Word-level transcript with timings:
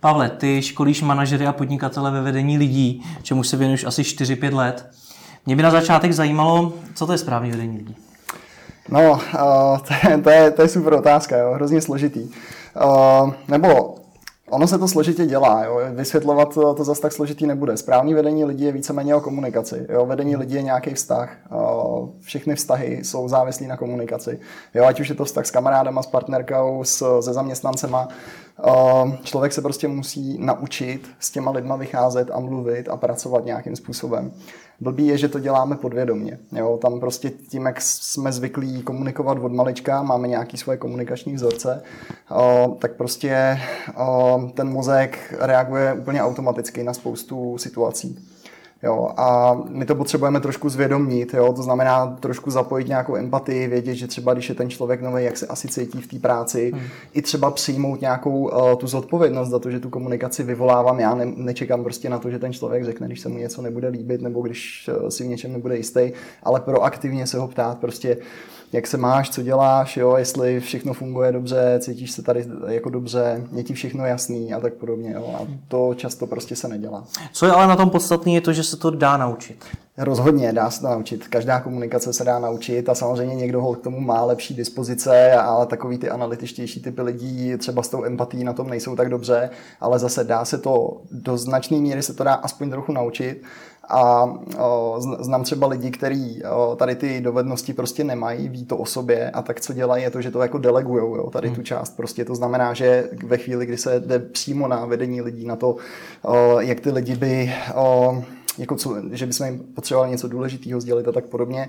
Pavle, 0.00 0.28
ty 0.28 0.62
školíš 0.62 1.02
manažery 1.02 1.46
a 1.46 1.52
podnikatele 1.52 2.10
ve 2.10 2.20
vedení 2.20 2.58
lidí, 2.58 3.02
čemu 3.22 3.42
se 3.42 3.56
věnuješ 3.56 3.84
asi 3.84 4.02
4-5 4.02 4.54
let. 4.54 4.90
Mě 5.46 5.56
by 5.56 5.62
na 5.62 5.70
začátek 5.70 6.12
zajímalo, 6.12 6.72
co 6.94 7.06
to 7.06 7.12
je 7.12 7.18
správný 7.18 7.50
vedení 7.50 7.76
lidí. 7.76 7.96
No, 8.88 9.10
uh, 9.12 9.18
to, 9.78 10.08
je, 10.08 10.18
to, 10.18 10.30
je, 10.30 10.50
to 10.50 10.62
je 10.62 10.68
super 10.68 10.92
otázka, 10.94 11.36
jo, 11.36 11.52
hrozně 11.54 11.80
složitý. 11.80 12.28
Uh, 12.84 13.32
nebo 13.48 14.00
Ono 14.50 14.66
se 14.66 14.78
to 14.78 14.88
složitě 14.88 15.26
dělá, 15.26 15.64
jo. 15.64 15.80
vysvětlovat 15.90 16.54
to, 16.54 16.74
to 16.74 16.84
zase 16.84 17.00
tak 17.00 17.12
složitý 17.12 17.46
nebude. 17.46 17.76
Správný 17.76 18.14
vedení 18.14 18.44
lidí 18.44 18.64
je 18.64 18.72
víceméně 18.72 19.14
o 19.14 19.20
komunikaci. 19.20 19.86
Jo. 19.88 20.06
Vedení 20.06 20.36
lidí 20.36 20.54
je 20.54 20.62
nějaký 20.62 20.94
vztah. 20.94 21.36
Všechny 22.20 22.54
vztahy 22.54 23.04
jsou 23.04 23.28
závislí 23.28 23.66
na 23.66 23.76
komunikaci. 23.76 24.40
Jo. 24.74 24.84
Ať 24.84 25.00
už 25.00 25.08
je 25.08 25.14
to 25.14 25.24
vztah 25.24 25.46
s 25.46 25.50
kamarádama, 25.50 26.02
s 26.02 26.06
partnerkou, 26.06 26.84
s, 26.84 27.20
se 27.20 27.32
zaměstnancema. 27.32 28.08
Člověk 29.22 29.52
se 29.52 29.62
prostě 29.62 29.88
musí 29.88 30.38
naučit 30.40 31.08
s 31.18 31.30
těma 31.30 31.50
lidma 31.50 31.76
vycházet 31.76 32.30
a 32.32 32.40
mluvit 32.40 32.88
a 32.88 32.96
pracovat 32.96 33.44
nějakým 33.44 33.76
způsobem. 33.76 34.32
Blbý 34.80 35.06
je, 35.06 35.18
že 35.18 35.28
to 35.28 35.38
děláme 35.38 35.76
podvědomně. 35.76 36.38
Jo? 36.52 36.78
Tam 36.82 37.00
prostě 37.00 37.30
tím, 37.30 37.66
jak 37.66 37.80
jsme 37.80 38.32
zvyklí 38.32 38.82
komunikovat 38.82 39.38
od 39.38 39.52
malička, 39.52 40.02
máme 40.02 40.28
nějaký 40.28 40.56
svoje 40.56 40.78
komunikační 40.78 41.34
vzorce, 41.34 41.82
o, 42.30 42.76
tak 42.80 42.92
prostě 42.92 43.60
o, 43.96 44.40
ten 44.54 44.68
mozek 44.68 45.34
reaguje 45.40 45.92
úplně 45.92 46.22
automaticky 46.22 46.82
na 46.82 46.94
spoustu 46.94 47.58
situací. 47.58 48.18
Jo, 48.82 49.10
a 49.16 49.56
my 49.68 49.86
to 49.86 49.94
potřebujeme 49.94 50.40
trošku 50.40 50.68
zvědomit, 50.68 51.34
jo, 51.34 51.52
to 51.52 51.62
znamená 51.62 52.06
trošku 52.06 52.50
zapojit 52.50 52.88
nějakou 52.88 53.16
empatii, 53.16 53.66
vědět, 53.66 53.94
že 53.94 54.06
třeba 54.06 54.34
když 54.34 54.48
je 54.48 54.54
ten 54.54 54.70
člověk 54.70 55.02
nový, 55.02 55.24
jak 55.24 55.36
se 55.36 55.46
asi 55.46 55.68
cítí 55.68 56.00
v 56.00 56.06
té 56.06 56.18
práci, 56.18 56.70
hmm. 56.74 56.82
i 57.14 57.22
třeba 57.22 57.50
přijmout 57.50 58.00
nějakou 58.00 58.48
uh, 58.48 58.74
tu 58.74 58.86
zodpovědnost 58.86 59.48
za 59.48 59.58
to, 59.58 59.70
že 59.70 59.80
tu 59.80 59.90
komunikaci 59.90 60.42
vyvolávám 60.42 61.00
já, 61.00 61.14
ne, 61.14 61.32
nečekám 61.36 61.82
prostě 61.82 62.10
na 62.10 62.18
to, 62.18 62.30
že 62.30 62.38
ten 62.38 62.52
člověk 62.52 62.84
řekne, 62.84 63.06
když 63.06 63.20
se 63.20 63.28
mu 63.28 63.38
něco 63.38 63.62
nebude 63.62 63.88
líbit 63.88 64.22
nebo 64.22 64.42
když 64.42 64.90
uh, 65.02 65.08
si 65.08 65.24
v 65.24 65.26
něčem 65.26 65.52
nebude 65.52 65.76
jistý, 65.76 66.12
ale 66.42 66.60
proaktivně 66.60 67.26
se 67.26 67.38
ho 67.38 67.48
ptát 67.48 67.78
prostě, 67.78 68.16
uh, 68.16 68.22
jak 68.72 68.86
se 68.86 68.96
máš, 68.96 69.30
co 69.30 69.42
děláš, 69.42 69.96
jo, 69.96 70.16
jestli 70.16 70.60
všechno 70.60 70.94
funguje 70.94 71.32
dobře, 71.32 71.78
cítíš 71.80 72.10
se 72.10 72.22
tady 72.22 72.44
jako 72.66 72.90
dobře, 72.90 73.44
je 73.52 73.62
ti 73.62 73.74
všechno 73.74 74.06
jasný 74.06 74.54
a 74.54 74.60
tak 74.60 74.74
podobně. 74.74 75.12
Jo. 75.12 75.34
A 75.34 75.46
to 75.68 75.94
často 75.94 76.26
prostě 76.26 76.56
se 76.56 76.68
nedělá. 76.68 77.04
Co 77.32 77.46
je 77.46 77.52
ale 77.52 77.66
na 77.66 77.76
tom 77.76 77.90
podstatné, 77.90 78.32
je 78.32 78.40
to, 78.40 78.52
že 78.52 78.62
se 78.62 78.76
to 78.76 78.90
dá 78.90 79.16
naučit. 79.16 79.64
Rozhodně 79.98 80.52
dá 80.52 80.70
se 80.70 80.80
to 80.80 80.86
naučit. 80.86 81.28
Každá 81.28 81.60
komunikace 81.60 82.12
se 82.12 82.24
dá 82.24 82.38
naučit 82.38 82.88
a 82.88 82.94
samozřejmě 82.94 83.34
někdo 83.34 83.62
ho 83.62 83.74
k 83.74 83.82
tomu 83.82 84.00
má 84.00 84.24
lepší 84.24 84.54
dispozice, 84.54 85.32
ale 85.32 85.66
takový 85.66 85.98
ty 85.98 86.10
analytičtější 86.10 86.82
typy 86.82 87.02
lidí 87.02 87.56
třeba 87.58 87.82
s 87.82 87.88
tou 87.88 88.04
empatí 88.04 88.44
na 88.44 88.52
tom 88.52 88.68
nejsou 88.68 88.96
tak 88.96 89.08
dobře, 89.08 89.50
ale 89.80 89.98
zase 89.98 90.24
dá 90.24 90.44
se 90.44 90.58
to 90.58 91.00
do 91.10 91.36
značné 91.36 91.76
míry 91.76 92.02
se 92.02 92.14
to 92.14 92.24
dá 92.24 92.34
aspoň 92.34 92.70
trochu 92.70 92.92
naučit 92.92 93.42
a 93.90 94.34
znám 95.20 95.44
třeba 95.44 95.66
lidi, 95.66 95.90
kteří 95.90 96.42
tady 96.76 96.94
ty 96.94 97.20
dovednosti 97.20 97.72
prostě 97.72 98.04
nemají, 98.04 98.48
ví 98.48 98.64
to 98.64 98.76
o 98.76 98.86
sobě 98.86 99.30
a 99.30 99.42
tak 99.42 99.60
co 99.60 99.72
dělají 99.72 100.02
je 100.02 100.10
to, 100.10 100.22
že 100.22 100.30
to 100.30 100.42
jako 100.42 100.58
delegujou, 100.58 101.16
jo, 101.16 101.30
tady 101.30 101.48
hmm. 101.48 101.56
tu 101.56 101.62
část. 101.62 101.96
Prostě 101.96 102.24
to 102.24 102.34
znamená, 102.34 102.74
že 102.74 103.08
ve 103.26 103.38
chvíli, 103.38 103.66
kdy 103.66 103.76
se 103.76 104.00
jde 104.00 104.18
přímo 104.18 104.68
na 104.68 104.86
vedení 104.86 105.20
lidí, 105.20 105.46
na 105.46 105.56
to, 105.56 105.76
jak 106.58 106.80
ty 106.80 106.90
lidi 106.90 107.16
by 107.16 107.52
jako 108.60 108.76
co, 108.76 108.96
že 109.12 109.26
bychom 109.26 109.46
jim 109.46 109.58
potřebovali 109.58 110.10
něco 110.10 110.28
důležitého 110.28 110.80
sdělit 110.80 111.08
a 111.08 111.12
tak 111.12 111.24
podobně, 111.24 111.68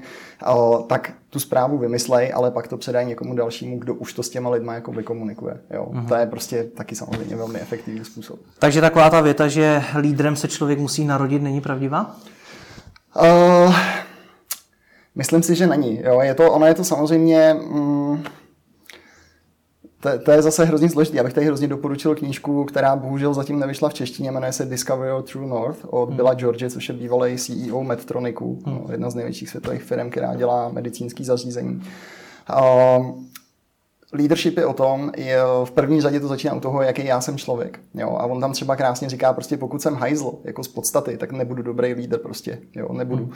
o, 0.53 0.85
tak 0.89 1.13
tu 1.29 1.39
zprávu 1.39 1.77
vymyslej, 1.77 2.31
ale 2.35 2.51
pak 2.51 2.67
to 2.67 2.77
předají 2.77 3.07
někomu 3.07 3.35
dalšímu, 3.35 3.79
kdo 3.79 3.93
už 3.93 4.13
to 4.13 4.23
s 4.23 4.29
těma 4.29 4.49
lidma 4.49 4.73
jako 4.73 4.91
vykomunikuje. 4.91 5.57
Jo. 5.73 5.87
Uh-huh. 5.91 6.07
To 6.07 6.15
je 6.15 6.25
prostě 6.25 6.63
taky 6.63 6.95
samozřejmě 6.95 7.35
velmi 7.35 7.59
efektivní 7.59 8.05
způsob. 8.05 8.39
Takže 8.59 8.81
taková 8.81 9.09
ta 9.09 9.21
věta, 9.21 9.47
že 9.47 9.83
lídrem 9.99 10.35
se 10.35 10.47
člověk 10.47 10.79
musí 10.79 11.05
narodit, 11.05 11.41
není 11.41 11.61
pravdivá? 11.61 12.15
Uh, 13.21 13.75
myslím 15.15 15.43
si, 15.43 15.55
že 15.55 15.67
není. 15.67 16.01
Jo. 16.03 16.21
Je 16.21 16.33
to, 16.33 16.51
ono 16.51 16.65
je 16.65 16.73
to 16.73 16.83
samozřejmě... 16.83 17.53
Mm, 17.53 18.23
to, 20.01 20.09
to 20.19 20.31
je 20.31 20.41
zase 20.41 20.65
hrozně 20.65 20.89
složitý. 20.89 21.17
Já 21.17 21.23
bych 21.23 21.33
tady 21.33 21.45
hrozně 21.45 21.67
doporučil 21.67 22.15
knížku, 22.15 22.65
která 22.65 22.95
bohužel 22.95 23.33
zatím 23.33 23.59
nevyšla 23.59 23.89
v 23.89 23.93
češtině, 23.93 24.31
jmenuje 24.31 24.53
se 24.53 24.65
Discovery 24.65 25.11
of 25.11 25.31
True 25.31 25.47
North 25.47 25.85
od 25.89 26.07
hmm. 26.07 26.15
Billa 26.15 26.33
George, 26.33 26.71
což 26.71 26.89
je 26.89 26.95
bývalý 26.95 27.37
CEO 27.37 27.83
Medtronicu, 27.83 28.59
hmm. 28.65 28.75
no, 28.75 28.85
jedna 28.91 29.09
z 29.09 29.15
největších 29.15 29.49
světových 29.49 29.83
firm, 29.83 30.09
která 30.09 30.35
dělá 30.35 30.69
medicínský 30.69 31.25
zařízení. 31.25 31.83
Um, 32.97 33.30
leadership 34.13 34.57
je 34.57 34.65
o 34.65 34.73
tom, 34.73 35.11
je, 35.17 35.37
v 35.63 35.71
první 35.71 36.01
řadě 36.01 36.19
to 36.19 36.27
začíná 36.27 36.53
u 36.53 36.59
toho, 36.59 36.81
jaký 36.81 37.05
já 37.05 37.21
jsem 37.21 37.37
člověk. 37.37 37.79
Jo? 37.93 38.09
A 38.09 38.25
on 38.25 38.41
tam 38.41 38.51
třeba 38.51 38.75
krásně 38.75 39.09
říká, 39.09 39.33
prostě 39.33 39.57
pokud 39.57 39.81
jsem 39.81 39.95
hajzl, 39.95 40.33
jako 40.43 40.63
z 40.63 40.67
podstaty, 40.67 41.17
tak 41.17 41.31
nebudu 41.31 41.63
dobrý 41.63 41.93
lídr 41.93 42.17
prostě. 42.17 42.59
Jo? 42.75 42.93
Nebudu. 42.93 43.23
Hmm. 43.23 43.33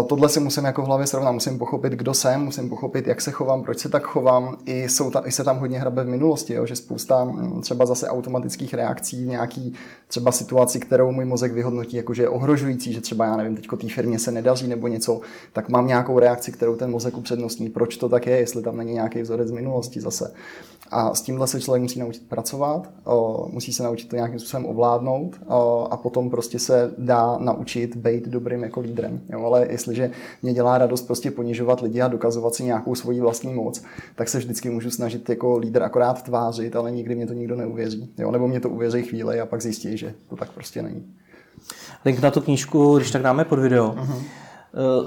Uh, 0.00 0.08
tohle 0.08 0.28
si 0.28 0.40
musím 0.40 0.64
jako 0.64 0.82
v 0.82 0.84
hlavě 0.84 1.06
srovnat, 1.06 1.32
musím 1.32 1.58
pochopit, 1.58 1.92
kdo 1.92 2.14
jsem, 2.14 2.40
musím 2.40 2.68
pochopit, 2.68 3.06
jak 3.06 3.20
se 3.20 3.30
chovám, 3.30 3.62
proč 3.62 3.78
se 3.78 3.88
tak 3.88 4.02
chovám. 4.02 4.56
I, 4.66 4.88
jsou 4.88 5.10
ta, 5.10 5.22
i 5.26 5.32
se 5.32 5.44
tam 5.44 5.58
hodně 5.58 5.78
hrabe 5.78 6.04
v 6.04 6.08
minulosti, 6.08 6.54
jo? 6.54 6.66
že 6.66 6.76
spousta 6.76 7.24
mm, 7.24 7.60
třeba 7.60 7.86
zase 7.86 8.08
automatických 8.08 8.74
reakcí 8.74 9.24
v 9.24 9.28
nějaký 9.28 9.74
třeba 10.08 10.32
situaci, 10.32 10.80
kterou 10.80 11.12
můj 11.12 11.24
mozek 11.24 11.52
vyhodnotí, 11.52 11.96
jako 11.96 12.14
že 12.14 12.22
je 12.22 12.28
ohrožující, 12.28 12.92
že 12.92 13.00
třeba 13.00 13.24
já 13.24 13.36
nevím, 13.36 13.56
teď 13.56 13.66
té 13.80 13.88
firmě 13.88 14.18
se 14.18 14.32
nedaří 14.32 14.68
nebo 14.68 14.88
něco, 14.88 15.20
tak 15.52 15.68
mám 15.68 15.86
nějakou 15.86 16.18
reakci, 16.18 16.52
kterou 16.52 16.76
ten 16.76 16.90
mozek 16.90 17.16
upřednostní. 17.16 17.68
Proč 17.68 17.96
to 17.96 18.08
tak 18.08 18.26
je, 18.26 18.36
jestli 18.36 18.62
tam 18.62 18.76
není 18.76 18.92
nějaký 18.92 19.22
vzorec 19.22 19.48
z 19.48 19.50
minulosti 19.50 19.85
minulosti 19.86 20.00
zase. 20.00 20.32
A 20.90 21.14
s 21.14 21.22
tímhle 21.22 21.46
se 21.46 21.60
člověk 21.60 21.82
musí 21.82 22.00
naučit 22.00 22.28
pracovat, 22.28 22.90
musí 23.50 23.72
se 23.72 23.82
naučit 23.82 24.08
to 24.08 24.16
nějakým 24.16 24.38
způsobem 24.38 24.66
ovládnout 24.66 25.36
a 25.90 25.96
potom 25.96 26.30
prostě 26.30 26.58
se 26.58 26.94
dá 26.98 27.38
naučit 27.38 27.96
být 27.96 28.28
dobrým 28.28 28.62
jako 28.62 28.80
lídrem. 28.80 29.20
Jo, 29.28 29.44
ale 29.44 29.66
jestliže 29.70 30.10
mě 30.42 30.54
dělá 30.54 30.78
radost 30.78 31.02
prostě 31.02 31.30
ponižovat 31.30 31.80
lidi 31.80 32.00
a 32.00 32.08
dokazovat 32.08 32.54
si 32.54 32.64
nějakou 32.64 32.94
svoji 32.94 33.20
vlastní 33.20 33.54
moc, 33.54 33.82
tak 34.14 34.28
se 34.28 34.38
vždycky 34.38 34.70
můžu 34.70 34.90
snažit 34.90 35.28
jako 35.28 35.58
lídr 35.58 35.82
akorát 35.82 36.22
tvářit, 36.22 36.76
ale 36.76 36.90
nikdy 36.90 37.14
mě 37.14 37.26
to 37.26 37.32
nikdo 37.32 37.56
neuvěří. 37.56 38.14
Jo, 38.18 38.30
nebo 38.30 38.48
mě 38.48 38.60
to 38.60 38.68
uvěří 38.68 39.02
chvíli 39.02 39.40
a 39.40 39.46
pak 39.46 39.62
zjistí, 39.62 39.96
že 39.96 40.14
to 40.28 40.36
tak 40.36 40.50
prostě 40.50 40.82
není. 40.82 41.04
Link 42.04 42.20
na 42.20 42.30
tu 42.30 42.40
knížku, 42.40 42.96
když 42.96 43.10
tak 43.10 43.22
dáme 43.22 43.44
pod 43.44 43.58
video. 43.58 43.88
Uh-huh. 43.88 44.22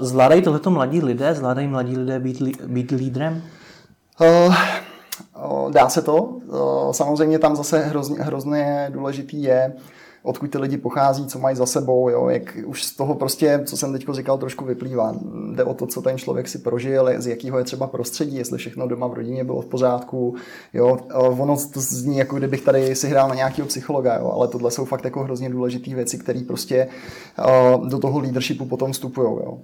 Zvládají 0.00 0.42
tohleto 0.42 0.70
mladí 0.70 1.00
lidé? 1.00 1.34
Zvládají 1.34 1.68
mladí 1.68 1.96
lidé 1.96 2.18
být, 2.18 2.42
být 2.66 2.90
lídrem? 2.90 3.42
Uh, 4.20 4.54
dá 5.70 5.88
se 5.88 6.02
to. 6.02 6.22
Uh, 6.22 6.92
samozřejmě 6.92 7.38
tam 7.38 7.56
zase 7.56 7.78
hrozně, 7.78 8.22
hrozně 8.22 8.90
důležitý 8.92 9.42
je, 9.42 9.72
odkud 10.22 10.50
ty 10.50 10.58
lidi 10.58 10.76
pochází, 10.76 11.26
co 11.26 11.38
mají 11.38 11.56
za 11.56 11.66
sebou, 11.66 12.08
jo, 12.08 12.28
jak 12.28 12.58
už 12.66 12.84
z 12.84 12.96
toho 12.96 13.14
prostě, 13.14 13.62
co 13.64 13.76
jsem 13.76 13.92
teď 13.92 14.06
říkal, 14.12 14.38
trošku 14.38 14.64
vyplývá. 14.64 15.14
Jde 15.54 15.64
o 15.64 15.74
to, 15.74 15.86
co 15.86 16.02
ten 16.02 16.18
člověk 16.18 16.48
si 16.48 16.58
prožil, 16.58 17.10
z 17.16 17.26
jakého 17.26 17.58
je 17.58 17.64
třeba 17.64 17.86
prostředí, 17.86 18.36
jestli 18.36 18.58
všechno 18.58 18.88
doma 18.88 19.06
v 19.06 19.14
rodině 19.14 19.44
bylo 19.44 19.60
v 19.60 19.66
pořádku. 19.66 20.34
Jo. 20.72 20.98
Ono 21.14 21.56
to 21.56 21.80
zní, 21.80 22.18
jako 22.18 22.36
kdybych 22.36 22.60
tady 22.60 22.94
si 22.96 23.08
hrál 23.08 23.28
na 23.28 23.34
nějakého 23.34 23.68
psychologa, 23.68 24.18
jo, 24.18 24.30
ale 24.34 24.48
tohle 24.48 24.70
jsou 24.70 24.84
fakt 24.84 25.04
jako 25.04 25.22
hrozně 25.22 25.50
důležité 25.50 25.94
věci, 25.94 26.18
které 26.18 26.40
prostě 26.46 26.88
do 27.88 27.98
toho 27.98 28.18
leadershipu 28.18 28.64
potom 28.64 28.92
vstupují. 28.92 29.28
Jo. 29.28 29.58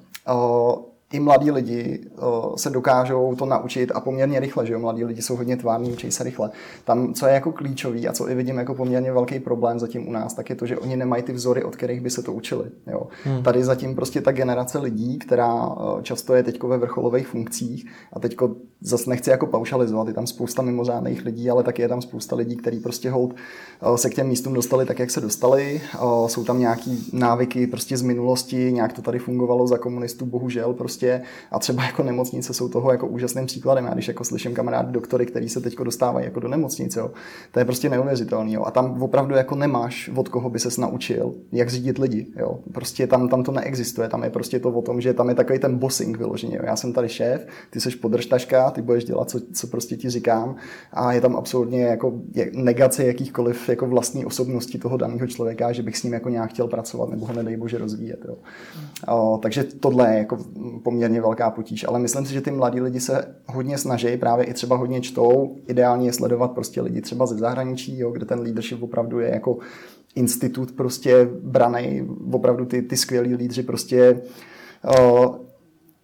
I 1.13 1.21
mladí 1.21 1.51
lidi 1.51 2.07
uh, 2.23 2.57
se 2.57 2.71
dokážou 2.71 3.35
to 3.35 3.47
naučit 3.47 3.93
a 3.95 4.01
poměrně 4.01 4.41
rychle, 4.41 4.67
že 4.67 4.73
jo, 4.73 4.79
mladí 4.79 5.05
lidi 5.05 5.23
jsou 5.23 5.37
hodně 5.37 5.57
tvární, 5.57 5.93
učí 5.93 6.11
se 6.11 6.25
rychle. 6.25 6.51
Tam, 6.85 7.15
co 7.15 7.27
je 7.27 7.35
jako 7.35 7.53
klíčový 7.53 8.09
a 8.09 8.13
co 8.13 8.31
i 8.31 8.35
vidím 8.35 8.59
jako 8.59 8.75
poměrně 8.75 9.13
velký 9.13 9.41
problém 9.41 9.79
zatím 9.79 10.09
u 10.09 10.13
nás, 10.13 10.35
tak 10.35 10.51
je 10.51 10.57
to, 10.57 10.67
že 10.67 10.79
oni 10.79 10.97
nemají 10.97 11.23
ty 11.23 11.33
vzory, 11.33 11.65
od 11.65 11.77
kterých 11.77 12.01
by 12.01 12.11
se 12.11 12.23
to 12.23 12.33
učili. 12.33 12.65
Jo. 12.87 13.03
Hmm. 13.25 13.43
Tady 13.43 13.65
zatím 13.65 13.95
prostě 13.95 14.21
ta 14.21 14.33
generace 14.33 14.79
lidí, 14.79 15.19
která 15.19 15.67
uh, 15.67 16.03
často 16.03 16.35
je 16.35 16.43
teď 16.43 16.63
ve 16.63 16.79
vrcholových 16.79 17.27
funkcích 17.27 17.91
a 18.13 18.21
teď 18.21 18.37
zase 18.81 19.11
nechci 19.11 19.31
jako 19.31 19.47
paušalizovat, 19.47 20.09
je 20.09 20.15
tam 20.15 20.27
spousta 20.27 20.63
mimořádných 20.63 21.25
lidí, 21.25 21.51
ale 21.51 21.63
taky 21.63 21.83
je 21.83 21.89
tam 21.89 22.03
spousta 22.03 22.37
lidí, 22.37 22.57
kteří 22.57 22.81
prostě 22.81 23.11
hold 23.11 23.35
uh, 23.89 23.97
se 23.97 24.11
k 24.11 24.15
těm 24.15 24.29
místům 24.29 24.55
dostali 24.55 24.87
tak, 24.87 24.99
jak 24.99 25.11
se 25.11 25.21
dostali. 25.21 25.81
Uh, 26.03 26.29
jsou 26.29 26.45
tam 26.45 26.59
nějaký 26.59 27.11
návyky 27.13 27.67
prostě 27.67 27.97
z 27.97 28.03
minulosti, 28.03 28.73
nějak 28.73 28.93
to 28.93 29.03
tady 29.03 29.19
fungovalo 29.19 29.67
za 29.67 29.79
komunistů, 29.79 30.27
bohužel 30.27 30.73
prostě 30.73 30.96
prostě 30.97 31.23
a 31.51 31.59
třeba 31.59 31.85
jako 31.85 32.03
nemocnice 32.03 32.55
jsou 32.55 32.69
toho 32.69 32.93
jako 32.93 33.07
úžasným 33.07 33.47
příkladem. 33.47 33.85
Já 33.85 33.95
když 33.95 34.09
jako 34.09 34.25
slyším 34.25 34.55
kamarády 34.55 34.93
doktory, 34.93 35.27
který 35.27 35.49
se 35.49 35.61
teď 35.61 35.77
dostávají 35.77 36.25
jako 36.25 36.41
do 36.41 36.49
nemocnice, 36.49 37.01
jo, 37.01 37.11
to 37.53 37.59
je 37.59 37.65
prostě 37.65 37.89
neuvěřitelný. 37.89 38.53
Jo. 38.53 38.63
A 38.65 38.71
tam 38.71 39.03
opravdu 39.03 39.35
jako 39.35 39.55
nemáš, 39.55 40.11
od 40.17 40.29
koho 40.29 40.51
by 40.51 40.59
ses 40.59 40.79
naučil, 40.79 41.35
jak 41.53 41.71
řídit 41.71 41.99
lidi. 41.99 42.27
Jo. 42.37 42.59
Prostě 42.73 43.07
tam, 43.07 43.29
tam 43.29 43.43
to 43.43 43.53
neexistuje. 43.53 44.09
Tam 44.09 44.23
je 44.25 44.31
prostě 44.31 44.59
to 44.59 44.71
o 44.71 44.83
tom, 44.83 45.01
že 45.01 45.15
tam 45.15 45.29
je 45.29 45.35
takový 45.35 45.59
ten 45.59 45.79
bossing 45.79 46.19
vyloženě. 46.19 46.57
Jo. 46.57 46.63
Já 46.67 46.77
jsem 46.77 46.93
tady 46.93 47.09
šéf, 47.09 47.47
ty 47.71 47.81
jsi 47.81 47.91
podržtaška, 47.91 48.71
ty 48.71 48.83
budeš 48.83 49.05
dělat, 49.05 49.31
co, 49.31 49.41
co 49.53 49.67
prostě 49.67 49.97
ti 49.97 50.11
říkám. 50.11 50.57
A 50.93 51.13
je 51.13 51.21
tam 51.21 51.37
absolutně 51.37 51.83
jako 51.83 52.13
negace 52.53 53.05
jakýchkoliv 53.05 53.69
jako 53.69 53.87
vlastní 53.87 54.25
osobnosti 54.25 54.79
toho 54.79 54.97
daného 54.97 55.27
člověka, 55.27 55.73
že 55.73 55.83
bych 55.83 55.97
s 55.97 56.03
ním 56.03 56.13
jako 56.13 56.29
nějak 56.29 56.51
chtěl 56.51 56.67
pracovat 56.67 57.09
nebo 57.11 57.27
ho 57.27 57.33
nedej 57.35 57.57
bože 57.57 57.79
rozvíjet. 57.79 58.25
Jo. 58.29 58.37
O, 59.09 59.39
takže 59.43 59.65
tohle 59.65 60.13
je 60.13 60.19
jako 60.19 60.39
poměrně 60.87 61.21
velká 61.21 61.51
potíž. 61.51 61.85
Ale 61.89 61.99
myslím 61.99 62.27
si, 62.27 62.33
že 62.33 62.41
ty 62.41 62.51
mladí 62.51 62.81
lidi 62.81 63.01
se 63.01 63.35
hodně 63.47 63.79
snaží, 63.79 64.17
právě 64.17 64.45
i 64.45 64.55
třeba 64.55 64.77
hodně 64.77 65.01
čtou. 65.01 65.57
Ideálně 65.67 66.09
je 66.09 66.13
sledovat 66.13 66.51
prostě 66.51 66.81
lidi 66.81 67.01
třeba 67.01 67.27
ze 67.27 67.35
zahraničí, 67.35 67.99
jo, 67.99 68.11
kde 68.11 68.27
ten 68.27 68.41
leadership 68.41 68.83
opravdu 68.83 69.21
je 69.21 69.31
jako 69.31 69.59
institut 70.15 70.73
prostě 70.73 71.29
braný, 71.43 72.09
opravdu 72.33 72.65
ty, 72.65 72.83
ty 72.83 72.97
skvělí 72.97 73.35
lídři 73.35 73.63
prostě 73.63 74.23
uh, 74.99 75.46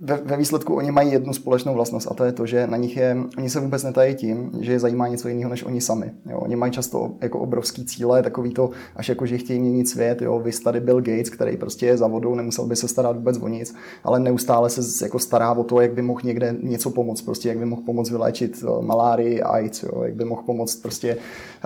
ve, 0.04 0.16
ve 0.16 0.36
výsledku 0.36 0.74
oni 0.74 0.90
mají 0.90 1.12
jednu 1.12 1.32
společnou 1.32 1.74
vlastnost 1.74 2.08
a 2.10 2.14
to 2.14 2.24
je 2.24 2.32
to, 2.32 2.46
že 2.46 2.66
na 2.66 2.76
nich 2.76 2.96
je, 2.96 3.16
oni 3.38 3.50
se 3.50 3.60
vůbec 3.60 3.82
netají 3.82 4.14
tím, 4.14 4.50
že 4.60 4.72
je 4.72 4.78
zajímá 4.78 5.08
něco 5.08 5.28
jiného 5.28 5.50
než 5.50 5.64
oni 5.64 5.80
sami. 5.80 6.10
Jo. 6.30 6.38
Oni 6.38 6.56
mají 6.56 6.72
často 6.72 7.10
jako 7.20 7.38
obrovský 7.38 7.84
cíle, 7.84 8.22
takový 8.22 8.50
to, 8.50 8.70
až 8.96 9.08
jako, 9.08 9.26
že 9.26 9.38
chtějí 9.38 9.60
měnit 9.60 9.88
svět. 9.88 10.22
Jo. 10.22 10.38
Vy 10.38 10.52
tady 10.52 10.80
Bill 10.80 11.00
Gates, 11.00 11.30
který 11.30 11.56
prostě 11.56 11.86
je 11.86 11.96
za 11.96 12.06
vodou, 12.06 12.34
nemusel 12.34 12.66
by 12.66 12.76
se 12.76 12.88
starat 12.88 13.16
vůbec 13.16 13.38
o 13.38 13.48
nic, 13.48 13.74
ale 14.04 14.20
neustále 14.20 14.70
se 14.70 15.04
jako 15.04 15.18
stará 15.18 15.52
o 15.52 15.64
to, 15.64 15.80
jak 15.80 15.92
by 15.92 16.02
mohl 16.02 16.20
někde 16.24 16.56
něco 16.62 16.90
pomoct, 16.90 17.22
prostě 17.22 17.48
jak 17.48 17.58
by 17.58 17.64
mohl 17.64 17.82
pomoct 17.82 18.10
vyléčit 18.10 18.64
malárii, 18.80 19.42
AIDS, 19.42 19.82
jo. 19.82 20.02
jak 20.02 20.14
by 20.14 20.24
mohl 20.24 20.42
pomoct 20.42 20.76
prostě 20.76 21.16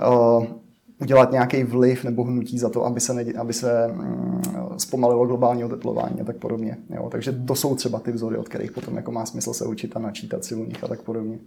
uh, 0.07 0.45
udělat 1.01 1.31
nějaký 1.31 1.63
vliv 1.63 2.03
nebo 2.03 2.23
hnutí 2.23 2.59
za 2.59 2.69
to, 2.69 2.85
aby 2.85 2.99
se, 2.99 3.13
ne, 3.13 3.23
aby 3.37 3.53
se 3.53 3.87
mm, 3.87 4.41
zpomalilo 4.77 5.25
globální 5.25 5.63
oteplování 5.63 6.21
a 6.21 6.23
tak 6.23 6.37
podobně. 6.37 6.77
Jo. 6.89 7.09
Takže 7.11 7.31
to 7.31 7.55
jsou 7.55 7.75
třeba 7.75 7.99
ty 7.99 8.11
vzory, 8.11 8.37
od 8.37 8.49
kterých 8.49 8.71
potom 8.71 8.95
jako 8.95 9.11
má 9.11 9.25
smysl 9.25 9.53
se 9.53 9.65
učit 9.65 9.95
a 9.95 9.99
načítat 9.99 10.45
si 10.45 10.55
u 10.55 10.65
nich 10.65 10.83
a 10.83 10.87
tak 10.87 11.01
podobně. 11.01 11.37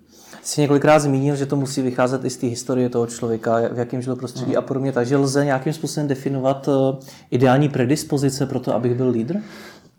Jsi 0.43 0.61
několikrát 0.61 0.99
zmínil, 0.99 1.37
že 1.37 1.47
to 1.47 1.57
musí 1.57 1.83
vycházet 1.83 2.25
i 2.25 2.31
z 2.31 2.37
té 2.37 2.47
historie 2.47 2.89
toho 2.89 3.07
člověka, 3.07 3.61
v 3.73 3.79
jakém 3.79 4.03
žil 4.03 4.17
prostředí 4.17 4.51
hmm. 4.51 4.59
a 4.59 4.63
podobně, 4.63 4.93
takže 4.93 5.17
lze 5.17 5.45
nějakým 5.45 5.73
způsobem 5.73 6.09
definovat 6.09 6.69
eh, 6.69 7.07
ideální 7.31 7.69
predispozice 7.69 8.47
pro 8.47 8.61
to, 8.61 8.75
abych 8.75 8.95
byl 8.95 9.09
lídr? 9.09 9.37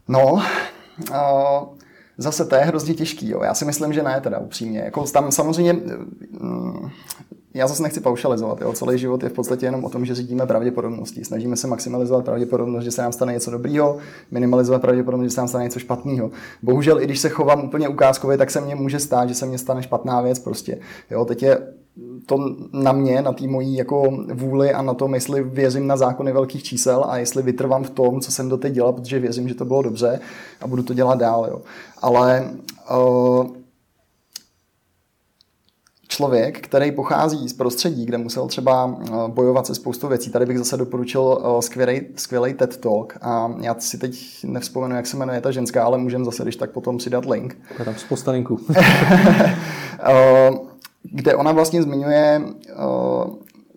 No, 0.07 0.33
uh, 0.33 1.80
zase 2.21 2.45
to 2.45 2.55
je 2.55 2.61
hrozně 2.61 2.93
těžký. 2.93 3.29
Jo. 3.29 3.43
Já 3.43 3.53
si 3.53 3.65
myslím, 3.65 3.93
že 3.93 4.03
ne, 4.03 4.21
teda 4.21 4.39
upřímně. 4.39 4.79
Jako 4.79 5.03
tam 5.03 5.31
samozřejmě 5.31 5.73
mm, 6.39 6.89
já 7.53 7.67
zase 7.67 7.83
nechci 7.83 7.99
paušalizovat. 7.99 8.61
Jo. 8.61 8.73
Celý 8.73 8.97
život 8.97 9.23
je 9.23 9.29
v 9.29 9.33
podstatě 9.33 9.65
jenom 9.65 9.85
o 9.85 9.89
tom, 9.89 10.05
že 10.05 10.15
řídíme 10.15 10.45
pravděpodobnosti. 10.45 11.23
Snažíme 11.23 11.55
se 11.55 11.67
maximalizovat 11.67 12.25
pravděpodobnost, 12.25 12.83
že 12.83 12.91
se 12.91 13.01
nám 13.01 13.11
stane 13.11 13.33
něco 13.33 13.51
dobrýho, 13.51 13.97
minimalizovat 14.31 14.81
pravděpodobnost, 14.81 15.31
že 15.31 15.35
se 15.35 15.41
nám 15.41 15.47
stane 15.47 15.63
něco 15.63 15.79
špatného. 15.79 16.31
Bohužel, 16.61 17.01
i 17.01 17.05
když 17.05 17.19
se 17.19 17.29
chovám 17.29 17.63
úplně 17.63 17.87
ukázkově, 17.87 18.37
tak 18.37 18.51
se 18.51 18.61
mně 18.61 18.75
může 18.75 18.99
stát, 18.99 19.29
že 19.29 19.35
se 19.35 19.45
mně 19.45 19.57
stane 19.57 19.83
špatná 19.83 20.21
věc. 20.21 20.39
Prostě. 20.39 20.79
Jo, 21.11 21.25
teď 21.25 21.43
je 21.43 21.59
to 22.25 22.37
na 22.73 22.91
mě, 22.91 23.21
na 23.21 23.33
té 23.33 23.47
mojí 23.47 23.75
jako 23.75 24.03
vůli 24.33 24.73
a 24.73 24.81
na 24.81 24.93
tom, 24.93 25.13
jestli 25.13 25.43
věřím 25.43 25.87
na 25.87 25.97
zákony 25.97 26.31
velkých 26.31 26.63
čísel 26.63 27.05
a 27.07 27.17
jestli 27.17 27.43
vytrvám 27.43 27.83
v 27.83 27.89
tom, 27.89 28.21
co 28.21 28.31
jsem 28.31 28.49
doteď 28.49 28.73
dělal, 28.73 28.93
protože 28.93 29.19
věřím, 29.19 29.49
že 29.49 29.55
to 29.55 29.65
bylo 29.65 29.81
dobře 29.81 30.19
a 30.61 30.67
budu 30.67 30.83
to 30.83 30.93
dělat 30.93 31.19
dál. 31.19 31.47
Jo. 31.49 31.61
Ale 32.01 32.51
uh, 32.97 33.61
člověk, 36.11 36.59
který 36.59 36.91
pochází 36.91 37.49
z 37.49 37.53
prostředí, 37.53 38.05
kde 38.05 38.17
musel 38.17 38.47
třeba 38.47 38.95
eh, 39.01 39.11
bojovat 39.27 39.67
se 39.67 39.75
spoustu 39.75 40.07
věcí. 40.07 40.31
Tady 40.31 40.45
bych 40.45 40.57
zase 40.57 40.77
doporučil 40.77 41.41
eh, 41.41 41.61
skvělý, 41.61 42.01
skvělý 42.15 42.53
TED 42.53 42.77
Talk 42.77 43.17
a 43.21 43.53
já 43.61 43.75
si 43.79 43.97
teď 43.97 44.39
nevzpomenu, 44.43 44.95
jak 44.95 45.07
se 45.07 45.17
jmenuje 45.17 45.41
ta 45.41 45.51
ženská, 45.51 45.83
ale 45.83 45.97
můžeme 45.97 46.25
zase, 46.25 46.43
když 46.43 46.55
tak 46.55 46.71
potom 46.71 46.99
si 46.99 47.09
dát 47.09 47.25
link. 47.25 47.57
Je 47.79 47.85
tam 47.85 47.95
spousta 47.95 48.31
linků. 48.31 48.59
Eh, 51.05 51.09
kde 51.11 51.35
ona 51.35 51.51
vlastně 51.51 51.83
zmiňuje 51.83 52.41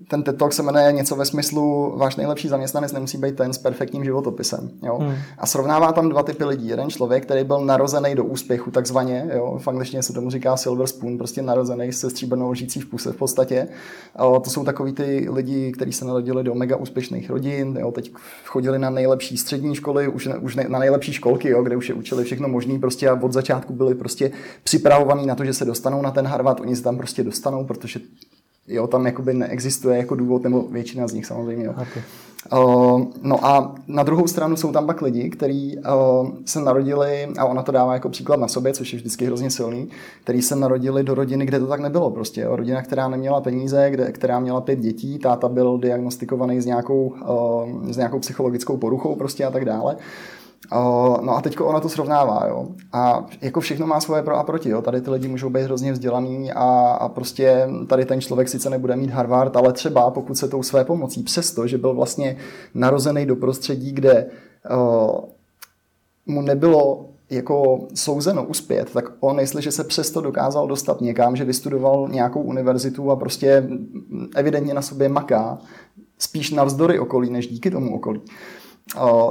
ten 0.09 0.23
TED 0.23 0.39
Talk 0.39 0.53
se 0.53 0.63
jmenuje 0.63 0.93
něco 0.93 1.17
ve 1.17 1.25
smyslu, 1.25 1.95
váš 1.97 2.17
nejlepší 2.17 2.49
zaměstnanec 2.49 2.93
nemusí 2.93 3.19
být 3.19 3.37
ten 3.37 3.53
s 3.53 3.59
perfektním 3.59 4.05
životopisem. 4.05 4.71
Jo? 4.83 4.99
Hmm. 4.99 5.15
A 5.39 5.47
srovnává 5.47 5.93
tam 5.93 6.09
dva 6.09 6.23
typy 6.23 6.45
lidí. 6.45 6.69
Jeden 6.69 6.91
člověk, 6.91 7.23
který 7.23 7.45
byl 7.45 7.61
narozený 7.61 8.15
do 8.15 8.25
úspěchu, 8.25 8.71
takzvaně, 8.71 9.31
jo? 9.35 9.59
v 9.63 9.69
angličtině 9.69 10.03
se 10.03 10.13
tomu 10.13 10.31
říká 10.31 10.57
silver 10.57 10.87
spoon, 10.87 11.19
prostě 11.19 11.43
narozený 11.43 11.93
se 11.93 12.11
stříbrnou 12.11 12.51
lžící 12.51 12.81
v 12.81 12.87
puse 12.87 13.13
v 13.13 13.17
podstatě. 13.17 13.69
A 14.17 14.41
to 14.41 14.51
jsou 14.51 14.65
takový 14.65 14.93
ty 14.93 15.27
lidi, 15.31 15.73
kteří 15.73 15.93
se 15.93 16.05
narodili 16.05 16.45
do 16.45 16.55
mega 16.55 16.77
úspěšných 16.77 17.31
rodin, 17.31 17.79
jo? 17.81 17.91
teď 17.91 18.13
chodili 18.45 18.79
na 18.79 18.91
nejlepší 18.91 19.37
střední 19.37 19.75
školy, 19.75 20.09
už, 20.09 20.29
už 20.41 20.57
ne, 20.57 20.67
na 20.69 20.79
nejlepší 20.79 21.13
školky, 21.13 21.49
jo? 21.49 21.63
kde 21.63 21.77
už 21.77 21.89
je 21.89 21.95
učili 21.95 22.25
všechno 22.25 22.49
možné 22.49 22.79
prostě 22.79 23.09
a 23.09 23.23
od 23.23 23.33
začátku 23.33 23.73
byli 23.73 23.95
prostě 23.95 24.31
připravovaní 24.63 25.27
na 25.27 25.35
to, 25.35 25.45
že 25.45 25.55
se 25.55 25.65
dostanou 25.65 26.03
na 26.03 26.11
ten 26.11 26.27
Harvard, 26.27 26.61
oni 26.61 26.77
se 26.77 26.83
tam 26.83 26.97
prostě 26.97 27.25
dostanou, 27.25 27.65
protože 27.65 28.01
Jo, 28.69 28.87
tam 28.87 29.07
jakoby 29.07 29.35
neexistuje 29.35 29.99
jako 29.99 30.15
důvod, 30.15 30.43
nebo 30.43 30.63
většina 30.71 31.09
z 31.09 31.13
nich 31.13 31.27
samozřejmě. 31.27 31.65
Jo. 31.65 31.73
Okay. 31.73 32.03
Uh, 32.53 33.07
no 33.23 33.47
a 33.47 33.75
na 33.89 34.03
druhou 34.03 34.27
stranu 34.27 34.57
jsou 34.57 34.73
tam 34.73 34.87
pak 34.87 35.03
lidi, 35.03 35.31
kteří 35.31 35.79
uh, 35.79 36.29
se 36.45 36.61
narodili, 36.61 37.29
a 37.39 37.45
ona 37.45 37.63
to 37.63 37.73
dává 37.73 37.95
jako 37.95 38.09
příklad 38.09 38.41
na 38.41 38.49
sobě, 38.49 38.73
což 38.73 38.93
je 38.93 38.99
vždycky 38.99 39.27
hrozně 39.27 39.51
silný, 39.51 39.89
kteří 40.23 40.43
se 40.43 40.57
narodili 40.57 41.05
do 41.05 41.15
rodiny, 41.15 41.47
kde 41.47 41.61
to 41.61 41.67
tak 41.67 41.81
nebylo 41.81 42.11
prostě. 42.11 42.41
Jo. 42.41 42.57
Rodina, 42.57 42.83
která 42.83 43.09
neměla 43.09 43.41
peníze, 43.41 43.91
kde, 43.91 44.13
která 44.13 44.41
měla 44.41 44.61
pět 44.61 44.79
dětí, 44.79 45.19
táta 45.19 45.49
byl 45.49 45.79
diagnostikovaný 45.79 46.61
s 46.61 46.67
nějakou, 46.67 47.07
uh, 47.07 47.91
s 47.93 47.97
nějakou 47.97 48.19
psychologickou 48.19 48.77
poruchou 48.77 49.17
prostě 49.17 49.45
a 49.45 49.51
tak 49.51 49.65
dále. 49.65 49.97
No 51.23 51.37
a 51.37 51.41
teď 51.41 51.61
ona 51.61 51.81
to 51.81 51.89
srovnává, 51.89 52.47
jo. 52.49 52.69
A 52.93 53.27
jako 53.41 53.61
všechno 53.61 53.87
má 53.87 54.01
svoje 54.01 54.23
pro 54.23 54.37
a 54.37 54.45
proti, 54.45 54.69
jo. 54.69 54.83
Tady 54.83 55.01
ty 55.01 55.11
lidi 55.11 55.29
můžou 55.29 55.51
být 55.51 55.63
hrozně 55.63 55.93
vzdělaný 55.93 56.53
a, 56.53 56.99
a 57.01 57.09
prostě 57.09 57.69
tady 57.89 58.05
ten 58.05 58.21
člověk 58.21 58.49
sice 58.49 58.71
nebude 58.71 58.97
mít 58.97 59.11
Harvard, 59.11 59.57
ale 59.57 59.73
třeba 59.73 60.11
pokud 60.11 60.39
se 60.39 60.49
tou 60.49 60.63
své 60.63 60.85
pomocí, 60.85 61.23
přesto, 61.23 61.67
že 61.67 61.79
byl 61.79 61.95
vlastně 61.95 62.37
narozený 62.75 63.27
do 63.27 63.37
prostředí, 63.37 63.93
kde 63.93 64.27
uh, 64.71 65.21
mu 66.27 66.43
nebylo 66.43 67.09
jako 67.31 67.87
souzeno 67.95 68.45
uspět, 68.45 68.91
tak 68.93 69.05
on, 69.21 69.41
jestliže 69.41 69.73
se 69.73 69.85
přesto 69.85 70.21
dokázal 70.21 70.67
dostat 70.67 71.01
někam, 71.01 71.37
že 71.37 71.45
vystudoval 71.45 72.09
nějakou 72.09 72.43
univerzitu 72.43 73.11
a 73.11 73.17
prostě 73.17 73.69
evidentně 74.35 74.75
na 74.75 74.83
sobě 74.83 75.09
maká, 75.09 75.59
spíš 76.19 76.51
navzdory 76.51 76.99
okolí, 76.99 77.31
než 77.31 77.47
díky 77.47 77.71
tomu 77.71 77.97
okolí, 77.97 78.21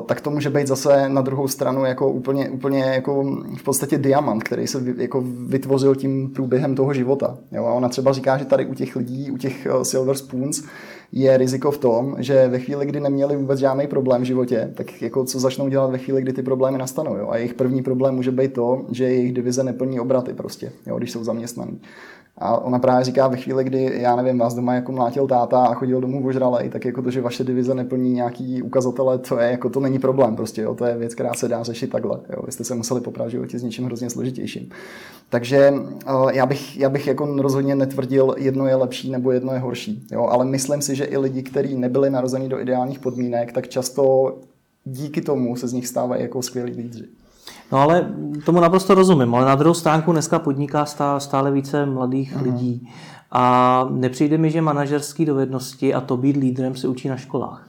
tak 0.06 0.22
to 0.22 0.30
může 0.30 0.50
být 0.50 0.68
zase 0.68 1.10
na 1.10 1.22
druhou 1.22 1.48
stranu 1.48 1.86
jako 1.86 2.10
úplně, 2.10 2.50
úplně 2.50 2.84
jako 2.84 3.24
v 3.58 3.64
podstatě 3.64 3.98
diamant, 3.98 4.44
který 4.44 4.68
se 4.68 4.84
jako 4.98 5.24
vytvořil 5.48 5.96
tím 5.96 6.30
průběhem 6.30 6.76
toho 6.76 6.94
života. 6.94 7.38
Jo? 7.52 7.66
A 7.66 7.74
ona 7.74 7.90
třeba 7.90 8.14
říká, 8.14 8.38
že 8.38 8.46
tady 8.46 8.66
u 8.66 8.74
těch 8.74 8.96
lidí, 8.96 9.32
u 9.32 9.38
těch 9.38 9.68
Silver 9.84 10.16
Spoons, 10.16 10.64
je 11.16 11.38
riziko 11.38 11.72
v 11.72 11.78
tom, 11.78 12.16
že 12.20 12.48
ve 12.48 12.60
chvíli, 12.60 12.86
kdy 12.86 13.00
neměli 13.00 13.36
vůbec 13.36 13.60
žádný 13.60 13.88
problém 13.88 14.22
v 14.22 14.26
životě, 14.26 14.72
tak 14.74 15.02
jako 15.02 15.26
co 15.26 15.40
začnou 15.40 15.70
dělat 15.70 15.92
ve 15.92 15.98
chvíli, 15.98 16.22
kdy 16.22 16.34
ty 16.34 16.44
problémy 16.44 16.78
nastanou. 16.78 17.18
Jo? 17.18 17.30
A 17.30 17.38
jejich 17.38 17.54
první 17.54 17.84
problém 17.84 18.16
může 18.16 18.32
být 18.32 18.54
to, 18.54 18.86
že 18.92 19.04
jejich 19.04 19.34
divize 19.34 19.64
neplní 19.64 20.00
obraty 20.00 20.34
prostě, 20.34 20.72
jo? 20.88 20.98
když 20.98 21.12
jsou 21.12 21.24
zaměstnaní. 21.24 21.82
A 22.38 22.58
ona 22.58 22.80
právě 22.80 23.06
říká 23.06 23.28
ve 23.28 23.38
chvíli, 23.38 23.64
kdy, 23.64 23.92
já 23.96 24.16
nevím, 24.16 24.40
vás 24.40 24.54
doma 24.54 24.74
jako 24.74 24.92
mlátil 24.92 25.28
táta 25.28 25.66
a 25.66 25.74
chodil 25.74 26.02
domů 26.02 26.28
ožralej, 26.28 26.70
tak 26.70 26.86
jako 26.86 27.02
to, 27.02 27.12
že 27.12 27.22
vaše 27.22 27.44
divize 27.44 27.74
neplní 27.74 28.14
nějaký 28.14 28.62
ukazatele, 28.62 29.18
to 29.18 29.40
je 29.40 29.52
jako 29.52 29.70
to 29.70 29.80
není 29.80 30.00
problém 30.00 30.36
prostě, 30.36 30.62
jo, 30.62 30.76
to 30.76 30.86
je 30.86 30.98
věc, 30.98 31.14
která 31.16 31.34
se 31.34 31.48
dá 31.48 31.64
řešit 31.64 31.90
takhle, 31.90 32.20
jo, 32.30 32.44
vy 32.46 32.52
jste 32.52 32.64
se 32.64 32.76
museli 32.76 33.02
poprat 33.02 33.30
životě 33.30 33.60
s 33.60 33.64
něčím 33.64 33.86
hrozně 33.86 34.10
složitějším. 34.10 34.70
Takže 35.34 35.74
eh, 36.06 36.12
já 36.32 36.46
bych, 36.46 36.78
já 36.78 36.90
bych 36.90 37.08
jako 37.08 37.26
rozhodně 37.26 37.76
netvrdil, 37.76 38.36
jedno 38.38 38.68
je 38.68 38.76
lepší 38.76 39.12
nebo 39.12 39.32
jedno 39.32 39.54
je 39.54 39.60
horší, 39.60 40.08
jo, 40.12 40.28
ale 40.32 40.46
myslím 40.46 40.82
si, 40.82 40.96
že 40.96 41.04
i 41.04 41.18
lidi, 41.18 41.44
kteří 41.44 41.76
nebyli 41.76 42.10
narozeni 42.10 42.50
do 42.50 42.60
ideálních 42.60 43.00
podmínek, 43.00 43.52
tak 43.52 43.68
často 43.68 44.36
díky 44.86 45.22
tomu 45.22 45.56
se 45.56 45.68
z 45.68 45.74
nich 45.74 45.88
stávají 45.88 46.22
jako 46.22 46.42
skvělí 46.42 46.74
lídři. 46.74 47.04
No 47.72 47.78
ale 47.78 48.14
tomu 48.46 48.60
naprosto 48.60 48.96
rozumím, 48.96 49.36
ale 49.36 49.46
na 49.46 49.56
druhou 49.56 49.74
stránku 49.74 50.12
dneska 50.12 50.40
podniká 50.40 50.86
stále 51.18 51.52
více 51.52 51.86
mladých 51.86 52.36
uh-huh. 52.36 52.44
lidí 52.44 52.90
a 53.32 53.88
nepřijde 53.92 54.38
mi, 54.38 54.52
že 54.52 54.62
manažerské 54.62 55.26
dovednosti 55.26 55.94
a 55.94 56.02
to 56.02 56.18
být 56.18 56.38
lídrem 56.38 56.76
se 56.76 56.88
učí 56.88 57.10
na 57.10 57.18
školách. 57.18 57.68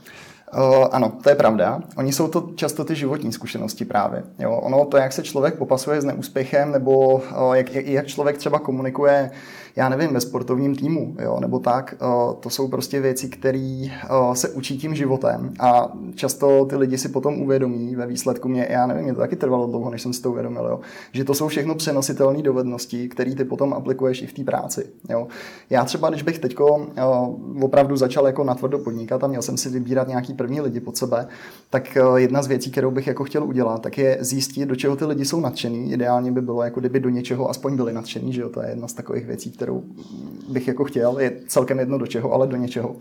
Uh, 0.57 0.87
ano, 0.93 1.13
to 1.23 1.29
je 1.29 1.35
pravda. 1.35 1.81
Oni 1.97 2.13
jsou 2.13 2.29
to 2.29 2.49
často 2.55 2.85
ty 2.85 2.95
životní 2.95 3.33
zkušenosti 3.33 3.85
právě. 3.85 4.23
Jo, 4.39 4.53
ono 4.53 4.85
to, 4.85 4.97
jak 4.97 5.13
se 5.13 5.23
člověk 5.23 5.55
popasuje 5.55 6.01
s 6.01 6.05
neúspěchem, 6.05 6.73
nebo 6.73 7.15
uh, 7.15 7.53
jak, 7.53 7.75
jak 7.75 8.07
člověk 8.07 8.39
třeba 8.39 8.59
komunikuje 8.59 9.31
já 9.77 9.89
nevím, 9.89 10.15
ve 10.15 10.21
sportovním 10.21 10.77
týmu, 10.77 11.17
jo, 11.23 11.39
nebo 11.41 11.59
tak, 11.59 11.95
eh, 11.95 12.35
to 12.41 12.51
jsou 12.51 12.69
prostě 12.69 13.01
věci, 13.01 13.29
které 13.29 13.87
eh, 13.89 14.09
se 14.33 14.49
učí 14.49 14.79
tím 14.79 14.95
životem 14.95 15.53
a 15.61 15.93
často 16.15 16.65
ty 16.65 16.77
lidi 16.77 16.99
si 16.99 17.09
potom 17.09 17.43
uvědomí 17.43 17.97
ve 17.97 18.07
výsledku 18.07 18.49
mě, 18.49 18.67
já 18.71 18.87
nevím, 18.87 19.05
mě 19.05 19.15
to 19.15 19.21
taky 19.21 19.37
trvalo 19.37 19.67
dlouho, 19.67 19.91
než 19.91 20.03
jsem 20.03 20.13
si 20.13 20.23
to 20.23 20.31
uvědomil, 20.31 20.67
jo, 20.67 20.81
že 21.13 21.25
to 21.25 21.35
jsou 21.35 21.49
všechno 21.49 21.75
přenositelné 21.75 22.43
dovednosti, 22.43 23.09
které 23.09 23.35
ty 23.35 23.45
potom 23.45 23.73
aplikuješ 23.73 24.23
i 24.23 24.27
v 24.27 24.33
té 24.33 24.45
práci. 24.45 24.87
Jo. 25.11 25.27
Já 25.71 25.85
třeba, 25.85 26.11
když 26.11 26.23
bych 26.23 26.39
teď 26.39 26.57
eh, 26.61 27.03
opravdu 27.63 27.97
začal 27.97 28.27
jako 28.27 28.45
natvrdo 28.45 28.79
podnikat 28.79 29.25
a 29.25 29.27
měl 29.27 29.43
jsem 29.43 29.57
si 29.57 29.69
vybírat 29.69 30.09
nějaký 30.09 30.35
první 30.35 30.61
lidi 30.61 30.81
pod 30.81 30.97
sebe, 30.97 31.27
tak 31.71 31.99
jedna 32.17 32.43
z 32.43 32.47
věcí, 32.47 32.71
kterou 32.71 32.91
bych 32.91 33.07
jako 33.07 33.25
chtěl 33.25 33.45
udělat, 33.45 33.83
tak 33.83 33.99
je 33.99 34.19
zjistit, 34.21 34.67
do 34.67 34.77
čeho 34.77 34.97
ty 34.97 35.05
lidi 35.05 35.25
jsou 35.25 35.41
nadšený. 35.41 35.93
Ideálně 35.93 36.33
by 36.33 36.43
bylo, 36.43 36.63
jako 36.63 36.81
kdyby 36.81 37.01
do 37.01 37.09
něčeho 37.09 37.51
aspoň 37.51 37.77
byli 37.77 37.93
nadšení, 37.93 38.33
že 38.33 38.41
jo, 38.41 38.49
to 38.49 38.63
je 38.63 38.69
jedna 38.69 38.89
z 38.89 38.93
takových 38.93 39.27
věcí, 39.27 39.51
kterou 39.65 39.83
bych 40.49 40.69
jako 40.69 40.85
chtěl, 40.85 41.19
je 41.19 41.33
celkem 41.49 41.79
jedno 41.79 41.99
do 41.99 42.07
čeho, 42.07 42.33
ale 42.33 42.47
do 42.47 42.57
něčeho. 42.57 42.97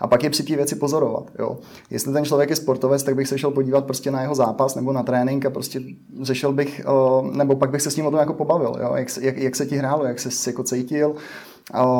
A 0.00 0.06
pak 0.06 0.24
je 0.24 0.30
při 0.30 0.42
té 0.42 0.56
věci 0.56 0.76
pozorovat. 0.76 1.30
Jo. 1.38 1.58
Jestli 1.90 2.12
ten 2.12 2.24
člověk 2.24 2.50
je 2.50 2.56
sportovec, 2.56 3.02
tak 3.02 3.16
bych 3.16 3.28
se 3.28 3.38
šel 3.38 3.50
podívat 3.50 3.84
prostě 3.84 4.10
na 4.10 4.22
jeho 4.22 4.34
zápas 4.34 4.74
nebo 4.74 4.92
na 4.92 5.02
trénink 5.02 5.46
a 5.46 5.50
prostě 5.50 5.80
řešil 6.22 6.52
bych, 6.52 6.82
uh, 7.20 7.36
nebo 7.36 7.56
pak 7.56 7.70
bych 7.70 7.82
se 7.82 7.90
s 7.90 7.96
ním 7.96 8.06
o 8.06 8.10
tom 8.10 8.20
jako 8.20 8.34
pobavil, 8.34 8.72
jo. 8.80 8.94
Jak, 8.94 9.08
jak, 9.20 9.36
jak 9.36 9.56
se 9.56 9.66
ti 9.66 9.76
hrálo, 9.76 10.04
jak 10.04 10.20
se 10.20 10.50
jako 10.50 10.62
cítil. 10.62 11.08
Uh, 11.08 11.16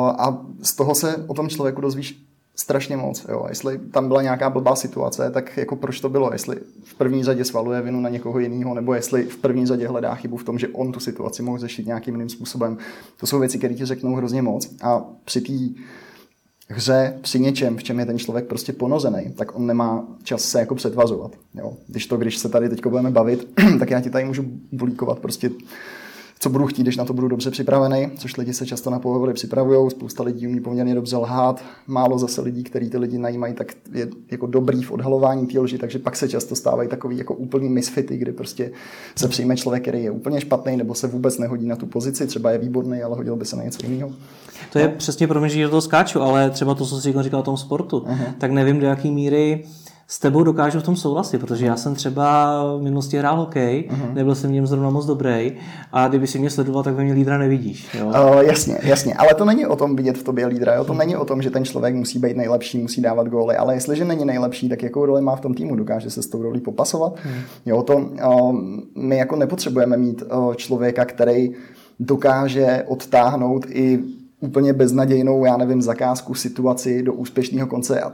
a 0.09 0.45
z 0.61 0.75
toho 0.75 0.95
se 0.95 1.23
o 1.27 1.33
tom 1.33 1.49
člověku 1.49 1.81
dozvíš 1.81 2.28
strašně 2.59 2.97
moc. 2.97 3.25
Jo. 3.29 3.45
Jestli 3.49 3.77
tam 3.77 4.07
byla 4.07 4.21
nějaká 4.21 4.49
blbá 4.49 4.75
situace, 4.75 5.31
tak 5.31 5.57
jako 5.57 5.75
proč 5.75 5.99
to 5.99 6.09
bylo? 6.09 6.29
Jestli 6.33 6.55
v 6.83 6.93
první 6.95 7.23
řadě 7.23 7.45
svaluje 7.45 7.81
vinu 7.81 7.99
na 7.99 8.09
někoho 8.09 8.39
jiného, 8.39 8.73
nebo 8.73 8.93
jestli 8.93 9.23
v 9.23 9.37
první 9.37 9.65
řadě 9.65 9.87
hledá 9.87 10.15
chybu 10.15 10.37
v 10.37 10.43
tom, 10.43 10.59
že 10.59 10.67
on 10.67 10.91
tu 10.91 10.99
situaci 10.99 11.43
mohl 11.43 11.57
řešit 11.57 11.85
nějakým 11.85 12.13
jiným 12.13 12.29
způsobem. 12.29 12.77
To 13.19 13.27
jsou 13.27 13.39
věci, 13.39 13.57
které 13.57 13.73
ti 13.73 13.85
řeknou 13.85 14.15
hrozně 14.15 14.41
moc. 14.41 14.69
A 14.81 15.05
při 15.25 15.41
té 15.41 15.53
hře, 16.67 17.17
při 17.21 17.39
něčem, 17.39 17.77
v 17.77 17.83
čem 17.83 17.99
je 17.99 18.05
ten 18.05 18.19
člověk 18.19 18.45
prostě 18.45 18.73
ponozený, 18.73 19.33
tak 19.37 19.55
on 19.55 19.67
nemá 19.67 20.07
čas 20.23 20.41
se 20.41 20.59
jako 20.59 20.75
předvazovat. 20.75 21.31
Jo. 21.53 21.73
Když 21.87 22.07
to, 22.07 22.17
když 22.17 22.37
se 22.37 22.49
tady 22.49 22.69
teď 22.69 22.85
budeme 22.87 23.11
bavit, 23.11 23.47
tak 23.79 23.89
já 23.89 24.01
ti 24.01 24.09
tady 24.09 24.25
můžu 24.25 24.43
bulíkovat 24.71 25.19
prostě 25.19 25.49
co 26.41 26.49
budu 26.49 26.67
chtít, 26.67 26.83
když 26.83 26.97
na 26.97 27.05
to 27.05 27.13
budu 27.13 27.27
dobře 27.27 27.51
připravený, 27.51 28.11
což 28.17 28.37
lidi 28.37 28.53
se 28.53 28.65
často 28.65 28.89
na 28.89 28.99
pohovory 28.99 29.33
připravují, 29.33 29.91
spousta 29.91 30.23
lidí 30.23 30.47
umí 30.47 30.59
poměrně 30.59 30.95
dobře 30.95 31.17
lhát, 31.17 31.63
málo 31.87 32.19
zase 32.19 32.41
lidí, 32.41 32.63
který 32.63 32.89
ty 32.89 32.97
lidi 32.97 33.17
najímají, 33.17 33.53
tak 33.53 33.73
je 33.93 34.07
jako 34.31 34.47
dobrý 34.47 34.83
v 34.83 34.91
odhalování 34.91 35.47
té 35.47 35.59
lži, 35.59 35.77
takže 35.77 35.99
pak 35.99 36.15
se 36.15 36.29
často 36.29 36.55
stávají 36.55 36.89
takový 36.89 37.17
jako 37.17 37.33
úplný 37.33 37.69
misfity, 37.69 38.17
kdy 38.17 38.31
prostě 38.31 38.71
se 39.15 39.27
přijme 39.27 39.57
člověk, 39.57 39.83
který 39.83 40.03
je 40.03 40.11
úplně 40.11 40.41
špatný 40.41 40.77
nebo 40.77 40.95
se 40.95 41.07
vůbec 41.07 41.37
nehodí 41.37 41.67
na 41.67 41.75
tu 41.75 41.85
pozici, 41.85 42.27
třeba 42.27 42.51
je 42.51 42.57
výborný, 42.57 43.03
ale 43.03 43.15
hodil 43.15 43.35
by 43.35 43.45
se 43.45 43.55
na 43.55 43.63
něco 43.63 43.85
jiného. 43.85 44.11
To 44.71 44.79
je 44.79 44.87
no. 44.87 44.93
přesně 44.97 45.27
pro 45.27 45.39
mě, 45.39 45.49
že 45.49 45.63
do 45.63 45.69
toho 45.69 45.81
skáču, 45.81 46.21
ale 46.21 46.49
třeba 46.49 46.75
to, 46.75 46.85
co 46.85 47.01
jsi 47.01 47.13
říkal 47.21 47.39
o 47.39 47.43
tom 47.43 47.57
sportu, 47.57 47.99
uh-huh. 47.99 48.33
tak 48.37 48.51
nevím, 48.51 48.79
do 48.79 48.87
jaký 48.87 49.11
míry 49.11 49.63
s 50.11 50.19
tebou 50.19 50.43
dokážu 50.43 50.79
v 50.79 50.83
tom 50.83 50.95
souhlasit, 50.95 51.37
protože 51.37 51.65
já 51.65 51.75
jsem 51.75 51.95
třeba 51.95 52.63
v 52.77 52.81
minulosti 52.81 53.17
hrál 53.17 53.37
hokej, 53.37 53.89
uh-huh. 53.89 54.13
nebyl 54.13 54.35
jsem 54.35 54.49
v 54.49 54.53
něm 54.53 54.67
zrovna 54.67 54.89
moc 54.89 55.05
dobrý 55.05 55.51
a 55.91 56.07
kdyby 56.07 56.27
si 56.27 56.39
mě 56.39 56.49
sledoval, 56.49 56.83
tak 56.83 56.93
ve 56.93 57.03
mě 57.03 57.13
lídra 57.13 57.37
nevidíš. 57.37 57.95
Jo? 57.99 58.07
Uh, 58.07 58.39
jasně, 58.39 58.77
jasně, 58.83 59.13
ale 59.13 59.33
to 59.33 59.45
není 59.45 59.65
o 59.65 59.75
tom 59.75 59.95
vidět 59.95 60.17
v 60.17 60.23
tobě 60.23 60.45
lídra, 60.45 60.75
jo? 60.75 60.83
to 60.83 60.93
uh-huh. 60.93 60.97
není 60.97 61.15
o 61.15 61.25
tom, 61.25 61.41
že 61.41 61.49
ten 61.49 61.65
člověk 61.65 61.95
musí 61.95 62.19
být 62.19 62.37
nejlepší, 62.37 62.77
musí 62.77 63.01
dávat 63.01 63.27
góly, 63.27 63.55
ale 63.55 63.73
jestliže 63.73 64.05
není 64.05 64.25
nejlepší, 64.25 64.69
tak 64.69 64.83
jakou 64.83 65.05
roli 65.05 65.21
má 65.21 65.35
v 65.35 65.41
tom 65.41 65.53
týmu, 65.53 65.75
dokáže 65.75 66.09
se 66.09 66.21
s 66.21 66.27
tou 66.27 66.41
rolí 66.41 66.61
popasovat. 66.61 67.15
Uh-huh. 67.15 67.41
Jo, 67.65 67.83
to 67.83 67.95
uh, 67.97 68.55
my 68.95 69.17
jako 69.17 69.35
nepotřebujeme 69.35 69.97
mít 69.97 70.23
uh, 70.31 70.53
člověka, 70.53 71.05
který 71.05 71.51
dokáže 71.99 72.83
odtáhnout 72.87 73.65
i 73.69 73.99
úplně 74.39 74.73
beznadějnou, 74.73 75.45
já 75.45 75.57
nevím, 75.57 75.81
zakázku, 75.81 76.33
situaci 76.33 77.03
do 77.03 77.13
úspěšného 77.13 77.67
konce. 77.67 78.01
A 78.01 78.11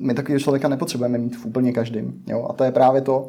my 0.00 0.14
takového 0.14 0.40
člověka 0.40 0.68
nepotřebujeme 0.68 1.18
mít 1.18 1.36
v 1.36 1.46
úplně 1.46 1.72
každým. 1.72 2.22
Jo? 2.26 2.46
A 2.50 2.52
to 2.52 2.64
je 2.64 2.72
právě 2.72 3.00
to, 3.00 3.28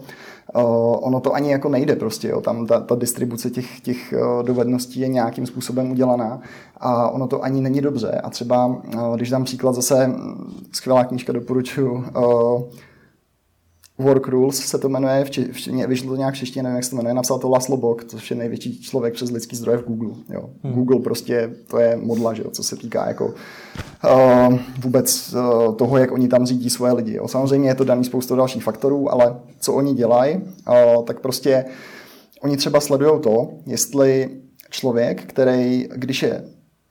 uh, 0.55 0.61
ono 1.07 1.19
to 1.19 1.33
ani 1.33 1.51
jako 1.51 1.69
nejde 1.69 1.95
prostě. 1.95 2.27
Jo? 2.27 2.41
Tam 2.41 2.67
ta, 2.67 2.79
ta 2.79 2.95
distribuce 2.95 3.49
těch, 3.49 3.79
těch 3.79 4.13
dovedností 4.41 4.99
je 4.99 5.07
nějakým 5.07 5.45
způsobem 5.45 5.91
udělaná 5.91 6.41
a 6.77 7.09
ono 7.09 7.27
to 7.27 7.43
ani 7.43 7.61
není 7.61 7.81
dobře. 7.81 8.11
A 8.23 8.29
třeba, 8.29 8.65
uh, 8.65 9.15
když 9.15 9.29
dám 9.29 9.43
příklad 9.43 9.75
zase, 9.75 10.11
skvělá 10.71 11.03
knížka 11.03 11.33
doporučuji, 11.33 11.91
uh, 11.91 12.61
Work 14.01 14.27
Rules 14.27 14.55
se 14.55 14.77
to 14.77 14.89
jmenuje, 14.89 15.25
v, 15.25 15.29
v, 15.29 15.87
vyšlo 15.87 16.09
to 16.09 16.15
nějak 16.15 16.33
v 16.33 16.37
češtině, 16.37 16.63
nevím, 16.63 16.75
jak 16.75 16.83
se 16.83 16.89
to 16.89 16.95
jmenuje, 16.95 17.13
napsal 17.13 17.39
to 17.39 17.49
Laslo 17.49 17.77
Bok, 17.77 18.03
což 18.03 18.31
je 18.31 18.37
největší 18.37 18.81
člověk 18.81 19.13
přes 19.13 19.31
lidský 19.31 19.55
zdroje 19.55 19.77
v 19.77 19.83
Google. 19.83 20.13
Jo. 20.29 20.49
Hmm. 20.63 20.73
Google 20.73 20.99
prostě, 20.99 21.55
to 21.67 21.79
je 21.79 21.97
modla, 21.97 22.33
že 22.33 22.43
jo, 22.43 22.49
co 22.51 22.63
se 22.63 22.75
týká 22.75 23.07
jako 23.07 23.25
uh, 23.25 24.57
vůbec 24.79 25.33
uh, 25.33 25.75
toho, 25.75 25.97
jak 25.97 26.11
oni 26.11 26.27
tam 26.27 26.45
řídí 26.45 26.69
svoje 26.69 26.93
lidi. 26.93 27.15
Jo. 27.15 27.27
Samozřejmě 27.27 27.69
je 27.69 27.75
to 27.75 27.83
daný 27.83 28.03
spoustu 28.03 28.35
dalších 28.35 28.63
faktorů, 28.63 29.11
ale 29.11 29.39
co 29.59 29.73
oni 29.73 29.93
dělají, 29.93 30.35
uh, 30.37 31.05
tak 31.05 31.19
prostě 31.19 31.65
oni 32.41 32.57
třeba 32.57 32.79
sledují 32.79 33.21
to, 33.21 33.49
jestli 33.65 34.29
člověk, 34.69 35.23
který, 35.25 35.87
když 35.95 36.23
je 36.23 36.43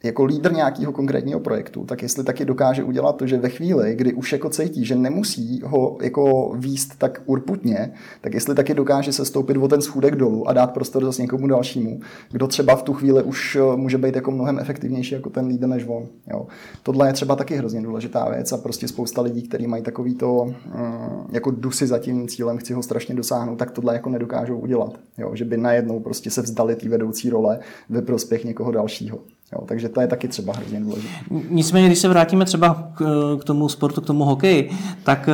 jako 0.03 0.25
lídr 0.25 0.53
nějakého 0.53 0.93
konkrétního 0.93 1.41
projektu, 1.41 1.85
tak 1.85 2.03
jestli 2.03 2.25
taky 2.25 2.45
dokáže 2.45 2.85
udělat 2.85 3.17
to, 3.17 3.27
že 3.27 3.39
ve 3.39 3.49
chvíli, 3.49 3.95
kdy 3.95 4.13
už 4.13 4.33
jako 4.33 4.51
cítí, 4.51 4.85
že 4.85 4.95
nemusí 4.95 5.61
ho 5.65 5.99
jako 6.03 6.53
výst 6.57 6.99
tak 6.99 7.23
urputně, 7.27 7.93
tak 8.21 8.35
jestli 8.35 8.55
taky 8.55 8.75
dokáže 8.75 9.13
se 9.13 9.25
stoupit 9.25 9.57
o 9.57 9.69
ten 9.69 9.83
schůdek 9.83 10.17
dolů 10.17 10.49
a 10.49 10.53
dát 10.53 10.73
prostor 10.73 11.05
zase 11.05 11.23
někomu 11.23 11.47
dalšímu, 11.47 12.01
kdo 12.31 12.47
třeba 12.47 12.77
v 12.77 12.83
tu 12.83 12.93
chvíli 12.93 13.23
už 13.23 13.57
eh, 13.57 13.77
může 13.77 13.99
být 13.99 14.17
jako 14.17 14.31
mnohem 14.31 14.59
efektivnější 14.59 15.15
jako 15.15 15.31
ten 15.31 15.47
lídr 15.47 15.67
než 15.67 15.85
on. 15.87 16.07
Jo. 16.31 16.47
Tohle 16.83 17.09
je 17.09 17.13
třeba 17.13 17.37
taky 17.37 17.57
hrozně 17.57 17.83
důležitá 17.83 18.29
věc 18.29 18.53
a 18.53 18.57
prostě 18.57 18.89
spousta 18.89 19.23
lidí, 19.23 19.43
kteří 19.43 19.67
mají 19.67 19.83
takový 19.83 20.15
to 20.15 20.45
mm, 20.45 21.27
jako 21.33 21.51
dusy 21.51 21.87
za 21.87 21.99
tím 21.99 22.29
cílem, 22.29 22.59
chci 22.59 22.73
ho 22.73 22.83
strašně 22.83 23.15
dosáhnout, 23.15 23.57
tak 23.57 23.71
tohle 23.71 23.95
jako 23.95 24.11
nedokážou 24.11 24.59
udělat. 24.59 24.99
Jo. 25.19 25.31
Že 25.35 25.45
by 25.45 25.57
najednou 25.57 26.01
prostě 26.01 26.31
se 26.31 26.43
vzdali 26.43 26.77
té 26.77 26.89
vedoucí 26.89 27.31
role 27.31 27.59
ve 27.89 28.03
prospěch 28.03 28.45
někoho 28.45 28.73
dalšího. 28.73 29.19
Jo, 29.53 29.65
takže 29.67 29.89
to 29.89 30.01
je 30.01 30.07
taky 30.07 30.29
třeba 30.29 30.53
hrozně 30.53 30.81
důležité. 30.81 31.15
Nicméně, 31.49 31.87
když 31.87 31.99
se 31.99 32.09
vrátíme 32.09 32.45
třeba 32.45 32.93
k, 32.95 33.45
tomu 33.45 33.69
sportu, 33.69 34.01
k 34.01 34.07
tomu 34.07 34.25
hokeji, 34.25 34.71
tak 35.05 35.29
eh, 35.29 35.33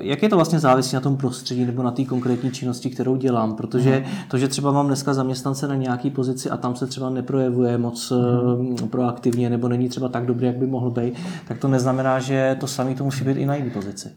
jak 0.00 0.22
je 0.22 0.28
to 0.28 0.36
vlastně 0.36 0.58
závisí 0.58 0.94
na 0.94 1.00
tom 1.00 1.16
prostředí 1.16 1.64
nebo 1.64 1.82
na 1.82 1.90
té 1.90 2.04
konkrétní 2.04 2.50
činnosti, 2.50 2.90
kterou 2.90 3.16
dělám? 3.16 3.56
Protože 3.56 3.90
hmm. 3.90 4.14
to, 4.28 4.38
že 4.38 4.48
třeba 4.48 4.72
mám 4.72 4.86
dneska 4.86 5.14
zaměstnance 5.14 5.68
na 5.68 5.74
nějaký 5.74 6.10
pozici 6.10 6.50
a 6.50 6.56
tam 6.56 6.76
se 6.76 6.86
třeba 6.86 7.10
neprojevuje 7.10 7.78
moc 7.78 8.12
hmm. 8.56 8.76
proaktivně 8.88 9.50
nebo 9.50 9.68
není 9.68 9.88
třeba 9.88 10.08
tak 10.08 10.26
dobrý, 10.26 10.46
jak 10.46 10.56
by 10.56 10.66
mohl 10.66 10.90
být, 10.90 11.14
tak 11.48 11.58
to 11.58 11.68
neznamená, 11.68 12.18
že 12.18 12.56
to 12.60 12.66
samé 12.66 12.94
to 12.94 13.04
musí 13.04 13.24
být 13.24 13.36
i 13.36 13.46
na 13.46 13.54
jiné 13.54 13.70
pozici. 13.70 14.08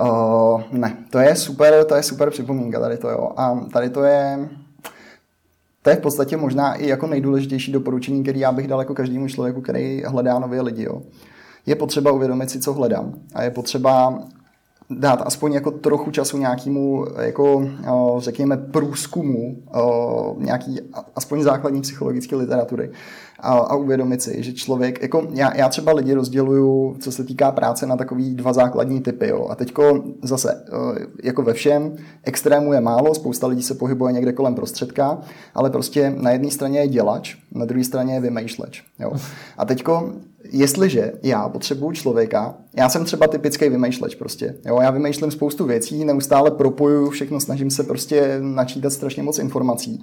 Uh, 0.00 0.62
ne, 0.72 0.96
to 1.10 1.18
je 1.18 1.36
super, 1.36 1.84
to 1.84 1.94
je 1.94 2.02
super 2.02 2.30
připomínka 2.30 2.80
tady 2.80 2.96
to 2.96 3.08
jo. 3.08 3.30
A 3.36 3.60
tady 3.72 3.90
to 3.90 4.04
je, 4.04 4.48
to 5.84 5.90
je 5.90 5.96
v 5.96 6.00
podstatě 6.00 6.36
možná 6.36 6.74
i 6.74 6.88
jako 6.88 7.06
nejdůležitější 7.06 7.72
doporučení, 7.72 8.22
který 8.22 8.40
já 8.40 8.52
bych 8.52 8.68
dal 8.68 8.78
jako 8.78 8.94
každému 8.94 9.28
člověku, 9.28 9.60
který 9.60 10.02
hledá 10.06 10.38
nové 10.38 10.60
lidi. 10.60 10.82
Jo. 10.82 11.02
Je 11.66 11.74
potřeba 11.74 12.12
uvědomit 12.12 12.50
si, 12.50 12.60
co 12.60 12.72
hledám. 12.72 13.14
A 13.34 13.42
je 13.42 13.50
potřeba 13.50 14.18
dát 14.90 15.22
aspoň 15.26 15.52
jako 15.52 15.70
trochu 15.70 16.10
času 16.10 16.38
nějakému, 16.38 17.06
jako, 17.20 17.68
řekněme, 18.18 18.56
průzkumu 18.56 19.56
nějaký 20.38 20.80
aspoň 21.16 21.42
základní 21.42 21.80
psychologické 21.80 22.36
literatury 22.36 22.90
a, 23.40 23.52
a 23.52 23.76
uvědomit 23.76 24.22
si, 24.22 24.42
že 24.42 24.52
člověk, 24.52 25.02
jako 25.02 25.26
já, 25.30 25.56
já 25.56 25.68
třeba 25.68 25.92
lidi 25.92 26.14
rozděluju, 26.14 26.96
co 27.00 27.12
se 27.12 27.24
týká 27.24 27.52
práce, 27.52 27.86
na 27.86 27.96
takový 27.96 28.34
dva 28.34 28.52
základní 28.52 29.00
typy. 29.00 29.28
Jo. 29.28 29.46
A 29.50 29.54
teďko 29.54 30.04
zase, 30.22 30.64
jako 31.22 31.42
ve 31.42 31.52
všem, 31.52 31.96
extrému 32.22 32.72
je 32.72 32.80
málo, 32.80 33.14
spousta 33.14 33.46
lidí 33.46 33.62
se 33.62 33.74
pohybuje 33.74 34.12
někde 34.12 34.32
kolem 34.32 34.54
prostředka, 34.54 35.18
ale 35.54 35.70
prostě 35.70 36.14
na 36.16 36.30
jedné 36.30 36.50
straně 36.50 36.78
je 36.78 36.88
dělač, 36.88 37.36
na 37.52 37.64
druhé 37.64 37.84
straně 37.84 38.14
je 38.14 38.20
vymýšleč. 38.20 38.84
Jo. 38.98 39.12
A 39.58 39.64
teďko 39.64 40.12
jestliže 40.52 41.12
já 41.22 41.48
potřebuju 41.48 41.92
člověka, 41.92 42.54
já 42.76 42.88
jsem 42.88 43.04
třeba 43.04 43.26
typický 43.26 43.68
vymýšleč 43.68 44.14
prostě, 44.14 44.54
jo, 44.66 44.78
já 44.80 44.90
vymýšlím 44.90 45.30
spoustu 45.30 45.64
věcí, 45.64 46.04
neustále 46.04 46.50
propojuju 46.50 47.10
všechno, 47.10 47.40
snažím 47.40 47.70
se 47.70 47.82
prostě 47.82 48.38
načítat 48.40 48.90
strašně 48.90 49.22
moc 49.22 49.38
informací. 49.38 50.02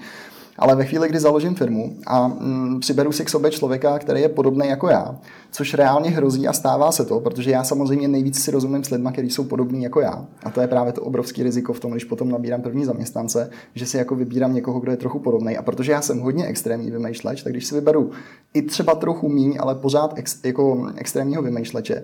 Ale 0.57 0.75
ve 0.75 0.85
chvíli, 0.85 1.09
kdy 1.09 1.19
založím 1.19 1.55
firmu 1.55 1.95
a 2.07 2.27
mm, 2.27 2.79
přiberu 2.79 3.11
si 3.11 3.25
k 3.25 3.29
sobě 3.29 3.51
člověka, 3.51 3.99
který 3.99 4.21
je 4.21 4.29
podobný 4.29 4.67
jako 4.67 4.89
já, 4.89 5.15
což 5.51 5.73
reálně 5.73 6.09
hrozí 6.09 6.47
a 6.47 6.53
stává 6.53 6.91
se 6.91 7.05
to, 7.05 7.19
protože 7.19 7.51
já 7.51 7.63
samozřejmě 7.63 8.07
nejvíc 8.07 8.43
si 8.43 8.51
rozumím 8.51 8.83
s 8.83 8.89
lidmi, 8.89 9.09
kteří 9.11 9.29
jsou 9.29 9.43
podobní 9.43 9.83
jako 9.83 10.01
já. 10.01 10.25
A 10.43 10.49
to 10.49 10.61
je 10.61 10.67
právě 10.67 10.93
to 10.93 11.01
obrovské 11.01 11.43
riziko 11.43 11.73
v 11.73 11.79
tom, 11.79 11.91
když 11.91 12.03
potom 12.03 12.29
nabírám 12.29 12.61
první 12.61 12.85
zaměstnance, 12.85 13.49
že 13.75 13.85
si 13.85 13.97
jako 13.97 14.15
vybírám 14.15 14.53
někoho, 14.53 14.79
kdo 14.79 14.91
je 14.91 14.97
trochu 14.97 15.19
podobný. 15.19 15.57
A 15.57 15.61
protože 15.61 15.91
já 15.91 16.01
jsem 16.01 16.19
hodně 16.19 16.45
extrémní 16.45 16.91
vymýšleč, 16.91 17.43
tak 17.43 17.53
když 17.53 17.65
si 17.65 17.75
vyberu 17.75 18.11
i 18.53 18.61
třeba 18.61 18.95
trochu 18.95 19.29
míň, 19.29 19.57
ale 19.59 19.75
pořád 19.75 20.13
ex, 20.17 20.43
jako 20.43 20.91
extrémního 20.95 21.41
vymýšleče, 21.41 22.03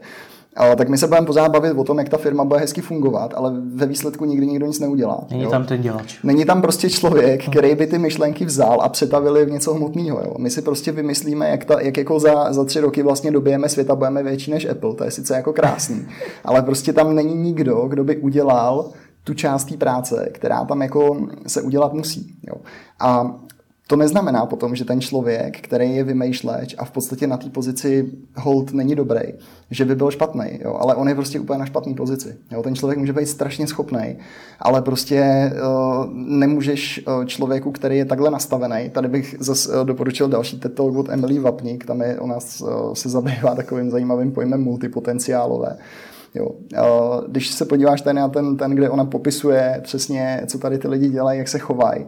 tak 0.76 0.90
my 0.90 0.98
se 0.98 1.08
budeme 1.08 1.28
pořád 1.28 1.52
bavit 1.52 1.72
o 1.72 1.84
tom, 1.84 1.98
jak 1.98 2.10
ta 2.10 2.18
firma 2.18 2.46
bude 2.46 2.60
hezky 2.60 2.82
fungovat, 2.82 3.34
ale 3.38 3.54
ve 3.74 3.86
výsledku 3.86 4.26
nikdy 4.26 4.48
nikdo 4.48 4.66
nic 4.66 4.80
neudělá. 4.80 5.26
Není 5.30 5.44
jo? 5.44 5.50
tam 5.50 5.66
ten 5.66 5.82
dělač. 5.82 6.20
Není 6.24 6.46
tam 6.46 6.62
prostě 6.62 6.90
člověk, 6.90 7.50
který 7.50 7.76
by 7.76 7.88
ty 7.88 7.98
myšlenky 7.98 8.46
vzal 8.46 8.82
a 8.82 8.90
přetavili 8.90 9.46
v 9.46 9.52
něco 9.52 9.74
hmotného. 9.74 10.22
Jo? 10.26 10.34
My 10.38 10.50
si 10.50 10.62
prostě 10.62 10.92
vymyslíme, 10.92 11.50
jak, 11.50 11.66
ta, 11.66 11.82
jak 11.82 11.98
jako 11.98 12.20
za, 12.20 12.54
za 12.54 12.66
tři 12.66 12.80
roky 12.80 13.04
vlastně 13.04 13.32
dobijeme 13.32 13.70
svět 13.70 13.90
a 13.90 13.96
budeme 13.96 14.24
větší 14.24 14.52
než 14.52 14.66
Apple. 14.66 14.94
To 14.94 15.04
je 15.04 15.12
sice 15.12 15.36
jako 15.36 15.54
krásný, 15.54 16.08
ale 16.46 16.62
prostě 16.62 16.94
tam 16.94 17.16
není 17.16 17.36
nikdo, 17.36 17.86
kdo 17.88 18.04
by 18.04 18.18
udělal 18.18 18.92
tu 19.24 19.34
část 19.34 19.64
té 19.64 19.78
práce, 19.78 20.30
která 20.34 20.66
tam 20.66 20.82
jako 20.82 21.18
se 21.48 21.62
udělat 21.62 21.94
musí. 21.94 22.36
Jo? 22.48 22.56
A 23.00 23.36
to 23.88 23.96
neznamená 23.96 24.46
potom, 24.46 24.76
že 24.76 24.86
ten 24.86 25.02
člověk, 25.02 25.62
který 25.62 25.96
je 25.96 26.04
vymýšleč 26.04 26.76
a 26.78 26.86
v 26.86 26.92
podstatě 26.92 27.28
na 27.28 27.38
té 27.38 27.50
pozici 27.50 28.12
hold 28.36 28.74
není 28.74 28.96
dobrý, 28.96 29.22
že 29.72 29.86
by 29.86 29.96
byl 29.96 30.12
špatný, 30.12 30.60
jo? 30.62 30.78
ale 30.80 30.96
on 30.96 31.10
je 31.10 31.16
prostě 31.16 31.40
úplně 31.40 31.60
na 31.60 31.66
špatné 31.66 31.94
pozici. 31.94 32.36
Jo? 32.52 32.64
Ten 32.64 32.76
člověk 32.76 33.00
může 33.00 33.14
být 33.14 33.26
strašně 33.26 33.68
schopný, 33.68 34.18
ale 34.60 34.82
prostě 34.82 35.52
uh, 35.54 36.06
nemůžeš 36.14 37.08
uh, 37.08 37.26
člověku, 37.26 37.72
který 37.72 37.98
je 37.98 38.06
takhle 38.06 38.32
nastavený, 38.32 38.90
tady 38.90 39.08
bych 39.08 39.36
zase 39.40 39.80
uh, 39.80 39.86
doporučil 39.86 40.28
další 40.28 40.60
TED 40.60 40.80
od 40.80 41.10
Emily 41.10 41.40
Vapník, 41.40 41.86
tam 41.86 42.02
je, 42.02 42.20
ona 42.20 42.36
uh, 42.36 42.94
se 42.94 43.10
zabývá 43.10 43.56
takovým 43.56 43.92
zajímavým 43.92 44.32
pojmem 44.32 44.64
multipotenciálové. 44.64 45.78
Jo. 46.36 46.50
Když 47.28 47.48
se 47.48 47.66
podíváš 47.66 48.02
tady 48.02 48.20
na 48.20 48.30
ten, 48.30 48.58
ten, 48.58 48.72
kde 48.72 48.90
ona 48.90 49.06
popisuje 49.06 49.80
přesně, 49.84 50.42
co 50.48 50.58
tady 50.58 50.78
ty 50.78 50.88
lidi 50.88 51.10
dělají, 51.10 51.40
jak 51.40 51.48
se 51.48 51.60
chovají, 51.60 52.06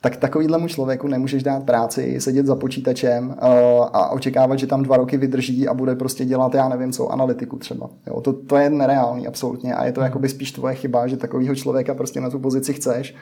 tak 0.00 0.16
takovýhlemu 0.16 0.68
člověku 0.68 1.08
nemůžeš 1.08 1.42
dát 1.42 1.64
práci, 1.64 2.20
sedět 2.20 2.46
za 2.46 2.56
počítačem 2.56 3.28
uh, 3.28 3.34
a 3.92 4.10
očekávat, 4.10 4.58
že 4.58 4.66
tam 4.66 4.82
dva 4.82 4.96
roky 4.96 5.16
vydrží 5.16 5.68
a 5.68 5.74
bude 5.74 5.94
prostě 5.94 6.24
dělat, 6.24 6.54
já 6.54 6.68
nevím 6.68 6.92
co, 6.92 7.08
analytiku 7.08 7.56
třeba. 7.58 7.90
Jo, 8.06 8.20
to, 8.20 8.32
to 8.32 8.56
je 8.56 8.70
nereálný 8.70 9.26
absolutně 9.26 9.74
a 9.74 9.84
je 9.84 9.92
to 9.92 10.00
hmm. 10.00 10.06
jakoby 10.06 10.28
spíš 10.28 10.52
tvoje 10.52 10.74
chyba, 10.74 11.06
že 11.06 11.16
takovýho 11.16 11.54
člověka 11.54 11.94
prostě 11.94 12.20
na 12.20 12.30
tu 12.30 12.38
pozici 12.38 12.74
chceš. 12.74 13.14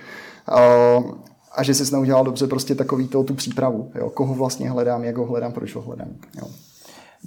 Uh, 0.98 1.10
a 1.56 1.62
že 1.62 1.74
jsi 1.74 1.92
neudělal 1.92 2.24
dobře 2.24 2.46
prostě 2.46 2.74
takový 2.74 3.08
to, 3.08 3.24
tu 3.24 3.34
přípravu. 3.34 3.90
Jo, 3.94 4.10
koho 4.10 4.34
vlastně 4.34 4.70
hledám, 4.70 5.04
jak 5.04 5.16
ho 5.16 5.26
hledám, 5.26 5.52
proč 5.52 5.74
ho 5.74 5.82
hledám. 5.82 6.08
Jo. 6.38 6.46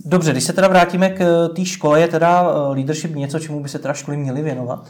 Dobře, 0.06 0.32
když 0.32 0.44
se 0.44 0.53
teda 0.53 0.68
vrátíme 0.68 1.10
k 1.10 1.22
eh, 1.22 1.56
té 1.56 1.65
škole, 1.65 2.01
je 2.01 2.08
teda 2.08 2.41
leadership 2.70 3.15
něco, 3.15 3.39
čemu 3.39 3.63
by 3.63 3.70
se 3.70 3.79
teda 3.79 3.94
školy 3.94 4.18
měly 4.18 4.41
věnovat? 4.41 4.88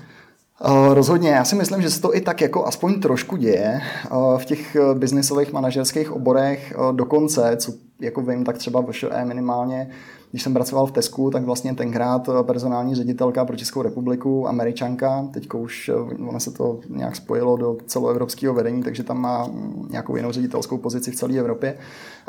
Eh, 0.66 0.94
rozhodně, 0.94 1.30
já 1.30 1.46
si 1.46 1.56
myslím, 1.56 1.82
že 1.82 1.90
se 1.90 2.02
to 2.02 2.16
i 2.16 2.22
tak 2.22 2.42
jako 2.42 2.66
aspoň 2.66 3.00
trošku 3.00 3.38
děje 3.38 3.82
eh, 3.82 4.10
v 4.38 4.46
těch 4.46 4.76
eh, 4.76 4.96
biznisových 4.96 5.54
manažerských 5.54 6.12
oborech 6.12 6.74
dokonce, 6.92 7.58
co 7.58 7.72
jako 8.00 8.22
vím, 8.22 8.44
tak 8.44 8.58
třeba 8.58 8.82
v 8.82 8.92
ŠE 8.92 9.26
minimálně, 9.26 9.90
když 10.32 10.44
jsem 10.44 10.54
pracoval 10.54 10.86
v 10.86 10.92
Tesku, 10.92 11.32
tak 11.32 11.44
vlastně 11.44 11.76
tenkrát 11.76 12.30
personální 12.42 12.96
ředitelka 12.96 13.46
pro 13.46 13.56
Českou 13.56 13.82
republiku, 13.82 14.48
američanka, 14.48 15.28
teď 15.34 15.54
už 15.54 15.92
ona 16.28 16.40
se 16.40 16.52
to 16.52 16.80
nějak 16.90 17.16
spojilo 17.16 17.58
do 17.58 17.78
celoevropského 17.88 18.54
vedení, 18.54 18.84
takže 18.84 19.04
tam 19.04 19.22
má 19.22 19.48
mm, 19.48 19.88
nějakou 19.92 20.16
jinou 20.16 20.32
ředitelskou 20.32 20.78
pozici 20.78 21.12
v 21.12 21.16
celé 21.16 21.38
Evropě. 21.38 21.78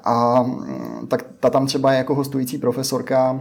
A 0.05 0.43
mm, 0.43 1.07
tak 1.09 1.25
ta 1.41 1.51
tam 1.51 1.67
třeba 1.67 1.93
je 1.93 1.99
jako 1.99 2.15
hostující 2.15 2.59
profesorka 2.59 3.41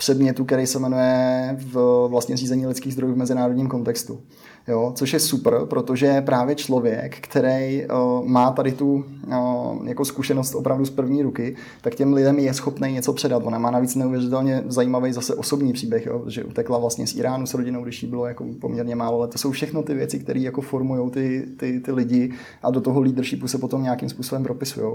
předmětu, 0.00 0.44
který 0.44 0.66
se 0.66 0.78
jmenuje 0.78 1.56
v 1.58 2.06
vlastně 2.10 2.36
řízení 2.36 2.66
lidských 2.66 2.92
zdrojů 2.92 3.14
v 3.14 3.16
mezinárodním 3.16 3.68
kontextu. 3.68 4.20
Jo, 4.68 4.92
což 4.94 5.12
je 5.12 5.20
super, 5.20 5.54
protože 5.64 6.20
právě 6.20 6.54
člověk, 6.54 7.20
který 7.20 7.86
uh, 7.86 8.26
má 8.26 8.50
tady 8.50 8.72
tu 8.72 8.94
uh, 8.94 9.88
jako 9.88 10.04
zkušenost 10.04 10.54
opravdu 10.54 10.84
z 10.84 10.90
první 10.90 11.22
ruky, 11.22 11.56
tak 11.80 11.94
těm 11.94 12.12
lidem 12.12 12.38
je 12.38 12.54
schopný 12.54 12.92
něco 12.92 13.12
předat. 13.12 13.42
Ona 13.44 13.58
má 13.58 13.70
navíc 13.70 13.94
neuvěřitelně 13.94 14.62
zajímavý 14.66 15.12
zase 15.12 15.34
osobní 15.34 15.72
příběh, 15.72 16.06
jo, 16.06 16.24
že 16.26 16.44
utekla 16.44 16.78
vlastně 16.78 17.06
z 17.06 17.14
Iránu 17.14 17.46
s 17.46 17.54
rodinou, 17.54 17.82
když 17.82 18.02
jí 18.02 18.08
bylo 18.08 18.26
jako 18.26 18.44
poměrně 18.60 18.96
málo 18.96 19.18
let. 19.18 19.30
To 19.30 19.38
jsou 19.38 19.50
všechno 19.50 19.82
ty 19.82 19.94
věci, 19.94 20.18
které 20.18 20.40
jako 20.40 20.60
formují 20.60 21.10
ty, 21.10 21.46
ty, 21.56 21.80
ty 21.80 21.92
lidi 21.92 22.32
a 22.62 22.70
do 22.70 22.80
toho 22.80 23.00
leadershipu 23.00 23.48
se 23.48 23.58
potom 23.58 23.82
nějakým 23.82 24.08
způsobem 24.08 24.42
propisují. 24.42 24.86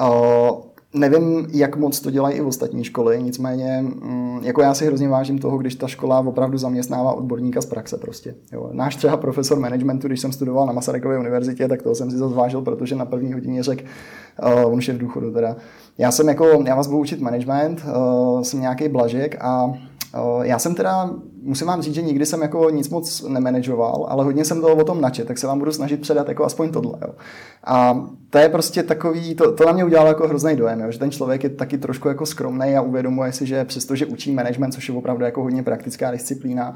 Uh, 0.00 0.67
Nevím, 0.94 1.46
jak 1.52 1.76
moc 1.76 2.00
to 2.00 2.10
dělají 2.10 2.36
i 2.36 2.40
v 2.40 2.46
ostatní 2.46 2.84
školy, 2.84 3.22
nicméně 3.22 3.82
mm, 3.82 4.40
jako 4.42 4.62
já 4.62 4.74
si 4.74 4.86
hrozně 4.86 5.08
vážím 5.08 5.38
toho, 5.38 5.58
když 5.58 5.74
ta 5.74 5.86
škola 5.86 6.18
opravdu 6.20 6.58
zaměstnává 6.58 7.12
odborníka 7.12 7.60
z 7.60 7.66
praxe 7.66 7.98
prostě. 7.98 8.34
Jo. 8.52 8.70
Náš 8.72 8.96
třeba 8.96 9.16
profesor 9.16 9.58
managementu, 9.58 10.06
když 10.06 10.20
jsem 10.20 10.32
studoval 10.32 10.66
na 10.66 10.72
Masarykově 10.72 11.18
univerzitě, 11.18 11.68
tak 11.68 11.82
to 11.82 11.94
jsem 11.94 12.10
si 12.10 12.16
zvážil, 12.16 12.62
protože 12.62 12.96
na 12.96 13.04
první 13.04 13.32
hodině 13.32 13.62
řekl, 13.62 13.84
uh, 14.42 14.72
on 14.72 14.78
už 14.78 14.88
je 14.88 14.94
v 14.94 14.98
důchodu 14.98 15.32
teda, 15.32 15.56
já 15.98 16.10
jsem 16.10 16.28
jako, 16.28 16.46
já 16.66 16.74
vás 16.74 16.86
budu 16.86 16.98
učit 16.98 17.20
management, 17.20 17.82
uh, 17.84 18.42
jsem 18.42 18.60
nějaký 18.60 18.88
blažek 18.88 19.36
a 19.40 19.72
já 20.42 20.58
jsem 20.58 20.74
teda, 20.74 21.10
musím 21.48 21.66
vám 21.66 21.82
říct, 21.82 21.94
že 21.94 22.02
nikdy 22.02 22.26
jsem 22.26 22.42
jako 22.42 22.70
nic 22.70 22.88
moc 22.88 23.22
nemanažoval, 23.28 24.06
ale 24.08 24.24
hodně 24.24 24.44
jsem 24.44 24.60
toho 24.60 24.76
o 24.76 24.84
tom 24.84 25.00
načet, 25.00 25.28
tak 25.28 25.38
se 25.38 25.46
vám 25.46 25.58
budu 25.58 25.72
snažit 25.72 26.00
předat 26.00 26.28
jako 26.28 26.44
aspoň 26.44 26.70
tohle. 26.70 26.98
Jo. 27.02 27.14
A 27.64 28.06
to 28.30 28.38
je 28.38 28.48
prostě 28.48 28.82
takový, 28.82 29.34
to, 29.34 29.52
to 29.52 29.64
na 29.64 29.72
mě 29.72 29.84
udělalo 29.84 30.08
jako 30.08 30.28
hrozný 30.28 30.56
dojem, 30.56 30.80
jo, 30.80 30.90
že 30.90 30.98
ten 30.98 31.10
člověk 31.10 31.44
je 31.44 31.50
taky 31.50 31.78
trošku 31.78 32.08
jako 32.08 32.26
skromný 32.26 32.76
a 32.76 32.80
uvědomuje 32.82 33.32
si, 33.32 33.46
že 33.46 33.64
přestože 33.64 34.06
učí 34.06 34.32
management, 34.32 34.72
což 34.72 34.88
je 34.88 34.94
opravdu 34.94 35.24
jako 35.24 35.42
hodně 35.42 35.62
praktická 35.62 36.10
disciplína, 36.10 36.74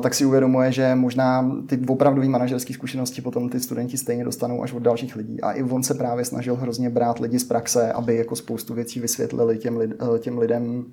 tak 0.00 0.14
si 0.14 0.24
uvědomuje, 0.24 0.72
že 0.72 0.94
možná 0.94 1.50
ty 1.66 1.80
opravdové 1.88 2.28
manažerské 2.28 2.74
zkušenosti 2.74 3.22
potom 3.22 3.48
ty 3.48 3.60
studenti 3.60 3.98
stejně 3.98 4.24
dostanou 4.24 4.62
až 4.62 4.72
od 4.72 4.82
dalších 4.82 5.16
lidí. 5.16 5.40
A 5.40 5.52
i 5.52 5.62
on 5.62 5.82
se 5.82 5.94
právě 5.94 6.24
snažil 6.24 6.56
hrozně 6.56 6.90
brát 6.90 7.18
lidi 7.18 7.38
z 7.38 7.44
praxe, 7.44 7.92
aby 7.92 8.16
jako 8.16 8.36
spoustu 8.36 8.74
věcí 8.74 9.00
vysvětlili 9.00 9.58
těm, 9.58 9.76
lid, 9.76 9.90
těm 10.18 10.38
lidem 10.38 10.84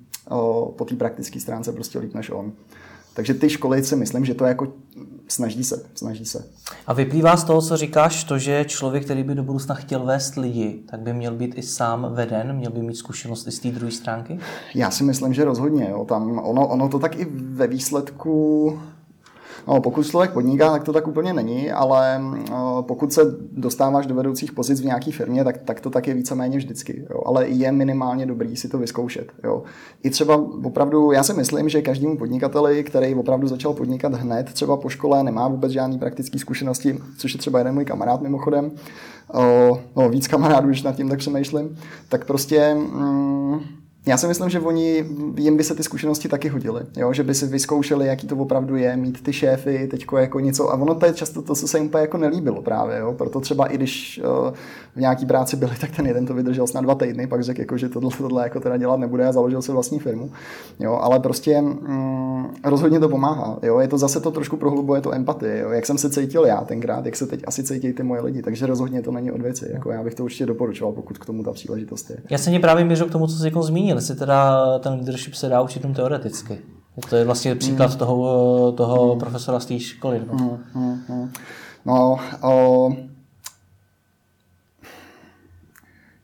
po 0.75 0.85
té 0.89 0.95
praktické 0.95 1.39
stránce 1.39 1.71
prostě 1.71 1.99
líp 1.99 2.13
než 2.13 2.29
on. 2.29 2.51
Takže 3.15 3.33
ty 3.33 3.49
školy 3.49 3.83
si 3.83 3.95
myslím, 3.95 4.25
že 4.25 4.33
to 4.33 4.45
jako 4.45 4.73
snaží 5.27 5.63
se, 5.63 5.83
snaží 5.95 6.25
se. 6.25 6.45
A 6.87 6.93
vyplývá 6.93 7.37
z 7.37 7.43
toho, 7.43 7.61
co 7.61 7.77
říkáš, 7.77 8.23
to, 8.23 8.37
že 8.37 8.65
člověk, 8.67 9.05
který 9.05 9.23
by 9.23 9.35
do 9.35 9.43
budoucna 9.43 9.75
chtěl 9.75 10.05
vést 10.05 10.35
lidi, 10.35 10.83
tak 10.89 10.99
by 10.99 11.13
měl 11.13 11.35
být 11.35 11.57
i 11.57 11.61
sám 11.61 12.07
veden, 12.13 12.53
měl 12.53 12.71
by 12.71 12.81
mít 12.81 12.95
zkušenost 12.95 13.47
i 13.47 13.51
z 13.51 13.59
té 13.59 13.71
druhé 13.71 13.91
stránky? 13.91 14.39
Já 14.75 14.91
si 14.91 15.03
myslím, 15.03 15.33
že 15.33 15.45
rozhodně. 15.45 15.87
Jo. 15.89 16.05
Tam 16.05 16.39
ono, 16.39 16.67
ono 16.67 16.89
to 16.89 16.99
tak 16.99 17.19
i 17.19 17.27
ve 17.31 17.67
výsledku 17.67 18.79
No, 19.67 19.81
pokud 19.81 20.07
člověk 20.07 20.31
podniká, 20.31 20.71
tak 20.71 20.83
to 20.83 20.93
tak 20.93 21.07
úplně 21.07 21.33
není, 21.33 21.71
ale 21.71 22.21
pokud 22.81 23.13
se 23.13 23.21
dostáváš 23.51 24.05
do 24.05 24.15
vedoucích 24.15 24.51
pozic 24.51 24.81
v 24.81 24.85
nějaké 24.85 25.11
firmě, 25.11 25.43
tak, 25.43 25.57
tak 25.57 25.79
to 25.79 25.89
tak 25.89 26.07
je 26.07 26.13
víceméně 26.13 26.57
vždycky. 26.57 27.05
Jo. 27.09 27.21
Ale 27.25 27.47
je 27.47 27.71
minimálně 27.71 28.25
dobrý 28.25 28.55
si 28.55 28.69
to 28.69 28.77
vyzkoušet. 28.77 29.31
Jo. 29.43 29.63
I 30.03 30.09
třeba 30.09 30.35
opravdu, 30.63 31.11
já 31.11 31.23
si 31.23 31.33
myslím, 31.33 31.69
že 31.69 31.81
každému 31.81 32.17
podnikateli, 32.17 32.83
který 32.83 33.15
opravdu 33.15 33.47
začal 33.47 33.73
podnikat 33.73 34.13
hned, 34.13 34.53
třeba 34.53 34.77
po 34.77 34.89
škole, 34.89 35.23
nemá 35.23 35.47
vůbec 35.47 35.71
žádný 35.71 35.99
praktické 35.99 36.39
zkušenosti, 36.39 36.99
což 37.17 37.33
je 37.33 37.39
třeba 37.39 37.59
jeden 37.59 37.73
můj 37.73 37.85
kamarád 37.85 38.21
mimochodem, 38.21 38.71
o, 39.33 39.79
no, 39.95 40.09
víc 40.09 40.27
kamarádů, 40.27 40.67
když 40.67 40.83
nad 40.83 40.95
tím 40.95 41.09
tak 41.09 41.19
přemýšlím, 41.19 41.77
tak 42.09 42.25
prostě 42.25 42.73
mm, 42.75 43.59
já 44.07 44.17
si 44.17 44.27
myslím, 44.27 44.49
že 44.49 44.59
oni, 44.59 45.05
jim 45.37 45.57
by 45.57 45.63
se 45.63 45.75
ty 45.75 45.83
zkušenosti 45.83 46.29
taky 46.29 46.49
hodily, 46.49 46.81
jo? 46.97 47.13
že 47.13 47.23
by 47.23 47.35
si 47.35 47.45
vyzkoušeli, 47.45 48.07
jaký 48.07 48.27
to 48.27 48.35
opravdu 48.35 48.75
je, 48.75 48.97
mít 48.97 49.23
ty 49.23 49.33
šéfy, 49.33 49.87
teďko 49.91 50.17
jako 50.17 50.39
něco, 50.39 50.71
a 50.71 50.73
ono 50.73 50.95
to 50.95 51.05
je 51.05 51.13
často 51.13 51.41
to, 51.41 51.55
co 51.55 51.67
se 51.67 51.77
jim 51.77 51.89
jako 51.97 52.17
nelíbilo 52.17 52.61
právě, 52.61 52.97
jo? 52.99 53.13
proto 53.17 53.39
třeba 53.39 53.65
i 53.65 53.75
když 53.77 54.21
uh, 54.23 54.53
v 54.95 54.99
nějaký 54.99 55.25
práci 55.25 55.55
byli, 55.55 55.71
tak 55.81 55.91
ten 55.95 56.07
jeden 56.07 56.25
to 56.25 56.33
vydržel 56.33 56.67
snad 56.67 56.81
dva 56.81 56.95
týdny, 56.95 57.27
pak 57.27 57.43
řekl, 57.43 57.59
jako, 57.61 57.77
že 57.77 57.89
tohle, 57.89 58.11
tohle 58.17 58.43
jako 58.43 58.59
teda 58.59 58.77
dělat 58.77 58.99
nebude 58.99 59.27
a 59.27 59.31
založil 59.31 59.61
si 59.61 59.71
vlastní 59.71 59.99
firmu, 59.99 60.31
jo? 60.79 60.99
ale 61.01 61.19
prostě 61.19 61.61
mm, 61.61 62.47
rozhodně 62.63 62.99
to 62.99 63.09
pomáhá, 63.09 63.59
jo? 63.63 63.79
je 63.79 63.87
to 63.87 63.97
zase 63.97 64.19
to 64.19 64.31
trošku 64.31 64.57
prohlubuje 64.57 65.01
to 65.01 65.13
empatii, 65.13 65.59
jo? 65.59 65.69
jak 65.69 65.85
jsem 65.85 65.97
se 65.97 66.09
cítil 66.09 66.45
já 66.45 66.61
tenkrát, 66.61 67.05
jak 67.05 67.15
se 67.15 67.27
teď 67.27 67.43
asi 67.47 67.63
cítí 67.63 67.93
ty 67.93 68.03
moje 68.03 68.21
lidi, 68.21 68.41
takže 68.41 68.65
rozhodně 68.65 69.01
to 69.01 69.11
není 69.11 69.31
od 69.31 69.41
věci, 69.41 69.69
jako 69.73 69.91
já 69.91 70.03
bych 70.03 70.15
to 70.15 70.23
určitě 70.23 70.45
doporučoval, 70.45 70.93
pokud 70.93 71.17
k 71.17 71.25
tomu 71.25 71.43
ta 71.43 71.51
příležitost 71.51 72.09
je. 72.09 72.17
Já 72.29 72.37
jsem 72.37 72.61
právě 72.61 72.85
mířil 72.85 73.05
k 73.05 73.11
tomu, 73.11 73.27
co 73.27 73.35
jsi 73.35 73.45
jako 73.45 73.63
zmínil, 73.63 73.94
jestli 73.95 74.15
teda 74.15 74.79
ten 74.79 74.93
leadership 74.93 75.33
se 75.33 75.49
dá 75.49 75.61
učit 75.61 75.83
jenom 75.83 75.95
teoreticky. 75.95 76.61
To 77.09 77.15
je 77.15 77.25
vlastně 77.25 77.55
příklad 77.55 77.91
mm. 77.91 77.97
toho, 77.97 78.71
toho 78.71 79.13
mm. 79.13 79.19
profesora 79.19 79.59
z 79.59 79.65
té 79.65 79.79
školy. 79.79 80.21
No, 80.27 80.59
mm, 80.73 80.83
mm, 80.83 80.99
mm. 81.09 81.31
no 81.85 82.17
o, 82.41 82.89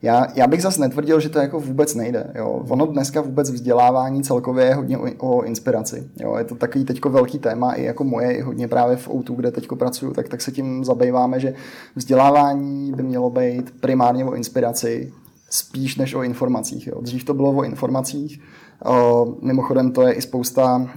já, 0.01 0.27
já 0.35 0.47
bych 0.47 0.61
zase 0.61 0.81
netvrdil, 0.81 1.19
že 1.19 1.29
to 1.29 1.39
jako 1.39 1.59
vůbec 1.59 1.95
nejde. 1.95 2.31
Jo. 2.35 2.65
Ono 2.69 2.85
dneska 2.85 3.21
vůbec 3.21 3.51
vzdělávání 3.51 4.23
celkově 4.23 4.65
je 4.65 4.75
hodně 4.75 4.97
o, 4.97 5.07
o 5.17 5.41
inspiraci. 5.41 6.09
Jo. 6.19 6.35
Je 6.37 6.43
to 6.43 6.55
takový 6.55 6.85
teďko 6.85 7.09
velký 7.09 7.39
téma, 7.39 7.73
i 7.73 7.83
jako 7.83 8.03
moje, 8.03 8.31
i 8.31 8.41
hodně 8.41 8.67
právě 8.67 8.97
v 8.97 9.09
Outu, 9.09 9.35
kde 9.35 9.51
teďko 9.51 9.75
pracuju, 9.75 10.13
tak, 10.13 10.29
tak 10.29 10.41
se 10.41 10.51
tím 10.51 10.85
zabýváme, 10.85 11.39
že 11.39 11.53
vzdělávání 11.95 12.93
by 12.93 13.03
mělo 13.03 13.29
být 13.29 13.81
primárně 13.81 14.25
o 14.25 14.33
inspiraci, 14.33 15.13
spíš 15.51 15.95
než 15.95 16.13
o 16.13 16.23
informacích. 16.23 16.87
Jo. 16.87 17.01
Dřív 17.01 17.23
to 17.23 17.33
bylo 17.33 17.51
o 17.51 17.63
informacích, 17.63 18.41
o, 18.85 19.35
mimochodem 19.41 19.91
to 19.91 20.01
je 20.01 20.13
i 20.13 20.21
spousta, 20.21 20.89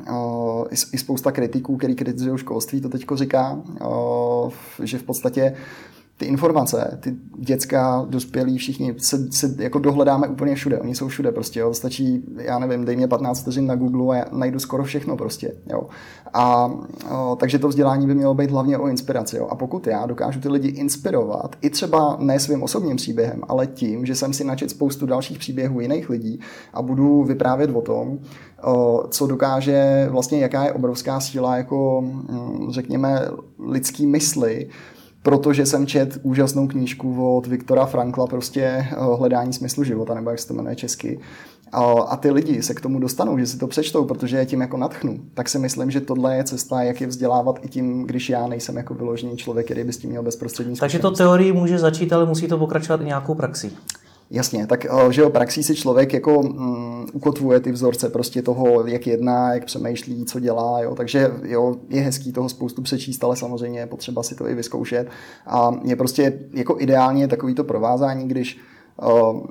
i, 0.70 0.74
i 0.92 0.98
spousta 0.98 1.32
kritiků, 1.32 1.76
který 1.76 1.94
kritizují 1.94 2.38
školství, 2.38 2.80
to 2.80 2.88
teďko 2.88 3.16
říká, 3.16 3.62
že 4.82 4.98
v 4.98 5.02
podstatě 5.02 5.54
ty 6.16 6.24
informace, 6.26 6.98
ty 7.00 7.16
dětská, 7.38 8.06
dospělí, 8.08 8.58
všichni 8.58 8.94
se, 8.98 9.32
se 9.32 9.54
jako 9.58 9.78
dohledáme 9.78 10.28
úplně 10.28 10.54
všude. 10.54 10.80
Oni 10.80 10.94
jsou 10.94 11.08
všude 11.08 11.32
prostě, 11.32 11.60
jo. 11.60 11.74
Stačí, 11.74 12.24
já 12.36 12.58
nevím, 12.58 12.84
dej 12.84 12.96
mě 12.96 13.08
15 13.08 13.40
vteřin 13.40 13.66
na 13.66 13.74
Google 13.74 14.16
a 14.16 14.18
já 14.18 14.24
najdu 14.32 14.58
skoro 14.58 14.84
všechno 14.84 15.16
prostě, 15.16 15.52
jo. 15.66 15.88
A 16.32 16.70
o, 17.10 17.36
takže 17.40 17.58
to 17.58 17.68
vzdělání 17.68 18.06
by 18.06 18.14
mělo 18.14 18.34
být 18.34 18.50
hlavně 18.50 18.78
o 18.78 18.88
inspiraci, 18.88 19.36
jo. 19.36 19.46
A 19.50 19.54
pokud 19.54 19.86
já 19.86 20.06
dokážu 20.06 20.40
ty 20.40 20.48
lidi 20.48 20.68
inspirovat, 20.68 21.56
i 21.60 21.70
třeba 21.70 22.16
ne 22.20 22.40
svým 22.40 22.62
osobním 22.62 22.96
příběhem, 22.96 23.40
ale 23.48 23.66
tím, 23.66 24.06
že 24.06 24.14
jsem 24.14 24.32
si 24.32 24.44
načet 24.44 24.70
spoustu 24.70 25.06
dalších 25.06 25.38
příběhů 25.38 25.80
jiných 25.80 26.10
lidí 26.10 26.40
a 26.72 26.82
budu 26.82 27.22
vyprávět 27.22 27.70
o 27.74 27.80
tom, 27.80 28.18
co 29.08 29.26
dokáže 29.26 30.08
vlastně, 30.10 30.38
jaká 30.38 30.64
je 30.64 30.72
obrovská 30.72 31.20
síla 31.20 31.56
jako, 31.56 32.00
mm, 32.00 32.66
řekněme, 32.70 33.28
lidský 33.58 34.06
mysli, 34.06 34.68
protože 35.24 35.66
jsem 35.66 35.86
čet 35.86 36.18
úžasnou 36.22 36.68
knížku 36.68 37.36
od 37.36 37.46
Viktora 37.46 37.86
Frankla, 37.86 38.26
prostě 38.26 38.62
eh, 38.62 38.96
hledání 39.18 39.52
smyslu 39.52 39.84
života, 39.84 40.14
nebo 40.14 40.30
jak 40.30 40.38
se 40.38 40.48
to 40.48 40.54
jmenuje 40.54 40.76
česky. 40.76 41.20
A 42.08 42.16
ty 42.16 42.30
lidi 42.30 42.62
se 42.62 42.74
k 42.74 42.80
tomu 42.80 42.98
dostanou, 43.00 43.38
že 43.38 43.46
si 43.46 43.58
to 43.58 43.66
přečtou, 43.66 44.04
protože 44.04 44.36
je 44.36 44.46
tím 44.46 44.60
jako 44.60 44.76
natchnu. 44.76 45.20
Tak 45.34 45.48
si 45.48 45.58
myslím, 45.58 45.90
že 45.90 46.00
tohle 46.00 46.36
je 46.36 46.44
cesta, 46.44 46.82
jak 46.82 47.00
je 47.00 47.06
vzdělávat 47.06 47.58
i 47.62 47.68
tím, 47.68 48.06
když 48.06 48.28
já 48.28 48.46
nejsem 48.46 48.76
jako 48.76 48.94
vyložený 48.94 49.36
člověk, 49.36 49.66
který 49.66 49.84
by 49.84 49.92
s 49.92 49.98
tím 49.98 50.10
měl 50.10 50.22
bezprostřední 50.22 50.76
Takže 50.76 50.98
to 50.98 51.10
teorii 51.10 51.52
může 51.52 51.78
začít, 51.78 52.12
ale 52.12 52.26
musí 52.26 52.48
to 52.48 52.58
pokračovat 52.58 53.00
i 53.00 53.04
nějakou 53.04 53.34
praxí. 53.34 53.76
Jasně, 54.30 54.66
tak 54.66 54.84
eh, 54.84 55.12
že 55.12 55.22
jo, 55.22 55.30
praxí 55.30 55.62
si 55.62 55.74
člověk 55.74 56.12
jako 56.12 56.40
um, 56.40 57.06
ukotvuje 57.12 57.60
ty 57.60 57.72
vzorce 57.72 58.08
prostě 58.08 58.42
toho, 58.42 58.86
jak 58.86 59.06
jedná, 59.06 59.54
jak 59.54 59.64
přemýšlí, 59.64 60.24
co 60.24 60.40
dělá, 60.40 60.80
jo, 60.82 60.94
takže 60.94 61.30
jo, 61.42 61.76
je 61.88 62.02
hezký 62.02 62.32
toho 62.32 62.48
spoustu 62.48 62.82
přečíst, 62.82 63.24
ale 63.24 63.36
samozřejmě 63.36 63.80
je 63.80 63.86
potřeba 63.86 64.22
si 64.22 64.34
to 64.34 64.48
i 64.48 64.54
vyzkoušet. 64.54 65.08
A 65.46 65.70
je 65.84 65.96
prostě 65.96 66.40
jako 66.54 66.76
ideálně 66.80 67.28
takový 67.28 67.54
to 67.54 67.64
provázání, 67.64 68.28
když 68.28 68.60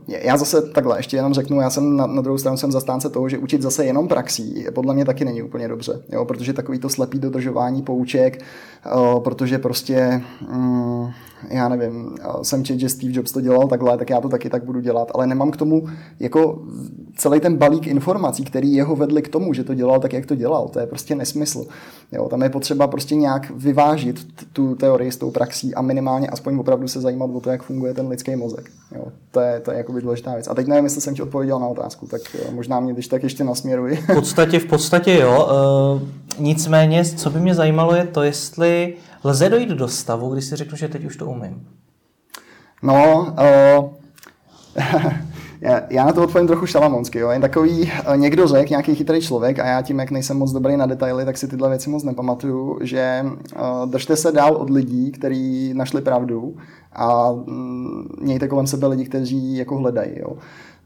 já 0.08 0.38
zase 0.38 0.62
takhle 0.62 1.00
ještě 1.00 1.18
jenom 1.18 1.34
řeknu, 1.34 1.62
já 1.62 1.70
jsem 1.70 1.98
na, 1.98 2.08
na 2.08 2.22
druhou 2.22 2.38
stranu 2.38 2.58
jsem 2.58 2.72
zastánce 2.72 3.10
toho, 3.10 3.30
že 3.30 3.38
učit 3.38 3.62
zase 3.62 3.86
jenom 3.86 4.08
praxí 4.08 4.66
podle 4.74 4.94
mě 4.94 5.06
taky 5.06 5.26
není 5.26 5.44
úplně 5.44 5.68
dobře, 5.68 6.04
jo, 6.12 6.26
protože 6.26 6.54
takový 6.54 6.80
to 6.80 6.90
slepý 6.90 7.20
dodržování 7.20 7.82
pouček, 7.82 8.44
protože 9.24 9.58
prostě, 9.58 10.22
mm, 10.50 11.08
já 11.50 11.70
nevím, 11.70 12.16
jsem 12.42 12.64
čet, 12.64 12.80
že 12.80 12.90
Steve 12.90 13.14
Jobs 13.14 13.32
to 13.32 13.42
dělal 13.42 13.68
takhle, 13.68 13.98
tak 13.98 14.10
já 14.10 14.22
to 14.22 14.30
taky 14.30 14.50
tak 14.50 14.64
budu 14.64 14.80
dělat, 14.80 15.12
ale 15.16 15.28
nemám 15.28 15.52
k 15.52 15.58
tomu 15.58 15.88
jako 16.20 16.62
celý 17.16 17.40
ten 17.40 17.58
balík 17.58 17.88
informací, 17.88 18.44
který 18.44 18.74
jeho 18.74 18.96
vedli 18.96 19.22
k 19.22 19.28
tomu, 19.28 19.54
že 19.54 19.64
to 19.64 19.74
dělal 19.74 20.00
tak, 20.00 20.14
jak 20.14 20.26
to 20.26 20.36
dělal. 20.36 20.68
To 20.68 20.80
je 20.80 20.88
prostě 20.88 21.16
nesmysl. 21.16 21.66
Jo, 22.12 22.30
tam 22.30 22.42
je 22.42 22.50
potřeba 22.50 22.88
prostě 22.88 23.16
nějak 23.16 23.52
vyvážit 23.56 24.28
tu 24.54 24.76
teorii 24.76 25.12
s 25.12 25.18
tou 25.18 25.32
praxí 25.32 25.76
a 25.76 25.82
minimálně 25.82 26.28
aspoň 26.28 26.58
opravdu 26.58 26.88
se 26.88 27.02
zajímat 27.02 27.30
o 27.34 27.40
to, 27.40 27.50
jak 27.50 27.64
funguje 27.64 27.94
ten 27.94 28.08
lidský 28.08 28.36
mozek. 28.36 28.72
Jo, 28.96 29.06
to 29.32 29.40
je, 29.40 29.60
to 29.60 29.72
je 29.72 29.78
jakoby 29.78 30.02
důležitá 30.02 30.34
věc. 30.34 30.48
A 30.48 30.54
teď 30.54 30.68
nevím, 30.68 30.84
jestli 30.84 31.02
jsem 31.02 31.16
ti 31.16 31.22
odpověděl 31.22 31.60
na 31.60 31.68
otázku, 31.68 32.08
tak 32.08 32.22
možná 32.52 32.80
mě 32.80 32.94
když 32.94 33.08
tak 33.08 33.24
ještě 33.24 33.44
nasměruji. 33.44 33.96
V 33.96 34.14
podstatě, 34.14 34.60
v 34.60 34.66
podstatě 34.66 35.14
jo. 35.14 35.50
Uh, 35.96 36.02
nicméně, 36.40 37.06
co 37.06 37.30
by 37.30 37.40
mě 37.40 37.56
zajímalo, 37.56 37.96
je 37.96 38.04
to, 38.04 38.24
jestli 38.24 38.94
lze 39.24 39.50
dojít 39.50 39.70
do 39.70 39.88
stavu, 39.88 40.30
kdy 40.30 40.42
si 40.42 40.56
řeknu, 40.56 40.78
že 40.78 40.88
teď 40.88 41.06
už 41.06 41.18
to 41.18 41.26
umím. 41.26 41.68
No, 42.82 43.28
uh, 43.80 43.90
já 45.90 46.06
na 46.06 46.14
to 46.14 46.24
odpovím 46.24 46.48
trochu 46.48 46.66
šalamonsky. 46.66 47.20
Jo. 47.20 47.30
Jen 47.30 47.42
takový 47.42 47.92
eh, 47.92 48.18
někdo 48.18 48.48
řekl, 48.48 48.70
nějaký 48.70 48.96
chytrý 48.96 49.22
člověk, 49.22 49.60
a 49.60 49.66
já 49.66 49.82
tím, 49.82 50.00
jak 50.00 50.12
nejsem 50.12 50.38
moc 50.38 50.52
dobrý 50.52 50.78
na 50.78 50.86
detaily, 50.86 51.26
tak 51.26 51.38
si 51.38 51.48
tyhle 51.48 51.70
věci 51.70 51.90
moc 51.90 52.04
nepamatuju, 52.04 52.78
že 52.82 53.26
uh, 53.26 53.90
držte 53.90 54.16
se 54.16 54.32
dál 54.32 54.56
od 54.56 54.70
lidí, 54.70 55.12
kteří 55.12 55.74
našli 55.74 56.02
pravdu 56.02 56.56
a 56.94 57.32
mm, 57.32 58.08
mějte 58.22 58.48
kolem 58.48 58.68
sebe 58.68 58.88
lidi, 58.88 59.06
kteří 59.06 59.58
jako 59.58 59.78
hledají. 59.78 60.12
Jo 60.20 60.38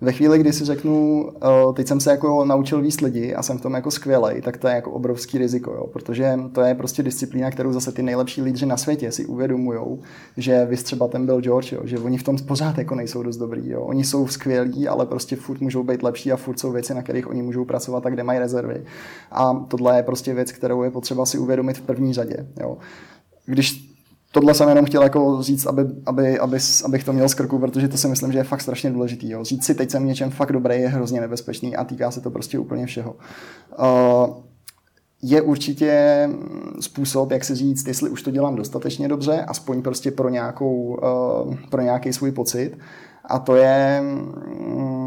ve 0.02 0.12
chvíli, 0.12 0.40
kdy 0.40 0.54
si 0.54 0.66
řeknu, 0.66 1.30
eh, 1.36 1.74
teď 1.74 1.88
jsem 1.88 2.00
se 2.00 2.12
jako 2.12 2.46
naučil 2.46 2.82
víc 2.82 3.02
lidi 3.02 3.34
a 3.34 3.44
jsem 3.44 3.58
v 3.58 3.62
tom 3.62 3.74
jako 3.74 3.92
skvělej, 3.92 4.42
tak 4.42 4.58
to 4.58 4.68
je 4.68 4.76
jako 4.76 4.92
obrovský 4.92 5.38
riziko, 5.38 5.72
jo? 5.72 5.88
protože 5.88 6.40
to 6.52 6.62
je 6.62 6.76
prostě 6.76 7.04
disciplína, 7.04 7.52
kterou 7.52 7.74
zase 7.74 7.92
ty 7.92 8.04
nejlepší 8.04 8.42
lídři 8.42 8.66
na 8.66 8.78
světě 8.78 9.12
si 9.12 9.26
uvědomují, 9.26 10.00
že 10.38 10.66
vy 10.66 10.78
třeba 10.78 11.08
ten 11.08 11.26
byl 11.26 11.42
George, 11.42 11.74
jo? 11.74 11.82
že 11.84 12.00
oni 12.00 12.18
v 12.18 12.24
tom 12.24 12.38
pořád 12.38 12.78
jako 12.78 12.96
nejsou 12.96 13.24
dost 13.24 13.38
dobrý. 13.38 13.70
Jo? 13.70 13.82
Oni 13.82 14.04
jsou 14.04 14.28
skvělí, 14.28 14.88
ale 14.88 15.06
prostě 15.06 15.36
furt 15.36 15.62
můžou 15.62 15.84
být 15.84 16.04
lepší 16.04 16.32
a 16.32 16.36
furt 16.36 16.60
jsou 16.60 16.72
věci, 16.72 16.94
na 16.94 17.02
kterých 17.02 17.30
oni 17.30 17.42
můžou 17.42 17.66
pracovat 17.66 18.06
a 18.06 18.10
kde 18.10 18.24
mají 18.24 18.40
rezervy. 18.40 18.84
A 19.32 19.54
tohle 19.68 19.98
je 19.98 20.04
prostě 20.04 20.34
věc, 20.34 20.52
kterou 20.52 20.84
je 20.84 20.92
potřeba 20.92 21.26
si 21.26 21.38
uvědomit 21.38 21.78
v 21.78 21.82
první 21.82 22.14
řadě. 22.14 22.48
Jo? 22.60 22.78
Když 23.46 23.87
tohle 24.32 24.54
jsem 24.54 24.70
jenom 24.70 24.86
chtěl 24.86 25.04
jako 25.04 25.38
říct, 25.42 25.66
aby, 25.66 25.82
aby, 26.06 26.40
aby, 26.40 26.58
abych 26.86 27.04
to 27.04 27.14
měl 27.14 27.30
z 27.30 27.34
krku, 27.34 27.60
protože 27.60 27.88
to 27.88 27.98
si 27.98 28.08
myslím, 28.08 28.32
že 28.32 28.40
je 28.40 28.44
fakt 28.44 28.62
strašně 28.62 28.90
důležitý. 28.90 29.30
Jo. 29.30 29.44
Říct 29.44 29.66
si, 29.66 29.76
teď 29.76 29.92
jsem 29.92 30.06
něčem 30.06 30.32
fakt 30.32 30.52
dobrý, 30.52 30.82
je 30.82 30.88
hrozně 30.88 31.22
nebezpečný 31.22 31.76
a 31.76 31.84
týká 31.84 32.12
se 32.12 32.22
to 32.22 32.32
prostě 32.32 32.60
úplně 32.60 32.86
všeho. 32.86 33.16
Uh, 33.80 34.36
je 35.22 35.42
určitě 35.42 36.30
způsob, 36.80 37.32
jak 37.32 37.44
si 37.44 37.56
říct, 37.56 37.88
jestli 37.88 38.10
už 38.10 38.24
to 38.24 38.32
dělám 38.32 38.56
dostatečně 38.56 39.08
dobře, 39.08 39.42
aspoň 39.48 39.82
prostě 39.82 40.12
pro, 40.12 40.30
nějakou, 40.30 41.00
uh, 41.46 41.56
pro 41.70 41.82
nějaký 41.82 42.14
svůj 42.14 42.32
pocit. 42.32 42.78
A 43.26 43.40
to 43.40 43.56
je, 43.56 44.04
um, 44.60 45.07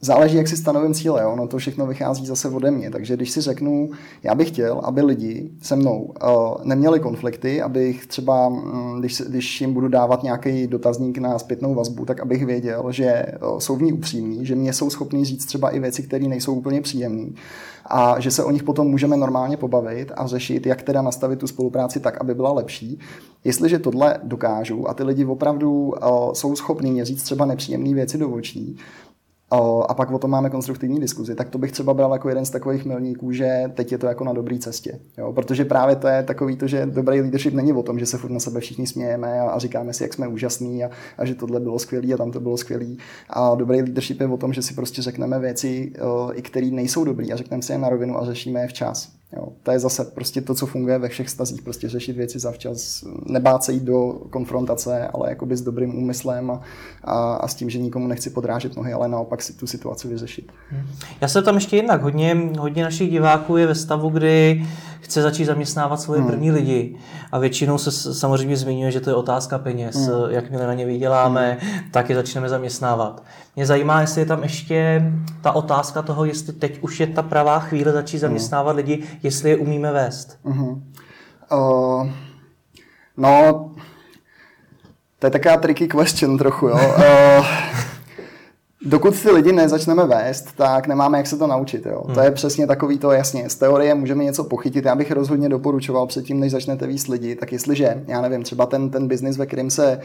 záleží, 0.00 0.36
jak 0.36 0.48
si 0.48 0.56
stanovím 0.56 0.94
cíle. 0.94 1.26
Ono 1.26 1.48
to 1.48 1.58
všechno 1.58 1.86
vychází 1.86 2.26
zase 2.26 2.48
ode 2.48 2.70
mě. 2.70 2.90
Takže 2.90 3.16
když 3.16 3.30
si 3.30 3.40
řeknu, 3.40 3.90
já 4.22 4.34
bych 4.34 4.48
chtěl, 4.48 4.80
aby 4.84 5.02
lidi 5.02 5.50
se 5.62 5.76
mnou 5.76 6.00
uh, 6.02 6.64
neměli 6.64 7.00
konflikty, 7.00 7.62
abych 7.62 8.06
třeba, 8.06 8.46
um, 8.46 8.96
když, 9.00 9.20
když 9.20 9.60
jim 9.60 9.74
budu 9.74 9.88
dávat 9.88 10.22
nějaký 10.22 10.66
dotazník 10.66 11.18
na 11.18 11.38
zpětnou 11.38 11.74
vazbu, 11.74 12.04
tak 12.04 12.20
abych 12.20 12.46
věděl, 12.46 12.92
že 12.92 13.24
uh, 13.42 13.58
jsou 13.58 13.76
v 13.76 13.82
ní 13.82 13.92
upřímní, 13.92 14.46
že 14.46 14.54
mě 14.54 14.72
jsou 14.72 14.90
schopní 14.90 15.24
říct 15.24 15.46
třeba 15.46 15.70
i 15.70 15.80
věci, 15.80 16.02
které 16.02 16.28
nejsou 16.28 16.54
úplně 16.54 16.80
příjemné 16.80 17.26
a 17.90 18.20
že 18.20 18.30
se 18.30 18.44
o 18.44 18.50
nich 18.50 18.62
potom 18.62 18.86
můžeme 18.86 19.16
normálně 19.16 19.56
pobavit 19.56 20.12
a 20.16 20.26
řešit, 20.26 20.66
jak 20.66 20.82
teda 20.82 21.02
nastavit 21.02 21.38
tu 21.38 21.46
spolupráci 21.46 22.00
tak, 22.00 22.20
aby 22.20 22.34
byla 22.34 22.52
lepší. 22.52 22.98
Jestliže 23.44 23.78
tohle 23.78 24.18
dokážu 24.22 24.88
a 24.88 24.94
ty 24.94 25.02
lidi 25.02 25.24
opravdu 25.24 25.72
uh, 25.72 26.32
jsou 26.32 26.56
schopní 26.56 26.90
mě 26.90 27.04
říct 27.04 27.22
třeba 27.22 27.44
nepříjemné 27.44 27.94
věci 27.94 28.18
do 28.18 28.30
očí, 28.30 28.76
a 29.88 29.94
pak 29.94 30.10
o 30.10 30.18
tom 30.18 30.30
máme 30.30 30.50
konstruktivní 30.50 31.00
diskuzi, 31.00 31.34
tak 31.34 31.48
to 31.48 31.58
bych 31.58 31.72
třeba 31.72 31.94
bral 31.94 32.12
jako 32.12 32.28
jeden 32.28 32.44
z 32.44 32.50
takových 32.50 32.84
milníků, 32.84 33.32
že 33.32 33.72
teď 33.74 33.92
je 33.92 33.98
to 33.98 34.06
jako 34.06 34.24
na 34.24 34.32
dobré 34.32 34.58
cestě. 34.58 34.98
Jo? 35.18 35.32
Protože 35.32 35.64
právě 35.64 35.96
to 35.96 36.08
je 36.08 36.22
takový 36.22 36.56
to, 36.56 36.66
že 36.66 36.86
dobrý 36.86 37.20
leadership 37.20 37.54
není 37.54 37.72
o 37.72 37.82
tom, 37.82 37.98
že 37.98 38.06
se 38.06 38.18
furt 38.18 38.30
na 38.30 38.40
sebe 38.40 38.60
všichni 38.60 38.86
smějeme 38.86 39.40
a, 39.40 39.50
a 39.50 39.58
říkáme 39.58 39.92
si, 39.92 40.02
jak 40.02 40.14
jsme 40.14 40.28
úžasní 40.28 40.84
a, 40.84 40.90
a 41.18 41.24
že 41.24 41.34
tohle 41.34 41.60
bylo 41.60 41.78
skvělé 41.78 42.14
a 42.14 42.16
tam 42.16 42.30
to 42.30 42.40
bylo 42.40 42.56
skvělé. 42.56 42.86
A 43.30 43.54
dobrý 43.54 43.82
leadership 43.82 44.20
je 44.20 44.26
o 44.26 44.36
tom, 44.36 44.52
že 44.52 44.62
si 44.62 44.74
prostě 44.74 45.02
řekneme 45.02 45.38
věci, 45.38 45.92
i 46.32 46.42
které 46.42 46.66
nejsou 46.66 47.04
dobré 47.04 47.26
a 47.32 47.36
řekneme 47.36 47.62
si 47.62 47.72
je 47.72 47.78
na 47.78 47.88
rovinu 47.88 48.18
a 48.18 48.24
řešíme 48.24 48.60
je 48.60 48.68
včas. 48.68 49.15
Jo, 49.32 49.48
to 49.62 49.70
je 49.70 49.78
zase 49.78 50.04
prostě 50.04 50.40
to, 50.40 50.54
co 50.54 50.66
funguje 50.66 50.98
ve 50.98 51.08
všech 51.08 51.30
stazích, 51.30 51.62
prostě 51.62 51.88
řešit 51.88 52.16
věci 52.16 52.38
zavčas, 52.38 53.04
nebát 53.26 53.64
se 53.64 53.72
jít 53.72 53.82
do 53.82 54.12
konfrontace, 54.30 55.08
ale 55.08 55.28
jakoby 55.28 55.56
s 55.56 55.62
dobrým 55.62 55.98
úmyslem 55.98 56.50
a, 56.50 56.60
a, 57.04 57.34
a 57.34 57.48
s 57.48 57.54
tím, 57.54 57.70
že 57.70 57.78
nikomu 57.78 58.06
nechci 58.06 58.30
podrážet 58.30 58.76
nohy, 58.76 58.92
ale 58.92 59.08
naopak 59.08 59.42
si 59.42 59.52
tu 59.52 59.66
situaci 59.66 60.08
vyřešit. 60.08 60.52
Já 61.20 61.28
se 61.28 61.42
tam 61.42 61.54
ještě 61.54 61.76
jinak, 61.76 62.02
hodně, 62.02 62.36
hodně 62.58 62.82
našich 62.82 63.10
diváků 63.10 63.56
je 63.56 63.66
ve 63.66 63.74
stavu, 63.74 64.08
kdy 64.08 64.66
chce 65.06 65.22
začít 65.22 65.44
zaměstnávat 65.44 66.00
svoje 66.00 66.20
hmm. 66.20 66.30
první 66.30 66.50
lidi 66.50 66.96
a 67.32 67.38
většinou 67.38 67.78
se 67.78 68.14
samozřejmě 68.14 68.56
zmiňuje, 68.56 68.90
že 68.90 69.00
to 69.00 69.10
je 69.10 69.16
otázka 69.16 69.58
peněz, 69.58 69.96
hmm. 69.96 70.30
jakmile 70.30 70.66
na 70.66 70.74
ně 70.74 70.86
vyděláme, 70.86 71.58
hmm. 71.60 71.80
tak 71.90 72.10
je 72.10 72.16
začneme 72.16 72.48
zaměstnávat. 72.48 73.22
Mě 73.56 73.66
zajímá, 73.66 74.00
jestli 74.00 74.20
je 74.20 74.26
tam 74.26 74.42
ještě 74.42 75.02
ta 75.42 75.52
otázka 75.52 76.02
toho, 76.02 76.24
jestli 76.24 76.52
teď 76.52 76.78
už 76.80 77.00
je 77.00 77.06
ta 77.06 77.22
pravá 77.22 77.58
chvíle 77.60 77.92
začít 77.92 78.16
hmm. 78.16 78.20
zaměstnávat 78.20 78.70
hmm. 78.70 78.76
lidi, 78.76 79.04
jestli 79.22 79.50
je 79.50 79.56
umíme 79.56 79.92
vést. 79.92 80.38
Hmm. 80.44 80.92
Uh, 81.52 82.10
no, 83.16 83.70
to 85.18 85.26
je 85.26 85.30
taková 85.30 85.56
tricky 85.56 85.88
question 85.88 86.38
trochu, 86.38 86.68
jo. 86.68 86.74
Uh, 86.74 87.46
Dokud 88.86 89.22
ty 89.22 89.30
lidi 89.30 89.52
nezačneme 89.52 90.06
vést, 90.06 90.52
tak 90.56 90.86
nemáme 90.86 91.18
jak 91.18 91.26
se 91.26 91.36
to 91.36 91.46
naučit. 91.46 91.86
Jo. 91.86 92.02
Hmm. 92.06 92.14
To 92.14 92.20
je 92.20 92.30
přesně 92.30 92.66
takový 92.66 92.98
to, 92.98 93.10
jasně, 93.10 93.48
z 93.48 93.54
teorie 93.54 93.94
můžeme 93.94 94.24
něco 94.24 94.44
pochytit. 94.44 94.84
Já 94.84 94.94
bych 94.94 95.10
rozhodně 95.10 95.48
doporučoval 95.48 96.06
předtím, 96.06 96.40
než 96.40 96.52
začnete 96.52 96.86
víc 96.86 97.08
lidi, 97.08 97.34
tak 97.34 97.52
jestliže, 97.52 98.04
já 98.08 98.20
nevím, 98.20 98.42
třeba 98.42 98.66
ten, 98.66 98.90
ten 98.90 99.08
biznis, 99.08 99.36
ve 99.36 99.46
kterém 99.46 99.70
se 99.70 100.00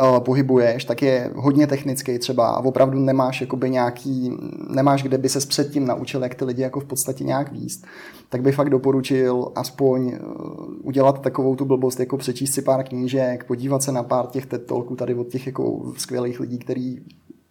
uh, 0.00 0.18
pohybuješ, 0.18 0.84
tak 0.84 1.02
je 1.02 1.30
hodně 1.34 1.66
technický 1.66 2.18
třeba 2.18 2.48
a 2.48 2.64
opravdu 2.64 2.98
nemáš 2.98 3.40
jakoby 3.40 3.70
nějaký, 3.70 4.32
nemáš 4.70 5.02
kde 5.02 5.18
by 5.18 5.28
se 5.28 5.46
předtím 5.46 5.86
naučil, 5.86 6.22
jak 6.22 6.34
ty 6.34 6.44
lidi 6.44 6.62
jako 6.62 6.80
v 6.80 6.84
podstatě 6.84 7.24
nějak 7.24 7.52
výst, 7.52 7.86
tak 8.28 8.42
bych 8.42 8.54
fakt 8.54 8.70
doporučil 8.70 9.52
aspoň 9.54 10.06
uh, 10.06 10.64
udělat 10.82 11.20
takovou 11.20 11.56
tu 11.56 11.64
blbost, 11.64 12.00
jako 12.00 12.16
přečíst 12.16 12.54
si 12.54 12.62
pár 12.62 12.84
knížek, 12.84 13.44
podívat 13.44 13.82
se 13.82 13.92
na 13.92 14.02
pár 14.02 14.26
těch 14.26 14.46
TED 14.46 14.72
tady 14.96 15.14
od 15.14 15.28
těch 15.28 15.46
jako 15.46 15.92
skvělých 15.96 16.40
lidí, 16.40 16.58
který 16.58 16.98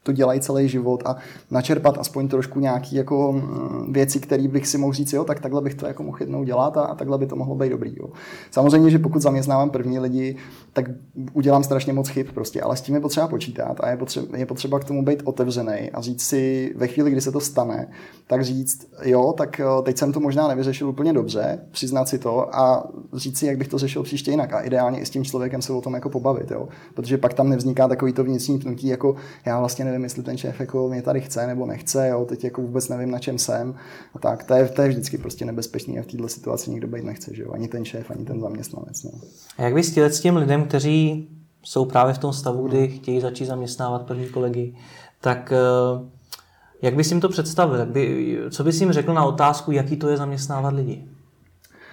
to 0.08 0.12
dělají 0.12 0.39
celý 0.39 0.70
život 0.70 1.04
a 1.06 1.15
načerpat 1.52 1.98
aspoň 1.98 2.28
trošku 2.28 2.60
nějaký 2.60 2.96
jako 2.96 3.34
mm, 3.34 3.93
věci, 3.93 4.20
které 4.20 4.48
bych 4.48 4.67
si 4.67 4.78
mohl 4.78 4.93
říct, 4.93 5.13
jo, 5.13 5.24
tak 5.24 5.39
takhle 5.39 5.62
bych 5.62 5.76
to 5.76 5.88
jako 5.88 6.04
mohl 6.04 6.17
jednou 6.20 6.43
dělat 6.43 6.78
a, 6.78 6.82
a 6.82 6.96
takhle 6.96 7.17
by 7.17 7.26
to 7.28 7.36
mohlo 7.36 7.56
být 7.56 7.70
dobrý. 7.70 7.96
Jo. 8.00 8.08
Samozřejmě, 8.52 8.89
že 8.89 9.00
pokud 9.00 9.22
zaměstnávám 9.22 9.70
první 9.70 10.00
lidi, 10.00 10.36
tak 10.74 10.86
udělám 11.34 11.63
strašně 11.63 11.93
moc 11.93 12.10
chyb 12.10 12.28
prostě, 12.34 12.62
ale 12.62 12.78
s 12.78 12.82
tím 12.82 12.96
je 12.96 13.02
potřeba 13.02 13.28
počítat 13.28 13.78
a 13.80 13.89
je 13.89 13.98
potřeba, 13.98 14.38
je 14.38 14.46
potřeba 14.46 14.80
k 14.80 14.84
tomu 14.84 15.06
být 15.06 15.22
otevřený 15.26 15.91
a 15.93 16.02
říct 16.02 16.24
si 16.24 16.74
ve 16.76 16.88
chvíli, 16.88 17.12
kdy 17.12 17.22
se 17.22 17.32
to 17.32 17.39
stane, 17.39 17.88
tak 18.28 18.43
říct, 18.43 18.88
jo, 19.04 19.34
tak 19.38 19.62
teď 19.84 19.98
jsem 19.98 20.13
to 20.13 20.20
možná 20.20 20.48
nevyřešil 20.48 20.89
úplně 20.89 21.13
dobře, 21.13 21.60
přiznat 21.72 22.08
si 22.08 22.20
to 22.20 22.56
a 22.56 22.88
říct 23.13 23.38
si, 23.38 23.46
jak 23.46 23.58
bych 23.58 23.67
to 23.67 23.78
řešil 23.78 24.04
příště 24.04 24.32
jinak 24.32 24.54
a 24.54 24.62
ideálně 24.62 25.00
i 25.00 25.06
s 25.06 25.10
tím 25.10 25.24
člověkem 25.24 25.62
se 25.62 25.74
o 25.74 25.82
tom 25.82 25.93
jako 25.93 26.10
pobavit, 26.10 26.52
jo. 26.52 26.67
protože 26.93 27.17
pak 27.17 27.34
tam 27.34 27.50
nevzniká 27.50 27.88
takový 27.88 28.13
to 28.13 28.24
vnitřní 28.24 28.60
pnutí, 28.60 28.88
jako 28.88 29.15
já 29.46 29.60
vlastně 29.60 29.86
nevím, 29.86 29.97
nevím, 29.98 30.04
jestli 30.04 30.24
ten 30.24 30.38
šéf 30.38 30.60
jako 30.60 30.90
mě 30.90 31.02
tady 31.02 31.22
chce 31.22 31.48
nebo 31.48 31.66
nechce, 31.66 32.08
jo, 32.08 32.26
teď 32.26 32.44
jako 32.44 32.62
vůbec 32.62 32.90
nevím, 32.90 33.12
na 33.12 33.20
čem 33.20 33.38
jsem. 33.38 33.76
A 34.14 34.20
tak, 34.20 34.44
to 34.44 34.54
je, 34.54 34.70
to 34.70 34.82
je 34.82 34.90
vždycky 34.90 35.18
prostě 35.18 35.46
nebezpečný 35.46 36.00
a 36.00 36.04
v 36.04 36.06
této 36.06 36.28
situaci 36.28 36.72
nikdo 36.72 36.88
být 36.88 37.04
nechce, 37.04 37.36
že 37.36 37.44
jo, 37.44 37.52
ani 37.52 37.68
ten 37.68 37.86
šéf, 37.86 38.12
ani 38.12 38.26
ten 38.26 38.42
zaměstnanec. 38.42 39.04
No. 39.04 39.12
A 39.58 39.62
jak 39.62 39.74
bys 39.74 39.98
s 39.98 40.20
těm 40.20 40.38
lidem, 40.38 40.64
kteří 40.64 41.28
jsou 41.64 41.86
právě 41.86 42.14
v 42.14 42.18
tom 42.18 42.34
stavu, 42.34 42.68
kdy 42.68 42.88
chtějí 42.88 43.22
začít 43.22 43.46
zaměstnávat 43.46 44.02
první 44.02 44.30
kolegy, 44.30 44.76
tak 45.22 45.54
eh, 45.56 46.06
jak 46.82 46.96
bys 46.96 47.12
jim 47.12 47.22
to 47.22 47.30
představil? 47.30 47.76
Jak 47.76 47.90
by, 47.90 48.38
co 48.50 48.64
bys 48.64 48.82
jim 48.82 48.92
řekl 48.92 49.14
na 49.14 49.26
otázku, 49.26 49.72
jaký 49.72 49.98
to 49.98 50.10
je 50.10 50.18
zaměstnávat 50.18 50.74
lidi? 50.74 51.08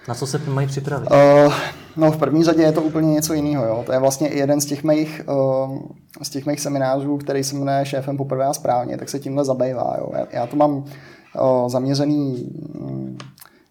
Na 0.09 0.15
co 0.15 0.27
se 0.27 0.39
mají 0.39 0.67
připravit? 0.67 1.09
Uh, 1.11 1.55
no 1.97 2.13
v 2.13 2.17
první 2.17 2.45
řadě 2.45 2.63
je 2.63 2.73
to 2.73 2.83
úplně 2.83 3.13
něco 3.13 3.35
jiného. 3.35 3.67
Jo. 3.67 3.83
To 3.87 3.93
je 3.93 3.99
vlastně 3.99 4.29
jeden 4.29 4.61
z 4.61 4.65
těch 4.65 4.85
mých, 4.85 5.23
uh, 5.29 5.79
z 6.23 6.31
těch 6.31 6.47
mých 6.47 6.61
seminářů, 6.61 7.17
který 7.17 7.45
se 7.45 7.57
jmenuje 7.57 7.87
šéfem 7.87 8.17
poprvé 8.17 8.45
a 8.45 8.53
správně, 8.53 8.99
tak 8.99 9.09
se 9.09 9.19
tímhle 9.19 9.45
zabývá. 9.45 9.97
Jo. 9.99 10.11
Já, 10.13 10.27
já 10.33 10.47
to 10.47 10.57
mám 10.57 10.77
uh, 10.77 11.69
zaměřený 11.69 12.53
um, 12.81 13.19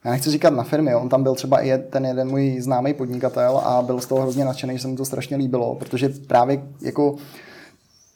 já 0.05 0.11
nechci 0.11 0.29
říkat 0.29 0.53
na 0.53 0.63
firmy, 0.63 0.95
on 0.95 1.09
tam 1.09 1.23
byl 1.23 1.35
třeba 1.35 1.61
i 1.61 1.77
ten 1.77 2.05
jeden 2.05 2.29
můj 2.29 2.55
známý 2.59 2.93
podnikatel 2.93 3.57
a 3.57 3.81
byl 3.81 3.99
z 3.99 4.05
toho 4.05 4.21
hrozně 4.21 4.45
nadšený, 4.45 4.73
že 4.73 4.81
se 4.81 4.87
mu 4.87 4.95
to 4.95 5.05
strašně 5.05 5.37
líbilo, 5.37 5.75
protože 5.75 6.09
právě 6.27 6.63
jako 6.81 7.15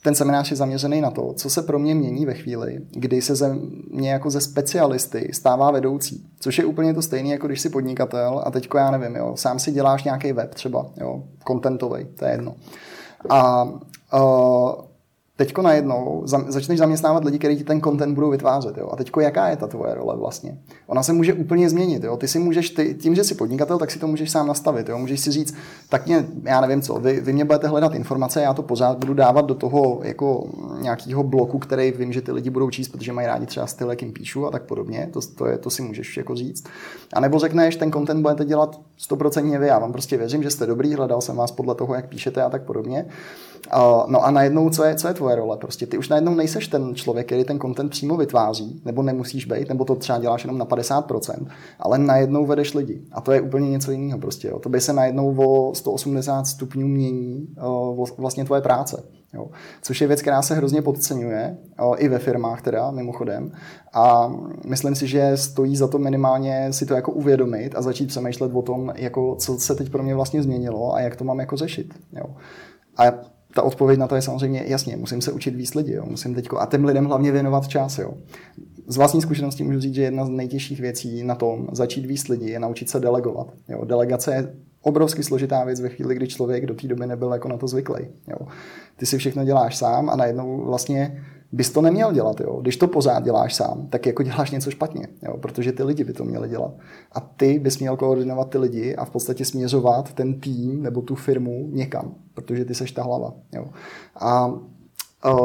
ten 0.02 0.14
seminář 0.14 0.50
je 0.50 0.56
zaměřený 0.56 1.00
na 1.00 1.10
to, 1.10 1.32
co 1.32 1.50
se 1.50 1.62
pro 1.62 1.78
mě 1.78 1.94
mění 1.94 2.26
ve 2.26 2.34
chvíli, 2.34 2.80
kdy 2.90 3.22
se 3.22 3.34
ze 3.34 3.56
mě 3.90 4.10
jako 4.10 4.30
ze 4.30 4.40
specialisty 4.40 5.30
stává 5.32 5.70
vedoucí. 5.70 6.26
Což 6.40 6.58
je 6.58 6.64
úplně 6.64 6.94
to 6.94 7.02
stejné, 7.02 7.28
jako 7.28 7.46
když 7.46 7.60
jsi 7.60 7.68
podnikatel 7.68 8.42
a 8.46 8.50
teďko 8.50 8.78
já 8.78 8.90
nevím, 8.90 9.16
jo, 9.16 9.32
sám 9.36 9.58
si 9.58 9.72
děláš 9.72 10.04
nějaký 10.04 10.32
web 10.32 10.54
třeba, 10.54 10.86
jo, 10.96 11.22
contentový, 11.46 12.04
to 12.04 12.24
je 12.24 12.30
jedno. 12.30 12.54
A 13.30 13.62
uh, 13.62 14.87
teďko 15.38 15.62
najednou 15.62 16.22
začneš 16.24 16.78
zaměstnávat 16.78 17.24
lidi, 17.24 17.38
kteří 17.38 17.56
ti 17.56 17.64
ten 17.64 17.80
content 17.80 18.14
budou 18.14 18.30
vytvářet. 18.30 18.76
Jo? 18.76 18.88
A 18.92 18.96
teďko 18.96 19.20
jaká 19.20 19.48
je 19.48 19.56
ta 19.56 19.66
tvoje 19.66 19.94
role 19.94 20.16
vlastně? 20.16 20.58
Ona 20.86 21.02
se 21.02 21.12
může 21.12 21.34
úplně 21.34 21.70
změnit. 21.70 22.04
Jo? 22.04 22.16
Ty 22.16 22.28
si 22.28 22.38
můžeš, 22.38 22.70
ty, 22.70 22.94
tím, 22.94 23.14
že 23.14 23.24
jsi 23.24 23.34
podnikatel, 23.34 23.78
tak 23.78 23.90
si 23.90 23.98
to 23.98 24.06
můžeš 24.06 24.30
sám 24.30 24.46
nastavit. 24.46 24.88
Jo? 24.88 24.98
Můžeš 24.98 25.20
si 25.20 25.32
říct, 25.32 25.54
tak 25.88 26.06
mě, 26.06 26.26
já 26.42 26.60
nevím 26.60 26.82
co, 26.82 26.94
vy, 26.94 27.20
vy 27.20 27.32
mě 27.32 27.44
budete 27.44 27.68
hledat 27.68 27.94
informace, 27.94 28.42
já 28.42 28.54
to 28.54 28.62
pořád 28.62 28.98
budu 28.98 29.14
dávat 29.14 29.46
do 29.46 29.54
toho 29.54 30.00
jako 30.02 30.48
nějakého 30.80 31.22
bloku, 31.22 31.58
který 31.58 31.90
vím, 31.90 32.12
že 32.12 32.20
ty 32.20 32.32
lidi 32.32 32.50
budou 32.50 32.70
číst, 32.70 32.88
protože 32.88 33.12
mají 33.12 33.26
rádi 33.26 33.46
třeba 33.46 33.66
styl, 33.66 33.90
jakým 33.90 34.12
píšu 34.12 34.46
a 34.46 34.50
tak 34.50 34.62
podobně. 34.62 35.08
To, 35.12 35.20
to, 35.34 35.46
je, 35.46 35.58
to 35.58 35.70
si 35.70 35.82
můžeš 35.82 36.16
jako 36.16 36.34
říct. 36.34 36.64
A 37.12 37.20
nebo 37.20 37.38
řekneš, 37.38 37.76
ten 37.76 37.92
content 37.92 38.22
budete 38.22 38.44
dělat 38.44 38.80
100% 39.10 39.58
vy. 39.58 39.66
Já 39.66 39.78
vám 39.78 39.92
prostě 39.92 40.16
věřím, 40.16 40.42
že 40.42 40.50
jste 40.50 40.66
dobrý, 40.66 40.94
hledal 40.94 41.20
jsem 41.20 41.36
vás 41.36 41.52
podle 41.52 41.74
toho, 41.74 41.94
jak 41.94 42.08
píšete 42.08 42.42
a 42.42 42.50
tak 42.50 42.62
podobně. 42.62 43.06
No 44.06 44.24
a 44.24 44.30
najednou, 44.30 44.70
co 44.70 44.84
je, 44.84 44.94
co 44.94 45.08
je 45.08 45.14
tvoje 45.14 45.36
role? 45.36 45.56
Prostě 45.56 45.86
ty 45.86 45.98
už 45.98 46.08
najednou 46.08 46.34
nejseš 46.34 46.68
ten 46.68 46.94
člověk, 46.94 47.26
který 47.26 47.44
ten 47.44 47.60
content 47.60 47.90
přímo 47.90 48.16
vytváří, 48.16 48.82
nebo 48.84 49.02
nemusíš 49.02 49.44
být, 49.44 49.68
nebo 49.68 49.84
to 49.84 49.94
třeba 49.94 50.18
děláš 50.18 50.44
jenom 50.44 50.58
na 50.58 50.66
50%, 50.66 51.46
ale 51.78 51.98
najednou 51.98 52.46
vedeš 52.46 52.74
lidi. 52.74 53.02
A 53.12 53.20
to 53.20 53.32
je 53.32 53.40
úplně 53.40 53.70
něco 53.70 53.90
jiného. 53.90 54.18
Prostě, 54.18 54.48
jo. 54.48 54.58
To 54.58 54.68
by 54.68 54.80
se 54.80 54.92
najednou 54.92 55.36
o 55.36 55.74
180 55.74 56.46
stupňů 56.46 56.88
mění 56.88 57.48
vlastně 58.18 58.44
tvoje 58.44 58.60
práce. 58.60 59.02
Jo. 59.34 59.50
Což 59.82 60.00
je 60.00 60.06
věc, 60.06 60.22
která 60.22 60.42
se 60.42 60.54
hrozně 60.54 60.82
podceňuje, 60.82 61.58
o, 61.78 61.96
i 61.98 62.08
ve 62.08 62.18
firmách 62.18 62.62
teda, 62.62 62.90
mimochodem. 62.90 63.52
A 63.92 64.32
myslím 64.66 64.94
si, 64.94 65.06
že 65.06 65.36
stojí 65.36 65.76
za 65.76 65.88
to 65.88 65.98
minimálně 65.98 66.72
si 66.72 66.86
to 66.86 66.94
jako 66.94 67.12
uvědomit 67.12 67.74
a 67.76 67.82
začít 67.82 68.06
přemýšlet 68.06 68.52
o 68.54 68.62
tom, 68.62 68.92
jako, 68.96 69.36
co 69.36 69.58
se 69.58 69.74
teď 69.74 69.90
pro 69.90 70.02
mě 70.02 70.14
vlastně 70.14 70.42
změnilo 70.42 70.94
a 70.94 71.00
jak 71.00 71.16
to 71.16 71.24
mám 71.24 71.40
jako 71.40 71.56
řešit. 71.56 71.94
Jo. 72.12 72.24
A 72.96 73.04
ta 73.54 73.62
odpověď 73.62 73.98
na 73.98 74.06
to 74.06 74.14
je 74.14 74.22
samozřejmě 74.22 74.64
jasně, 74.66 74.96
musím 74.96 75.20
se 75.20 75.32
učit 75.32 75.54
víc 75.54 75.74
lidi, 75.74 75.92
jo. 75.92 76.04
musím 76.06 76.34
teďko, 76.34 76.60
a 76.60 76.66
těm 76.66 76.84
lidem 76.84 77.04
hlavně 77.04 77.32
věnovat 77.32 77.68
čas. 77.68 77.98
Jo. 77.98 78.14
Z 78.86 78.96
vlastní 78.96 79.22
zkušenosti 79.22 79.64
můžu 79.64 79.80
říct, 79.80 79.94
že 79.94 80.02
jedna 80.02 80.24
z 80.24 80.28
nejtěžších 80.28 80.80
věcí 80.80 81.24
na 81.24 81.34
tom 81.34 81.68
začít 81.72 82.06
víc 82.06 82.28
lidi 82.28 82.50
je 82.50 82.60
naučit 82.60 82.90
se 82.90 83.00
delegovat. 83.00 83.52
Jo. 83.68 83.84
Delegace 83.84 84.34
je 84.34 84.52
obrovsky 84.82 85.22
složitá 85.22 85.64
věc 85.64 85.80
ve 85.80 85.88
chvíli, 85.88 86.14
kdy 86.14 86.28
člověk 86.28 86.66
do 86.66 86.74
té 86.74 86.88
doby 86.88 87.06
nebyl 87.06 87.32
jako 87.32 87.48
na 87.48 87.56
to 87.56 87.68
zvyklý. 87.68 88.06
Jo. 88.28 88.46
Ty 88.96 89.06
si 89.06 89.18
všechno 89.18 89.44
děláš 89.44 89.76
sám 89.76 90.10
a 90.10 90.16
najednou 90.16 90.64
vlastně 90.64 91.24
bys 91.52 91.70
to 91.70 91.80
neměl 91.80 92.12
dělat. 92.12 92.40
Jo? 92.40 92.58
Když 92.60 92.76
to 92.76 92.88
pořád 92.88 93.24
děláš 93.24 93.54
sám, 93.54 93.86
tak 93.90 94.06
jako 94.06 94.22
děláš 94.22 94.50
něco 94.50 94.70
špatně, 94.70 95.08
jo? 95.22 95.36
protože 95.36 95.72
ty 95.72 95.82
lidi 95.82 96.04
by 96.04 96.12
to 96.12 96.24
měli 96.24 96.48
dělat. 96.48 96.72
A 97.12 97.20
ty 97.20 97.58
bys 97.58 97.78
měl 97.78 97.96
koordinovat 97.96 98.50
ty 98.50 98.58
lidi 98.58 98.96
a 98.96 99.04
v 99.04 99.10
podstatě 99.10 99.44
směřovat 99.44 100.12
ten 100.12 100.40
tým 100.40 100.82
nebo 100.82 101.02
tu 101.02 101.14
firmu 101.14 101.68
někam, 101.72 102.14
protože 102.34 102.64
ty 102.64 102.74
seš 102.74 102.92
ta 102.92 103.02
hlava. 103.02 103.32
Jo? 103.52 103.66
A 104.20 104.52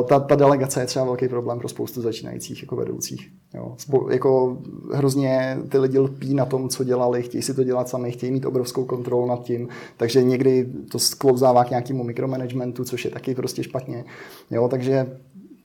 ta, 0.08 0.20
ta 0.20 0.36
delegace 0.36 0.82
je 0.82 0.86
třeba 0.86 1.06
velký 1.06 1.28
problém 1.28 1.60
pro 1.60 1.70
spoustu 1.70 2.02
začínajících 2.02 2.62
jako 2.62 2.76
vedoucích. 2.76 3.32
Jo. 3.54 3.76
Spo, 3.78 4.10
jako 4.10 4.58
hrozně 4.94 5.58
ty 5.70 5.78
lidi 5.78 6.00
lpí 6.00 6.34
na 6.34 6.46
tom, 6.46 6.70
co 6.70 6.84
dělali, 6.84 7.24
chtějí 7.24 7.42
si 7.42 7.54
to 7.54 7.63
dělat 7.63 7.89
sami, 7.89 8.12
chtějí 8.12 8.32
mít 8.32 8.46
obrovskou 8.46 8.86
kontrolu 8.86 9.26
nad 9.26 9.44
tím, 9.44 9.68
takže 9.98 10.24
někdy 10.24 10.70
to 10.92 11.00
sklouzává 11.00 11.63
k 11.63 11.70
nějakému 11.70 12.04
mikromanagementu, 12.04 12.84
což 12.84 13.06
je 13.06 13.12
taky 13.12 13.36
prostě 13.36 13.63
špatně. 13.63 14.06
Jo, 14.52 14.68
takže 14.68 15.18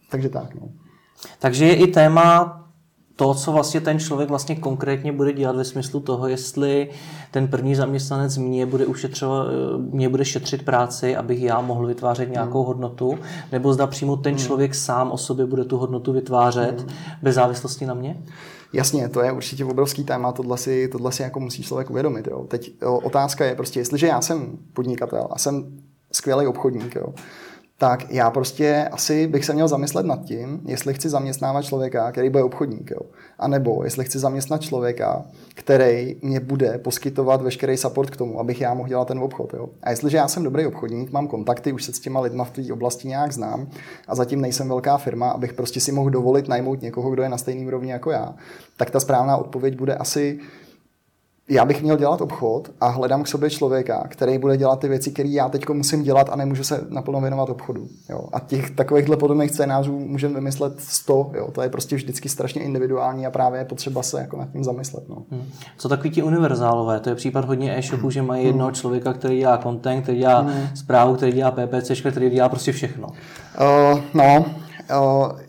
takže 0.08 0.28
tak. 0.28 0.54
No. 0.54 0.68
Takže 1.38 1.64
je 1.66 1.74
i 1.74 1.86
téma 1.86 2.54
to, 3.18 3.34
co 3.34 3.52
vlastně 3.52 3.80
ten 3.80 3.98
člověk 3.98 4.28
vlastně 4.28 4.56
konkrétně 4.56 5.12
bude 5.12 5.32
dělat 5.32 5.56
ve 5.56 5.64
smyslu 5.64 6.00
toho, 6.00 6.28
jestli 6.28 6.90
ten 7.30 7.48
první 7.48 7.74
zaměstnanec 7.74 8.36
mě 8.36 8.66
bude 8.66 8.86
ušetřovat, 8.86 9.46
mě 9.78 10.08
bude 10.08 10.24
šetřit 10.24 10.64
práci, 10.64 11.16
abych 11.16 11.42
já 11.42 11.60
mohl 11.60 11.86
vytvářet 11.86 12.30
nějakou 12.30 12.58
hmm. 12.58 12.66
hodnotu, 12.66 13.18
nebo 13.52 13.72
zda 13.72 13.86
přímo 13.86 14.16
ten 14.16 14.34
hmm. 14.34 14.44
člověk 14.44 14.74
sám 14.74 15.10
o 15.10 15.18
sobě 15.18 15.46
bude 15.46 15.64
tu 15.64 15.76
hodnotu 15.76 16.12
vytvářet 16.12 16.80
hmm. 16.80 16.90
bez 17.22 17.34
závislosti 17.34 17.86
na 17.86 17.94
mě? 17.94 18.22
Jasně, 18.72 19.08
to 19.08 19.22
je 19.22 19.32
určitě 19.32 19.64
obrovský 19.64 20.04
téma, 20.04 20.32
tohle 20.32 20.58
si, 20.58 20.88
tohle 20.88 21.12
si 21.12 21.22
jako 21.22 21.40
musí 21.40 21.62
člověk 21.62 21.90
uvědomit. 21.90 22.26
Jo. 22.26 22.44
Teď 22.48 22.72
otázka 22.82 23.44
je 23.44 23.54
prostě, 23.54 23.80
jestliže 23.80 24.06
já 24.06 24.20
jsem 24.20 24.58
podnikatel 24.72 25.28
a 25.30 25.38
jsem 25.38 25.78
skvělý 26.12 26.46
obchodník, 26.46 26.94
jo, 26.94 27.14
tak 27.80 28.10
já 28.10 28.30
prostě 28.30 28.88
asi 28.92 29.26
bych 29.26 29.44
se 29.44 29.54
měl 29.54 29.68
zamyslet 29.68 30.06
nad 30.06 30.24
tím, 30.24 30.60
jestli 30.64 30.94
chci 30.94 31.08
zaměstnávat 31.08 31.64
člověka, 31.64 32.12
který 32.12 32.30
bude 32.30 32.44
obchodník, 32.44 32.90
jo. 32.90 33.00
A 33.38 33.48
nebo 33.48 33.84
jestli 33.84 34.04
chci 34.04 34.18
zaměstnat 34.18 34.62
člověka, 34.62 35.24
který 35.54 36.16
mě 36.22 36.40
bude 36.40 36.78
poskytovat 36.78 37.42
veškerý 37.42 37.76
support 37.76 38.10
k 38.10 38.16
tomu, 38.16 38.40
abych 38.40 38.60
já 38.60 38.74
mohl 38.74 38.88
dělat 38.88 39.08
ten 39.08 39.18
obchod. 39.18 39.54
Jo. 39.54 39.68
A 39.82 39.90
jestliže 39.90 40.16
já 40.16 40.28
jsem 40.28 40.42
dobrý 40.42 40.66
obchodník, 40.66 41.12
mám 41.12 41.28
kontakty, 41.28 41.72
už 41.72 41.84
se 41.84 41.92
s 41.92 42.00
těma 42.00 42.20
lidma 42.20 42.44
v 42.44 42.50
té 42.50 42.72
oblasti 42.72 43.08
nějak 43.08 43.32
znám 43.32 43.68
a 44.08 44.14
zatím 44.14 44.40
nejsem 44.40 44.68
velká 44.68 44.98
firma, 44.98 45.30
abych 45.30 45.52
prostě 45.52 45.80
si 45.80 45.92
mohl 45.92 46.10
dovolit 46.10 46.48
najmout 46.48 46.82
někoho, 46.82 47.10
kdo 47.10 47.22
je 47.22 47.28
na 47.28 47.38
stejném 47.38 47.66
úrovni 47.66 47.90
jako 47.90 48.10
já, 48.10 48.34
tak 48.76 48.90
ta 48.90 49.00
správná 49.00 49.36
odpověď 49.36 49.76
bude 49.76 49.94
asi 49.94 50.38
já 51.50 51.64
bych 51.64 51.82
měl 51.82 51.96
dělat 51.96 52.20
obchod 52.20 52.70
a 52.80 52.88
hledám 52.88 53.22
k 53.22 53.28
sobě 53.28 53.50
člověka, 53.50 54.06
který 54.08 54.38
bude 54.38 54.56
dělat 54.56 54.80
ty 54.80 54.88
věci, 54.88 55.10
které 55.10 55.28
já 55.28 55.48
teď 55.48 55.68
musím 55.68 56.02
dělat 56.02 56.28
a 56.32 56.36
nemůžu 56.36 56.64
se 56.64 56.86
naplno 56.88 57.20
věnovat 57.20 57.50
obchodu. 57.50 57.88
Jo. 58.08 58.20
A 58.32 58.40
těch 58.40 58.70
takovýchhle 58.70 59.16
podobných 59.16 59.50
scénářů 59.50 59.98
můžeme 59.98 60.34
vymyslet 60.34 60.80
100. 60.80 61.30
Jo. 61.34 61.50
To 61.52 61.62
je 61.62 61.68
prostě 61.68 61.96
vždycky 61.96 62.28
strašně 62.28 62.62
individuální 62.62 63.26
a 63.26 63.30
právě 63.30 63.60
je 63.60 63.64
potřeba 63.64 64.02
se 64.02 64.20
jako 64.20 64.36
nad 64.36 64.52
tím 64.52 64.64
zamyslet. 64.64 65.08
No. 65.08 65.22
Hmm. 65.30 65.44
Co 65.78 65.88
takový 65.88 66.10
ti 66.10 66.22
univerzálové? 66.22 67.00
To 67.00 67.08
je 67.08 67.14
případ 67.14 67.44
hodně 67.44 67.78
e-shopů, 67.78 68.10
že 68.10 68.22
mají 68.22 68.46
jednoho 68.46 68.68
hmm. 68.68 68.74
člověka, 68.74 69.12
který 69.12 69.38
dělá 69.38 69.58
content, 69.58 70.02
který 70.02 70.18
dělá 70.18 70.40
hmm. 70.40 70.68
zprávu, 70.74 71.14
který 71.14 71.32
dělá 71.32 71.50
PPC, 71.50 71.90
který 72.10 72.30
dělá 72.30 72.48
prostě 72.48 72.72
všechno. 72.72 73.08
Uh, 73.08 74.00
no, 74.14 74.44
uh, 74.90 75.47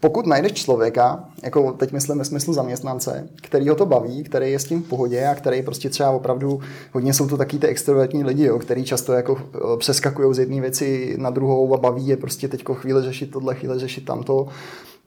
pokud 0.00 0.26
najdeš 0.26 0.52
člověka, 0.52 1.24
jako 1.42 1.72
teď 1.72 1.92
myslím 1.92 2.18
ve 2.18 2.24
smyslu 2.24 2.54
zaměstnance, 2.54 3.28
který 3.42 3.68
ho 3.68 3.74
to 3.74 3.86
baví, 3.86 4.24
který 4.24 4.52
je 4.52 4.58
s 4.58 4.64
tím 4.64 4.82
v 4.82 4.88
pohodě 4.88 5.26
a 5.26 5.34
který 5.34 5.62
prostě 5.62 5.90
třeba 5.90 6.10
opravdu, 6.10 6.60
hodně 6.92 7.14
jsou 7.14 7.28
to 7.28 7.36
taky 7.36 7.58
ty 7.58 7.66
extrovertní 7.66 8.24
lidi, 8.24 8.44
jo, 8.44 8.58
který 8.58 8.84
často 8.84 9.12
jako 9.12 9.38
eh, 9.54 9.76
přeskakují 9.78 10.34
z 10.34 10.38
jedné 10.38 10.60
věci 10.60 11.16
na 11.18 11.30
druhou 11.30 11.74
a 11.74 11.78
baví 11.78 12.06
je 12.06 12.16
prostě 12.16 12.48
teď 12.48 12.64
chvíli 12.72 13.02
řešit 13.02 13.30
tohle, 13.30 13.54
chvíli 13.54 13.78
řešit 13.78 14.04
tamto, 14.04 14.48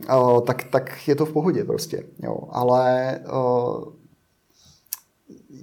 uh, 0.09 0.41
tak, 0.41 0.63
tak 0.63 1.07
je 1.07 1.15
to 1.15 1.25
v 1.25 1.33
pohodě 1.33 1.63
prostě. 1.63 2.03
Jo. 2.23 2.37
Ale 2.51 3.19
uh, 3.33 3.98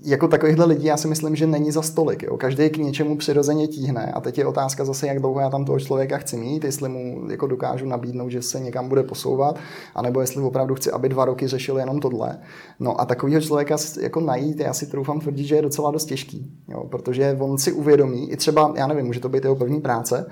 jako 0.06 0.28
takovýchhle 0.28 0.64
lidí 0.64 0.86
já 0.86 0.96
si 0.96 1.08
myslím, 1.08 1.36
že 1.36 1.46
není 1.46 1.70
za 1.70 1.82
stolik. 1.82 2.22
Jo. 2.22 2.36
Každý 2.36 2.70
k 2.70 2.76
něčemu 2.76 3.16
přirozeně 3.16 3.68
tíhne 3.68 4.12
a 4.12 4.20
teď 4.20 4.38
je 4.38 4.46
otázka 4.46 4.84
zase, 4.84 5.06
jak 5.06 5.18
dlouho 5.18 5.40
já 5.40 5.50
tam 5.50 5.64
toho 5.64 5.80
člověka 5.80 6.18
chci 6.18 6.36
mít, 6.36 6.64
jestli 6.64 6.88
mu 6.88 7.30
jako 7.30 7.46
dokážu 7.46 7.86
nabídnout, 7.86 8.30
že 8.30 8.42
se 8.42 8.60
někam 8.60 8.88
bude 8.88 9.02
posouvat, 9.02 9.58
anebo 9.94 10.20
jestli 10.20 10.42
opravdu 10.42 10.74
chci, 10.74 10.90
aby 10.90 11.08
dva 11.08 11.24
roky 11.24 11.46
řešil 11.46 11.78
jenom 11.78 12.00
tohle. 12.00 12.38
No 12.80 13.00
a 13.00 13.04
takového 13.04 13.40
člověka 13.40 13.76
jako 14.00 14.20
najít, 14.20 14.60
já 14.60 14.72
si 14.72 14.86
troufám 14.86 15.20
tvrdit, 15.20 15.44
že 15.44 15.54
je 15.54 15.62
docela 15.62 15.90
dost 15.90 16.04
těžký, 16.04 16.52
jo, 16.68 16.84
protože 16.90 17.36
on 17.40 17.58
si 17.58 17.72
uvědomí, 17.72 18.30
i 18.30 18.36
třeba, 18.36 18.72
já 18.76 18.86
nevím, 18.86 19.06
může 19.06 19.20
to 19.20 19.28
být 19.28 19.44
jeho 19.44 19.56
první 19.56 19.80
práce, 19.80 20.26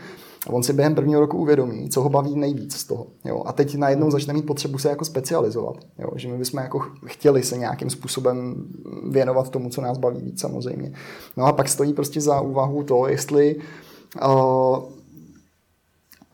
on 0.50 0.62
si 0.62 0.72
během 0.72 0.94
prvního 0.94 1.20
roku 1.20 1.38
uvědomí, 1.38 1.88
co 1.88 2.02
ho 2.02 2.08
baví 2.08 2.36
nejvíc 2.36 2.76
z 2.76 2.84
toho. 2.84 3.06
Jo? 3.24 3.42
A 3.46 3.52
teď 3.52 3.74
najednou 3.74 4.10
začne 4.10 4.34
mít 4.34 4.46
potřebu 4.46 4.78
se 4.78 4.88
jako 4.88 5.04
specializovat. 5.04 5.76
Jo? 5.98 6.08
Že 6.16 6.28
my 6.28 6.38
bychom 6.38 6.62
jako 6.62 6.80
chtěli 7.06 7.42
se 7.42 7.58
nějakým 7.58 7.90
způsobem 7.90 8.54
věnovat 9.10 9.50
tomu, 9.50 9.70
co 9.70 9.80
nás 9.80 9.98
baví 9.98 10.22
víc 10.22 10.40
samozřejmě. 10.40 10.92
No 11.36 11.44
a 11.44 11.52
pak 11.52 11.68
stojí 11.68 11.92
prostě 11.92 12.20
za 12.20 12.40
úvahu 12.40 12.82
to, 12.82 13.08
jestli 13.08 13.56
uh, 14.26 14.78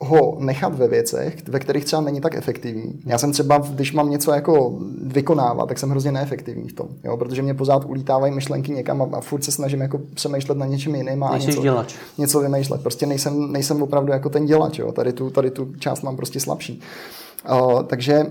ho 0.03 0.37
nechat 0.41 0.75
ve 0.75 0.89
věcech, 0.89 1.49
ve 1.49 1.59
kterých 1.59 1.85
třeba 1.85 2.03
není 2.03 2.21
tak 2.21 2.35
efektivní. 2.35 3.01
Já 3.07 3.19
jsem 3.19 3.33
třeba, 3.33 3.59
když 3.59 3.93
mám 3.93 4.11
něco 4.11 4.33
jako 4.33 4.79
vykonávat, 5.03 5.69
tak 5.69 5.79
jsem 5.79 5.91
hrozně 5.91 6.13
neefektivní 6.13 6.69
v 6.69 6.73
tom, 6.73 6.89
jo? 7.05 7.17
protože 7.17 7.43
mě 7.43 7.55
pořád 7.55 7.85
ulítávají 7.85 8.35
myšlenky 8.35 8.73
někam 8.73 9.03
a, 9.03 9.09
a 9.13 9.21
furt 9.21 9.45
se 9.45 9.53
snažím 9.53 9.81
jako 9.81 10.01
přemýšlet 10.15 10.59
na 10.59 10.67
něčem 10.67 10.95
jiném 10.95 11.25
a 11.25 11.39
něco, 11.39 11.63
dělač. 11.63 11.95
něco 12.19 12.41
vymýšlet. 12.41 12.83
Prostě 12.83 13.07
nejsem, 13.07 13.53
nejsem 13.53 13.83
opravdu 13.83 14.13
jako 14.13 14.29
ten 14.29 14.47
dělač, 14.47 14.79
jo? 14.79 14.93
Tady, 14.93 15.13
tu, 15.13 15.31
tady 15.31 15.51
tu 15.51 15.73
část 15.79 16.03
mám 16.03 16.17
prostě 16.17 16.41
slabší. 16.41 16.81
Uh, 17.51 17.83
takže 17.83 18.27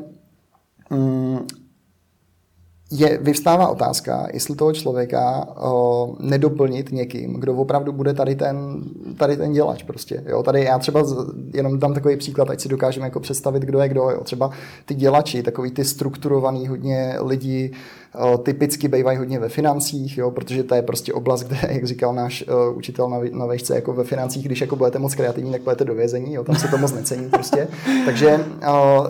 mm, 0.89 1.39
je, 2.91 3.17
vyvstává 3.21 3.67
otázka, 3.67 4.28
jestli 4.34 4.56
toho 4.56 4.73
člověka 4.73 5.47
o, 5.58 6.15
nedoplnit 6.19 6.91
někým, 6.91 7.34
kdo 7.34 7.56
opravdu 7.56 7.91
bude 7.91 8.13
tady 8.13 8.36
ten, 8.36 8.82
tady 9.17 9.38
ten 9.38 9.54
dělač 9.54 9.84
prostě. 9.84 10.23
Jo? 10.28 10.43
Tady 10.43 10.63
já 10.63 10.80
třeba 10.80 11.04
jenom 11.54 11.80
dám 11.80 11.93
takový 11.93 12.17
příklad, 12.17 12.49
ať 12.49 12.62
si 12.62 12.69
dokážeme 12.69 13.08
jako 13.08 13.19
představit, 13.19 13.63
kdo 13.63 13.80
je 13.80 13.89
kdo. 13.89 14.02
Jo? 14.02 14.23
Třeba 14.23 14.52
ty 14.86 14.95
dělači, 14.95 15.43
takový 15.43 15.71
ty 15.71 15.86
strukturovaný 15.86 16.67
hodně 16.67 17.15
lidi, 17.25 17.71
typicky 18.43 18.88
bývají 18.88 19.17
hodně 19.17 19.39
ve 19.39 19.49
financích, 19.49 20.17
jo, 20.17 20.32
protože 20.32 20.63
to 20.63 20.75
je 20.75 20.82
prostě 20.82 21.13
oblast, 21.13 21.43
kde, 21.43 21.58
jak 21.69 21.86
říkal 21.86 22.13
náš 22.13 22.45
uh, 22.47 22.78
učitel 22.78 23.10
na, 23.10 23.19
na 23.32 23.45
vejšce, 23.45 23.75
jako 23.75 23.93
ve 23.93 24.04
financích, 24.04 24.45
když 24.45 24.62
jako 24.62 24.75
budete 24.75 24.99
moc 24.99 25.15
kreativní, 25.15 25.52
tak 25.52 25.62
budete 25.62 25.86
do 25.86 25.95
vězení, 25.95 26.34
jo, 26.34 26.43
tam 26.43 26.56
se 26.56 26.67
to 26.67 26.78
moc 26.78 26.91
necení 26.91 27.30
prostě. 27.30 27.67
Takže 28.06 28.38
uh, 28.38 29.08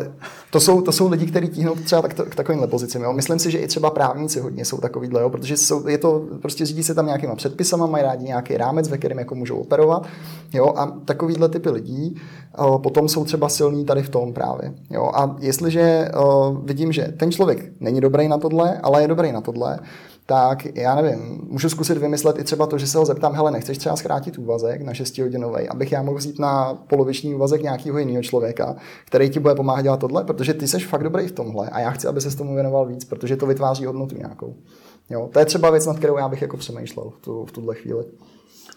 to 0.52 0.60
jsou, 0.60 0.82
to 0.82 0.92
jsou 0.92 1.10
lidi, 1.10 1.26
kteří 1.26 1.48
tíhnou 1.48 1.76
třeba 1.76 2.02
tak, 2.02 2.14
k 2.14 2.36
takovýmhle 2.36 2.68
pozicím. 2.68 3.02
Jo. 3.02 3.14
Myslím 3.14 3.40
si, 3.40 3.52
že 3.52 3.58
i 3.58 3.68
třeba 3.68 3.90
právníci 3.90 4.40
hodně 4.40 4.66
jsou 4.66 4.78
takovýhle, 4.78 5.22
jo, 5.22 5.30
protože 5.30 5.58
jsou, 5.58 5.88
je 5.88 5.98
to, 5.98 6.26
prostě 6.42 6.66
řídí 6.66 6.84
se 6.84 6.94
tam 6.94 7.06
nějakýma 7.06 7.36
předpisama, 7.36 7.86
mají 7.86 8.04
rádi 8.04 8.26
nějaký 8.26 8.58
rámec, 8.58 8.90
ve 8.90 8.98
kterém 8.98 9.20
jako 9.20 9.36
můžou 9.36 9.58
operovat. 9.58 10.08
Jo, 10.54 10.74
a 10.76 10.86
takovýhle 11.06 11.50
typy 11.50 11.70
lidí 11.70 12.22
uh, 12.60 12.82
potom 12.82 13.10
jsou 13.10 13.26
třeba 13.26 13.50
silní 13.50 13.86
tady 13.86 14.04
v 14.04 14.10
tom 14.10 14.34
právě. 14.34 14.74
Jo. 14.90 15.12
A 15.14 15.36
jestliže 15.40 16.10
uh, 16.24 16.58
vidím, 16.66 16.92
že 16.92 17.14
ten 17.18 17.32
člověk 17.32 17.72
není 17.80 18.02
dobrý 18.02 18.28
na 18.28 18.38
tohle, 18.38 18.78
ale 18.84 19.02
je 19.02 19.08
dobrý 19.08 19.32
na 19.32 19.42
tohle, 19.42 19.80
tak 20.30 20.76
já 20.76 20.96
nevím, 20.96 21.42
můžu 21.50 21.70
zkusit 21.70 21.98
vymyslet 21.98 22.40
i 22.40 22.44
třeba 22.44 22.68
to, 22.68 22.78
že 22.78 22.88
se 22.88 22.98
ho 22.98 23.06
zeptám, 23.06 23.34
hele, 23.34 23.52
nechceš 23.52 23.78
třeba 23.78 23.96
zkrátit 23.96 24.38
úvazek 24.38 24.82
na 24.82 24.94
6 24.94 25.18
hodinový, 25.18 25.70
abych 25.70 25.92
já 25.92 26.02
mohl 26.02 26.18
vzít 26.18 26.40
na 26.40 26.74
poloviční 26.74 27.36
úvazek 27.36 27.64
nějakého 27.64 27.98
jiného 27.98 28.24
člověka, 28.24 28.76
který 29.06 29.30
ti 29.30 29.40
bude 29.40 29.56
pomáhat 29.56 29.82
dělat 29.82 30.00
tohle, 30.00 30.24
protože 30.24 30.54
ty 30.54 30.68
jsi 30.68 30.80
fakt 30.80 31.04
dobrý 31.04 31.28
v 31.28 31.32
tomhle 31.32 31.70
a 31.70 31.80
já 31.80 31.92
chci, 31.92 32.08
aby 32.08 32.22
se 32.22 32.38
tomu 32.38 32.54
věnoval 32.54 32.86
víc, 32.86 33.06
protože 33.06 33.38
to 33.38 33.46
vytváří 33.46 33.86
hodnotu 33.86 34.16
nějakou. 34.16 34.56
Jo, 35.10 35.30
to 35.34 35.40
je 35.40 35.46
třeba 35.46 35.70
věc, 35.70 35.86
nad 35.86 35.98
kterou 35.98 36.18
já 36.18 36.30
bych 36.30 36.42
jako 36.42 36.58
přemýšlel 36.58 37.10
v, 37.10 37.22
tu, 37.22 37.46
v 37.46 37.52
tuhle 37.52 37.76
chvíli. 37.76 38.04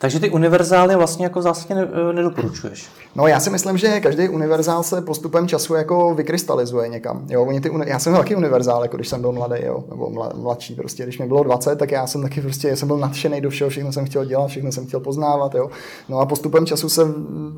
Takže 0.02 0.20
ty 0.20 0.30
univerzály 0.30 0.96
vlastně 0.96 1.26
jako 1.26 1.42
zásadně 1.42 1.82
eh, 1.82 2.12
nedoporučuješ? 2.12 2.88
No 3.16 3.26
já 3.26 3.40
si 3.40 3.50
myslím, 3.50 3.78
že 3.78 4.00
každý 4.00 4.28
univerzál 4.28 4.82
se 4.82 5.02
postupem 5.02 5.48
času 5.48 5.74
jako 5.74 6.14
vykrystalizuje 6.14 6.88
někam. 6.88 7.26
Jo, 7.28 7.44
oni 7.44 7.60
ty, 7.60 7.70
já 7.86 7.98
jsem 7.98 8.14
taky 8.14 8.36
univerzál, 8.36 8.82
jako 8.82 8.96
když 8.96 9.08
jsem 9.08 9.20
byl 9.20 9.32
mladý, 9.32 9.56
jo, 9.64 9.84
nebo 9.90 10.10
mladší 10.34 10.74
prostě. 10.74 11.02
Když 11.02 11.18
mi 11.18 11.26
bylo 11.26 11.42
20, 11.42 11.76
tak 11.76 11.90
já 11.90 12.06
jsem 12.06 12.22
taky 12.22 12.40
prostě, 12.40 12.68
já 12.68 12.76
jsem 12.76 12.88
byl 12.88 12.98
nadšený 12.98 13.40
do 13.40 13.50
všeho, 13.50 13.70
všechno 13.70 13.92
jsem 13.92 14.04
chtěl 14.04 14.24
dělat, 14.24 14.46
všechno 14.46 14.72
jsem 14.72 14.86
chtěl 14.86 15.00
poznávat, 15.00 15.54
jo. 15.54 15.70
No 16.08 16.18
a 16.18 16.26
postupem 16.26 16.66
času 16.66 16.88
se 16.88 17.02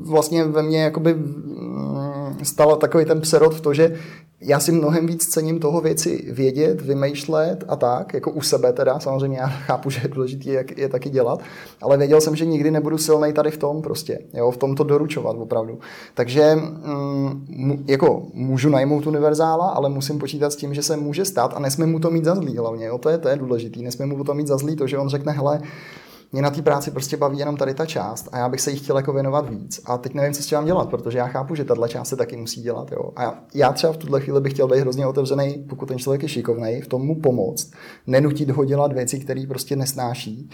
vlastně 0.01 0.43
ve 0.43 0.63
mně 0.63 0.83
jakoby 0.83 1.15
stal 2.43 2.75
takový 2.75 3.05
ten 3.05 3.21
přerod 3.21 3.53
v 3.53 3.61
to, 3.61 3.73
že 3.73 3.95
já 4.41 4.59
si 4.59 4.71
mnohem 4.71 5.07
víc 5.07 5.27
cením 5.27 5.59
toho 5.59 5.81
věci 5.81 6.31
vědět, 6.31 6.81
vymýšlet 6.81 7.63
a 7.67 7.75
tak, 7.75 8.13
jako 8.13 8.31
u 8.31 8.41
sebe 8.41 8.73
teda, 8.73 8.99
samozřejmě 8.99 9.37
já 9.37 9.47
chápu, 9.47 9.89
že 9.89 9.99
je 10.03 10.09
důležité 10.09 10.49
jak 10.49 10.77
je 10.77 10.89
taky 10.89 11.09
dělat, 11.09 11.39
ale 11.81 11.97
věděl 11.97 12.21
jsem, 12.21 12.35
že 12.35 12.45
nikdy 12.45 12.71
nebudu 12.71 12.97
silnej 12.97 13.33
tady 13.33 13.51
v 13.51 13.57
tom 13.57 13.81
prostě, 13.81 14.19
jo, 14.33 14.51
v 14.51 14.57
tom 14.57 14.75
to 14.75 14.83
doručovat 14.83 15.35
opravdu. 15.39 15.79
Takže 16.13 16.55
mm, 16.55 17.85
jako 17.87 18.23
můžu 18.33 18.69
najmout 18.69 19.07
univerzála, 19.07 19.69
ale 19.69 19.89
musím 19.89 20.19
počítat 20.19 20.53
s 20.53 20.55
tím, 20.55 20.73
že 20.73 20.83
se 20.83 20.97
může 20.97 21.25
stát 21.25 21.53
a 21.55 21.59
nesmím 21.59 21.91
mu 21.91 21.99
to 21.99 22.11
mít 22.11 22.25
za 22.25 22.35
zlý 22.35 22.57
hlavně, 22.57 22.85
jo, 22.85 22.97
to 22.97 23.09
je, 23.09 23.17
to 23.17 23.29
je 23.29 23.35
důležitý, 23.35 23.83
nesmím 23.83 24.09
mu 24.09 24.23
to 24.23 24.33
mít 24.33 24.47
za 24.47 24.57
zlý, 24.57 24.75
to, 24.75 24.87
že 24.87 24.97
on 24.97 25.09
řekne, 25.09 25.31
hele, 25.31 25.61
mě 26.35 26.41
na 26.41 26.49
té 26.49 26.61
práci 26.61 26.91
prostě 26.91 27.17
baví 27.17 27.39
jenom 27.39 27.57
tady 27.57 27.73
ta 27.73 27.85
část 27.85 28.29
a 28.31 28.37
já 28.37 28.49
bych 28.49 28.61
se 28.61 28.71
jí 28.71 28.77
chtěl 28.77 28.97
jako 28.97 29.13
věnovat 29.13 29.49
víc. 29.49 29.81
A 29.85 29.97
teď 29.97 30.13
nevím, 30.13 30.33
co 30.33 30.43
s 30.43 30.45
tím 30.45 30.55
mám 30.55 30.65
dělat, 30.65 30.89
protože 30.89 31.17
já 31.17 31.27
chápu, 31.27 31.55
že 31.55 31.63
tahle 31.63 31.89
část 31.89 32.09
se 32.09 32.15
taky 32.15 32.37
musí 32.37 32.61
dělat. 32.61 32.91
Jo. 32.91 33.11
A 33.15 33.43
já 33.53 33.71
třeba 33.71 33.93
v 33.93 33.97
tuhle 33.97 34.21
chvíli 34.21 34.41
bych 34.41 34.53
chtěl 34.53 34.67
být 34.67 34.79
hrozně 34.79 35.07
otevřený, 35.07 35.65
pokud 35.69 35.85
ten 35.85 35.97
člověk 35.97 36.23
je 36.23 36.29
šikovný, 36.29 36.81
v 36.81 36.87
tom 36.87 37.01
mu 37.01 37.21
pomoct, 37.21 37.71
nenutit 38.07 38.49
ho 38.49 38.65
dělat 38.65 38.93
věci, 38.93 39.19
které 39.19 39.45
prostě 39.47 39.75
nesnáší, 39.75 40.49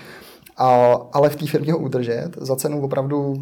a, 0.58 0.94
ale 1.14 1.30
v 1.30 1.36
té 1.36 1.48
firmě 1.48 1.74
ho 1.74 1.80
udržet 1.80 2.30
za 2.38 2.56
cenu 2.56 2.82
opravdu 2.82 3.34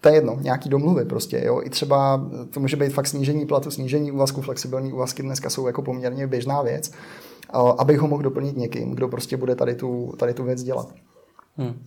to 0.00 0.08
je 0.08 0.14
jedno, 0.14 0.38
nějaký 0.40 0.68
domluvy 0.68 1.04
prostě, 1.04 1.42
jo. 1.44 1.60
I 1.64 1.70
třeba 1.70 2.28
to 2.50 2.60
může 2.60 2.76
být 2.76 2.92
fakt 2.92 3.06
snížení 3.06 3.46
platu, 3.46 3.70
snížení 3.70 4.12
úvazku, 4.12 4.40
flexibilní 4.42 4.92
úvazky 4.92 5.22
dneska 5.22 5.50
jsou 5.50 5.66
jako 5.66 5.82
poměrně 5.82 6.26
běžná 6.26 6.62
věc, 6.62 6.92
abych 7.78 7.98
ho 7.98 8.08
mohl 8.08 8.22
doplnit 8.22 8.56
někým, 8.56 8.90
kdo 8.90 9.08
prostě 9.08 9.36
bude 9.36 9.54
tady 9.54 9.74
tu, 9.74 10.12
tady 10.16 10.34
tu 10.34 10.44
věc 10.44 10.62
dělat. 10.62 10.88
Hmm. 11.56 11.84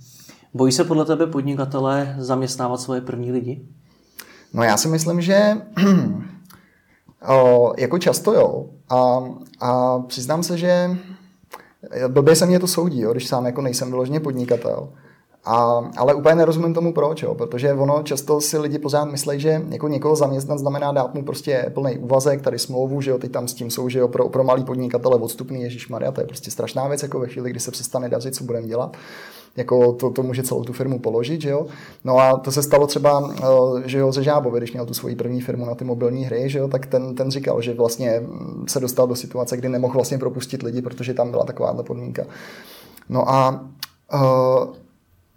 Bojí 0.54 0.72
se 0.72 0.84
podle 0.84 1.06
tebe 1.06 1.28
podnikatelé 1.28 2.16
zaměstnávat 2.20 2.82
svoje 2.82 3.02
první 3.02 3.32
lidi? 3.32 3.66
No 4.54 4.64
já 4.64 4.78
si 4.78 4.88
myslím, 4.88 5.22
že 5.22 5.58
o, 7.28 7.74
jako 7.78 8.00
často 8.00 8.34
jo. 8.34 8.66
A, 8.90 9.24
a 9.60 10.00
přiznám 10.00 10.44
se, 10.44 10.58
že 10.58 10.98
blbě 12.08 12.36
se 12.36 12.46
mě 12.46 12.60
to 12.60 12.68
soudí, 12.68 13.00
jo, 13.00 13.12
když 13.12 13.28
sám 13.28 13.46
jako 13.46 13.62
nejsem 13.62 13.90
vyloženě 13.90 14.20
podnikatel. 14.20 14.90
A, 15.46 15.56
ale 15.98 16.14
úplně 16.14 16.36
nerozumím 16.36 16.74
tomu 16.74 16.94
proč, 16.94 17.22
jo, 17.22 17.36
protože 17.36 17.74
ono 17.74 18.04
často 18.04 18.42
si 18.42 18.58
lidi 18.58 18.80
pořád 18.80 19.06
myslí, 19.06 19.40
že 19.40 19.62
jako 19.70 19.88
někoho 19.88 20.16
zaměstnat 20.16 20.60
znamená 20.60 20.92
dát 20.92 21.14
mu 21.14 21.24
prostě 21.24 21.72
plný 21.74 21.98
úvazek, 21.98 22.42
tady 22.42 22.60
smlouvu, 22.60 23.02
že 23.02 23.12
jo, 23.12 23.18
teď 23.18 23.32
tam 23.32 23.48
s 23.48 23.54
tím 23.54 23.72
jsou, 23.72 23.90
že 23.90 24.00
jo, 24.00 24.08
pro, 24.08 24.30
pro 24.30 24.44
malý 24.44 24.64
podnikatele 24.64 25.16
odstupný 25.16 25.62
Ježíš 25.62 25.90
Maria, 25.90 26.12
to 26.12 26.22
je 26.22 26.28
prostě 26.28 26.52
strašná 26.52 26.88
věc, 26.88 27.04
jako 27.04 27.20
ve 27.20 27.28
chvíli, 27.28 27.50
kdy 27.50 27.60
se 27.60 27.72
přestane 27.72 28.10
dařit, 28.10 28.36
co 28.36 28.44
budeme 28.44 28.68
dělat 28.68 28.98
jako 29.56 29.94
to, 29.94 30.10
to 30.10 30.24
může 30.24 30.44
celou 30.44 30.64
tu 30.64 30.74
firmu 30.74 31.00
položit, 31.00 31.42
že 31.42 31.50
jo. 31.50 31.68
No 32.04 32.18
a 32.18 32.38
to 32.38 32.52
se 32.52 32.64
stalo 32.64 32.88
třeba, 32.88 33.34
eh, 33.40 33.90
že 33.90 33.98
jo, 33.98 34.12
ze 34.12 34.24
Žábovi, 34.24 34.60
když 34.60 34.74
měl 34.74 34.86
tu 34.86 34.94
svoji 34.94 35.16
první 35.16 35.42
firmu 35.42 35.66
na 35.66 35.76
ty 35.76 35.86
mobilní 35.86 36.26
hry, 36.26 36.50
že 36.50 36.60
jo, 36.60 36.68
tak 36.68 36.86
ten, 36.86 37.16
ten 37.16 37.32
říkal, 37.32 37.62
že 37.62 37.74
vlastně 37.74 38.22
se 38.68 38.80
dostal 38.80 39.08
do 39.08 39.16
situace, 39.16 39.58
kdy 39.58 39.70
nemohl 39.70 39.94
vlastně 39.94 40.18
propustit 40.18 40.64
lidi, 40.64 40.82
protože 40.82 41.14
tam 41.14 41.32
byla 41.32 41.46
takováhle 41.46 41.84
podmínka. 41.84 42.24
No 43.10 43.30
a 43.30 43.66
uh, 44.14 44.76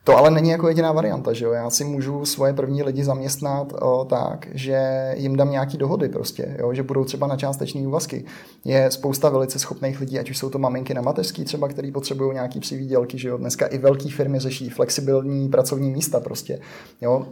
to 0.09 0.16
ale 0.16 0.31
není 0.31 0.51
jako 0.51 0.68
jediná 0.68 0.92
varianta, 0.92 1.33
že 1.33 1.44
jo? 1.44 1.53
Já 1.53 1.71
si 1.71 1.85
můžu 1.85 2.25
svoje 2.25 2.53
první 2.53 2.83
lidi 2.83 3.05
zaměstnat 3.05 3.73
o, 3.83 4.05
tak, 4.05 4.49
že 4.55 5.12
jim 5.16 5.37
dám 5.37 5.51
nějaký 5.51 5.79
dohody 5.79 6.09
prostě, 6.09 6.57
jo? 6.59 6.75
že 6.75 6.83
budou 6.83 7.05
třeba 7.05 7.27
na 7.27 7.37
částečný 7.37 7.87
úvazky. 7.87 8.25
Je 8.64 8.90
spousta 8.90 9.29
velice 9.29 9.59
schopných 9.59 10.01
lidí, 10.01 10.18
ať 10.18 10.31
už 10.31 10.38
jsou 10.38 10.51
to 10.51 10.59
maminky 10.59 10.94
na 10.94 11.03
mateřský 11.03 11.44
třeba, 11.44 11.68
který 11.68 11.92
potřebují 11.92 12.35
nějaký 12.35 12.61
přivídělky, 12.61 13.18
že 13.18 13.29
jo? 13.29 13.38
Dneska 13.38 13.66
i 13.66 13.79
velké 13.79 14.09
firmy 14.11 14.38
řeší 14.38 14.71
flexibilní 14.71 15.49
pracovní 15.49 15.90
místa 15.90 16.21
prostě, 16.21 16.61
jo? 17.01 17.27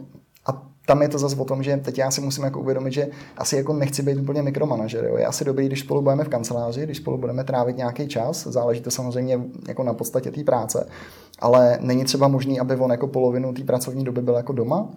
Tam 0.87 1.01
je 1.01 1.09
to 1.09 1.17
zase 1.17 1.35
o 1.35 1.45
tom, 1.45 1.63
že 1.63 1.77
teď 1.77 1.97
já 1.97 2.11
si 2.11 2.21
musím 2.21 2.43
jako 2.43 2.59
uvědomit, 2.59 2.93
že 2.93 3.07
asi 3.37 3.55
jako 3.55 3.73
nechci 3.73 4.03
být 4.03 4.17
úplně 4.17 4.41
mikromanažer. 4.41 5.05
Jo. 5.05 5.17
Je 5.17 5.25
asi 5.25 5.45
dobrý, 5.45 5.65
když 5.65 5.79
spolu 5.79 6.01
budeme 6.01 6.23
v 6.23 6.29
kanceláři, 6.29 6.83
když 6.83 6.97
spolu 6.97 7.17
budeme 7.17 7.43
trávit 7.43 7.77
nějaký 7.77 8.07
čas, 8.07 8.47
záleží 8.47 8.81
to 8.81 8.91
samozřejmě 8.91 9.39
jako 9.67 9.83
na 9.83 9.93
podstatě 9.93 10.31
té 10.31 10.43
práce, 10.43 10.87
ale 11.39 11.77
není 11.81 12.03
třeba 12.03 12.27
možný, 12.27 12.59
aby 12.59 12.75
on 12.75 12.91
jako 12.91 13.07
polovinu 13.07 13.53
té 13.53 13.63
pracovní 13.63 14.03
doby 14.03 14.21
byl 14.21 14.35
jako 14.35 14.53
doma. 14.53 14.89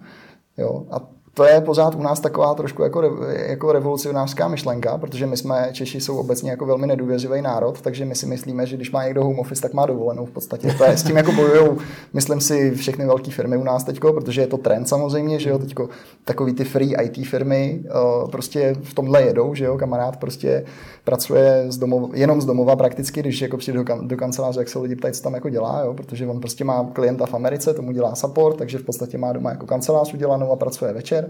Jo. 0.57 0.83
A 0.91 1.20
to 1.33 1.43
je 1.43 1.61
pořád 1.61 1.95
u 1.95 2.01
nás 2.01 2.19
taková 2.19 2.53
trošku 2.53 2.83
jako, 2.83 3.19
jako 3.47 3.71
revolucionářská 3.71 4.47
myšlenka, 4.47 4.97
protože 4.97 5.25
my 5.25 5.37
jsme, 5.37 5.69
Češi 5.71 6.01
jsou 6.01 6.17
obecně 6.17 6.51
jako 6.51 6.65
velmi 6.65 6.87
nedůvěřivý 6.87 7.41
národ, 7.41 7.81
takže 7.81 8.05
my 8.05 8.15
si 8.15 8.25
myslíme, 8.25 8.65
že 8.65 8.75
když 8.75 8.91
má 8.91 9.03
někdo 9.03 9.23
home 9.23 9.39
office, 9.39 9.61
tak 9.61 9.73
má 9.73 9.85
dovolenou 9.85 10.25
v 10.25 10.31
podstatě. 10.31 10.73
To 10.77 10.83
je, 10.83 10.97
s 10.97 11.03
tím 11.03 11.17
jako 11.17 11.31
bojují, 11.31 11.69
myslím 12.13 12.41
si, 12.41 12.71
všechny 12.71 13.05
velké 13.05 13.31
firmy 13.31 13.57
u 13.57 13.63
nás 13.63 13.83
teďko, 13.83 14.13
protože 14.13 14.41
je 14.41 14.47
to 14.47 14.57
trend 14.57 14.87
samozřejmě, 14.87 15.39
že 15.39 15.49
jo, 15.49 15.59
teďko 15.59 15.89
takový 16.25 16.53
ty 16.53 16.63
free 16.63 16.95
IT 17.01 17.27
firmy 17.27 17.83
uh, 17.83 18.29
prostě 18.29 18.75
v 18.83 18.93
tomhle 18.93 19.21
jedou, 19.21 19.55
že 19.55 19.65
jo, 19.65 19.77
kamarád 19.77 20.17
prostě 20.17 20.65
pracuje 21.03 21.65
z 21.67 21.77
domova, 21.77 22.07
jenom 22.13 22.41
z 22.41 22.45
domova 22.45 22.75
prakticky, 22.75 23.19
když 23.19 23.41
jako 23.41 23.57
přijde 23.57 23.77
do, 23.77 23.85
kan, 23.85 24.07
do 24.07 24.17
kanceláře, 24.17 24.59
jak 24.59 24.69
se 24.69 24.79
lidi 24.79 24.95
ptají, 24.95 25.13
co 25.13 25.23
tam 25.23 25.33
jako 25.33 25.49
dělá, 25.49 25.81
jo, 25.85 25.93
protože 25.93 26.27
on 26.27 26.39
prostě 26.39 26.63
má 26.63 26.89
klienta 26.93 27.25
v 27.25 27.33
Americe, 27.33 27.73
tomu 27.73 27.91
dělá 27.91 28.15
support, 28.15 28.57
takže 28.57 28.77
v 28.77 28.83
podstatě 28.83 29.17
má 29.17 29.33
doma 29.33 29.49
jako 29.49 29.65
kancelář 29.65 30.13
udělanou 30.13 30.51
a 30.51 30.55
pracuje 30.55 30.93
večer, 30.93 31.20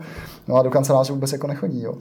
no 0.48 0.56
a 0.56 0.64
do 0.64 0.70
kanceláře 0.70 1.14
vůbec 1.14 1.32
jako 1.32 1.48
nechodí, 1.48 1.82
jo. 1.82 1.94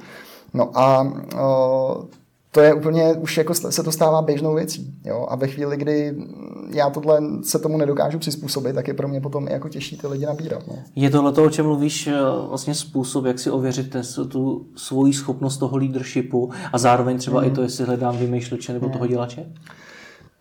No 0.55 0.79
a 0.79 1.13
o, 1.41 2.05
to 2.53 2.61
je 2.61 2.75
úplně, 2.75 3.15
už 3.15 3.37
jako 3.37 3.55
se 3.55 3.83
to 3.83 3.93
stává 3.93 4.23
běžnou 4.23 4.55
věcí. 4.55 4.95
Jo? 5.05 5.27
A 5.31 5.37
ve 5.37 5.49
chvíli, 5.49 5.77
kdy 5.77 6.15
já 6.71 6.91
tohle 6.91 7.21
se 7.43 7.59
tomu 7.59 7.79
nedokážu 7.79 8.19
přizpůsobit, 8.19 8.75
tak 8.75 8.89
je 8.89 8.95
pro 8.95 9.09
mě 9.09 9.21
potom 9.21 9.49
jako 9.49 9.69
těžší 9.69 9.97
ty 9.97 10.07
lidi 10.07 10.27
nabírat. 10.27 10.63
No. 10.69 10.75
Je 10.97 11.11
tohle 11.11 11.33
to, 11.33 11.45
o 11.45 11.51
čem 11.51 11.67
mluvíš, 11.67 12.07
eh, 12.07 12.13
vlastně 12.49 12.75
způsob, 12.75 13.25
jak 13.25 13.39
si 13.39 13.51
ověřit 13.51 13.91
ten, 13.91 14.03
tu 14.29 14.67
svoji 14.77 15.13
schopnost 15.13 15.59
toho 15.59 15.77
leadershipu 15.77 16.51
a 16.73 16.79
zároveň 16.79 17.19
třeba 17.19 17.41
mm. 17.41 17.47
i 17.47 17.51
to, 17.51 17.63
jestli 17.63 17.85
hledám 17.85 18.17
vymýšleče 18.17 18.73
nebo 18.73 18.87
mm. 18.87 18.93
toho 18.93 19.07
dělače? 19.07 19.47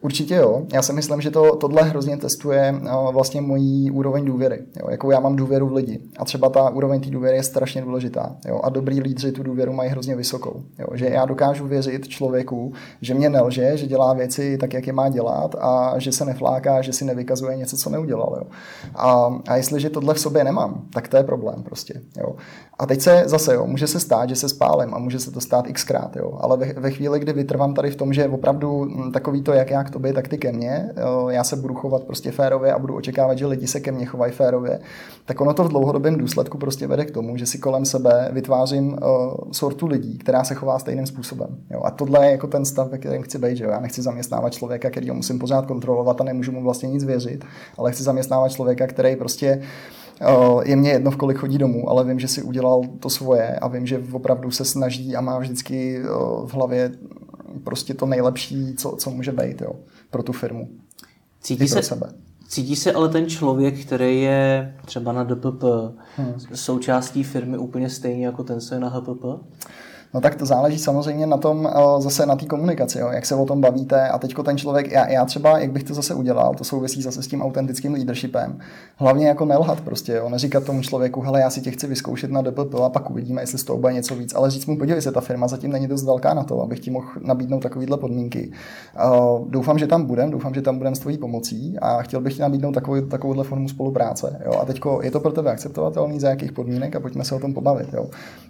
Určitě 0.01 0.35
jo. 0.35 0.61
Já 0.73 0.81
si 0.81 0.93
myslím, 0.93 1.21
že 1.21 1.31
to, 1.31 1.55
tohle 1.55 1.83
hrozně 1.83 2.17
testuje 2.17 2.81
uh, 2.81 3.13
vlastně 3.13 3.41
mojí 3.41 3.91
úroveň 3.91 4.25
důvěry. 4.25 4.59
Jo. 4.79 4.89
Jako 4.89 5.11
já 5.11 5.19
mám 5.19 5.35
důvěru 5.35 5.67
v 5.67 5.73
lidi. 5.73 5.99
A 6.17 6.25
třeba 6.25 6.49
ta 6.49 6.69
úroveň 6.69 7.01
té 7.01 7.09
důvěry 7.09 7.37
je 7.37 7.43
strašně 7.43 7.81
důležitá. 7.81 8.35
Jo. 8.47 8.59
A 8.63 8.69
dobrý 8.69 9.01
lídři 9.01 9.31
tu 9.31 9.43
důvěru 9.43 9.73
mají 9.73 9.89
hrozně 9.89 10.15
vysokou. 10.15 10.61
Jo. 10.79 10.87
Že 10.93 11.09
já 11.09 11.25
dokážu 11.25 11.67
věřit 11.67 12.07
člověku, 12.07 12.73
že 13.01 13.13
mě 13.13 13.29
nelže, 13.29 13.77
že 13.77 13.87
dělá 13.87 14.13
věci 14.13 14.57
tak, 14.57 14.73
jak 14.73 14.87
je 14.87 14.93
má 14.93 15.09
dělat 15.09 15.55
a 15.59 15.93
že 15.97 16.11
se 16.11 16.25
nefláká, 16.25 16.81
že 16.81 16.93
si 16.93 17.05
nevykazuje 17.05 17.57
něco, 17.57 17.77
co 17.77 17.89
neudělal. 17.89 18.35
Jo. 18.37 18.47
A, 18.95 19.39
a 19.47 19.55
jestliže 19.55 19.89
tohle 19.89 20.13
v 20.13 20.19
sobě 20.19 20.43
nemám, 20.43 20.81
tak 20.93 21.07
to 21.07 21.17
je 21.17 21.23
problém 21.23 21.63
prostě. 21.63 22.01
Jo. 22.17 22.35
A 22.79 22.85
teď 22.85 23.01
se 23.01 23.23
zase, 23.25 23.53
jo, 23.53 23.67
může 23.67 23.87
se 23.87 23.99
stát, 23.99 24.29
že 24.29 24.35
se 24.35 24.49
spálím 24.49 24.93
a 24.93 24.99
může 24.99 25.19
se 25.19 25.31
to 25.31 25.41
stát 25.41 25.65
xkrát, 25.73 26.15
jo. 26.15 26.37
Ale 26.41 26.57
ve, 26.57 26.73
ve 26.73 26.91
chvíli, 26.91 27.19
kdy 27.19 27.33
vytrvám 27.33 27.73
tady 27.73 27.91
v 27.91 27.95
tom, 27.95 28.13
že 28.13 28.27
opravdu 28.27 28.87
takový 29.13 29.41
to, 29.41 29.53
jak 29.53 29.71
já 29.71 29.83
k 29.89 29.93
tobě, 29.93 30.13
tak 30.13 30.27
ty 30.27 30.37
ke 30.37 30.51
mně, 30.51 30.89
já 31.29 31.43
se 31.43 31.55
budu 31.55 31.73
chovat 31.73 32.03
prostě 32.03 32.31
férově 32.31 32.73
a 32.73 32.79
budu 32.79 32.95
očekávat, 32.95 33.37
že 33.37 33.47
lidi 33.47 33.67
se 33.67 33.79
ke 33.79 33.91
mně 33.91 34.05
chovají 34.05 34.31
férově, 34.31 34.79
tak 35.25 35.41
ono 35.41 35.53
to 35.53 35.63
v 35.63 35.69
dlouhodobém 35.69 36.17
důsledku 36.17 36.57
prostě 36.57 36.87
vede 36.87 37.05
k 37.05 37.11
tomu, 37.11 37.37
že 37.37 37.45
si 37.45 37.57
kolem 37.57 37.85
sebe 37.85 38.29
vytvářím 38.31 38.87
uh, 38.87 38.97
sortu 39.51 39.87
lidí, 39.87 40.17
která 40.17 40.43
se 40.43 40.55
chová 40.55 40.79
stejným 40.79 41.05
způsobem. 41.05 41.57
Jo. 41.71 41.81
A 41.83 41.91
tohle 41.91 42.25
je 42.25 42.31
jako 42.31 42.47
ten 42.47 42.65
stav, 42.65 42.89
ve 42.89 42.97
kterém 42.97 43.21
chci 43.21 43.37
být. 43.39 43.57
Že 43.57 43.63
jo. 43.63 43.69
Já 43.71 43.79
nechci 43.79 44.01
zaměstnávat 44.01 44.53
člověka, 44.53 44.89
který 44.89 45.09
ho 45.09 45.15
musím 45.15 45.39
pořád 45.39 45.65
kontrolovat 45.65 46.21
a 46.21 46.23
nemůžu 46.23 46.51
mu 46.51 46.63
vlastně 46.63 46.89
nic 46.89 47.03
věřit, 47.03 47.45
ale 47.77 47.91
chci 47.91 48.03
zaměstnávat 48.03 48.51
člověka, 48.51 48.87
který 48.87 49.15
prostě 49.15 49.61
je 50.63 50.75
mě 50.75 50.91
jedno, 50.91 51.11
v 51.11 51.17
kolik 51.17 51.37
chodí 51.37 51.57
domů, 51.57 51.89
ale 51.89 52.05
vím, 52.05 52.19
že 52.19 52.27
si 52.27 52.43
udělal 52.43 52.81
to 52.99 53.09
svoje 53.09 53.55
a 53.55 53.67
vím, 53.67 53.85
že 53.85 54.03
opravdu 54.11 54.51
se 54.51 54.65
snaží 54.65 55.15
a 55.15 55.21
má 55.21 55.39
vždycky 55.39 56.01
v 56.45 56.53
hlavě 56.53 56.91
prostě 57.63 57.93
to 57.93 58.05
nejlepší, 58.05 58.75
co, 58.75 58.95
co 58.99 59.09
může 59.09 59.31
být 59.31 59.61
jo, 59.61 59.71
pro 60.09 60.23
tu 60.23 60.31
firmu. 60.33 60.69
Cítí 61.41 61.67
se, 61.67 61.83
sebe. 61.83 62.09
Cítí 62.47 62.75
se 62.75 62.93
ale 62.93 63.09
ten 63.09 63.29
člověk, 63.29 63.85
který 63.85 64.21
je 64.21 64.75
třeba 64.85 65.11
na 65.13 65.23
DPP, 65.23 65.63
hmm. 66.15 66.33
součástí 66.53 67.23
firmy 67.23 67.57
úplně 67.57 67.89
stejně 67.89 68.25
jako 68.25 68.43
ten, 68.43 68.61
co 68.61 68.73
je 68.73 68.79
na 68.79 68.89
HPP? 68.89 69.23
No 70.13 70.21
tak 70.21 70.35
to 70.35 70.45
záleží 70.45 70.79
samozřejmě 70.79 71.27
na 71.27 71.37
tom, 71.37 71.67
eh, 71.67 72.01
zase 72.01 72.25
na 72.25 72.35
té 72.35 72.45
komunikaci, 72.45 72.99
jo, 72.99 73.09
jak 73.11 73.25
se 73.25 73.35
o 73.35 73.45
tom 73.45 73.61
bavíte 73.61 74.09
a 74.09 74.17
teďko 74.17 74.43
ten 74.43 74.57
člověk, 74.57 74.91
já, 74.91 75.07
já 75.07 75.25
třeba, 75.25 75.59
jak 75.59 75.71
bych 75.71 75.83
to 75.83 75.93
zase 75.93 76.13
udělal, 76.13 76.53
to 76.55 76.63
souvisí 76.63 77.01
zase 77.01 77.23
s 77.23 77.27
tím 77.27 77.41
autentickým 77.41 77.93
leadershipem. 77.93 78.59
Hlavně 78.95 79.27
jako 79.27 79.45
nelhat 79.45 79.81
prostě, 79.81 80.13
jo, 80.13 80.29
neříkat 80.29 80.63
tomu 80.63 80.81
člověku, 80.81 81.21
hele, 81.21 81.41
já 81.41 81.49
si 81.49 81.61
tě 81.61 81.71
chci 81.71 81.87
vyzkoušet 81.87 82.31
na 82.31 82.41
DPP 82.41 82.75
a 82.85 82.89
pak 82.89 83.09
uvidíme, 83.09 83.41
jestli 83.41 83.57
z 83.57 83.63
toho 83.63 83.79
bude 83.79 83.93
něco 83.93 84.15
víc, 84.15 84.35
ale 84.35 84.51
říct 84.51 84.65
mu, 84.65 84.77
podívej 84.77 85.01
se, 85.01 85.11
ta 85.11 85.21
firma 85.21 85.47
zatím 85.47 85.71
není 85.71 85.87
dost 85.87 86.03
velká 86.03 86.33
na 86.33 86.43
to, 86.43 86.61
abych 86.61 86.79
ti 86.79 86.91
mohl 86.91 87.07
nabídnout 87.21 87.59
takovýhle 87.63 87.97
podmínky. 87.97 88.51
Uh, 89.05 89.47
doufám, 89.49 89.79
že 89.79 89.87
tam 89.87 90.05
budem, 90.05 90.31
doufám, 90.31 90.53
že 90.53 90.61
tam 90.61 90.77
budem 90.77 90.95
s 90.95 90.99
tvojí 90.99 91.17
pomocí 91.17 91.79
a 91.81 92.01
chtěl 92.01 92.21
bych 92.21 92.33
ti 92.33 92.41
nabídnout 92.41 92.71
takovou, 92.71 93.01
takovouhle 93.01 93.43
formu 93.43 93.69
spolupráce. 93.69 94.41
Jo. 94.45 94.53
A 94.61 94.65
teďko 94.65 94.99
je 95.03 95.11
to 95.11 95.19
pro 95.19 95.31
tebe 95.31 95.51
akceptovatelný, 95.51 96.19
za 96.19 96.29
jakých 96.29 96.51
podmínek 96.51 96.95
a 96.95 96.99
pojďme 96.99 97.23
se 97.23 97.35
o 97.35 97.39
tom 97.39 97.53
pobavit. 97.53 97.93
Jo. 97.93 98.05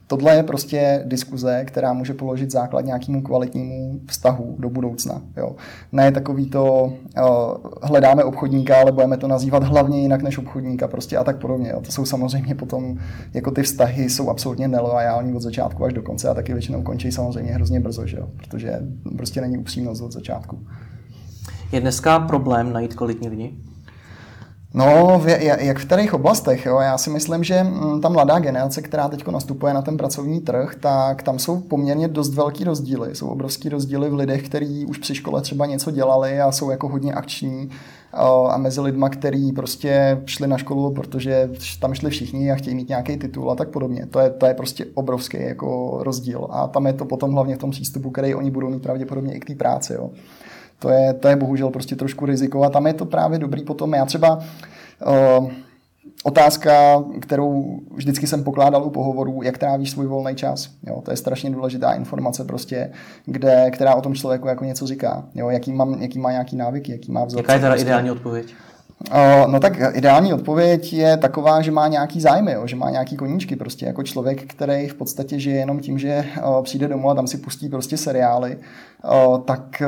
Tohle 0.07 0.35
je 0.35 0.43
prostě 0.43 1.03
diskuze, 1.05 1.48
která 1.65 1.93
může 1.93 2.13
položit 2.13 2.51
základ 2.51 2.85
nějakému 2.85 3.21
kvalitnímu 3.21 3.99
vztahu 4.07 4.55
do 4.59 4.69
budoucna. 4.69 5.21
Jo. 5.37 5.55
Ne 5.91 6.11
takový 6.11 6.49
to, 6.49 6.93
uh, 7.17 7.57
hledáme 7.81 8.23
obchodníka, 8.23 8.75
ale 8.81 8.91
budeme 8.91 9.17
to 9.17 9.27
nazývat 9.27 9.63
hlavně 9.63 10.01
jinak 10.01 10.21
než 10.21 10.37
obchodníka 10.37 10.87
prostě 10.87 11.17
a 11.17 11.23
tak 11.23 11.37
podobně. 11.37 11.69
Jo. 11.69 11.81
To 11.81 11.91
jsou 11.91 12.05
samozřejmě 12.05 12.55
potom, 12.55 12.97
jako 13.33 13.51
ty 13.51 13.63
vztahy 13.63 14.09
jsou 14.09 14.29
absolutně 14.29 14.67
neloajální 14.67 15.33
od 15.33 15.41
začátku 15.41 15.85
až 15.85 15.93
do 15.93 16.01
konce 16.01 16.29
a 16.29 16.33
taky 16.33 16.53
většinou 16.53 16.81
končí 16.81 17.11
samozřejmě 17.11 17.53
hrozně 17.53 17.79
brzo, 17.79 18.07
že 18.07 18.17
jo. 18.17 18.27
protože 18.37 18.79
prostě 19.17 19.41
není 19.41 19.57
upřímnost 19.57 20.01
od 20.01 20.11
začátku. 20.11 20.59
Je 21.71 21.81
dneska 21.81 22.19
problém 22.19 22.73
najít 22.73 22.93
kvalitní 22.93 23.29
lidi? 23.29 23.68
No, 24.73 25.19
v, 25.23 25.27
jak 25.63 25.79
v 25.79 25.85
kterých 25.85 26.13
oblastech? 26.13 26.65
Jo? 26.65 26.79
Já 26.79 26.97
si 26.97 27.09
myslím, 27.09 27.43
že 27.43 27.63
mm, 27.63 28.01
ta 28.01 28.09
mladá 28.09 28.39
generace, 28.39 28.81
která 28.81 29.07
teď 29.07 29.27
nastupuje 29.27 29.73
na 29.73 29.81
ten 29.81 29.97
pracovní 29.97 30.41
trh, 30.41 30.75
tak 30.79 31.23
tam 31.23 31.39
jsou 31.39 31.59
poměrně 31.59 32.07
dost 32.07 32.33
velký 32.33 32.63
rozdíly. 32.63 33.15
Jsou 33.15 33.27
obrovský 33.27 33.69
rozdíly 33.69 34.09
v 34.09 34.13
lidech, 34.13 34.45
kteří 34.45 34.85
už 34.85 34.97
při 34.97 35.15
škole 35.15 35.41
třeba 35.41 35.65
něco 35.65 35.91
dělali 35.91 36.41
a 36.41 36.51
jsou 36.51 36.69
jako 36.69 36.87
hodně 36.87 37.13
akční 37.13 37.69
a 38.49 38.57
mezi 38.57 38.81
lidma, 38.81 39.09
kteří 39.09 39.51
prostě 39.51 40.21
šli 40.25 40.47
na 40.47 40.57
školu, 40.57 40.93
protože 40.93 41.49
tam 41.79 41.93
šli 41.93 42.09
všichni 42.09 42.51
a 42.51 42.55
chtějí 42.55 42.75
mít 42.75 42.89
nějaký 42.89 43.17
titul 43.17 43.51
a 43.51 43.55
tak 43.55 43.69
podobně. 43.69 44.05
To 44.05 44.19
je, 44.19 44.29
to 44.29 44.45
je 44.45 44.53
prostě 44.53 44.85
obrovský 44.93 45.37
jako 45.41 45.99
rozdíl. 46.01 46.47
A 46.49 46.67
tam 46.67 46.87
je 46.87 46.93
to 46.93 47.05
potom 47.05 47.31
hlavně 47.33 47.55
v 47.55 47.59
tom 47.59 47.71
přístupu, 47.71 48.09
který 48.09 48.35
oni 48.35 48.51
budou 48.51 48.69
mít 48.69 48.83
pravděpodobně 48.83 49.33
i 49.35 49.39
k 49.39 49.45
té 49.45 49.55
práci. 49.55 49.93
Jo 49.93 50.09
to 50.79 50.89
je, 50.89 51.13
to 51.13 51.27
je 51.27 51.35
bohužel 51.35 51.69
prostě 51.69 51.95
trošku 51.95 52.25
riziko 52.25 52.63
a 52.63 52.69
tam 52.69 52.87
je 52.87 52.93
to 52.93 53.05
právě 53.05 53.39
dobrý 53.39 53.63
potom. 53.63 53.93
Já 53.93 54.05
třeba 54.05 54.39
uh, 55.07 55.51
otázka, 56.23 57.03
kterou 57.21 57.79
vždycky 57.95 58.27
jsem 58.27 58.43
pokládal 58.43 58.83
u 58.83 58.89
pohovorů, 58.89 59.43
jak 59.43 59.57
trávíš 59.57 59.91
svůj 59.91 60.07
volný 60.07 60.35
čas. 60.35 60.69
Jo, 60.87 61.01
to 61.05 61.11
je 61.11 61.17
strašně 61.17 61.49
důležitá 61.49 61.91
informace 61.91 62.43
prostě, 62.43 62.91
kde, 63.25 63.71
která 63.71 63.95
o 63.95 64.01
tom 64.01 64.15
člověku 64.15 64.47
jako 64.47 64.65
něco 64.65 64.87
říká. 64.87 65.23
Jo, 65.35 65.49
jaký, 65.49 65.71
mám, 65.71 66.01
jaký 66.01 66.19
má 66.19 66.31
nějaký 66.31 66.55
návyky, 66.55 66.91
jaký 66.91 67.11
má 67.11 67.25
vzorce. 67.25 67.43
Jaká 67.43 67.53
je 67.53 67.59
teda 67.59 67.71
prostě. 67.71 67.85
ideální 67.85 68.11
odpověď? 68.11 68.53
Uh, 69.11 69.51
no 69.51 69.59
tak 69.59 69.73
ideální 69.93 70.33
odpověď 70.33 70.93
je 70.93 71.17
taková, 71.17 71.61
že 71.61 71.71
má 71.71 71.87
nějaký 71.87 72.21
zájmy, 72.21 72.51
jo, 72.51 72.67
že 72.67 72.75
má 72.75 72.89
nějaký 72.89 73.17
koníčky, 73.17 73.55
prostě 73.55 73.85
jako 73.85 74.03
člověk, 74.03 74.53
který 74.53 74.87
v 74.87 74.93
podstatě 74.93 75.39
žije 75.39 75.55
jenom 75.55 75.79
tím, 75.79 75.99
že 75.99 76.25
uh, 76.47 76.63
přijde 76.63 76.87
domů 76.87 77.09
a 77.09 77.15
tam 77.15 77.27
si 77.27 77.37
pustí 77.37 77.69
prostě 77.69 77.97
seriály, 77.97 78.57
tak 79.45 79.83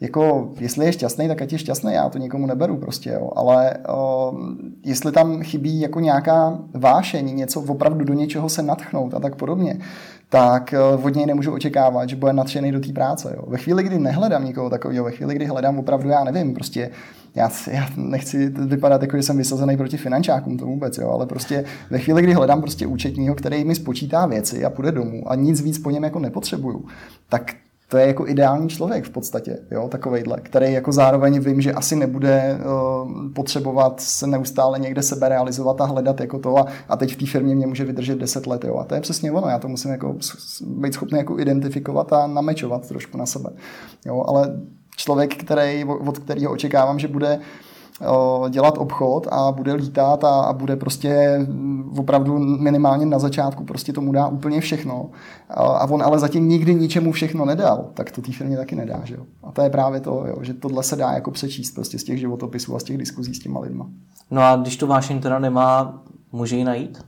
jako, 0.00 0.50
jestli 0.60 0.86
je 0.86 0.92
šťastný, 0.92 1.28
tak 1.28 1.42
ať 1.42 1.52
je 1.52 1.58
šťastný, 1.58 1.92
já 1.92 2.08
to 2.08 2.18
nikomu 2.18 2.46
neberu 2.46 2.76
prostě, 2.76 3.10
jo. 3.10 3.30
ale 3.36 3.74
o, 3.88 4.32
jestli 4.84 5.12
tam 5.12 5.42
chybí 5.42 5.80
jako 5.80 6.00
nějaká 6.00 6.58
vášení, 6.74 7.32
něco 7.32 7.60
opravdu 7.60 8.04
do 8.04 8.14
něčeho 8.14 8.48
se 8.48 8.62
natchnout 8.62 9.14
a 9.14 9.20
tak 9.20 9.36
podobně, 9.36 9.78
tak 10.28 10.74
od 11.02 11.14
něj 11.14 11.26
nemůžu 11.26 11.52
očekávat, 11.52 12.08
že 12.08 12.16
bude 12.16 12.32
nadšený 12.32 12.72
do 12.72 12.80
té 12.80 12.92
práce. 12.92 13.32
Jo. 13.36 13.44
Ve 13.46 13.58
chvíli, 13.58 13.82
kdy 13.82 13.98
nehledám 13.98 14.44
nikoho 14.44 14.70
takového, 14.70 15.04
ve 15.04 15.10
chvíli, 15.10 15.34
kdy 15.34 15.44
hledám 15.44 15.78
opravdu, 15.78 16.08
já 16.08 16.24
nevím, 16.24 16.54
prostě 16.54 16.90
já, 17.34 17.50
já 17.72 17.88
nechci 17.96 18.48
vypadat 18.48 19.02
jako, 19.02 19.16
že 19.16 19.22
jsem 19.22 19.36
vysazený 19.36 19.76
proti 19.76 19.96
finančákům, 19.96 20.56
to 20.56 20.66
vůbec, 20.66 20.98
jo, 20.98 21.10
ale 21.10 21.26
prostě 21.26 21.64
ve 21.90 21.98
chvíli, 21.98 22.22
kdy 22.22 22.32
hledám 22.32 22.60
prostě 22.60 22.86
účetního, 22.86 23.34
který 23.34 23.64
mi 23.64 23.74
spočítá 23.74 24.26
věci 24.26 24.64
a 24.64 24.70
půjde 24.70 24.92
domů 24.92 25.22
a 25.26 25.34
nic 25.34 25.60
víc 25.60 25.78
po 25.78 25.90
něm 25.90 26.04
jako 26.04 26.18
nepotřebuju, 26.18 26.84
tak 27.28 27.54
to 27.90 27.96
je 27.98 28.06
jako 28.06 28.28
ideální 28.28 28.68
člověk 28.68 29.04
v 29.04 29.10
podstatě, 29.10 29.58
jo, 29.70 29.88
takovejhle, 29.88 30.40
který 30.40 30.72
jako 30.72 30.92
zároveň 30.92 31.40
vím, 31.40 31.60
že 31.60 31.72
asi 31.72 31.96
nebude 31.96 32.58
uh, 32.58 33.32
potřebovat 33.32 34.00
se 34.00 34.26
neustále 34.26 34.78
někde 34.78 35.02
sebe 35.02 35.28
realizovat 35.28 35.80
a 35.80 35.84
hledat 35.84 36.20
jako 36.20 36.38
to 36.38 36.58
a, 36.58 36.66
a 36.88 36.96
teď 36.96 37.12
v 37.12 37.16
té 37.16 37.26
firmě 37.26 37.54
mě 37.54 37.66
může 37.66 37.84
vydržet 37.84 38.18
10 38.18 38.46
let, 38.46 38.64
jo, 38.64 38.76
a 38.76 38.84
to 38.84 38.94
je 38.94 39.00
přesně 39.00 39.32
ono, 39.32 39.48
já 39.48 39.58
to 39.58 39.68
musím 39.68 39.90
jako 39.90 40.16
být 40.66 40.94
schopný 40.94 41.18
jako 41.18 41.38
identifikovat 41.38 42.12
a 42.12 42.26
namečovat 42.26 42.88
trošku 42.88 43.18
na 43.18 43.26
sebe, 43.26 43.50
jo, 44.06 44.24
ale 44.26 44.60
člověk, 44.96 45.36
který, 45.36 45.84
od 45.84 46.18
kterého 46.18 46.52
očekávám, 46.52 46.98
že 46.98 47.08
bude 47.08 47.40
dělat 48.48 48.78
obchod 48.78 49.26
a 49.30 49.52
bude 49.52 49.74
lítat 49.74 50.24
a, 50.24 50.40
a 50.40 50.52
bude 50.52 50.76
prostě 50.76 51.40
opravdu 51.96 52.38
minimálně 52.38 53.06
na 53.06 53.18
začátku 53.18 53.64
prostě 53.64 53.92
tomu 53.92 54.12
dá 54.12 54.26
úplně 54.26 54.60
všechno. 54.60 55.10
A, 55.50 55.90
on 55.90 56.02
ale 56.02 56.18
zatím 56.18 56.48
nikdy 56.48 56.74
ničemu 56.74 57.12
všechno 57.12 57.44
nedal, 57.44 57.86
tak 57.94 58.10
to 58.10 58.22
té 58.22 58.32
firmě 58.32 58.56
taky 58.56 58.76
nedá. 58.76 59.00
Že 59.04 59.14
jo? 59.14 59.22
A 59.44 59.52
to 59.52 59.62
je 59.62 59.70
právě 59.70 60.00
to, 60.00 60.24
jo, 60.28 60.36
že 60.40 60.54
tohle 60.54 60.82
se 60.82 60.96
dá 60.96 61.12
jako 61.12 61.30
přečíst 61.30 61.70
prostě 61.70 61.98
z 61.98 62.04
těch 62.04 62.18
životopisů 62.18 62.76
a 62.76 62.78
z 62.78 62.84
těch 62.84 62.98
diskuzí 62.98 63.34
s 63.34 63.38
těma 63.38 63.60
lidma. 63.60 63.86
No 64.30 64.42
a 64.42 64.56
když 64.56 64.76
to 64.76 64.86
vášeň 64.86 65.20
teda 65.20 65.38
nemá, 65.38 66.02
může 66.32 66.56
ji 66.56 66.64
najít? 66.64 67.04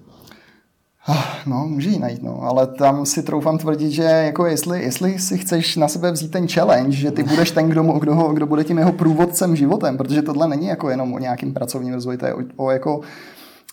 Ah, 1.06 1.24
no, 1.46 1.66
může 1.68 1.90
ji 1.90 1.98
najít, 1.98 2.22
no, 2.22 2.42
ale 2.42 2.66
tam 2.66 3.06
si 3.06 3.22
troufám 3.22 3.58
tvrdit, 3.58 3.90
že 3.90 4.02
jako 4.02 4.46
jestli, 4.46 4.82
jestli 4.82 5.18
si 5.18 5.38
chceš 5.38 5.76
na 5.76 5.88
sebe 5.88 6.12
vzít 6.12 6.30
ten 6.30 6.48
challenge, 6.48 6.96
že 6.96 7.10
ty 7.10 7.22
budeš 7.22 7.50
ten, 7.50 7.68
kdo, 7.68 7.82
kdo, 7.82 8.14
kdo 8.14 8.46
bude 8.46 8.64
tím 8.64 8.78
jeho 8.78 8.92
průvodcem 8.92 9.56
životem, 9.56 9.96
protože 9.96 10.22
tohle 10.22 10.48
není 10.48 10.66
jako 10.66 10.90
jenom 10.90 11.14
o 11.14 11.18
nějakým 11.18 11.54
pracovním 11.54 11.94
rozvoji, 11.94 12.18
to 12.18 12.26
je 12.26 12.34
o, 12.34 12.38
o 12.56 12.70
jako, 12.70 13.00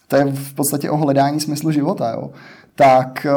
to 0.07 0.15
je 0.15 0.25
v 0.25 0.53
podstatě 0.53 0.89
o 0.89 0.97
hledání 0.97 1.39
smyslu 1.39 1.71
života, 1.71 2.11
jo. 2.11 2.29
Tak 2.75 3.27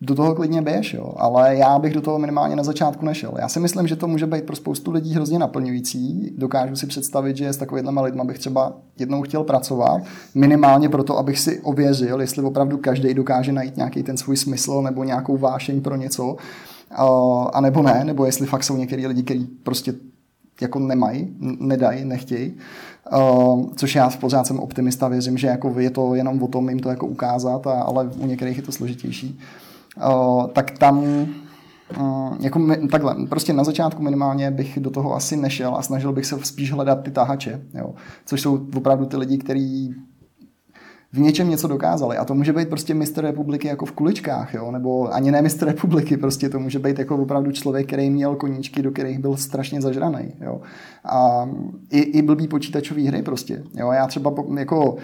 do 0.00 0.14
toho 0.14 0.34
klidně 0.34 0.62
běž, 0.62 0.94
jo. 0.94 1.14
ale 1.16 1.56
já 1.56 1.78
bych 1.78 1.94
do 1.94 2.00
toho 2.00 2.18
minimálně 2.18 2.56
na 2.56 2.62
začátku 2.62 3.06
nešel. 3.06 3.34
Já 3.38 3.48
si 3.48 3.60
myslím, 3.60 3.86
že 3.86 3.96
to 3.96 4.08
může 4.08 4.26
být 4.26 4.44
pro 4.44 4.56
spoustu 4.56 4.90
lidí 4.90 5.14
hrozně 5.14 5.38
naplňující. 5.38 6.34
Dokážu 6.38 6.76
si 6.76 6.86
představit, 6.86 7.36
že 7.36 7.52
s 7.52 7.56
takovými 7.56 8.00
lidmi 8.00 8.22
bych 8.24 8.38
třeba 8.38 8.72
jednou 8.98 9.22
chtěl 9.22 9.44
pracovat, 9.44 10.02
minimálně 10.34 10.88
proto, 10.88 11.18
abych 11.18 11.38
si 11.38 11.60
ověřil, 11.60 12.20
jestli 12.20 12.42
opravdu 12.42 12.78
každý 12.78 13.14
dokáže 13.14 13.52
najít 13.52 13.76
nějaký 13.76 14.02
ten 14.02 14.16
svůj 14.16 14.36
smysl 14.36 14.82
nebo 14.82 15.04
nějakou 15.04 15.36
vášeň 15.36 15.80
pro 15.80 15.96
něco, 15.96 16.36
a 17.52 17.60
nebo 17.60 17.82
ne, 17.82 18.04
nebo 18.04 18.24
jestli 18.24 18.46
fakt 18.46 18.64
jsou 18.64 18.76
některý 18.76 19.06
lidi, 19.06 19.22
kteří 19.22 19.46
prostě 19.62 19.94
jako 20.60 20.78
nemají, 20.78 21.36
nedají, 21.60 22.04
nechtějí. 22.04 22.54
Uh, 23.12 23.66
což 23.76 23.94
já 23.94 24.10
pořád 24.10 24.46
jsem 24.46 24.60
optimista, 24.60 25.08
věřím, 25.08 25.38
že 25.38 25.46
jako 25.46 25.74
je 25.78 25.90
to 25.90 26.14
jenom 26.14 26.42
o 26.42 26.48
tom 26.48 26.68
jim 26.68 26.78
to 26.80 26.88
jako 26.88 27.06
ukázat, 27.06 27.66
a, 27.66 27.72
ale 27.72 28.10
u 28.16 28.26
některých 28.26 28.56
je 28.56 28.62
to 28.62 28.72
složitější. 28.72 29.38
Uh, 29.38 29.67
tak 30.52 30.70
tam 30.70 31.26
Mm, 31.96 32.36
jako 32.40 32.60
takhle, 32.90 33.16
prostě 33.28 33.52
na 33.52 33.64
začátku 33.64 34.02
minimálně 34.02 34.50
bych 34.50 34.78
do 34.80 34.90
toho 34.90 35.14
asi 35.14 35.36
nešel 35.36 35.74
a 35.76 35.82
snažil 35.82 36.12
bych 36.12 36.26
se 36.26 36.38
spíš 36.42 36.72
hledat 36.72 37.02
ty 37.02 37.10
tahače, 37.10 37.60
jo, 37.74 37.94
což 38.26 38.40
jsou 38.40 38.68
opravdu 38.76 39.06
ty 39.06 39.16
lidi, 39.16 39.38
kteří 39.38 39.94
v 41.12 41.20
něčem 41.20 41.48
něco 41.48 41.68
dokázali. 41.68 42.16
A 42.16 42.24
to 42.24 42.34
může 42.34 42.52
být 42.52 42.68
prostě 42.68 42.94
mistr 42.94 43.22
republiky 43.22 43.68
jako 43.68 43.86
v 43.86 43.92
kuličkách, 43.92 44.54
jo? 44.54 44.70
nebo 44.70 45.14
ani 45.14 45.30
ne 45.30 45.42
mistr 45.42 45.66
republiky, 45.66 46.16
prostě 46.16 46.48
to 46.48 46.58
může 46.58 46.78
být 46.78 46.98
jako 46.98 47.16
opravdu 47.16 47.52
člověk, 47.52 47.86
který 47.86 48.10
měl 48.10 48.36
koníčky, 48.36 48.82
do 48.82 48.90
kterých 48.90 49.18
byl 49.18 49.36
strašně 49.36 49.80
zažraný. 49.80 50.34
Jo? 50.40 50.60
A 51.04 51.48
i, 51.90 51.98
i 51.98 52.22
blbý 52.22 52.48
počítačový 52.48 53.06
hry 53.06 53.22
prostě. 53.22 53.62
Jo? 53.74 53.92
Já 53.92 54.06
třeba 54.06 54.34
jako 54.58 54.96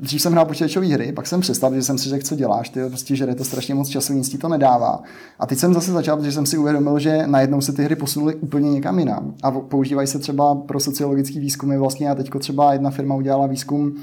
dřív 0.00 0.22
jsem 0.22 0.32
hrál 0.32 0.44
počítačové 0.44 0.86
hry, 0.86 1.12
pak 1.12 1.26
jsem 1.26 1.40
přestal, 1.40 1.74
že 1.74 1.82
jsem 1.82 1.98
si 1.98 2.08
řekl, 2.08 2.26
co 2.26 2.36
děláš, 2.36 2.68
ty 2.68 2.80
prostě 2.88 3.16
žere 3.16 3.34
to 3.34 3.44
strašně 3.44 3.74
moc 3.74 3.88
času, 3.88 4.12
nic 4.12 4.28
ti 4.28 4.38
to 4.38 4.48
nedává. 4.48 5.02
A 5.38 5.46
teď 5.46 5.58
jsem 5.58 5.74
zase 5.74 5.92
začal, 5.92 6.16
protože 6.16 6.32
jsem 6.32 6.46
si 6.46 6.58
uvědomil, 6.58 6.98
že 6.98 7.22
najednou 7.26 7.60
se 7.60 7.72
ty 7.72 7.84
hry 7.84 7.96
posunuly 7.96 8.34
úplně 8.34 8.70
někam 8.70 8.98
jinam. 8.98 9.34
A 9.42 9.50
používají 9.50 10.08
se 10.08 10.18
třeba 10.18 10.54
pro 10.54 10.80
sociologické 10.80 11.40
výzkumy 11.40 11.78
vlastně 11.78 12.10
a 12.10 12.14
teďko 12.14 12.38
třeba 12.38 12.72
jedna 12.72 12.90
firma 12.90 13.14
udělala 13.14 13.46
výzkum, 13.46 13.94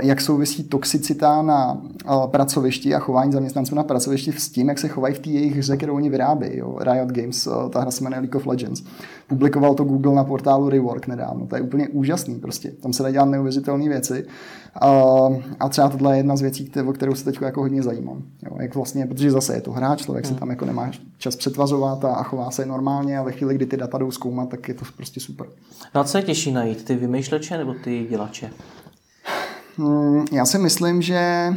jak 0.00 0.20
souvisí 0.20 0.64
toxicita 0.64 1.42
na 1.42 1.82
eh, 2.04 2.08
pracovišti 2.26 2.94
a 2.94 2.98
chování 2.98 3.32
zaměstnanců 3.32 3.74
na 3.74 3.82
pracovišti 3.82 4.32
s 4.32 4.48
tím, 4.48 4.68
jak 4.68 4.78
se 4.78 4.88
chovají 4.88 5.14
v 5.14 5.18
té 5.18 5.30
jejich 5.30 5.56
hře, 5.56 5.76
kterou 5.76 5.94
oni 5.94 6.10
vyrábějí. 6.10 6.58
Jo. 6.58 6.78
Riot 6.80 7.08
Games, 7.08 7.46
eh, 7.46 7.70
ta 7.70 7.80
hra 7.80 7.90
se 7.90 8.04
jmenuje 8.04 8.20
League 8.20 8.36
of 8.36 8.46
Legends. 8.46 8.82
Publikoval 9.26 9.74
to 9.74 9.84
Google 9.84 10.14
na 10.14 10.24
portálu 10.24 10.68
Rework 10.68 11.06
nedávno. 11.06 11.46
To 11.46 11.56
je 11.56 11.62
úplně 11.62 11.88
úžasný 11.88 12.34
prostě. 12.34 12.70
Tam 12.70 12.92
se 12.92 13.02
dá 13.02 13.10
dělat 13.10 13.24
neuvěřitelné 13.24 13.88
věci. 13.88 14.26
A 15.60 15.68
třeba 15.68 15.88
tohle 15.88 16.14
je 16.14 16.18
jedna 16.18 16.36
z 16.36 16.40
věcí, 16.40 16.70
o 16.86 16.92
kterou 16.92 17.14
se 17.14 17.24
teď 17.24 17.38
jako 17.40 17.60
hodně 17.60 17.82
zajímám. 17.82 18.22
Jo, 18.42 18.56
jak 18.60 18.74
vlastně, 18.74 19.06
protože 19.06 19.30
zase 19.30 19.54
je 19.54 19.60
to 19.60 19.72
hráč, 19.72 20.02
člověk 20.04 20.24
se 20.24 20.30
hmm. 20.30 20.38
tam 20.38 20.50
jako 20.50 20.64
nemá 20.64 20.90
čas 21.18 21.36
přetvazovat 21.36 22.04
a, 22.04 22.22
chová 22.22 22.50
se 22.50 22.66
normálně 22.66 23.18
a 23.18 23.22
ve 23.22 23.32
chvíli, 23.32 23.54
kdy 23.54 23.66
ty 23.66 23.76
data 23.76 23.98
jdou 23.98 24.10
zkoumat, 24.10 24.48
tak 24.48 24.68
je 24.68 24.74
to 24.74 24.84
prostě 24.96 25.20
super. 25.20 25.46
No 25.94 26.00
a 26.00 26.04
co 26.04 26.18
je 26.18 26.24
těžší 26.24 26.52
najít, 26.52 26.84
ty 26.84 26.94
vymýšleče 26.94 27.58
nebo 27.58 27.74
ty 27.84 28.06
dělače? 28.10 28.50
Hmm, 29.76 30.24
já 30.32 30.44
si 30.44 30.58
myslím, 30.58 31.02
že 31.02 31.50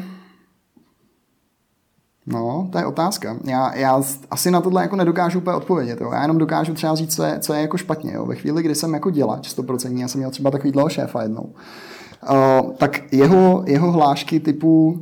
No, 2.30 2.70
to 2.72 2.78
je 2.78 2.86
otázka. 2.86 3.38
Já, 3.44 3.76
já 3.76 4.02
asi 4.32 4.52
na 4.52 4.62
tohle 4.62 4.82
jako 4.82 4.96
nedokážu 4.96 5.40
úplně 5.40 5.56
odpovědět. 5.56 6.02
Jo. 6.02 6.12
Já 6.14 6.22
jenom 6.22 6.38
dokážu 6.38 6.74
třeba 6.74 6.96
říct, 6.96 7.16
co 7.16 7.24
je, 7.24 7.40
co 7.40 7.54
je 7.54 7.62
jako 7.62 7.78
špatně. 7.78 8.14
Jo. 8.14 8.26
Ve 8.26 8.36
chvíli, 8.36 8.64
kdy 8.64 8.76
jsem 8.76 8.94
jako 8.94 9.10
dělač 9.10 9.58
100%, 9.58 9.98
já 9.98 10.08
jsem 10.08 10.20
měl 10.20 10.32
třeba 10.32 10.52
takový 10.52 10.72
dlouho 10.72 10.90
šéfa 10.90 11.24
jednou, 11.24 11.54
uh, 12.30 12.72
tak 12.74 13.14
jeho, 13.14 13.64
jeho 13.68 13.92
hlášky 13.92 14.40
typu 14.40 15.00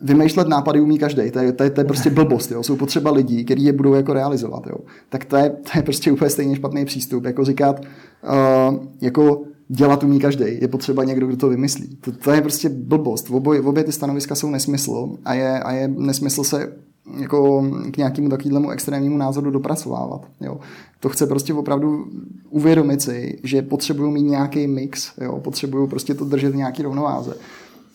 vymýšlet 0.00 0.48
nápady 0.48 0.80
umí 0.80 0.98
každý. 0.98 1.30
To 1.30 1.38
je, 1.38 1.52
to, 1.52 1.62
je, 1.64 1.70
to 1.70 1.80
je 1.80 1.84
prostě 1.84 2.10
blbost. 2.20 2.50
Jo. 2.50 2.62
Jsou 2.62 2.76
potřeba 2.76 3.10
lidí, 3.10 3.44
kteří 3.44 3.64
je 3.64 3.72
budou 3.72 3.94
jako 3.94 4.12
realizovat. 4.12 4.66
Jo. 4.66 4.76
Tak 5.08 5.24
to 5.24 5.36
je, 5.36 5.50
to 5.50 5.70
je 5.74 5.82
prostě 5.82 6.12
úplně 6.12 6.30
stejně 6.30 6.56
špatný 6.56 6.84
přístup. 6.84 7.24
Jako 7.24 7.44
říkat, 7.44 7.80
uh, 7.80 8.76
jako 9.00 9.40
dělat 9.72 10.04
umí 10.04 10.20
každý. 10.20 10.44
Je 10.60 10.68
potřeba 10.68 11.04
někdo, 11.04 11.26
kdo 11.26 11.36
to 11.36 11.48
vymyslí. 11.48 11.96
To, 12.00 12.12
to 12.12 12.30
je 12.30 12.40
prostě 12.40 12.68
blbost. 12.68 13.28
V 13.28 13.34
obě, 13.34 13.84
ty 13.84 13.92
stanoviska 13.92 14.34
jsou 14.34 14.50
nesmysl 14.50 15.16
a 15.24 15.34
je, 15.34 15.60
a 15.60 15.72
je 15.72 15.88
nesmysl 15.88 16.44
se 16.44 16.72
jako 17.20 17.70
k 17.90 17.96
nějakému 17.96 18.28
takovému 18.28 18.70
extrémnímu 18.70 19.18
názoru 19.18 19.50
dopracovávat. 19.50 20.26
Jo. 20.40 20.60
To 21.00 21.08
chce 21.08 21.26
prostě 21.26 21.54
opravdu 21.54 22.06
uvědomit 22.48 23.02
si, 23.02 23.40
že 23.42 23.62
potřebují 23.62 24.12
mít 24.12 24.22
nějaký 24.22 24.66
mix, 24.66 25.12
jo. 25.20 25.40
potřebují 25.40 25.88
prostě 25.88 26.14
to 26.14 26.24
držet 26.24 26.50
v 26.52 26.56
nějaký 26.56 26.82
rovnováze. 26.82 27.34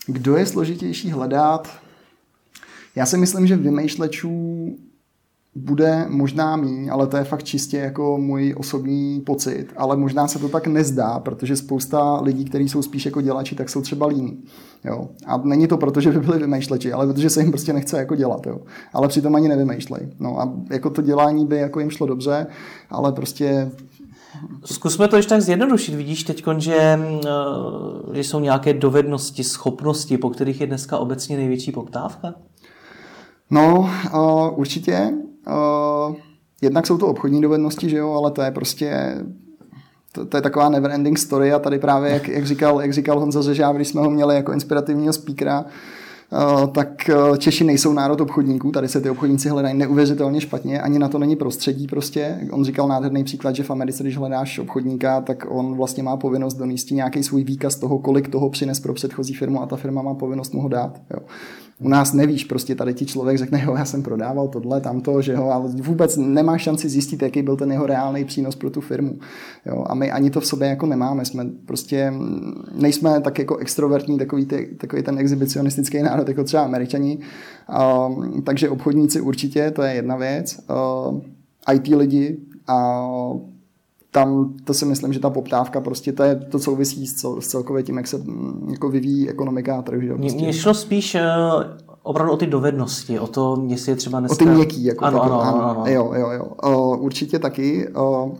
Kdo 0.07 0.37
je 0.37 0.45
složitější 0.45 1.11
hledat? 1.11 1.69
Já 2.95 3.05
si 3.05 3.17
myslím, 3.17 3.47
že 3.47 3.55
vymýšlečů 3.55 4.67
bude 5.55 6.05
možná 6.09 6.55
mý, 6.55 6.89
ale 6.89 7.07
to 7.07 7.17
je 7.17 7.23
fakt 7.23 7.43
čistě 7.43 7.77
jako 7.77 8.17
můj 8.17 8.55
osobní 8.57 9.21
pocit, 9.21 9.67
ale 9.77 9.97
možná 9.97 10.27
se 10.27 10.39
to 10.39 10.49
tak 10.49 10.67
nezdá, 10.67 11.19
protože 11.19 11.55
spousta 11.55 12.21
lidí, 12.21 12.45
kteří 12.45 12.69
jsou 12.69 12.81
spíš 12.81 13.05
jako 13.05 13.21
dělači, 13.21 13.55
tak 13.55 13.69
jsou 13.69 13.81
třeba 13.81 14.07
líní. 14.07 14.43
Jo. 14.83 15.09
A 15.25 15.37
není 15.37 15.67
to 15.67 15.77
proto, 15.77 16.01
že 16.01 16.11
by 16.11 16.19
byli 16.19 16.39
vymýšleči, 16.39 16.93
ale 16.93 17.07
protože 17.07 17.29
se 17.29 17.41
jim 17.41 17.51
prostě 17.51 17.73
nechce 17.73 17.97
jako 17.97 18.15
dělat. 18.15 18.47
Jo. 18.47 18.59
Ale 18.93 19.07
přitom 19.07 19.35
ani 19.35 19.47
nevymýšlej. 19.47 20.09
No 20.19 20.41
a 20.41 20.53
jako 20.71 20.89
to 20.89 21.01
dělání 21.01 21.45
by 21.45 21.57
jako 21.57 21.79
jim 21.79 21.89
šlo 21.89 22.07
dobře, 22.07 22.47
ale 22.89 23.11
prostě 23.11 23.71
Zkusme 24.65 25.07
to 25.07 25.15
ještě 25.15 25.29
tak 25.29 25.41
zjednodušit. 25.41 25.95
Vidíš 25.95 26.23
teď, 26.23 26.43
že, 26.57 26.99
že 28.13 28.23
jsou 28.23 28.39
nějaké 28.39 28.73
dovednosti, 28.73 29.43
schopnosti, 29.43 30.17
po 30.17 30.29
kterých 30.29 30.61
je 30.61 30.67
dneska 30.67 30.97
obecně 30.97 31.37
největší 31.37 31.71
poptávka? 31.71 32.33
No, 33.49 33.89
uh, 34.13 34.59
určitě. 34.59 35.11
Uh, 35.47 36.15
jednak 36.61 36.87
jsou 36.87 36.97
to 36.97 37.07
obchodní 37.07 37.41
dovednosti, 37.41 37.89
že 37.89 37.97
jo, 37.97 38.13
ale 38.13 38.31
to 38.31 38.41
je 38.41 38.51
prostě 38.51 39.15
to, 40.11 40.25
to 40.25 40.37
je 40.37 40.41
taková 40.41 40.69
never 40.69 40.91
ending 40.91 41.19
story 41.19 41.53
a 41.53 41.59
tady 41.59 41.79
právě, 41.79 42.11
jak, 42.11 42.27
jak, 42.27 42.45
říkal, 42.45 42.81
jak 42.81 42.93
říkal 42.93 43.19
Honza 43.19 43.41
Řežáv, 43.41 43.75
když 43.75 43.87
jsme 43.87 44.01
ho 44.01 44.09
měli 44.09 44.35
jako 44.35 44.51
inspirativního 44.51 45.13
speakera, 45.13 45.65
Uh, 46.31 46.67
tak 46.67 47.09
uh, 47.29 47.37
Češi 47.37 47.63
nejsou 47.63 47.93
národ 47.93 48.21
obchodníků, 48.21 48.71
tady 48.71 48.87
se 48.87 49.01
ty 49.01 49.09
obchodníci 49.09 49.49
hledají 49.49 49.77
neuvěřitelně 49.77 50.41
špatně, 50.41 50.81
ani 50.81 50.99
na 50.99 51.07
to 51.07 51.19
není 51.19 51.35
prostředí 51.35 51.87
prostě. 51.87 52.39
On 52.51 52.65
říkal 52.65 52.87
nádherný 52.87 53.23
příklad, 53.23 53.55
že 53.55 53.63
v 53.63 53.71
Americe, 53.71 54.03
když 54.03 54.17
hledáš 54.17 54.59
obchodníka, 54.59 55.21
tak 55.21 55.45
on 55.49 55.75
vlastně 55.75 56.03
má 56.03 56.17
povinnost 56.17 56.53
donést 56.53 56.91
nějaký 56.91 57.23
svůj 57.23 57.43
výkaz 57.43 57.75
toho, 57.75 57.99
kolik 57.99 58.29
toho 58.29 58.49
přines 58.49 58.79
pro 58.79 58.93
předchozí 58.93 59.33
firmu 59.33 59.61
a 59.61 59.65
ta 59.65 59.75
firma 59.75 60.01
má 60.01 60.13
povinnost 60.13 60.53
mu 60.53 60.61
ho 60.61 60.67
dát. 60.67 61.01
Jo. 61.13 61.19
U 61.79 61.89
nás 61.89 62.13
nevíš, 62.13 62.43
prostě 62.43 62.75
tady 62.75 62.93
ti 62.93 63.05
člověk 63.05 63.37
řekne, 63.37 63.63
jo, 63.65 63.75
já 63.75 63.85
jsem 63.85 64.03
prodával 64.03 64.47
tohle, 64.47 64.81
tamto, 64.81 65.21
že 65.21 65.33
jo, 65.33 65.43
ale 65.43 65.69
vůbec 65.69 66.17
nemá 66.17 66.57
šanci 66.57 66.89
zjistit, 66.89 67.21
jaký 67.21 67.41
byl 67.41 67.57
ten 67.57 67.71
jeho 67.71 67.85
reálný 67.85 68.25
přínos 68.25 68.55
pro 68.55 68.69
tu 68.69 68.81
firmu. 68.81 69.19
Jo, 69.65 69.83
a 69.87 69.95
my 69.95 70.11
ani 70.11 70.29
to 70.29 70.39
v 70.39 70.45
sobě 70.45 70.67
jako 70.67 70.85
nemáme, 70.85 71.25
jsme 71.25 71.45
prostě, 71.65 72.13
nejsme 72.75 73.21
tak 73.21 73.39
jako 73.39 73.57
extrovertní, 73.57 74.17
takový, 74.17 74.45
ty, 74.45 74.75
takový 74.77 75.03
ten 75.03 75.19
exhibicionistický 75.19 76.01
národ, 76.01 76.27
jako 76.27 76.43
třeba 76.43 76.63
američani, 76.63 77.19
uh, 77.69 78.41
takže 78.41 78.69
obchodníci 78.69 79.21
určitě, 79.21 79.71
to 79.71 79.81
je 79.81 79.93
jedna 79.93 80.15
věc, 80.15 80.59
uh, 81.09 81.21
IT 81.73 81.87
lidi 81.87 82.37
a 82.67 83.07
tam 84.15 84.53
to 84.63 84.73
si 84.73 84.85
myslím, 84.85 85.13
že 85.13 85.19
ta 85.19 85.29
poptávka 85.29 85.81
prostě 85.81 86.11
to, 86.11 86.23
je, 86.23 86.35
to 86.35 86.59
souvisí 86.59 87.07
s, 87.07 87.13
cel, 87.13 87.41
s 87.41 87.47
celkově 87.47 87.83
tím, 87.83 87.97
jak 87.97 88.07
se 88.07 88.17
mm, 88.17 88.67
jako 88.71 88.89
vyvíjí 88.89 89.29
ekonomika 89.29 89.77
a 89.77 89.81
trh. 89.81 90.03
Prostě. 90.07 90.37
Mně 90.37 90.53
šlo 90.53 90.73
spíš 90.73 91.15
uh, 91.15 91.21
opravdu 92.03 92.33
o 92.33 92.37
ty 92.37 92.47
dovednosti, 92.47 93.19
o 93.19 93.27
to, 93.27 93.63
jestli 93.67 93.91
je 93.91 93.95
třeba 93.95 94.19
dneska... 94.19 94.35
O 94.35 94.37
ty 94.37 94.45
měkký. 94.45 94.83
Jako 94.83 95.05
ano, 95.05 95.23
ano, 95.23 95.41
ano, 95.41 95.63
ano, 95.63 95.83
Jo, 95.87 96.13
jo, 96.15 96.31
jo. 96.31 96.45
Uh, 96.65 97.03
určitě 97.03 97.39
taky. 97.39 97.87
Uh, 97.89 98.35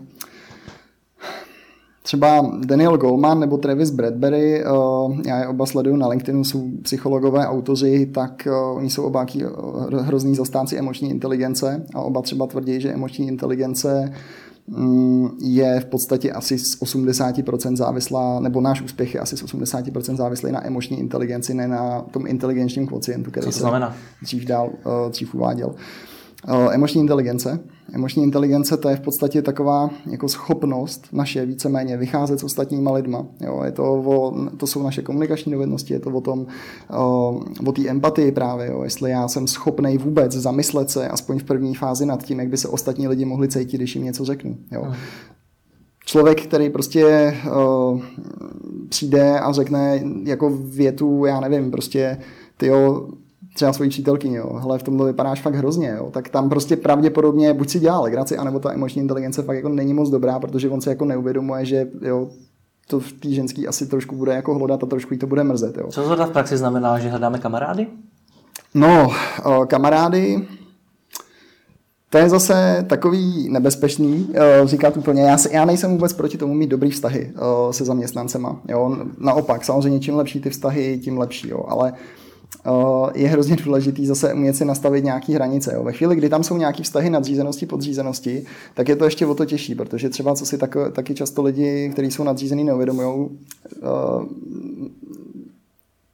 třeba 2.02 2.50
Daniel 2.66 2.96
Goleman 2.96 3.40
nebo 3.40 3.56
Travis 3.56 3.90
Bradbury, 3.90 4.64
já 5.26 5.38
je 5.38 5.46
oba 5.48 5.66
sleduju 5.66 5.96
na 5.96 6.08
LinkedInu, 6.08 6.44
jsou 6.44 6.70
psychologové, 6.82 7.46
autoři, 7.46 8.06
tak 8.06 8.48
oni 8.74 8.90
jsou 8.90 9.02
oba 9.02 9.26
hrozný 10.00 10.34
zastánci 10.34 10.78
emoční 10.78 11.10
inteligence 11.10 11.86
a 11.94 12.00
oba 12.00 12.22
třeba 12.22 12.46
tvrdí, 12.46 12.80
že 12.80 12.92
emoční 12.92 13.28
inteligence 13.28 14.12
je 15.40 15.80
v 15.80 15.84
podstatě 15.84 16.32
asi 16.32 16.58
z 16.58 16.80
80% 16.80 17.76
závislá, 17.76 18.40
nebo 18.40 18.60
náš 18.60 18.82
úspěch 18.82 19.14
je 19.14 19.20
asi 19.20 19.36
z 19.36 19.42
80% 19.42 20.16
závislý 20.16 20.52
na 20.52 20.66
emoční 20.66 20.98
inteligenci, 20.98 21.54
ne 21.54 21.68
na 21.68 22.00
tom 22.00 22.26
inteligenčním 22.26 22.86
kvocientu, 22.86 23.30
který 23.30 23.52
se 23.52 23.64
dřív, 24.22 24.44
dál, 24.44 24.70
eh, 24.86 25.10
dřív 25.10 25.34
uváděl. 25.34 25.74
Eh, 25.76 26.15
emoční 26.70 27.00
inteligence. 27.00 27.60
Emoční 27.92 28.22
inteligence 28.22 28.76
to 28.76 28.88
je 28.88 28.96
v 28.96 29.00
podstatě 29.00 29.42
taková 29.42 29.90
jako 30.10 30.28
schopnost 30.28 31.08
naše 31.12 31.46
víceméně 31.46 31.96
vycházet 31.96 32.40
s 32.40 32.44
ostatníma 32.44 32.92
lidma. 32.92 33.26
Jo, 33.40 33.62
je 33.64 33.72
to, 33.72 33.94
o, 33.94 34.34
to 34.56 34.66
jsou 34.66 34.82
naše 34.82 35.02
komunikační 35.02 35.52
dovednosti, 35.52 35.94
je 35.94 36.00
to 36.00 36.10
o 36.10 36.20
tom, 36.20 36.46
o, 36.96 37.40
o 37.66 37.72
té 37.72 37.88
empatii 37.88 38.32
právě, 38.32 38.66
jo, 38.66 38.82
jestli 38.82 39.10
já 39.10 39.28
jsem 39.28 39.46
schopný 39.46 39.98
vůbec 39.98 40.32
zamyslet 40.32 40.90
se 40.90 41.08
aspoň 41.08 41.38
v 41.38 41.44
první 41.44 41.74
fázi 41.74 42.06
nad 42.06 42.22
tím, 42.22 42.40
jak 42.40 42.48
by 42.48 42.56
se 42.56 42.68
ostatní 42.68 43.08
lidi 43.08 43.24
mohli 43.24 43.48
cítit, 43.48 43.76
když 43.76 43.94
jim 43.94 44.04
něco 44.04 44.24
řeknu. 44.24 44.56
Jo. 44.72 44.82
Hmm. 44.82 44.94
Člověk, 46.04 46.42
který 46.42 46.70
prostě 46.70 47.34
o, 47.54 48.00
přijde 48.88 49.40
a 49.40 49.52
řekne 49.52 50.02
jako 50.24 50.50
větu, 50.50 51.24
já 51.24 51.40
nevím, 51.40 51.70
prostě 51.70 52.18
ty 52.56 52.70
třeba 53.56 53.72
svoji 53.72 53.90
přítelkyni, 53.90 54.36
jo, 54.36 54.52
hele, 54.62 54.78
v 54.78 54.82
tomhle 54.82 55.06
vypadáš 55.06 55.42
fakt 55.42 55.54
hrozně, 55.54 55.94
jo, 55.98 56.10
tak 56.10 56.28
tam 56.28 56.48
prostě 56.48 56.76
pravděpodobně 56.76 57.54
buď 57.54 57.70
si 57.70 57.80
dělá 57.80 58.00
legraci, 58.00 58.36
anebo 58.36 58.58
ta 58.58 58.72
emoční 58.72 59.02
inteligence 59.02 59.42
fakt 59.42 59.56
jako 59.56 59.68
není 59.68 59.94
moc 59.94 60.10
dobrá, 60.10 60.38
protože 60.38 60.68
on 60.68 60.80
se 60.80 60.90
jako 60.90 61.04
neuvědomuje, 61.04 61.64
že 61.64 61.86
jo, 62.02 62.28
to 62.88 63.00
v 63.00 63.12
té 63.12 63.30
ženský 63.30 63.68
asi 63.68 63.86
trošku 63.86 64.16
bude 64.16 64.34
jako 64.34 64.54
hledat 64.54 64.82
a 64.82 64.86
trošku 64.86 65.14
jí 65.14 65.20
to 65.20 65.26
bude 65.26 65.44
mrzet. 65.44 65.76
Jo. 65.76 65.86
Co 65.90 66.16
to 66.16 66.26
v 66.26 66.30
praxi 66.30 66.56
znamená, 66.56 66.98
že 66.98 67.08
hledáme 67.08 67.38
kamarády? 67.38 67.86
No, 68.74 69.10
kamarády, 69.66 70.48
to 72.10 72.18
je 72.18 72.28
zase 72.28 72.84
takový 72.88 73.48
nebezpečný, 73.50 74.34
říkat 74.64 74.96
úplně, 74.96 75.22
já, 75.22 75.38
se, 75.38 75.48
já 75.52 75.64
nejsem 75.64 75.90
vůbec 75.90 76.12
proti 76.12 76.38
tomu 76.38 76.54
mít 76.54 76.70
dobrý 76.70 76.90
vztahy 76.90 77.32
se 77.70 77.84
zaměstnancema. 77.84 78.60
Jo. 78.68 78.96
Naopak, 79.18 79.64
samozřejmě 79.64 80.00
čím 80.00 80.16
lepší 80.16 80.40
ty 80.40 80.50
vztahy, 80.50 80.98
tím 80.98 81.18
lepší, 81.18 81.48
jo. 81.48 81.64
ale 81.68 81.92
je 83.14 83.28
hrozně 83.28 83.56
důležitý 83.64 84.06
zase 84.06 84.34
umět 84.34 84.56
si 84.56 84.64
nastavit 84.64 85.04
nějaké 85.04 85.34
hranice. 85.34 85.72
Jo. 85.74 85.84
Ve 85.84 85.92
chvíli, 85.92 86.16
kdy 86.16 86.28
tam 86.28 86.44
jsou 86.44 86.56
nějaké 86.56 86.82
vztahy 86.82 87.10
nadřízenosti, 87.10 87.66
podřízenosti, 87.66 88.44
tak 88.74 88.88
je 88.88 88.96
to 88.96 89.04
ještě 89.04 89.26
o 89.26 89.34
to 89.34 89.44
těžší, 89.44 89.74
protože 89.74 90.08
třeba 90.08 90.34
co 90.34 90.46
si 90.46 90.58
tak, 90.58 90.76
taky 90.92 91.14
často 91.14 91.42
lidi, 91.42 91.90
kteří 91.92 92.10
jsou 92.10 92.24
nadřízený, 92.24 92.64
neuvědomují, 92.64 93.28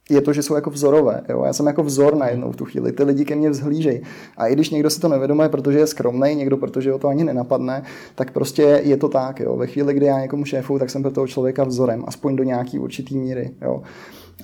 je 0.09 0.21
to, 0.21 0.33
že 0.33 0.43
jsou 0.43 0.55
jako 0.55 0.69
vzorové. 0.69 1.21
Jo? 1.29 1.43
Já 1.45 1.53
jsem 1.53 1.65
jako 1.65 1.83
vzor 1.83 2.15
najednou 2.15 2.51
v 2.51 2.55
tu 2.55 2.65
chvíli. 2.65 2.91
Ty 2.91 3.03
lidi 3.03 3.25
ke 3.25 3.35
mně 3.35 3.49
vzhlížejí. 3.49 4.01
A 4.37 4.47
i 4.47 4.53
když 4.53 4.69
někdo 4.69 4.89
si 4.89 4.99
to 4.99 5.07
nevědomuje, 5.07 5.49
protože 5.49 5.79
je 5.79 5.87
skromný, 5.87 6.35
někdo, 6.35 6.57
protože 6.57 6.91
ho 6.91 6.99
to 6.99 7.07
ani 7.07 7.23
nenapadne, 7.23 7.83
tak 8.15 8.31
prostě 8.31 8.81
je 8.83 8.97
to 8.97 9.09
tak. 9.09 9.39
Jo? 9.39 9.57
Ve 9.57 9.67
chvíli, 9.67 9.93
kdy 9.93 10.05
já 10.05 10.21
někomu 10.21 10.45
šéfu, 10.45 10.79
tak 10.79 10.89
jsem 10.89 11.01
pro 11.01 11.11
toho 11.11 11.27
člověka 11.27 11.63
vzorem, 11.63 12.03
aspoň 12.07 12.35
do 12.35 12.43
nějaký 12.43 12.79
určitý 12.79 13.17
míry. 13.17 13.51
Jo? 13.61 13.81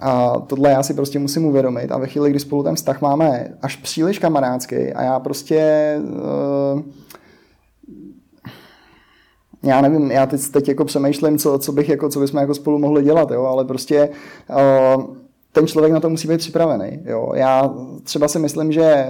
A 0.01 0.39
tohle 0.39 0.69
já 0.69 0.83
si 0.83 0.93
prostě 0.93 1.19
musím 1.19 1.45
uvědomit. 1.45 1.91
A 1.91 1.97
ve 1.97 2.07
chvíli, 2.07 2.29
kdy 2.29 2.39
spolu 2.39 2.63
ten 2.63 2.75
vztah 2.75 3.01
máme 3.01 3.53
až 3.61 3.75
příliš 3.75 4.19
kamarádský 4.19 4.75
a 4.75 5.03
já 5.03 5.19
prostě 5.19 5.95
uh, 6.75 6.81
já 9.63 9.81
nevím, 9.81 10.11
já 10.11 10.25
teď, 10.25 10.41
teď 10.51 10.67
jako 10.67 10.85
přemýšlím, 10.85 11.37
co, 11.37 11.59
co 11.59 11.71
bych 11.71 11.89
jako, 11.89 12.09
co 12.09 12.19
bychom 12.19 12.39
jako 12.39 12.53
spolu 12.53 12.79
mohli 12.79 13.03
dělat, 13.03 13.31
jo, 13.31 13.43
ale 13.43 13.65
prostě 13.65 14.09
uh, 14.95 15.03
ten 15.51 15.67
člověk 15.67 15.93
na 15.93 15.99
to 15.99 16.09
musí 16.09 16.27
být 16.27 16.37
připravený. 16.37 16.99
Jo. 17.05 17.31
Já 17.35 17.73
třeba 18.03 18.27
si 18.27 18.39
myslím, 18.39 18.71
že 18.71 19.07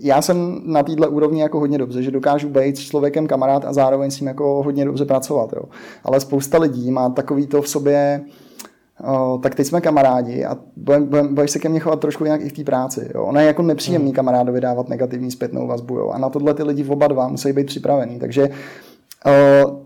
já 0.00 0.22
jsem 0.22 0.60
na 0.64 0.82
této 0.82 1.10
úrovni 1.10 1.40
jako 1.40 1.60
hodně 1.60 1.78
dobře, 1.78 2.02
že 2.02 2.10
dokážu 2.10 2.48
být 2.48 2.76
s 2.76 2.80
člověkem 2.80 3.26
kamarád 3.26 3.64
a 3.64 3.72
zároveň 3.72 4.10
s 4.10 4.20
ním 4.20 4.28
jako 4.28 4.62
hodně 4.62 4.84
dobře 4.84 5.04
pracovat. 5.04 5.52
Jo. 5.56 5.62
Ale 6.04 6.20
spousta 6.20 6.58
lidí 6.58 6.90
má 6.90 7.08
takový 7.08 7.46
to 7.46 7.62
v 7.62 7.68
sobě, 7.68 8.20
o, 9.04 9.38
tak 9.42 9.54
teď 9.54 9.66
jsme 9.66 9.80
kamarádi 9.80 10.44
a 10.44 10.56
budeš 11.28 11.50
se 11.50 11.58
ke 11.58 11.68
mně 11.68 11.80
chovat 11.80 12.00
trošku 12.00 12.24
jinak 12.24 12.40
i 12.40 12.48
v 12.48 12.52
té 12.52 12.64
práci. 12.64 13.10
Jo. 13.14 13.24
Ono 13.24 13.40
je 13.40 13.46
jako 13.46 13.62
nepříjemný 13.62 14.08
hmm. 14.08 14.14
kamarádovi 14.14 14.60
dávat 14.60 14.88
negativní 14.88 15.30
zpětnou 15.30 15.66
vazbu. 15.66 15.96
Jo. 15.96 16.10
A 16.10 16.18
na 16.18 16.28
tohle 16.28 16.54
ty 16.54 16.62
lidi 16.62 16.84
oba 16.84 17.06
dva 17.06 17.28
musí 17.28 17.52
být 17.52 17.66
připravení. 17.66 18.18
Takže 18.18 18.50
o, 19.26 19.80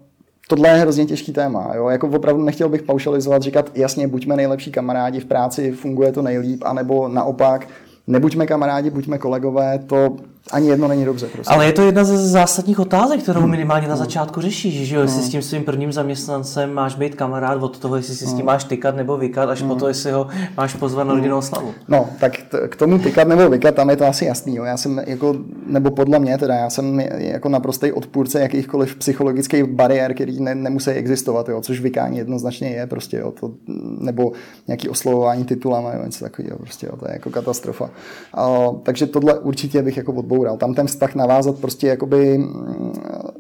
tohle 0.49 0.69
je 0.69 0.75
hrozně 0.75 1.07
těžký 1.07 1.33
téma. 1.33 1.73
Jo? 1.75 1.89
Jako 1.89 2.09
opravdu 2.09 2.45
nechtěl 2.45 2.69
bych 2.69 2.83
paušalizovat, 2.83 3.43
říkat 3.43 3.71
jasně, 3.75 4.09
buďme 4.09 4.37
nejlepší 4.37 4.73
kamarádi 4.73 5.21
v 5.21 5.25
práci, 5.25 5.73
funguje 5.73 6.13
to 6.13 6.23
nejlíp, 6.23 6.63
anebo 6.65 7.09
naopak, 7.09 7.69
nebuďme 8.07 8.47
kamarádi, 8.47 8.91
buďme 8.91 9.19
kolegové, 9.19 9.79
to 9.79 10.17
ani 10.51 10.69
jedno 10.69 10.89
není 10.89 11.05
dobře. 11.05 11.27
Prostě. 11.27 11.55
Ale 11.55 11.67
je 11.67 11.73
to 11.73 11.83
jedna 11.83 12.05
ze 12.05 12.29
zásadních 12.29 12.79
otázek, 12.79 13.23
kterou 13.23 13.47
minimálně 13.47 13.89
na 13.89 13.97
začátku 13.97 14.41
řešíš, 14.41 14.89
že 14.89 14.97
jo? 14.97 15.03
Jestli 15.03 15.23
s 15.23 15.29
tím 15.29 15.43
svým 15.43 15.65
prvním 15.65 15.93
zaměstnancem 15.93 16.73
máš 16.73 16.95
být 16.95 17.15
kamarád 17.15 17.63
od 17.63 17.79
toho, 17.79 17.97
jestli 17.97 18.15
si 18.15 18.27
s 18.27 18.35
tím 18.35 18.47
máš 18.47 18.65
tykat 18.65 18.97
nebo 18.97 19.17
vykat, 19.17 19.51
až 19.51 19.63
po 19.63 19.75
to, 19.75 19.89
jestli 19.89 20.13
ho 20.13 20.27
máš 20.57 20.75
pozvat 20.75 21.07
na 21.07 21.15
rodinnou 21.15 21.43
slavu. 21.43 21.73
No, 21.89 22.09
tak 22.21 22.33
k 22.69 22.77
tomu 22.77 22.99
tykat 22.99 23.29
nebo 23.29 23.49
vykat, 23.49 23.75
tam 23.75 23.91
je 23.91 23.97
to 23.97 24.07
asi 24.07 24.25
jasný. 24.25 24.57
Jo. 24.57 24.65
Já 24.65 24.77
jsem 24.77 25.01
jako, 25.07 25.37
nebo 25.67 25.91
podle 25.91 26.19
mě 26.19 26.39
teda, 26.39 26.55
já 26.55 26.71
jsem 26.71 27.01
jako 27.01 27.49
naprostý 27.49 27.93
odpůrce 27.93 28.41
jakýchkoliv 28.41 28.97
psychologických 28.97 29.65
bariér, 29.65 30.15
který 30.15 30.41
ne, 30.41 30.55
nemusí 30.55 30.91
existovat, 30.91 31.49
jo, 31.49 31.61
což 31.61 31.81
vykání 31.81 32.19
jednoznačně 32.19 32.69
je 32.69 32.87
prostě, 32.87 33.17
jo, 33.17 33.33
to, 33.41 33.51
nebo 33.99 34.33
nějaký 34.67 34.89
oslovování 34.89 35.45
titulama, 35.45 35.93
jo, 35.93 36.05
něco 36.05 36.25
takového, 36.25 36.59
prostě, 36.59 36.87
jo, 36.87 36.97
to 36.97 37.07
je 37.09 37.13
jako 37.13 37.31
katastrofa. 37.31 37.91
A, 38.35 38.71
takže 38.83 39.07
tohle 39.07 39.39
určitě 39.39 39.83
bych 39.83 39.97
jako 39.97 40.13
odboural. 40.33 40.57
Tam 40.57 40.75
ten 40.75 40.87
vztah 40.87 41.15
navázat 41.15 41.59
prostě 41.59 41.87
jakoby 41.87 42.39
mm, 42.39 42.93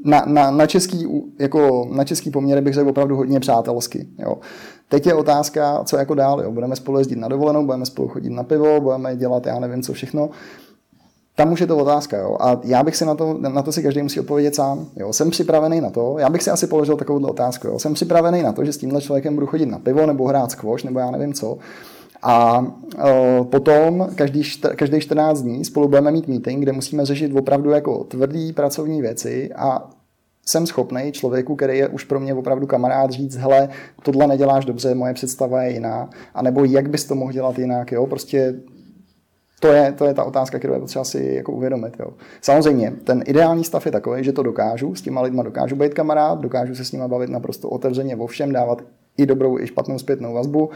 na, 0.04 0.24
na, 0.26 0.50
na, 0.50 0.66
český, 0.66 1.06
jako, 1.38 1.88
na 1.92 2.04
český 2.04 2.30
poměry 2.30 2.60
bych 2.60 2.74
řekl 2.74 2.88
opravdu 2.88 3.16
hodně 3.16 3.40
přátelsky. 3.40 4.06
Jo. 4.18 4.36
Teď 4.88 5.06
je 5.06 5.14
otázka, 5.14 5.82
co 5.84 5.96
jako 5.96 6.14
dál. 6.14 6.40
Jo. 6.40 6.52
Budeme 6.52 6.76
spolu 6.76 6.98
jezdit 6.98 7.16
na 7.16 7.28
dovolenou, 7.28 7.64
budeme 7.64 7.86
spolu 7.86 8.08
chodit 8.08 8.30
na 8.30 8.42
pivo, 8.42 8.80
budeme 8.80 9.16
dělat 9.16 9.46
já 9.46 9.58
nevím 9.58 9.82
co 9.82 9.92
všechno. 9.92 10.30
Tam 11.34 11.52
už 11.52 11.60
je 11.60 11.66
to 11.66 11.76
otázka. 11.76 12.18
Jo. 12.18 12.36
A 12.40 12.60
já 12.64 12.82
bych 12.82 12.96
si 12.96 13.04
na 13.04 13.14
to, 13.14 13.38
na 13.38 13.62
to 13.62 13.72
si 13.72 13.82
každý 13.82 14.02
musí 14.02 14.20
odpovědět 14.20 14.54
sám. 14.54 14.86
Jo. 14.96 15.12
Jsem 15.12 15.30
připravený 15.30 15.80
na 15.80 15.90
to, 15.90 16.16
já 16.18 16.30
bych 16.30 16.42
si 16.42 16.50
asi 16.50 16.66
položil 16.66 16.96
takovou 16.96 17.26
otázku. 17.26 17.66
Jo. 17.66 17.78
Jsem 17.78 17.94
připravený 17.94 18.42
na 18.42 18.52
to, 18.52 18.64
že 18.64 18.72
s 18.72 18.78
tímhle 18.78 19.00
člověkem 19.00 19.34
budu 19.34 19.46
chodit 19.46 19.66
na 19.66 19.78
pivo 19.78 20.06
nebo 20.06 20.26
hrát 20.26 20.50
squash 20.50 20.84
nebo 20.84 20.98
já 20.98 21.10
nevím 21.10 21.34
co. 21.34 21.58
A 22.22 22.66
e, 22.98 23.44
potom 23.44 24.08
každý, 24.14 24.42
každý 24.76 25.00
14 25.00 25.42
dní 25.42 25.64
spolu 25.64 25.88
budeme 25.88 26.10
mít 26.10 26.28
meeting, 26.28 26.62
kde 26.62 26.72
musíme 26.72 27.06
řešit 27.06 27.36
opravdu 27.36 27.70
jako 27.70 28.04
tvrdý 28.04 28.52
pracovní 28.52 29.00
věci 29.00 29.50
a 29.56 29.90
jsem 30.46 30.66
schopný 30.66 31.12
člověku, 31.12 31.56
který 31.56 31.78
je 31.78 31.88
už 31.88 32.04
pro 32.04 32.20
mě 32.20 32.34
opravdu 32.34 32.66
kamarád, 32.66 33.10
říct, 33.10 33.36
hele, 33.36 33.68
tohle 34.02 34.26
neděláš 34.26 34.64
dobře, 34.64 34.94
moje 34.94 35.14
představa 35.14 35.62
je 35.62 35.72
jiná, 35.72 36.10
a 36.34 36.42
nebo 36.42 36.64
jak 36.64 36.90
bys 36.90 37.04
to 37.04 37.14
mohl 37.14 37.32
dělat 37.32 37.58
jinak, 37.58 37.92
jo, 37.92 38.06
prostě 38.06 38.54
to 39.60 39.68
je, 39.68 39.92
to 39.92 40.04
je 40.04 40.14
ta 40.14 40.24
otázka, 40.24 40.58
kterou 40.58 40.74
je 40.74 40.80
potřeba 40.80 41.04
si 41.04 41.32
jako 41.36 41.52
uvědomit. 41.52 41.96
Jo. 42.00 42.06
Samozřejmě, 42.40 42.92
ten 43.04 43.22
ideální 43.26 43.64
stav 43.64 43.86
je 43.86 43.92
takový, 43.92 44.24
že 44.24 44.32
to 44.32 44.42
dokážu, 44.42 44.94
s 44.94 45.02
těma 45.02 45.20
lidma 45.20 45.42
dokážu 45.42 45.76
být 45.76 45.94
kamarád, 45.94 46.40
dokážu 46.40 46.74
se 46.74 46.84
s 46.84 46.92
nimi 46.92 47.08
bavit 47.08 47.30
naprosto 47.30 47.68
otevřeně 47.70 48.16
o 48.16 48.26
všem, 48.26 48.52
dávat 48.52 48.82
i 49.16 49.26
dobrou, 49.26 49.58
i 49.58 49.66
špatnou 49.66 49.98
zpětnou 49.98 50.34
vazbu, 50.34 50.70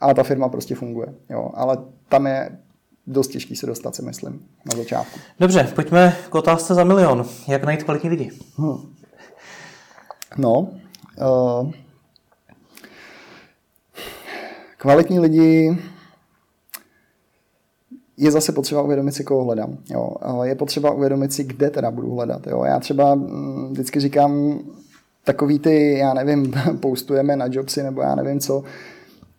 ale 0.00 0.14
ta 0.14 0.22
firma 0.22 0.48
prostě 0.48 0.74
funguje. 0.74 1.14
Jo. 1.30 1.50
Ale 1.54 1.78
tam 2.08 2.26
je 2.26 2.58
dost 3.06 3.28
těžký 3.28 3.56
se 3.56 3.66
dostat, 3.66 3.94
si 3.94 4.02
myslím, 4.02 4.46
na 4.72 4.76
začátku. 4.76 5.20
Dobře, 5.40 5.72
pojďme 5.74 6.16
k 6.30 6.34
otázce 6.34 6.74
za 6.74 6.84
milion. 6.84 7.24
Jak 7.48 7.64
najít 7.64 7.82
kvalitní 7.82 8.10
lidi? 8.10 8.30
Hmm. 8.56 8.94
No, 10.38 10.52
uh, 10.58 11.70
kvalitní 14.76 15.20
lidi 15.20 15.78
je 18.16 18.30
zase 18.30 18.52
potřeba 18.52 18.82
uvědomit 18.82 19.12
si, 19.12 19.24
koho 19.24 19.44
hledám. 19.44 19.78
Jo. 19.90 20.10
Je 20.42 20.54
potřeba 20.54 20.90
uvědomit 20.90 21.32
si, 21.32 21.44
kde 21.44 21.70
teda 21.70 21.90
budu 21.90 22.14
hledat. 22.14 22.46
Jo. 22.46 22.64
Já 22.64 22.80
třeba 22.80 23.14
mm, 23.14 23.72
vždycky 23.72 24.00
říkám, 24.00 24.60
takový 25.24 25.58
ty, 25.58 25.98
já 25.98 26.14
nevím, 26.14 26.52
postujeme 26.80 27.36
na 27.36 27.46
jobsy 27.50 27.82
nebo 27.82 28.00
já 28.00 28.14
nevím 28.14 28.40
co, 28.40 28.62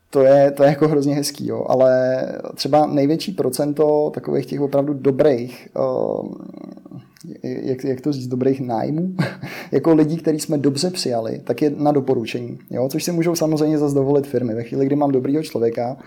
to 0.09 0.21
je, 0.21 0.51
to 0.51 0.63
je 0.63 0.69
jako 0.69 0.87
hrozně 0.87 1.15
hezký, 1.15 1.47
jo. 1.47 1.65
ale 1.67 2.21
třeba 2.55 2.85
největší 2.85 3.31
procento 3.31 4.11
takových 4.13 4.45
těch 4.45 4.61
opravdu 4.61 4.93
dobrých, 4.93 5.69
uh, 5.79 6.27
jak, 7.43 7.83
jak 7.83 8.01
to 8.01 8.11
říct, 8.11 8.27
dobrých 8.27 8.61
nájmů, 8.61 9.15
jako 9.71 9.93
lidí, 9.93 10.17
který 10.17 10.39
jsme 10.39 10.57
dobře 10.57 10.89
přijali, 10.89 11.41
tak 11.43 11.61
je 11.61 11.69
na 11.77 11.91
doporučení, 11.91 12.59
jo? 12.69 12.89
což 12.89 13.03
si 13.03 13.11
můžou 13.11 13.35
samozřejmě 13.35 13.77
zase 13.77 13.95
dovolit 13.95 14.27
firmy. 14.27 14.55
Ve 14.55 14.63
chvíli, 14.63 14.85
kdy 14.85 14.95
mám 14.95 15.11
dobrýho 15.11 15.43
člověka, 15.43 15.97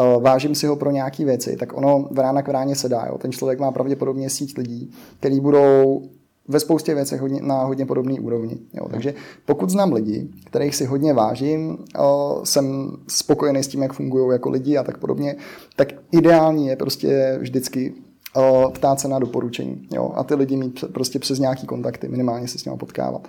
uh, 0.00 0.22
vážím 0.22 0.54
si 0.54 0.66
ho 0.66 0.76
pro 0.76 0.90
nějaké 0.90 1.24
věci, 1.24 1.56
tak 1.56 1.76
ono 1.76 2.08
v 2.10 2.18
rána 2.18 2.42
k 2.42 2.48
vráně 2.48 2.76
se 2.76 2.88
dá. 2.88 3.06
Jo? 3.06 3.18
Ten 3.18 3.32
člověk 3.32 3.58
má 3.58 3.72
pravděpodobně 3.72 4.30
síť 4.30 4.58
lidí, 4.58 4.90
který 5.18 5.40
budou 5.40 6.02
ve 6.48 6.60
spoustě 6.60 6.94
věcech 6.94 7.20
hodně, 7.20 7.40
na 7.42 7.64
hodně 7.64 7.86
podobné 7.86 8.20
úrovni. 8.20 8.58
Jo. 8.74 8.88
Takže 8.90 9.14
pokud 9.44 9.70
znám 9.70 9.92
lidi, 9.92 10.28
kterých 10.46 10.74
si 10.74 10.84
hodně 10.84 11.12
vážím, 11.12 11.78
o, 11.98 12.40
jsem 12.44 12.92
spokojený 13.08 13.62
s 13.62 13.68
tím, 13.68 13.82
jak 13.82 13.92
fungují 13.92 14.32
jako 14.32 14.50
lidi 14.50 14.76
a 14.76 14.82
tak 14.82 14.98
podobně, 14.98 15.36
tak 15.76 15.88
ideální 16.12 16.66
je 16.66 16.76
prostě 16.76 17.38
vždycky 17.40 17.94
o, 18.36 18.70
ptát 18.74 19.00
se 19.00 19.08
na 19.08 19.18
doporučení. 19.18 19.88
Jo. 19.92 20.12
A 20.14 20.24
ty 20.24 20.34
lidi 20.34 20.56
mít 20.56 20.84
prostě 20.92 21.18
přes 21.18 21.38
nějaký 21.38 21.66
kontakty, 21.66 22.08
minimálně 22.08 22.48
se 22.48 22.58
s 22.58 22.64
nimi 22.64 22.76
potkávat. 22.76 23.28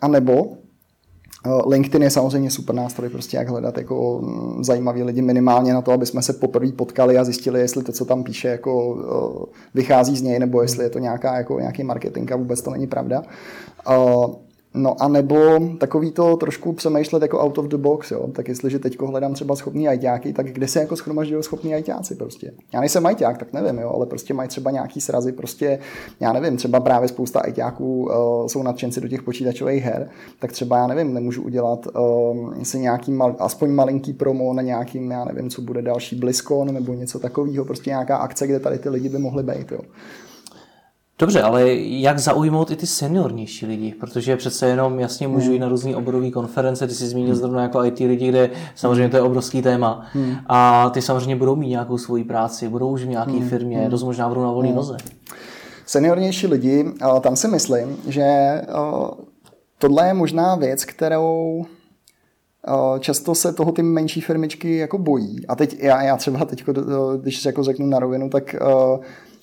A 0.00 0.08
nebo 0.08 0.56
LinkedIn 1.66 2.02
je 2.02 2.10
samozřejmě 2.10 2.50
super 2.50 2.74
nástroj, 2.74 3.08
prostě 3.08 3.36
jak 3.36 3.48
hledat 3.48 3.78
jako 3.78 4.20
mm, 4.22 4.64
zajímavý 4.64 5.02
lidi 5.02 5.22
minimálně 5.22 5.74
na 5.74 5.82
to, 5.82 5.92
aby 5.92 6.06
jsme 6.06 6.22
se 6.22 6.32
poprvé 6.32 6.72
potkali 6.72 7.18
a 7.18 7.24
zjistili, 7.24 7.60
jestli 7.60 7.82
to, 7.82 7.92
co 7.92 8.04
tam 8.04 8.24
píše, 8.24 8.48
jako 8.48 8.98
eh, 8.98 9.58
vychází 9.74 10.16
z 10.16 10.22
něj, 10.22 10.38
nebo 10.38 10.62
jestli 10.62 10.84
je 10.84 10.90
to 10.90 10.98
nějaká, 10.98 11.36
jako, 11.36 11.60
nějaký 11.60 11.84
marketing 11.84 12.32
a 12.32 12.36
vůbec 12.36 12.62
to 12.62 12.70
není 12.70 12.86
pravda. 12.86 13.22
No 14.74 15.02
a 15.02 15.08
nebo 15.08 15.36
takový 15.78 16.12
to 16.12 16.36
trošku 16.36 16.72
přemýšlet 16.72 17.22
jako 17.22 17.40
out 17.40 17.58
of 17.58 17.66
the 17.66 17.76
box, 17.76 18.10
jo. 18.10 18.28
Tak 18.32 18.48
jestliže 18.48 18.78
teď 18.78 19.00
hledám 19.00 19.34
třeba 19.34 19.56
schopný 19.56 19.88
ajťáky, 19.88 20.32
tak 20.32 20.46
kde 20.46 20.68
se 20.68 20.80
jako 20.80 20.96
schromažďují 20.96 21.42
schopní 21.42 21.74
ajťáci 21.74 22.14
prostě. 22.14 22.52
Já 22.74 22.80
nejsem 22.80 23.06
ajťák, 23.06 23.38
tak 23.38 23.52
nevím, 23.52 23.78
jo, 23.78 23.92
ale 23.94 24.06
prostě 24.06 24.34
mají 24.34 24.48
třeba 24.48 24.70
nějaký 24.70 25.00
srazy, 25.00 25.32
prostě, 25.32 25.78
já 26.20 26.32
nevím, 26.32 26.56
třeba 26.56 26.80
právě 26.80 27.08
spousta 27.08 27.40
ajťáků 27.40 28.02
uh, 28.04 28.46
jsou 28.46 28.62
nadšenci 28.62 29.00
do 29.00 29.08
těch 29.08 29.22
počítačových 29.22 29.84
her, 29.84 30.10
tak 30.38 30.52
třeba 30.52 30.76
já 30.76 30.86
nevím, 30.86 31.14
nemůžu 31.14 31.42
udělat 31.42 31.86
uh, 31.86 32.62
si 32.62 32.78
nějaký 32.78 33.12
mal, 33.12 33.36
aspoň 33.38 33.70
malinký 33.70 34.12
promo 34.12 34.52
na 34.52 34.62
nějakým, 34.62 35.10
já 35.10 35.24
nevím, 35.24 35.50
co 35.50 35.62
bude 35.62 35.82
další 35.82 36.16
BlizzCon 36.16 36.74
nebo 36.74 36.94
něco 36.94 37.18
takového, 37.18 37.64
prostě 37.64 37.90
nějaká 37.90 38.16
akce, 38.16 38.46
kde 38.46 38.60
tady 38.60 38.78
ty 38.78 38.88
lidi 38.88 39.08
by 39.08 39.18
mohli 39.18 39.42
být, 39.42 39.72
jo. 39.72 39.80
Dobře, 41.22 41.42
ale 41.42 41.74
jak 41.76 42.18
zaujmout 42.18 42.70
i 42.70 42.76
ty 42.76 42.86
seniornější 42.86 43.66
lidi? 43.66 43.94
Protože 44.00 44.36
přece 44.36 44.66
jenom 44.66 45.00
jasně 45.00 45.28
můžu 45.28 45.44
hmm. 45.44 45.52
jít 45.52 45.58
na 45.58 45.68
různé 45.68 45.96
oborové 45.96 46.30
konference, 46.30 46.86
ty 46.86 46.94
jsi 46.94 47.06
zmínil 47.06 47.34
zrovna 47.34 47.62
jako 47.62 47.84
IT 47.84 47.98
lidi, 47.98 48.28
kde 48.28 48.50
samozřejmě 48.74 49.08
to 49.08 49.16
je 49.16 49.22
obrovský 49.22 49.62
téma. 49.62 50.06
Hmm. 50.12 50.36
A 50.46 50.90
ty 50.90 51.02
samozřejmě 51.02 51.36
budou 51.36 51.56
mít 51.56 51.68
nějakou 51.68 51.98
svoji 51.98 52.24
práci, 52.24 52.68
budou 52.68 52.90
už 52.90 53.04
v 53.04 53.08
nějaké 53.08 53.32
hmm. 53.32 53.48
firmě, 53.48 53.78
hmm. 53.78 53.90
dost 53.90 54.02
možná 54.02 54.28
budou 54.28 54.42
na 54.42 54.50
volné 54.50 54.68
hmm. 54.68 54.76
noze. 54.76 54.96
Seniornější 55.86 56.46
lidi, 56.46 56.84
tam 57.20 57.36
si 57.36 57.48
myslím, 57.48 57.96
že 58.08 58.26
tohle 59.78 60.06
je 60.06 60.14
možná 60.14 60.54
věc, 60.54 60.84
kterou 60.84 61.64
často 63.00 63.34
se 63.34 63.52
toho 63.52 63.72
ty 63.72 63.82
menší 63.82 64.20
firmičky 64.20 64.76
jako 64.76 64.98
bojí. 64.98 65.46
A 65.46 65.56
teď 65.56 65.76
já, 65.78 66.02
já 66.02 66.16
třeba 66.16 66.44
teď, 66.44 66.64
když 67.20 67.44
jako 67.44 67.62
řeknu 67.62 67.86
na 67.86 67.98
rovinu, 67.98 68.28
tak 68.28 68.56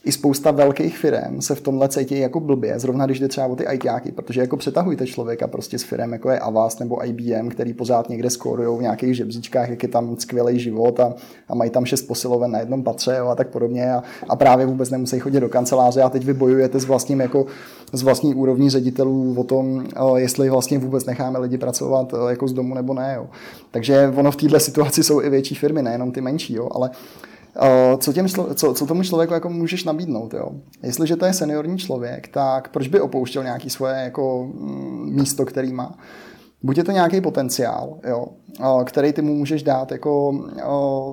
i 0.04 0.12
spousta 0.12 0.52
velkých 0.52 0.98
firm 0.98 1.42
se 1.42 1.56
v 1.56 1.62
tomhle 1.62 1.90
cítí 1.90 2.20
jako 2.20 2.40
blbě, 2.40 2.80
zrovna 2.80 3.06
když 3.06 3.20
jde 3.20 3.28
třeba 3.28 3.48
o 3.48 3.56
ty 3.56 3.66
ITáky, 3.74 4.12
protože 4.12 4.42
jako 4.42 4.58
přetahujte 4.58 5.08
člověka 5.08 5.48
prostě 5.48 5.80
s 5.80 5.84
firm 5.84 6.14
jako 6.14 6.30
je 6.30 6.40
Avast 6.40 6.80
nebo 6.80 7.06
IBM, 7.06 7.50
který 7.50 7.74
pořád 7.74 8.10
někde 8.10 8.30
skórují 8.30 8.78
v 8.78 8.82
nějakých 8.82 9.16
žebříčkách, 9.16 9.70
jak 9.70 9.84
je 9.84 9.90
tam 9.90 10.16
skvělý 10.18 10.60
život 10.60 11.00
a, 11.00 11.14
a 11.48 11.56
mají 11.56 11.72
tam 11.72 11.86
šest 11.86 12.02
posiloven 12.02 12.52
na 12.52 12.60
jednom 12.60 12.84
patře 12.84 13.16
jo, 13.18 13.28
a 13.28 13.36
tak 13.36 13.48
podobně 13.50 13.94
a, 13.94 14.04
a, 14.30 14.36
právě 14.36 14.66
vůbec 14.66 14.90
nemusí 14.90 15.20
chodit 15.20 15.40
do 15.40 15.50
kanceláře 15.50 16.02
a 16.02 16.10
teď 16.10 16.26
vy 16.26 16.34
bojujete 16.34 16.80
s 16.80 16.86
vlastním 16.86 17.20
jako 17.20 17.46
z 17.94 18.04
vlastní 18.04 18.36
úrovní 18.36 18.70
ředitelů 18.70 19.36
o 19.38 19.44
tom, 19.44 19.86
jestli 20.16 20.50
vlastně 20.50 20.80
vůbec 20.80 21.06
necháme 21.06 21.40
lidi 21.40 21.58
pracovat 21.58 22.14
jako 22.30 22.48
z 22.48 22.54
domu 22.54 22.76
nebo 22.76 22.94
ne. 22.94 23.14
Jo. 23.16 23.28
Takže 23.72 24.14
ono 24.16 24.32
v 24.32 24.36
této 24.36 24.60
situaci 24.60 25.04
jsou 25.04 25.22
i 25.22 25.30
větší 25.30 25.56
firmy, 25.56 25.82
nejenom 25.82 26.12
ty 26.12 26.22
menší, 26.22 26.54
jo, 26.54 26.70
ale 26.72 26.90
co, 27.98 28.14
těm, 28.14 28.28
co, 28.56 28.74
co 28.74 28.86
tomu 28.86 29.04
člověku 29.04 29.34
jako 29.34 29.50
můžeš 29.50 29.84
nabídnout. 29.84 30.34
Jo? 30.34 30.52
Jestliže 30.84 31.16
to 31.16 31.26
je 31.26 31.34
seniorní 31.34 31.78
člověk, 31.78 32.28
tak 32.28 32.70
proč 32.70 32.88
by 32.88 33.02
opouštěl 33.02 33.44
nějaký 33.44 33.70
svoje 33.70 33.96
jako, 33.96 34.50
mm, 34.54 35.10
místo, 35.14 35.46
který 35.46 35.74
má? 35.74 35.98
Buď 36.64 36.78
je 36.78 36.84
to 36.84 36.92
nějaký 36.92 37.22
potenciál, 37.22 37.98
jo, 38.08 38.28
který 38.84 39.14
ty 39.14 39.22
mu 39.22 39.36
můžeš 39.36 39.64
dát, 39.64 39.92
jako 39.92 40.44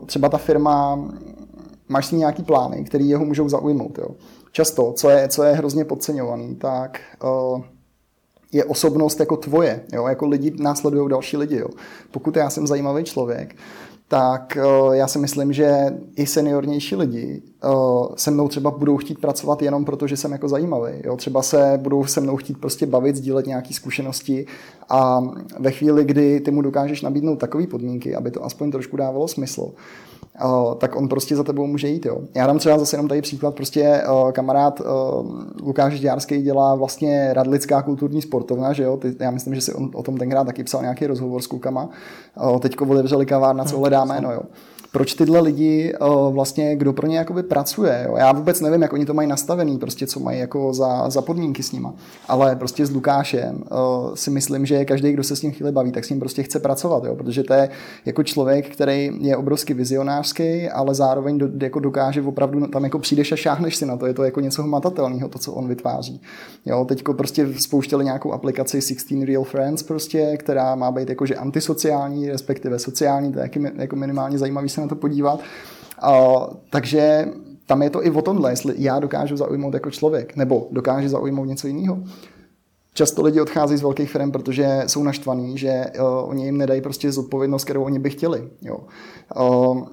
třeba 0.06 0.28
ta 0.28 0.38
firma, 0.38 1.08
máš 1.88 2.06
si 2.06 2.16
nějaký 2.16 2.42
plány, 2.42 2.84
který 2.84 3.08
jeho 3.08 3.24
můžou 3.24 3.48
zaujmout. 3.48 3.98
Jo. 3.98 4.08
Často, 4.52 4.92
co 4.92 5.10
je, 5.10 5.28
co 5.28 5.42
je 5.42 5.54
hrozně 5.54 5.84
podceňovaný, 5.84 6.54
tak 6.54 7.00
je 8.52 8.64
osobnost 8.64 9.20
jako 9.20 9.36
tvoje, 9.36 9.84
jo, 9.92 10.06
jako 10.06 10.26
lidi 10.26 10.52
následují 10.58 11.10
další 11.10 11.36
lidi. 11.36 11.56
Jo. 11.56 11.68
Pokud 12.10 12.36
já 12.36 12.50
jsem 12.50 12.66
zajímavý 12.66 13.04
člověk, 13.04 13.56
tak 14.08 14.56
eh, 14.56 14.96
já 14.96 15.06
si 15.06 15.18
myslím, 15.18 15.52
že 15.52 15.70
i 16.16 16.26
seniornější 16.26 16.96
lidi 16.96 17.42
eh, 17.64 17.68
se 18.16 18.30
mnou 18.30 18.48
třeba 18.48 18.70
budou 18.70 18.96
chtít 18.96 19.20
pracovat 19.20 19.62
jenom 19.62 19.84
proto, 19.84 20.06
že 20.06 20.16
jsem 20.16 20.32
jako 20.32 20.48
zajímavý. 20.48 20.92
Jo? 21.04 21.16
Třeba 21.16 21.42
se 21.42 21.78
budou 21.82 22.04
se 22.04 22.20
mnou 22.20 22.36
chtít 22.36 22.58
prostě 22.58 22.86
bavit, 22.86 23.16
sdílet 23.16 23.46
nějaké 23.46 23.74
zkušenosti 23.74 24.46
a 24.88 25.20
ve 25.58 25.70
chvíli, 25.70 26.04
kdy 26.04 26.40
ty 26.40 26.50
mu 26.50 26.62
dokážeš 26.62 27.02
nabídnout 27.02 27.36
takové 27.36 27.66
podmínky, 27.66 28.14
aby 28.14 28.30
to 28.30 28.44
aspoň 28.44 28.70
trošku 28.70 28.96
dávalo 28.96 29.28
smysl, 29.28 29.72
tak 30.78 30.96
on 30.96 31.08
prostě 31.08 31.36
za 31.36 31.44
tebou 31.44 31.66
může 31.66 31.88
jít. 31.88 32.06
Jo. 32.06 32.18
Já 32.34 32.46
dám 32.46 32.58
třeba 32.58 32.78
zase 32.78 32.96
jenom 32.96 33.08
tady 33.08 33.22
příklad, 33.22 33.54
prostě 33.54 34.02
kamarád 34.32 34.82
Lukáš 35.62 36.00
Děrský 36.00 36.42
dělá 36.42 36.74
vlastně 36.74 37.30
Radlická 37.32 37.82
kulturní 37.82 38.22
sportovna, 38.22 38.72
že 38.72 38.82
jo, 38.82 38.96
Ty, 38.96 39.16
já 39.20 39.30
myslím, 39.30 39.54
že 39.54 39.60
si 39.60 39.74
on 39.74 39.90
o 39.94 40.02
tom 40.02 40.16
tenkrát 40.16 40.44
taky 40.44 40.64
psal 40.64 40.82
nějaký 40.82 41.06
rozhovor 41.06 41.42
s 41.42 41.46
klukama, 41.46 41.88
teďko 42.60 42.84
otevřeli 42.84 43.26
kavárna, 43.26 43.64
co 43.64 43.78
hledáme, 43.78 44.20
no 44.20 44.32
jo 44.32 44.42
proč 44.96 45.14
tyhle 45.14 45.40
lidi 45.40 45.94
eh, 45.94 45.98
vlastně, 46.30 46.76
kdo 46.76 46.92
pro 46.92 47.06
ně 47.06 47.18
jakoby 47.18 47.42
pracuje. 47.42 48.04
Jo? 48.08 48.16
Já 48.16 48.32
vůbec 48.32 48.60
nevím, 48.60 48.82
jak 48.82 48.92
oni 48.92 49.06
to 49.06 49.14
mají 49.14 49.28
nastavený, 49.28 49.78
prostě 49.78 50.06
co 50.06 50.20
mají 50.20 50.38
jako 50.38 50.72
za, 50.72 51.10
za 51.10 51.22
podmínky 51.22 51.62
s 51.62 51.72
nima. 51.72 51.94
Ale 52.28 52.56
prostě 52.56 52.86
s 52.86 52.90
Lukášem 52.90 53.56
uh, 53.56 54.14
si 54.14 54.30
myslím, 54.30 54.66
že 54.66 54.84
každý, 54.84 55.12
kdo 55.12 55.24
se 55.24 55.36
s 55.36 55.42
ním 55.42 55.52
chvíli 55.52 55.72
baví, 55.72 55.92
tak 55.92 56.04
s 56.04 56.10
ním 56.10 56.18
prostě 56.18 56.42
chce 56.42 56.58
pracovat, 56.58 57.04
jo? 57.04 57.14
protože 57.14 57.42
to 57.42 57.54
je 57.54 57.68
jako 58.06 58.22
člověk, 58.22 58.72
který 58.72 59.10
je 59.20 59.36
obrovsky 59.36 59.74
vizionářský, 59.74 60.68
ale 60.68 60.94
zároveň 60.94 61.38
do, 61.38 61.48
jako 61.62 61.80
dokáže 61.80 62.22
opravdu, 62.22 62.66
tam 62.66 62.84
jako 62.84 62.98
přijdeš 62.98 63.32
a 63.32 63.36
šáhneš 63.36 63.76
si 63.76 63.86
na 63.86 63.96
to, 63.96 64.06
je 64.06 64.14
to 64.14 64.24
jako 64.24 64.40
něco 64.40 64.62
hmatatelného, 64.62 65.28
to, 65.28 65.38
co 65.38 65.52
on 65.52 65.68
vytváří. 65.68 66.20
Jo? 66.66 66.84
Teďko 66.84 67.14
prostě 67.14 67.48
spouštěli 67.58 68.04
nějakou 68.04 68.32
aplikaci 68.32 68.80
16 68.80 69.24
Real 69.26 69.44
Friends, 69.44 69.82
prostě, 69.82 70.36
která 70.36 70.74
má 70.74 70.90
být 70.90 71.08
jakože 71.08 71.34
antisociální, 71.34 72.28
respektive 72.28 72.78
sociální, 72.78 73.32
to 73.32 73.38
je 73.38 73.50
jako 73.76 73.96
minimálně 73.96 74.38
zajímavý 74.38 74.68
se 74.68 74.85
to 74.88 74.94
podívat. 74.94 75.40
Uh, 76.08 76.44
takže 76.70 77.28
tam 77.66 77.82
je 77.82 77.90
to 77.90 78.06
i 78.06 78.10
o 78.10 78.22
tomhle, 78.22 78.52
jestli 78.52 78.74
já 78.78 78.98
dokážu 78.98 79.36
zaujmout 79.36 79.74
jako 79.74 79.90
člověk, 79.90 80.36
nebo 80.36 80.68
dokážu 80.70 81.08
zaujmout 81.08 81.48
něco 81.48 81.66
jiného. 81.66 81.98
Často 82.94 83.22
lidi 83.22 83.40
odchází 83.40 83.76
z 83.76 83.82
velkých 83.82 84.10
firm, 84.10 84.32
protože 84.32 84.82
jsou 84.86 85.02
naštvaní, 85.02 85.58
že 85.58 85.84
uh, 85.98 86.30
oni 86.30 86.44
jim 86.44 86.58
nedají 86.58 86.80
prostě 86.80 87.12
zodpovědnost, 87.12 87.64
kterou 87.64 87.84
oni 87.84 87.98
by 87.98 88.10
chtěli. 88.10 88.48
Jo. 88.62 88.78
Uh, 89.40 89.88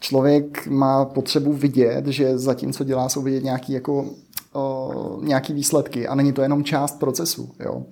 člověk 0.00 0.66
má 0.66 1.04
potřebu 1.04 1.52
vidět, 1.52 2.06
že 2.06 2.38
za 2.38 2.54
tím, 2.54 2.72
co 2.72 2.84
dělá, 2.84 3.08
jsou 3.08 3.22
vidět 3.22 3.44
nějaký, 3.44 3.72
jako, 3.72 4.04
uh, 4.54 5.24
nějaký 5.24 5.52
výsledky 5.52 6.08
a 6.08 6.14
není 6.14 6.32
to 6.32 6.42
jenom 6.42 6.64
část 6.64 6.98
procesu. 6.98 7.50
Jo. 7.60 7.82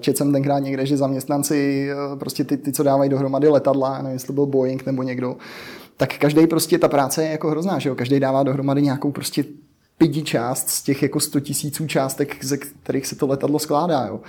Četl 0.00 0.16
jsem 0.16 0.32
tenkrát 0.32 0.58
někde, 0.58 0.86
že 0.86 0.96
zaměstnanci, 0.96 1.88
prostě 2.18 2.44
ty, 2.44 2.56
ty 2.56 2.72
co 2.72 2.82
dávají 2.82 3.10
dohromady 3.10 3.48
letadla, 3.48 4.02
nevím, 4.02 4.12
jestli 4.12 4.26
to 4.26 4.32
byl 4.32 4.46
Boeing 4.46 4.86
nebo 4.86 5.02
někdo, 5.02 5.36
tak 5.96 6.18
každý 6.18 6.46
prostě, 6.46 6.78
ta 6.78 6.88
práce 6.88 7.24
je 7.24 7.30
jako 7.30 7.50
hrozná, 7.50 7.78
že 7.78 7.88
jo? 7.88 7.94
Každý 7.94 8.20
dává 8.20 8.42
dohromady 8.42 8.82
nějakou 8.82 9.12
prostě 9.12 9.44
pidi 9.98 10.22
část 10.22 10.68
z 10.70 10.82
těch 10.82 11.02
jako 11.02 11.20
100 11.20 11.40
tisíců 11.40 11.86
částek, 11.86 12.44
ze 12.44 12.56
kterých 12.56 13.06
se 13.06 13.16
to 13.16 13.26
letadlo 13.26 13.58
skládá. 13.58 14.06
Jo. 14.06 14.20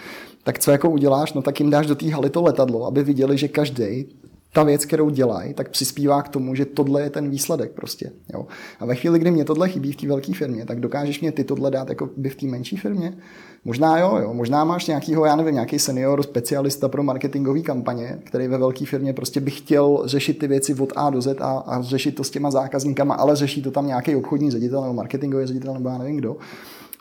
Tak 0.43 0.59
co 0.59 0.71
jako 0.71 0.89
uděláš? 0.89 1.33
No 1.33 1.41
tak 1.41 1.59
jim 1.59 1.69
dáš 1.69 1.87
do 1.87 1.95
té 1.95 2.11
haly 2.11 2.29
to 2.29 2.41
letadlo, 2.41 2.85
aby 2.85 3.03
viděli, 3.03 3.37
že 3.37 3.47
každý 3.47 4.05
ta 4.53 4.63
věc, 4.63 4.85
kterou 4.85 5.09
dělají, 5.09 5.53
tak 5.53 5.69
přispívá 5.69 6.21
k 6.21 6.29
tomu, 6.29 6.55
že 6.55 6.65
tohle 6.65 7.01
je 7.01 7.09
ten 7.09 7.29
výsledek 7.29 7.71
prostě. 7.71 8.11
Jo. 8.33 8.47
A 8.79 8.85
ve 8.85 8.95
chvíli, 8.95 9.19
kdy 9.19 9.31
mě 9.31 9.45
tohle 9.45 9.69
chybí 9.69 9.91
v 9.91 9.95
té 9.95 10.07
velké 10.07 10.33
firmě, 10.33 10.65
tak 10.65 10.79
dokážeš 10.79 11.21
mě 11.21 11.31
ty 11.31 11.43
tohle 11.43 11.71
dát 11.71 11.89
jako 11.89 12.09
by 12.17 12.29
v 12.29 12.35
té 12.35 12.45
menší 12.45 12.77
firmě? 12.77 13.17
Možná 13.65 13.99
jo, 13.99 14.17
jo, 14.21 14.33
možná 14.33 14.63
máš 14.63 14.87
nějakýho, 14.87 15.25
já 15.25 15.35
nevím, 15.35 15.53
nějaký 15.53 15.79
senior 15.79 16.23
specialista 16.23 16.89
pro 16.89 17.03
marketingové 17.03 17.61
kampaně, 17.61 18.19
který 18.23 18.47
ve 18.47 18.57
velké 18.57 18.85
firmě 18.85 19.13
prostě 19.13 19.39
by 19.39 19.51
chtěl 19.51 20.01
řešit 20.05 20.39
ty 20.39 20.47
věci 20.47 20.73
od 20.73 20.93
A 20.95 21.09
do 21.09 21.21
Z 21.21 21.41
a, 21.41 21.57
a 21.57 21.81
řešit 21.81 22.15
to 22.15 22.23
s 22.23 22.29
těma 22.29 22.51
zákazníkama, 22.51 23.15
ale 23.15 23.35
řeší 23.35 23.61
to 23.61 23.71
tam 23.71 23.87
nějaký 23.87 24.15
obchodní 24.15 24.51
ředitel 24.51 24.81
nebo 24.81 24.93
marketingový 24.93 25.45
ředitel 25.45 25.73
nebo 25.73 25.89
já 25.89 25.97
nevím 25.97 26.17
kdo 26.17 26.37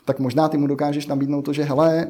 tak 0.07 0.19
možná 0.19 0.49
ty 0.49 0.57
mu 0.57 0.67
dokážeš 0.67 1.07
nabídnout 1.07 1.41
to, 1.41 1.53
že 1.53 1.63
hele, 1.63 2.07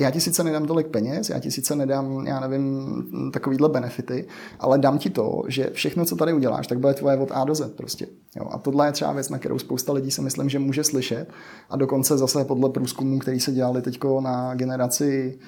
já 0.00 0.10
ti 0.10 0.20
sice 0.20 0.44
nedám 0.44 0.66
tolik 0.66 0.86
peněz, 0.86 1.30
já 1.30 1.38
ti 1.38 1.50
sice 1.50 1.76
nedám, 1.76 2.26
já 2.26 2.40
nevím, 2.40 3.30
takovýhle 3.32 3.68
benefity, 3.68 4.26
ale 4.58 4.78
dám 4.78 4.98
ti 4.98 5.10
to, 5.10 5.42
že 5.48 5.70
všechno, 5.72 6.04
co 6.04 6.16
tady 6.16 6.32
uděláš, 6.32 6.66
tak 6.66 6.78
bude 6.78 6.94
tvoje 6.94 7.16
od 7.16 7.30
A 7.32 7.44
do 7.44 7.54
Z 7.54 7.74
prostě. 7.76 8.06
Jo, 8.36 8.48
a 8.50 8.58
tohle 8.58 8.88
je 8.88 8.92
třeba 8.92 9.12
věc, 9.12 9.28
na 9.28 9.38
kterou 9.38 9.58
spousta 9.58 9.92
lidí 9.92 10.10
si 10.10 10.22
myslím, 10.22 10.48
že 10.48 10.58
může 10.58 10.84
slyšet 10.84 11.26
a 11.70 11.76
dokonce 11.76 12.18
zase 12.18 12.44
podle 12.44 12.70
průzkumů, 12.70 13.18
který 13.18 13.40
se 13.40 13.52
dělali 13.52 13.82
teď 13.82 13.98
na 14.20 14.54
generaci 14.54 15.38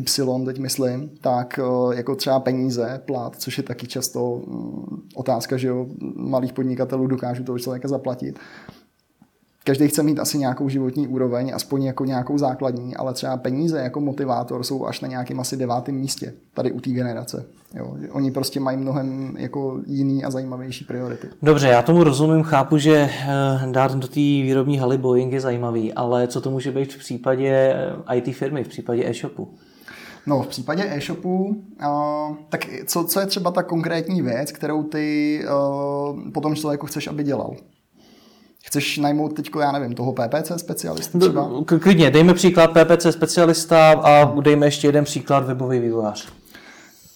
Y, 0.00 0.44
teď 0.44 0.58
myslím, 0.58 1.10
tak 1.20 1.58
eh, 1.58 1.96
jako 1.96 2.16
třeba 2.16 2.40
peníze, 2.40 3.02
plat, 3.06 3.36
což 3.36 3.58
je 3.58 3.64
taky 3.64 3.86
často 3.86 4.42
mm, 4.46 5.02
otázka, 5.14 5.56
že 5.56 5.68
jo, 5.68 5.86
malých 6.16 6.52
podnikatelů 6.52 7.06
dokážou 7.06 7.44
toho 7.44 7.58
člověka 7.58 7.88
zaplatit, 7.88 8.38
každý 9.64 9.88
chce 9.88 10.02
mít 10.02 10.18
asi 10.18 10.38
nějakou 10.38 10.68
životní 10.68 11.08
úroveň, 11.08 11.52
aspoň 11.54 11.82
jako 11.82 12.04
nějakou 12.04 12.38
základní, 12.38 12.96
ale 12.96 13.14
třeba 13.14 13.36
peníze 13.36 13.80
jako 13.80 14.00
motivátor 14.00 14.64
jsou 14.64 14.86
až 14.86 15.00
na 15.00 15.08
nějakém 15.08 15.40
asi 15.40 15.56
devátém 15.56 15.94
místě 15.94 16.34
tady 16.54 16.72
u 16.72 16.80
té 16.80 16.90
generace. 16.90 17.44
Jo. 17.74 17.96
Oni 18.12 18.30
prostě 18.30 18.60
mají 18.60 18.76
mnohem 18.76 19.34
jako 19.38 19.80
jiný 19.86 20.24
a 20.24 20.30
zajímavější 20.30 20.84
priority. 20.84 21.28
Dobře, 21.42 21.68
já 21.68 21.82
tomu 21.82 22.04
rozumím, 22.04 22.42
chápu, 22.42 22.78
že 22.78 23.10
eh, 23.22 23.28
dát 23.70 23.94
do 23.94 24.08
té 24.08 24.20
výrobní 24.20 24.78
haly 24.78 24.98
Boeing 24.98 25.32
je 25.32 25.40
zajímavý, 25.40 25.92
ale 25.92 26.28
co 26.28 26.40
to 26.40 26.50
může 26.50 26.72
být 26.72 26.94
v 26.94 26.98
případě 26.98 27.74
eh, 28.08 28.16
IT 28.16 28.36
firmy, 28.36 28.64
v 28.64 28.68
případě 28.68 29.10
e-shopu? 29.10 29.48
No, 30.26 30.42
v 30.42 30.46
případě 30.46 30.84
e-shopu, 30.86 31.44
uh, 31.44 32.36
tak 32.48 32.60
co, 32.86 33.04
co 33.04 33.20
je 33.20 33.26
třeba 33.26 33.50
ta 33.50 33.62
konkrétní 33.62 34.22
věc, 34.22 34.52
kterou 34.52 34.82
ty 34.82 35.40
uh, 35.44 36.30
potom 36.32 36.54
člověku 36.54 36.86
chceš, 36.86 37.08
aby 37.08 37.24
dělal? 37.24 37.56
Chceš 38.64 38.98
najmout 38.98 39.36
teď, 39.36 39.50
já 39.60 39.72
nevím, 39.72 39.94
toho 39.94 40.12
PPC 40.12 40.52
specialistu 40.56 41.18
třeba? 41.18 41.50
Klidně, 41.64 42.10
dejme 42.10 42.34
příklad 42.34 42.70
PPC 42.70 43.06
specialista 43.10 43.92
a 43.92 44.40
dejme 44.40 44.66
ještě 44.66 44.88
jeden 44.88 45.04
příklad 45.04 45.46
webový 45.46 45.80
vývojář. 45.80 46.40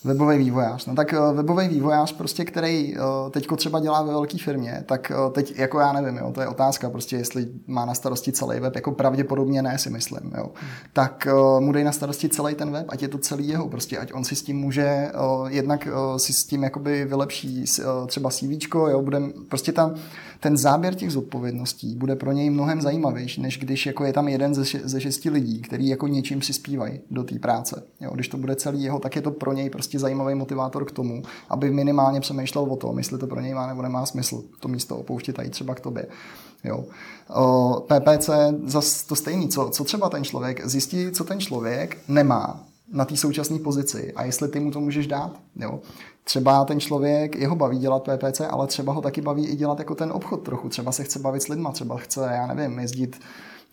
Webový 0.05 0.39
vývojář. 0.39 0.87
No 0.87 0.95
tak 0.95 1.13
eh, 1.13 1.19
webový 1.33 1.69
vývojář, 1.69 2.13
prostě, 2.13 2.45
který 2.45 2.97
eh, 2.97 3.01
teď 3.31 3.47
třeba 3.57 3.81
dělá 3.81 4.03
ve 4.03 4.13
velké 4.13 4.39
firmě, 4.39 4.85
tak 4.87 5.11
eh, 5.11 5.31
teď, 5.31 5.59
jako 5.59 5.81
já 5.81 5.93
nevím, 5.93 6.17
jo, 6.17 6.33
to 6.35 6.41
je 6.41 6.49
otázka, 6.49 6.91
prostě 6.91 7.17
jestli 7.17 7.49
má 7.67 7.85
na 7.85 7.95
starosti 7.95 8.33
celý 8.33 8.61
web, 8.61 8.75
jako 8.75 8.93
pravděpodobně 8.93 9.63
ne, 9.63 9.79
si 9.79 9.91
myslím, 9.91 10.33
jo. 10.37 10.51
Tak 10.93 11.29
mu 11.59 11.73
dej 11.73 11.85
na 11.85 11.93
starosti 11.93 12.29
celý 12.29 12.55
ten 12.55 12.71
web, 12.71 12.87
ať 12.89 13.03
je 13.03 13.09
to 13.09 13.19
celý 13.19 13.49
jeho, 13.49 13.69
prostě, 13.69 13.99
ať 13.99 14.13
on 14.13 14.25
si 14.25 14.37
s 14.37 14.43
tím 14.43 14.57
může, 14.57 15.11
jednak 15.49 15.89
si 16.17 16.33
s 16.33 16.45
tím 16.45 16.63
jakoby 16.63 17.05
vylepší 17.05 17.65
třeba 18.07 18.31
CV, 18.31 18.51
jo, 18.75 19.03
bude 19.03 19.21
prostě 19.49 19.73
tam 19.73 19.95
ten 20.41 20.57
záběr 20.57 20.95
těch 20.95 21.13
zodpovědností 21.13 21.95
bude 21.95 22.17
pro 22.17 22.33
něj 22.33 22.51
mnohem 22.51 22.81
zajímavější, 22.83 23.43
než 23.43 23.59
když 23.59 23.87
jako 23.87 24.05
je 24.05 24.13
tam 24.13 24.29
jeden 24.29 24.55
ze, 24.55 24.65
ze 24.85 25.01
šesti 25.01 25.31
lidí, 25.31 25.63
který 25.63 25.89
jako 25.89 26.07
něčím 26.07 26.41
přispívají 26.41 27.01
do 27.11 27.25
té 27.25 27.39
práce. 27.39 27.83
Jo, 28.01 28.11
když 28.15 28.29
to 28.29 28.37
bude 28.37 28.57
celý 28.57 28.83
jeho, 28.83 28.99
tak 28.99 29.17
je 29.17 29.23
to 29.23 29.31
pro 29.31 29.53
něj 29.53 29.71
prostě 29.71 29.99
zajímavý 29.99 30.35
motivátor 30.35 30.85
k 30.85 30.93
tomu, 30.93 31.23
aby 31.49 31.71
minimálně 31.71 32.21
přemýšlel 32.21 32.65
o 32.65 32.77
tom, 32.77 32.99
jestli 32.99 33.19
to 33.19 33.27
pro 33.27 33.41
něj 33.41 33.55
má 33.55 33.67
nebo 33.67 33.83
nemá 33.83 34.07
smysl 34.07 34.43
to 34.61 34.69
místo 34.69 34.97
opouštět 34.97 35.39
a 35.39 35.43
jít 35.43 35.51
třeba 35.51 35.75
k 35.75 35.81
tobě. 35.81 36.07
Jo. 36.65 36.85
O, 37.35 37.87
PPC 37.87 38.31
zase 38.65 39.07
to 39.07 39.17
stejný, 39.17 39.49
co, 39.49 39.69
co 39.69 39.85
třeba 39.85 40.09
ten 40.09 40.25
člověk 40.25 40.67
zjistí, 40.67 41.11
co 41.13 41.25
ten 41.25 41.41
člověk 41.41 41.99
nemá 42.09 42.65
na 42.93 43.05
té 43.05 43.17
současné 43.17 43.59
pozici 43.59 44.13
a 44.13 44.25
jestli 44.25 44.49
ty 44.49 44.61
mu 44.61 44.71
to 44.71 44.81
můžeš 44.81 45.07
dát. 45.07 45.41
Jo. 45.57 45.81
Třeba 46.25 46.65
ten 46.65 46.81
člověk, 46.81 47.37
jeho 47.37 47.57
baví 47.57 47.79
dělat 47.79 48.03
PPC, 48.03 48.41
ale 48.41 48.67
třeba 48.67 48.93
ho 48.93 49.01
taky 49.01 49.21
baví 49.21 49.47
i 49.47 49.57
dělat 49.57 49.79
jako 49.79 49.95
ten 49.95 50.13
obchod 50.13 50.43
trochu. 50.43 50.69
Třeba 50.69 50.93
se 50.93 51.05
chce 51.05 51.19
bavit 51.19 51.43
s 51.43 51.49
lidma, 51.49 51.73
třeba 51.73 51.97
chce, 51.97 52.29
já 52.33 52.47
nevím, 52.47 52.79
jezdit 52.79 53.21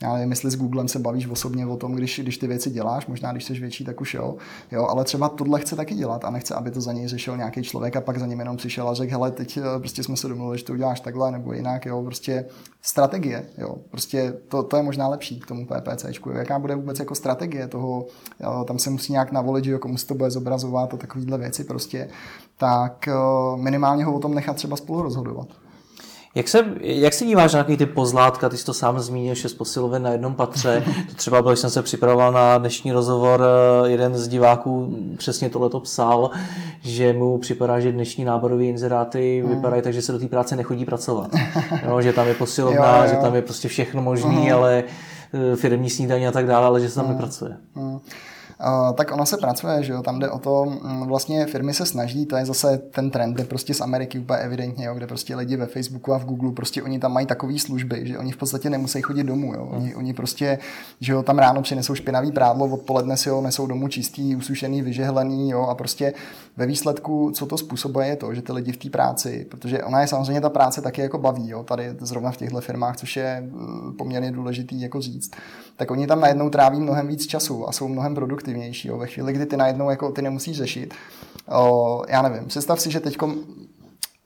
já 0.02 0.14
nevím, 0.14 0.30
jestli 0.30 0.52
s 0.52 0.56
Googlem 0.56 0.88
se 0.88 0.99
bavíš 0.99 1.28
osobně 1.28 1.66
o 1.66 1.78
tom, 1.78 1.93
když, 1.93 2.20
když 2.24 2.38
ty 2.38 2.47
věci 2.47 2.70
děláš, 2.70 3.08
možná 3.08 3.32
když 3.32 3.43
jsi 3.43 3.54
větší, 3.54 3.86
tak 3.86 4.02
už 4.02 4.14
jo, 4.14 4.36
jo, 4.72 4.88
ale 4.88 5.04
třeba 5.04 5.30
tohle 5.30 5.60
chce 5.60 5.76
taky 5.76 5.95
dělat 5.95 6.26
a 6.26 6.30
nechce, 6.30 6.56
aby 6.56 6.72
to 6.72 6.82
za 6.82 6.93
něj 6.93 7.08
řešil 7.08 7.38
nějaký 7.38 7.64
člověk 7.64 7.95
a 7.95 8.02
pak 8.02 8.20
za 8.20 8.26
ním 8.26 8.39
jenom 8.39 8.58
přišel 8.58 8.89
a 8.89 8.93
řekl, 8.93 9.12
hele, 9.12 9.32
teď 9.32 9.58
eh, 9.58 9.80
prostě 9.80 10.04
jsme 10.04 10.18
se 10.18 10.28
domluvili, 10.28 10.58
že 10.58 10.64
to 10.64 10.74
uděláš 10.74 10.99
takhle 10.99 11.32
nebo 11.32 11.54
jinak, 11.54 11.86
jo, 11.86 12.04
prostě 12.04 12.45
strategie, 12.82 13.45
jo, 13.58 13.76
prostě 13.91 14.34
to, 14.47 14.64
to 14.64 14.78
je 14.78 14.84
možná 14.84 15.08
lepší 15.08 15.39
k 15.39 15.45
tomu 15.45 15.68
PPCčku, 15.68 16.30
jaká 16.30 16.60
bude 16.60 16.76
vůbec 16.76 16.99
jako 16.99 17.16
strategie 17.16 17.68
toho, 17.68 18.06
jo, 18.39 18.64
tam 18.68 18.80
se 18.80 18.89
musí 18.89 19.12
nějak 19.12 19.32
navolit, 19.32 19.66
že 19.66 19.72
jo, 19.72 19.80
komu 19.80 19.97
se 19.97 20.08
to 20.08 20.16
bude 20.16 20.32
zobrazovat 20.32 20.93
a 20.93 20.97
takovéhle 20.97 21.38
věci 21.38 21.64
prostě, 21.64 22.10
tak 22.58 23.08
eh, 23.08 23.14
minimálně 23.56 24.06
ho 24.06 24.14
o 24.14 24.20
tom 24.20 24.36
nechat 24.36 24.56
třeba 24.56 24.76
spolu 24.78 25.02
rozhodovat. 25.02 25.61
Jak 26.36 26.48
se, 26.48 26.66
jak 26.82 27.14
se 27.14 27.26
díváš 27.26 27.54
na 27.54 27.58
nějaký 27.58 27.78
ty 27.78 27.86
pozlátka, 27.86 28.50
ty 28.50 28.58
jsi 28.58 28.66
to 28.66 28.74
sám 28.74 29.00
zmínil, 29.00 29.36
šest 29.36 29.54
posilovin 29.54 30.04
na 30.04 30.12
jednom 30.12 30.36
patře, 30.36 30.84
to 31.10 31.16
třeba 31.16 31.42
byl, 31.42 31.52
když 31.52 31.60
jsem 31.60 31.70
se 31.70 31.82
připravoval 31.82 32.32
na 32.32 32.58
dnešní 32.58 32.92
rozhovor, 32.92 33.44
eh, 33.44 33.90
jeden 33.90 34.16
z 34.16 34.28
diváků 34.28 34.98
přesně 35.18 35.50
tohleto 35.50 35.80
psal, 35.80 36.30
že 36.82 37.14
mu 37.14 37.38
připadá, 37.38 37.80
že 37.80 37.92
dnešní 37.92 38.26
náborové 38.26 38.64
inzeráty 38.64 39.42
hmm. 39.46 39.56
vypadají 39.56 39.82
tak, 39.82 39.94
že 39.94 40.02
se 40.02 40.12
do 40.12 40.20
té 40.20 40.28
práce 40.28 40.56
nechodí 40.56 40.86
pracovat. 40.86 41.32
Jo, 41.88 42.02
že 42.02 42.14
tam 42.14 42.28
je 42.28 42.34
posilovna, 42.34 42.98
jo, 42.98 43.04
jo. 43.04 43.10
že 43.10 43.16
tam 43.16 43.36
je 43.36 43.42
prostě 43.42 43.68
všechno 43.68 44.02
možné, 44.02 44.30
hmm. 44.30 44.54
ale 44.54 44.84
eh, 45.34 45.56
firmní 45.56 45.90
snídaní 45.90 46.28
a 46.28 46.32
tak 46.32 46.48
dále, 46.48 46.66
ale 46.66 46.82
že 46.82 46.90
se 46.90 46.96
tam 46.96 47.06
hmm. 47.06 47.14
nepracuje. 47.14 47.58
Hmm 47.76 48.00
tak 48.93 49.12
ono 49.12 49.26
se 49.26 49.38
pracuje, 49.38 49.84
že 49.84 49.93
jo, 49.93 50.01
tam 50.01 50.20
jde 50.20 50.30
o 50.30 50.39
to, 50.39 50.66
mm, 50.66 51.07
vlastně 51.07 51.45
firmy 51.45 51.74
se 51.74 51.86
snaží, 51.86 52.26
to 52.26 52.36
je 52.36 52.45
zase 52.45 52.78
ten 52.78 53.12
trend, 53.12 53.39
je 53.39 53.45
prostě 53.45 53.74
z 53.74 53.82
Ameriky 53.82 54.20
úplně 54.20 54.39
evidentně, 54.39 54.86
jo, 54.86 54.93
kde 54.93 55.07
prostě 55.07 55.36
lidi 55.36 55.55
ve 55.55 55.66
Facebooku 55.66 56.14
a 56.14 56.18
v 56.18 56.26
Google, 56.26 56.51
prostě 56.51 56.84
oni 56.84 56.99
tam 56.99 57.14
mají 57.14 57.26
takové 57.26 57.59
služby, 57.59 58.01
že 58.07 58.18
oni 58.18 58.32
v 58.32 58.38
podstatě 58.38 58.70
nemusí 58.70 59.01
chodit 59.01 59.24
domů, 59.24 59.53
jo, 59.53 59.70
oni, 59.72 59.95
oni 59.95 60.14
prostě, 60.14 60.59
že 60.99 61.14
jo, 61.14 61.24
tam 61.24 61.39
ráno 61.39 61.62
přinesou 61.62 61.95
špinavý 61.95 62.32
prádlo, 62.32 62.66
odpoledne 62.66 63.18
si 63.18 63.30
ho 63.30 63.41
nesou 63.41 63.68
domů 63.68 63.88
čistý, 63.88 64.36
usušený, 64.36 64.82
vyžehlený, 64.82 65.49
jo, 65.49 65.62
a 65.62 65.76
prostě 65.76 66.14
ve 66.57 66.66
výsledku, 66.66 67.32
co 67.36 67.45
to 67.45 67.57
způsobuje, 67.57 68.07
je 68.07 68.16
to, 68.16 68.34
že 68.34 68.41
ty 68.41 68.51
lidi 68.51 68.72
v 68.72 68.78
té 68.78 68.89
práci, 68.89 69.45
protože 69.49 69.84
ona 69.84 70.01
je 70.01 70.07
samozřejmě 70.07 70.41
ta 70.41 70.49
práce 70.49 70.82
taky 70.82 71.01
jako 71.01 71.18
baví, 71.18 71.49
jo, 71.49 71.64
tady 71.64 71.95
zrovna 71.99 72.32
v 72.32 72.38
těchto 72.38 72.62
firmách, 72.62 72.97
což 72.97 73.16
je 73.16 73.41
mm, 73.41 73.93
poměrně 73.97 74.32
důležitý 74.32 74.82
jako 74.82 75.01
říct, 75.01 75.32
tak 75.78 75.91
oni 75.91 76.07
tam 76.07 76.20
najednou 76.20 76.49
tráví 76.49 76.80
mnohem 76.80 77.07
víc 77.07 77.28
času 77.28 77.70
a 77.70 77.72
jsou 77.72 77.88
mnohem 77.88 78.16
produktivnější. 78.52 78.88
Jo. 78.88 78.97
Ve 78.97 79.08
chvíli, 79.08 79.34
kdy 79.34 79.45
ty 79.45 79.58
najednou 79.58 79.89
jako 79.89 80.12
ty 80.12 80.22
nemusíš 80.22 80.58
řešit. 80.58 80.93
O, 81.47 82.04
já 82.10 82.22
nevím, 82.22 82.47
představ 82.47 82.82
si, 82.82 82.91
že 82.91 82.99
teď 82.99 83.18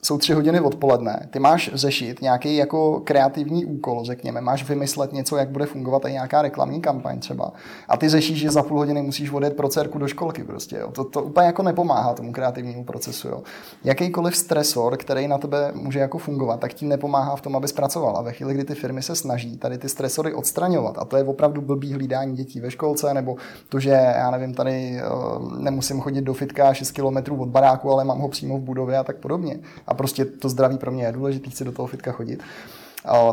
jsou 0.06 0.18
tři 0.18 0.34
hodiny 0.34 0.60
odpoledne, 0.60 1.28
ty 1.32 1.40
máš 1.40 1.72
řešit 1.74 2.22
nějaký 2.22 2.56
jako 2.56 3.00
kreativní 3.04 3.66
úkol, 3.66 4.04
řekněme, 4.04 4.42
máš 4.42 4.70
vymyslet 4.70 5.14
něco, 5.14 5.38
jak 5.38 5.50
bude 5.50 5.66
fungovat 5.66 6.06
i 6.06 6.12
nějaká 6.12 6.42
reklamní 6.42 6.82
kampaň 6.82 7.20
třeba. 7.20 7.52
A 7.88 7.98
ty 7.98 8.10
řešíš, 8.10 8.40
že 8.40 8.52
za 8.52 8.64
půl 8.64 8.78
hodiny 8.78 9.02
musíš 9.02 9.32
odjet 9.32 9.56
pro 9.56 9.70
dcerku 9.70 9.98
do 9.98 10.08
školky 10.08 10.44
prostě. 10.44 10.78
Jo. 10.78 10.92
To, 10.92 11.04
to 11.04 11.24
úplně 11.24 11.46
jako 11.46 11.64
nepomáhá 11.64 12.14
tomu 12.14 12.32
kreativnímu 12.32 12.84
procesu. 12.84 13.28
Jo. 13.28 13.44
Jakýkoliv 13.84 14.36
stresor, 14.36 14.98
který 14.98 15.28
na 15.28 15.38
tebe 15.38 15.72
může 15.74 16.00
jako 16.00 16.18
fungovat, 16.18 16.60
tak 16.60 16.74
ti 16.74 16.86
nepomáhá 16.86 17.36
v 17.36 17.42
tom, 17.42 17.56
aby 17.56 17.68
zpracoval. 17.68 18.18
A 18.18 18.22
ve 18.22 18.34
chvíli, 18.34 18.54
kdy 18.54 18.64
ty 18.64 18.76
firmy 18.76 19.02
se 19.02 19.16
snaží 19.16 19.58
tady 19.58 19.78
ty 19.78 19.90
stresory 19.90 20.34
odstraňovat, 20.34 20.98
a 20.98 21.06
to 21.06 21.18
je 21.18 21.24
opravdu 21.24 21.62
blbý 21.62 21.94
hlídání 21.94 22.36
dětí 22.36 22.60
ve 22.60 22.72
školce, 22.72 23.14
nebo 23.14 23.36
to, 23.70 23.80
že 23.80 23.90
já 23.90 24.32
nevím, 24.32 24.54
tady 24.54 25.02
uh, 25.38 25.60
nemusím 25.60 26.02
chodit 26.02 26.22
do 26.22 26.34
fitka 26.34 26.74
6 26.74 26.92
km 26.92 27.40
od 27.40 27.50
baráku, 27.50 27.92
ale 27.92 28.04
mám 28.04 28.20
ho 28.20 28.30
přímo 28.30 28.58
v 28.58 28.62
budově 28.62 28.98
a 28.98 29.04
tak 29.04 29.18
podobně. 29.18 29.60
A 29.88 29.95
prostě 29.96 30.26
to 30.26 30.50
zdraví 30.50 30.78
pro 30.78 30.92
mě 30.92 31.06
je 31.06 31.12
důležité, 31.12 31.50
chci 31.50 31.64
do 31.64 31.72
toho 31.72 31.88
fitka 31.88 32.12
chodit, 32.12 32.44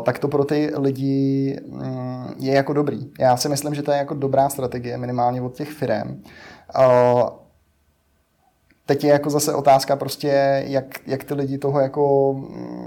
tak 0.03 0.19
to 0.19 0.27
pro 0.27 0.45
ty 0.45 0.71
lidi 0.77 1.59
mm, 1.67 2.33
je 2.39 2.53
jako 2.53 2.73
dobrý. 2.73 3.11
Já 3.19 3.37
si 3.37 3.49
myslím, 3.49 3.75
že 3.75 3.81
to 3.81 3.91
je 3.91 3.97
jako 3.97 4.13
dobrá 4.13 4.49
strategie, 4.49 4.97
minimálně 4.97 5.41
od 5.41 5.55
těch 5.55 5.69
firm. 5.69 6.23
Teď 8.85 9.03
je 9.03 9.09
jako 9.09 9.29
zase 9.29 9.55
otázka 9.55 9.95
prostě, 9.95 10.63
jak, 10.67 11.07
jak 11.07 11.23
ty 11.23 11.33
lidi 11.33 11.57
toho 11.57 11.79
jako 11.79 12.33
mm, 12.33 12.83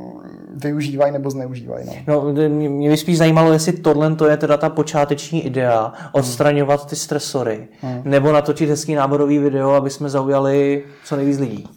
využívají 0.56 1.12
nebo 1.12 1.30
zneužívají. 1.30 1.86
No. 2.06 2.24
no 2.24 2.32
mě 2.50 2.90
by 2.90 2.96
spíš 2.96 3.18
zajímalo, 3.18 3.52
jestli 3.52 3.72
tohle 3.72 4.16
to 4.16 4.26
je 4.26 4.36
teda 4.36 4.56
ta 4.56 4.70
počáteční 4.70 5.46
idea, 5.46 5.92
odstraňovat 6.12 6.86
ty 6.88 6.96
stresory, 6.96 7.68
hmm. 7.80 8.02
nebo 8.04 8.32
natočit 8.32 8.68
hezký 8.68 8.94
náborový 8.94 9.38
video, 9.38 9.70
aby 9.70 9.90
jsme 9.90 10.08
zaujali 10.08 10.84
co 11.04 11.16
nejvíc 11.16 11.38
lidí. 11.38 11.68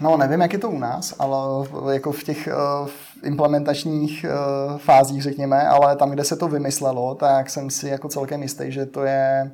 No, 0.00 0.16
nevím, 0.16 0.40
jak 0.40 0.52
je 0.52 0.58
to 0.58 0.70
u 0.70 0.78
nás, 0.78 1.14
ale 1.18 1.66
jako 1.92 2.12
v 2.12 2.24
těch 2.24 2.48
uh, 2.82 2.88
implementačních 3.24 4.26
uh, 4.28 4.78
fázích, 4.78 5.22
řekněme, 5.22 5.68
ale 5.68 5.96
tam, 5.96 6.10
kde 6.10 6.24
se 6.24 6.36
to 6.36 6.48
vymyslelo, 6.48 7.14
tak 7.14 7.50
jsem 7.50 7.70
si 7.70 7.88
jako 7.88 8.08
celkem 8.08 8.42
jistý, 8.42 8.72
že 8.72 8.86
to 8.86 9.02
je 9.02 9.52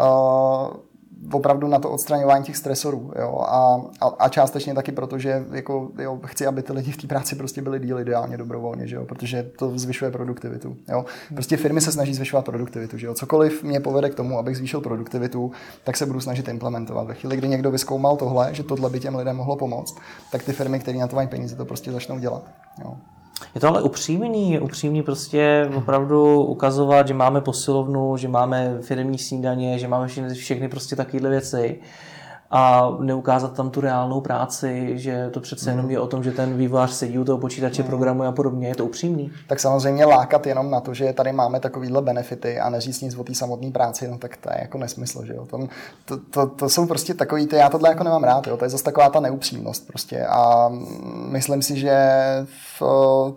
uh, 0.00 0.76
opravdu 1.32 1.68
na 1.68 1.78
to 1.78 1.90
odstraňování 1.90 2.44
těch 2.44 2.56
stresorů. 2.56 3.12
Jo? 3.18 3.44
A, 3.48 3.80
a, 4.00 4.06
a 4.06 4.28
částečně 4.28 4.74
taky 4.74 4.92
proto, 4.92 5.18
že 5.18 5.44
jako, 5.50 5.90
jo, 5.98 6.20
chci, 6.26 6.46
aby 6.46 6.62
ty 6.62 6.72
lidi 6.72 6.92
v 6.92 6.96
té 6.96 7.06
práci 7.06 7.36
prostě 7.36 7.62
byli 7.62 7.80
díl 7.80 8.00
ideálně 8.00 8.36
dobrovolně, 8.36 8.86
že 8.86 8.96
jo? 8.96 9.04
protože 9.04 9.50
to 9.58 9.78
zvyšuje 9.78 10.10
produktivitu. 10.10 10.76
Jo? 10.88 11.04
Prostě 11.34 11.56
firmy 11.56 11.80
se 11.80 11.92
snaží 11.92 12.14
zvyšovat 12.14 12.44
produktivitu. 12.44 12.98
Že 12.98 13.06
jo? 13.06 13.14
Cokoliv 13.14 13.62
mě 13.62 13.80
povede 13.80 14.10
k 14.10 14.14
tomu, 14.14 14.38
abych 14.38 14.56
zvýšil 14.56 14.80
produktivitu, 14.80 15.50
tak 15.84 15.96
se 15.96 16.06
budu 16.06 16.20
snažit 16.20 16.48
implementovat. 16.48 17.06
Ve 17.06 17.14
chvíli, 17.14 17.36
kdy 17.36 17.48
někdo 17.48 17.70
vyskoumal 17.70 18.16
tohle, 18.16 18.54
že 18.54 18.62
tohle 18.62 18.90
by 18.90 19.00
těm 19.00 19.16
lidem 19.16 19.36
mohlo 19.36 19.56
pomoct, 19.56 19.96
tak 20.32 20.42
ty 20.42 20.52
firmy, 20.52 20.78
které 20.78 20.98
na 20.98 21.06
to 21.06 21.16
mají 21.16 21.28
peníze, 21.28 21.56
to 21.56 21.64
prostě 21.64 21.92
začnou 21.92 22.18
dělat. 22.18 22.42
Jo? 22.84 22.96
Je 23.54 23.60
to 23.60 23.68
ale 23.68 23.82
upřímný, 23.82 24.58
upřímný 24.60 25.02
prostě 25.02 25.70
opravdu 25.76 26.42
ukazovat, 26.42 27.08
že 27.08 27.14
máme 27.14 27.40
posilovnu, 27.40 28.16
že 28.16 28.28
máme 28.28 28.78
firmní 28.80 29.18
snídaně, 29.18 29.78
že 29.78 29.88
máme 29.88 30.08
všechny, 30.08 30.34
všechny 30.34 30.68
prostě 30.68 30.96
takovéhle 30.96 31.30
věci 31.30 31.80
a 32.56 32.96
neukázat 33.00 33.52
tam 33.52 33.70
tu 33.70 33.80
reálnou 33.80 34.20
práci, 34.20 34.92
že 34.94 35.30
to 35.30 35.40
přece 35.40 35.70
jenom 35.70 35.90
je 35.90 36.00
o 36.00 36.06
tom, 36.06 36.22
že 36.22 36.32
ten 36.32 36.56
vývojář 36.56 36.90
sedí 36.90 37.18
u 37.18 37.24
toho 37.24 37.38
počítače, 37.38 37.82
mm. 37.82 37.88
programuje 37.88 38.28
a 38.28 38.32
podobně. 38.32 38.68
Je 38.68 38.74
to 38.74 38.84
upřímný? 38.84 39.30
Tak 39.46 39.60
samozřejmě 39.60 40.04
lákat 40.04 40.46
jenom 40.46 40.70
na 40.70 40.80
to, 40.80 40.94
že 40.94 41.12
tady 41.12 41.32
máme 41.32 41.60
takovýhle 41.60 42.02
benefity 42.02 42.60
a 42.60 42.70
neříct 42.70 43.02
nic 43.02 43.16
o 43.16 43.24
té 43.24 43.34
samotné 43.34 43.70
práci, 43.70 44.08
no 44.08 44.18
tak 44.18 44.36
to 44.36 44.50
je 44.52 44.58
jako 44.60 44.78
nesmysl, 44.78 45.24
že 45.24 45.34
jo. 45.34 45.46
To, 45.46 45.58
to, 46.04 46.16
to, 46.16 46.46
to 46.46 46.68
jsou 46.68 46.86
prostě 46.86 47.14
takový, 47.14 47.46
ty, 47.46 47.56
já 47.56 47.68
tohle 47.68 47.88
jako 47.88 48.04
nemám 48.04 48.24
rád, 48.24 48.46
jo. 48.46 48.56
to 48.56 48.64
je 48.64 48.68
zase 48.68 48.84
taková 48.84 49.10
ta 49.10 49.20
neupřímnost 49.20 49.86
prostě 49.86 50.26
a 50.26 50.72
myslím 51.28 51.62
si, 51.62 51.78
že 51.78 51.96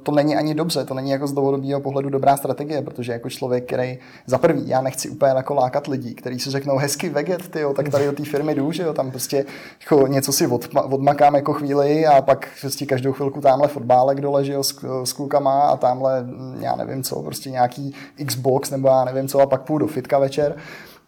to 0.03 0.11
není 0.11 0.35
ani 0.35 0.55
dobře, 0.55 0.85
to 0.85 0.93
není 0.93 1.11
jako 1.11 1.27
z 1.27 1.33
dlouhodobého 1.33 1.81
pohledu 1.81 2.09
dobrá 2.09 2.37
strategie, 2.37 2.81
protože 2.81 3.11
jako 3.11 3.29
člověk, 3.29 3.65
který 3.65 3.99
za 4.25 4.37
prvý, 4.37 4.69
já 4.69 4.81
nechci 4.81 5.09
úplně 5.09 5.31
jako 5.35 5.53
lákat 5.53 5.87
lidí, 5.87 6.15
kteří 6.15 6.39
si 6.39 6.49
řeknou 6.49 6.77
hezky 6.77 7.09
veget, 7.09 7.47
ty 7.47 7.59
jo, 7.59 7.73
tak 7.73 7.89
tady 7.89 8.05
do 8.05 8.11
té 8.11 8.25
firmy 8.25 8.55
jdu, 8.55 8.71
že 8.71 8.83
jo, 8.83 8.93
tam 8.93 9.08
prostě 9.11 9.45
jako 9.81 10.07
něco 10.07 10.33
si 10.33 10.47
od, 10.47 10.69
odmakám 10.75 11.35
jako 11.35 11.53
chvíli 11.53 12.05
a 12.05 12.21
pak 12.21 12.47
prostě 12.61 12.85
každou 12.85 13.13
chvilku 13.13 13.41
tamhle 13.41 13.67
fotbálek 13.67 14.21
dole, 14.21 14.45
že 14.45 14.53
jo, 14.53 14.63
s, 14.63 14.75
s 15.03 15.13
klukama 15.13 15.61
a 15.61 15.77
tamhle, 15.77 16.25
já 16.59 16.75
nevím 16.75 17.03
co, 17.03 17.21
prostě 17.21 17.49
nějaký 17.49 17.95
Xbox 18.25 18.69
nebo 18.69 18.87
já 18.87 19.05
nevím 19.05 19.27
co 19.27 19.39
a 19.39 19.45
pak 19.45 19.61
půjdu 19.61 19.85
do 19.85 19.91
fitka 19.93 20.19
večer 20.19 20.55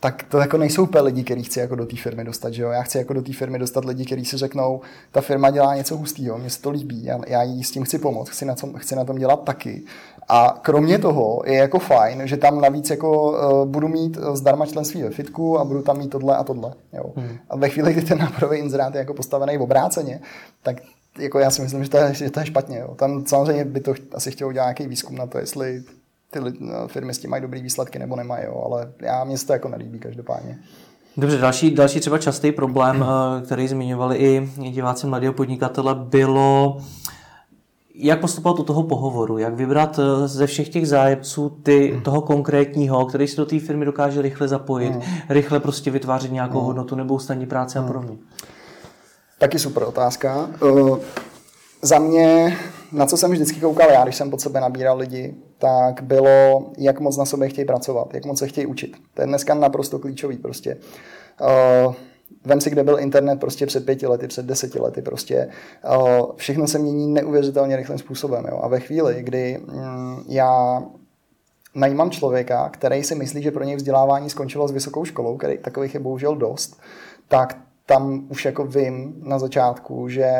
tak 0.01 0.23
to 0.23 0.37
jako 0.37 0.57
nejsou 0.57 0.83
úplně 0.83 1.01
lidi, 1.01 1.23
který 1.23 1.43
chci 1.43 1.59
jako 1.59 1.75
do 1.75 1.85
té 1.85 1.95
firmy 1.95 2.23
dostat, 2.23 2.53
že 2.53 2.63
jo? 2.63 2.69
Já 2.69 2.81
chci 2.81 2.97
jako 2.97 3.13
do 3.13 3.21
té 3.21 3.33
firmy 3.33 3.59
dostat 3.59 3.85
lidi, 3.85 4.05
kteří 4.05 4.25
si 4.25 4.37
řeknou, 4.37 4.81
ta 5.11 5.21
firma 5.21 5.49
dělá 5.49 5.75
něco 5.75 5.97
hustého, 5.97 6.37
mně 6.37 6.49
se 6.49 6.61
to 6.61 6.69
líbí, 6.69 7.05
já, 7.05 7.19
já 7.27 7.43
jí 7.43 7.63
s 7.63 7.71
tím 7.71 7.83
chci 7.83 7.99
pomoct, 7.99 8.29
chci 8.29 8.45
na, 8.45 8.55
tom, 8.55 8.73
chci 8.73 8.95
na 8.95 9.03
tom 9.03 9.17
dělat 9.17 9.43
taky. 9.43 9.83
A 10.27 10.59
kromě 10.61 10.99
toho 10.99 11.41
je 11.45 11.57
jako 11.57 11.79
fajn, 11.79 12.21
že 12.25 12.37
tam 12.37 12.61
navíc 12.61 12.89
jako 12.89 13.31
uh, 13.31 13.67
budu 13.69 13.87
mít 13.87 14.17
eh, 14.17 14.35
zdarma 14.35 14.65
členství 14.65 15.03
ve 15.03 15.09
fitku 15.09 15.59
a 15.59 15.65
budu 15.65 15.81
tam 15.81 15.97
mít 15.97 16.09
tohle 16.09 16.37
a 16.37 16.43
tohle. 16.43 16.73
Jo. 16.93 17.03
Hmm. 17.15 17.37
A 17.49 17.57
ve 17.57 17.69
chvíli, 17.69 17.93
kdy 17.93 18.01
ten 18.01 18.17
náborový 18.17 18.57
inzerát 18.57 18.95
je 18.95 18.99
jako 18.99 19.13
postavený 19.13 19.57
v 19.57 19.61
obráceně, 19.61 20.21
tak 20.63 20.75
jako 21.19 21.39
já 21.39 21.49
si 21.49 21.61
myslím, 21.61 21.83
že 21.83 21.89
to 21.89 21.97
je, 21.97 22.13
že 22.13 22.29
to 22.29 22.39
je 22.39 22.45
špatně. 22.45 22.79
Jo. 22.79 22.95
Tam 22.95 23.25
samozřejmě 23.25 23.65
by 23.65 23.79
to 23.79 23.93
asi 24.13 24.31
chtělo 24.31 24.51
dělat 24.51 24.65
nějaký 24.65 24.87
výzkum 24.87 25.15
na 25.15 25.27
to, 25.27 25.37
jestli 25.37 25.83
ty 26.31 26.39
no, 26.59 26.87
firmy 26.87 27.13
s 27.13 27.19
tím 27.19 27.29
mají 27.29 27.41
dobrý 27.41 27.61
výsledky 27.61 27.99
nebo 27.99 28.15
nemají, 28.15 28.45
jo. 28.45 28.61
ale 28.65 28.91
já 29.01 29.23
mě 29.23 29.37
se 29.37 29.47
to 29.47 29.53
jako 29.53 29.69
nelíbí 29.69 29.99
každopádně. 29.99 30.59
Dobře, 31.17 31.37
další, 31.37 31.71
další 31.71 31.99
třeba 31.99 32.17
častý 32.17 32.51
problém, 32.51 33.05
eh, 33.39 33.45
který 33.45 33.67
zmiňovali 33.67 34.17
i 34.17 34.49
diváci 34.57 35.07
mladého 35.07 35.33
podnikatele, 35.33 35.95
bylo 35.95 36.77
jak 38.01 38.21
postupovat 38.21 38.59
u 38.59 38.63
toho 38.63 38.83
pohovoru, 38.83 39.37
jak 39.37 39.53
vybrat 39.53 39.99
eh, 39.99 40.27
ze 40.27 40.47
všech 40.47 40.69
těch 40.69 40.87
zájemců 40.87 41.49
ty, 41.49 41.91
hmm. 41.91 42.01
toho 42.01 42.21
konkrétního, 42.21 43.05
který 43.05 43.27
si 43.27 43.37
do 43.37 43.45
té 43.45 43.59
firmy 43.59 43.85
dokáže 43.85 44.21
rychle 44.21 44.47
zapojit, 44.47 44.93
hmm. 44.93 45.01
rychle 45.29 45.59
prostě 45.59 45.91
vytvářet 45.91 46.31
nějakou 46.31 46.57
hmm. 46.57 46.67
hodnotu 46.67 46.95
nebo 46.95 47.13
ustaní 47.13 47.45
práce 47.45 47.79
hmm. 47.79 47.85
a 47.85 47.91
podobně. 47.91 48.17
Taky 49.39 49.59
super 49.59 49.83
otázka. 49.83 50.49
Uh, 50.61 50.97
za 51.81 51.99
mě, 51.99 52.57
na 52.91 53.05
co 53.05 53.17
jsem 53.17 53.31
vždycky 53.31 53.59
koukal 53.59 53.89
já, 53.89 54.03
když 54.03 54.15
jsem 54.15 54.29
pod 54.29 54.41
sebe 54.41 54.61
nabíral 54.61 54.97
lidi, 54.97 55.35
tak 55.57 56.01
bylo, 56.03 56.69
jak 56.77 56.99
moc 56.99 57.17
na 57.17 57.25
sobě 57.25 57.49
chtějí 57.49 57.65
pracovat, 57.65 58.13
jak 58.13 58.25
moc 58.25 58.39
se 58.39 58.47
chtějí 58.47 58.67
učit. 58.67 58.97
To 59.13 59.21
je 59.21 59.27
dneska 59.27 59.53
naprosto 59.53 59.99
klíčový 59.99 60.37
prostě. 60.37 60.77
Uh, 61.87 61.93
Vem 62.45 62.61
si, 62.61 62.69
kde 62.69 62.83
byl 62.83 62.99
internet 62.99 63.39
prostě 63.39 63.65
před 63.65 63.85
pěti 63.85 64.07
lety, 64.07 64.27
před 64.27 64.45
deseti 64.45 64.79
lety 64.79 65.01
prostě. 65.01 65.49
Všechno 66.35 66.67
se 66.67 66.79
mění 66.79 67.13
neuvěřitelně 67.13 67.75
rychlým 67.75 67.97
způsobem. 67.97 68.45
Jo? 68.49 68.59
A 68.63 68.67
ve 68.67 68.79
chvíli, 68.79 69.23
kdy 69.23 69.57
mm, 69.67 70.23
já 70.27 70.83
najímám 71.75 72.11
člověka, 72.11 72.69
který 72.69 73.03
si 73.03 73.15
myslí, 73.15 73.41
že 73.41 73.51
pro 73.51 73.63
něj 73.63 73.75
vzdělávání 73.75 74.29
skončilo 74.29 74.67
s 74.67 74.71
vysokou 74.71 75.05
školou, 75.05 75.37
který 75.37 75.57
takových 75.57 75.93
je 75.93 75.99
bohužel 75.99 76.35
dost, 76.35 76.79
tak 77.27 77.57
tam 77.85 78.25
už 78.29 78.45
jako 78.45 78.65
vím 78.65 79.13
na 79.23 79.39
začátku, 79.39 80.09
že 80.09 80.31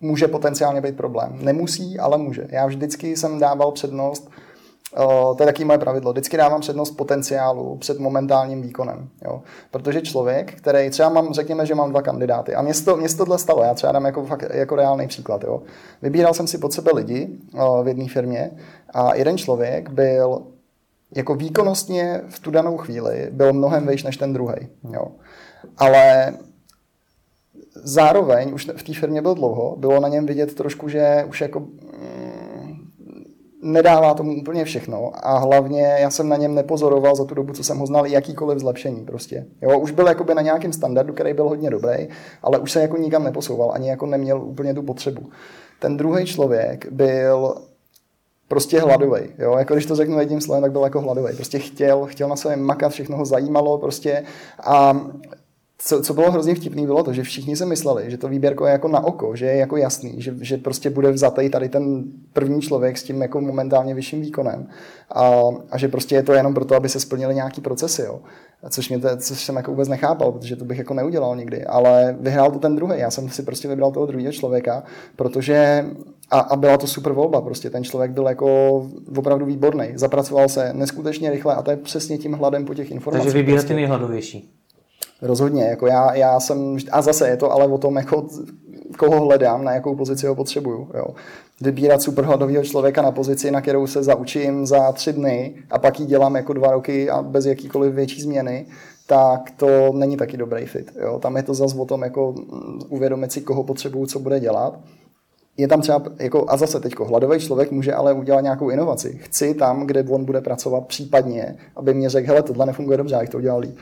může 0.00 0.28
potenciálně 0.28 0.80
být 0.80 0.96
problém. 0.96 1.38
Nemusí, 1.40 1.98
ale 1.98 2.18
může. 2.18 2.46
Já 2.50 2.66
vždycky 2.66 3.16
jsem 3.16 3.38
dával 3.38 3.72
přednost 3.72 4.30
to 5.36 5.36
je 5.40 5.46
taky 5.46 5.64
moje 5.64 5.78
pravidlo. 5.78 6.12
Vždycky 6.12 6.36
dávám 6.36 6.60
přednost 6.60 6.90
potenciálu 6.90 7.76
před 7.76 7.98
momentálním 7.98 8.62
výkonem. 8.62 9.08
Jo? 9.24 9.42
Protože 9.70 10.00
člověk, 10.00 10.54
který 10.54 10.90
třeba 10.90 11.08
mám, 11.08 11.34
řekněme, 11.34 11.66
že 11.66 11.74
mám 11.74 11.90
dva 11.90 12.02
kandidáty 12.02 12.54
a 12.54 12.62
mě 12.62 12.74
to, 12.74 12.96
mě 12.96 13.08
tohle 13.08 13.38
stalo, 13.38 13.62
já 13.62 13.74
třeba 13.74 13.92
dám 13.92 14.04
jako, 14.04 14.24
fakt, 14.24 14.44
jako 14.52 14.76
reálný 14.76 15.08
příklad. 15.08 15.44
Jo? 15.44 15.62
Vybíral 16.02 16.34
jsem 16.34 16.46
si 16.46 16.58
pod 16.58 16.72
sebe 16.72 16.90
lidi 16.94 17.28
v 17.82 17.88
jedné 17.88 18.08
firmě 18.08 18.50
a 18.94 19.14
jeden 19.14 19.38
člověk 19.38 19.90
byl 19.90 20.42
jako 21.16 21.34
výkonnostně 21.34 22.20
v 22.28 22.38
tu 22.38 22.50
danou 22.50 22.76
chvíli 22.76 23.28
byl 23.30 23.52
mnohem 23.52 23.86
vejš 23.86 24.02
než 24.02 24.16
ten 24.16 24.32
druhý. 24.32 24.68
Ale 25.78 26.34
zároveň 27.74 28.54
už 28.54 28.70
v 28.76 28.82
té 28.82 28.94
firmě 28.94 29.22
byl 29.22 29.34
dlouho, 29.34 29.76
bylo 29.76 30.00
na 30.00 30.08
něm 30.08 30.26
vidět 30.26 30.54
trošku, 30.54 30.88
že 30.88 31.24
už 31.28 31.40
jako 31.40 31.62
nedává 33.62 34.14
tomu 34.14 34.36
úplně 34.40 34.64
všechno 34.64 35.10
a 35.14 35.38
hlavně 35.38 35.96
já 36.00 36.10
jsem 36.10 36.28
na 36.28 36.36
něm 36.36 36.54
nepozoroval 36.54 37.16
za 37.16 37.24
tu 37.24 37.34
dobu, 37.34 37.52
co 37.52 37.64
jsem 37.64 37.78
ho 37.78 37.86
znal, 37.86 38.06
jakýkoliv 38.06 38.58
zlepšení 38.58 39.04
prostě. 39.04 39.46
Jo, 39.62 39.78
už 39.78 39.90
byl 39.90 40.08
jakoby 40.08 40.34
na 40.34 40.42
nějakém 40.42 40.72
standardu, 40.72 41.12
který 41.12 41.34
byl 41.34 41.48
hodně 41.48 41.70
dobrý, 41.70 42.08
ale 42.42 42.58
už 42.58 42.72
se 42.72 42.80
jako 42.80 42.96
nikam 42.96 43.24
neposouval, 43.24 43.72
ani 43.72 43.88
jako 43.88 44.06
neměl 44.06 44.42
úplně 44.42 44.74
tu 44.74 44.82
potřebu. 44.82 45.30
Ten 45.80 45.96
druhý 45.96 46.24
člověk 46.24 46.92
byl 46.92 47.54
prostě 48.48 48.80
hladový. 48.80 49.20
Jo? 49.38 49.54
Jako 49.58 49.74
když 49.74 49.86
to 49.86 49.96
řeknu 49.96 50.20
jedním 50.20 50.40
slovem, 50.40 50.62
tak 50.62 50.72
byl 50.72 50.82
jako 50.82 51.00
hladový. 51.00 51.36
Prostě 51.36 51.58
chtěl, 51.58 52.06
chtěl 52.06 52.28
na 52.28 52.36
sebe 52.36 52.56
makat, 52.56 52.92
všechno 52.92 53.16
ho 53.16 53.24
zajímalo 53.24 53.78
prostě 53.78 54.24
a 54.64 55.00
co, 55.82 56.02
co 56.02 56.14
bylo 56.14 56.30
hrozně 56.30 56.54
vtipný, 56.54 56.86
bylo 56.86 57.02
to, 57.02 57.12
že 57.12 57.22
všichni 57.22 57.56
si 57.56 57.66
mysleli, 57.66 58.10
že 58.10 58.18
to 58.18 58.28
výběrko 58.28 58.66
je 58.66 58.72
jako 58.72 58.88
na 58.88 59.04
oko, 59.04 59.36
že 59.36 59.46
je 59.46 59.56
jako 59.56 59.76
jasný, 59.76 60.14
že, 60.22 60.34
že 60.40 60.56
prostě 60.56 60.90
bude 60.90 61.12
vzatý 61.12 61.50
tady 61.50 61.68
ten 61.68 62.04
první 62.32 62.60
člověk 62.60 62.98
s 62.98 63.02
tím 63.02 63.22
jako 63.22 63.40
momentálně 63.40 63.94
vyšším 63.94 64.20
výkonem 64.20 64.68
a, 65.14 65.40
a 65.70 65.78
že 65.78 65.88
prostě 65.88 66.14
je 66.14 66.22
to 66.22 66.32
jenom 66.32 66.54
proto, 66.54 66.74
aby 66.74 66.88
se 66.88 67.00
splnily 67.00 67.34
nějaký 67.34 67.60
procesy, 67.60 68.02
jo. 68.02 68.20
Což, 68.70 68.88
mě 68.88 68.98
to, 68.98 69.08
což 69.16 69.44
jsem 69.44 69.56
jako 69.56 69.70
vůbec 69.70 69.88
nechápal, 69.88 70.32
protože 70.32 70.56
to 70.56 70.64
bych 70.64 70.78
jako 70.78 70.94
neudělal 70.94 71.36
nikdy, 71.36 71.64
ale 71.64 72.16
vyhrál 72.20 72.50
to 72.50 72.58
ten 72.58 72.76
druhý. 72.76 72.98
Já 72.98 73.10
jsem 73.10 73.28
si 73.28 73.42
prostě 73.42 73.68
vybral 73.68 73.90
toho 73.90 74.06
druhého 74.06 74.32
člověka, 74.32 74.82
protože 75.16 75.86
a, 76.30 76.40
a 76.40 76.56
byla 76.56 76.78
to 76.78 76.86
super 76.86 77.12
volba, 77.12 77.40
prostě 77.40 77.70
ten 77.70 77.84
člověk 77.84 78.10
byl 78.10 78.26
jako 78.26 78.76
opravdu 79.16 79.46
výborný, 79.46 79.92
zapracoval 79.94 80.48
se 80.48 80.72
neskutečně 80.72 81.30
rychle 81.30 81.54
a 81.54 81.62
to 81.62 81.70
je 81.70 81.76
přesně 81.76 82.18
tím 82.18 82.32
hladem 82.32 82.64
po 82.64 82.74
těch 82.74 82.90
informacích. 82.90 83.24
Takže 83.24 83.38
vybírat 83.38 83.56
prostě. 83.56 83.68
ty 83.68 83.74
nejhladovější. 83.74 84.59
Rozhodně, 85.22 85.64
jako 85.64 85.86
já, 85.86 86.14
já 86.14 86.40
jsem, 86.40 86.76
a 86.92 87.02
zase 87.02 87.28
je 87.28 87.36
to 87.36 87.52
ale 87.52 87.66
o 87.66 87.78
tom, 87.78 87.96
jako 87.96 88.28
koho 88.98 89.20
hledám, 89.20 89.64
na 89.64 89.72
jakou 89.72 89.96
pozici 89.96 90.26
ho 90.26 90.34
potřebuju. 90.34 90.88
Jo. 90.94 91.06
Vybírat 91.60 92.02
superhladového 92.02 92.64
člověka 92.64 93.02
na 93.02 93.10
pozici, 93.10 93.50
na 93.50 93.60
kterou 93.60 93.86
se 93.86 94.02
zaučím 94.02 94.66
za 94.66 94.92
tři 94.92 95.12
dny 95.12 95.54
a 95.70 95.78
pak 95.78 96.00
ji 96.00 96.06
dělám 96.06 96.36
jako 96.36 96.52
dva 96.52 96.70
roky 96.70 97.10
a 97.10 97.22
bez 97.22 97.46
jakýkoliv 97.46 97.94
větší 97.94 98.22
změny, 98.22 98.66
tak 99.06 99.50
to 99.56 99.92
není 99.92 100.16
taky 100.16 100.36
dobrý 100.36 100.66
fit. 100.66 100.92
Jo. 101.02 101.18
Tam 101.18 101.36
je 101.36 101.42
to 101.42 101.54
zase 101.54 101.76
o 101.76 101.84
tom, 101.84 102.02
jako 102.02 102.34
uvědomit 102.88 103.32
si, 103.32 103.40
koho 103.40 103.64
potřebuju, 103.64 104.06
co 104.06 104.18
bude 104.18 104.40
dělat. 104.40 104.80
Je 105.56 105.68
tam 105.68 105.80
třeba, 105.80 106.02
jako, 106.18 106.44
a 106.48 106.56
zase 106.56 106.80
teď 106.80 106.94
hladový 106.98 107.38
člověk 107.38 107.70
může 107.70 107.94
ale 107.94 108.12
udělat 108.12 108.40
nějakou 108.40 108.70
inovaci. 108.70 109.18
Chci 109.22 109.54
tam, 109.54 109.86
kde 109.86 110.02
on 110.02 110.24
bude 110.24 110.40
pracovat 110.40 110.86
případně, 110.86 111.56
aby 111.76 111.94
mě 111.94 112.10
řekl, 112.10 112.28
hele, 112.28 112.42
tohle 112.42 112.66
nefunguje 112.66 112.98
dobře, 112.98 113.16
jak 113.20 113.28
to 113.28 113.38
udělal 113.38 113.60
líp 113.60 113.76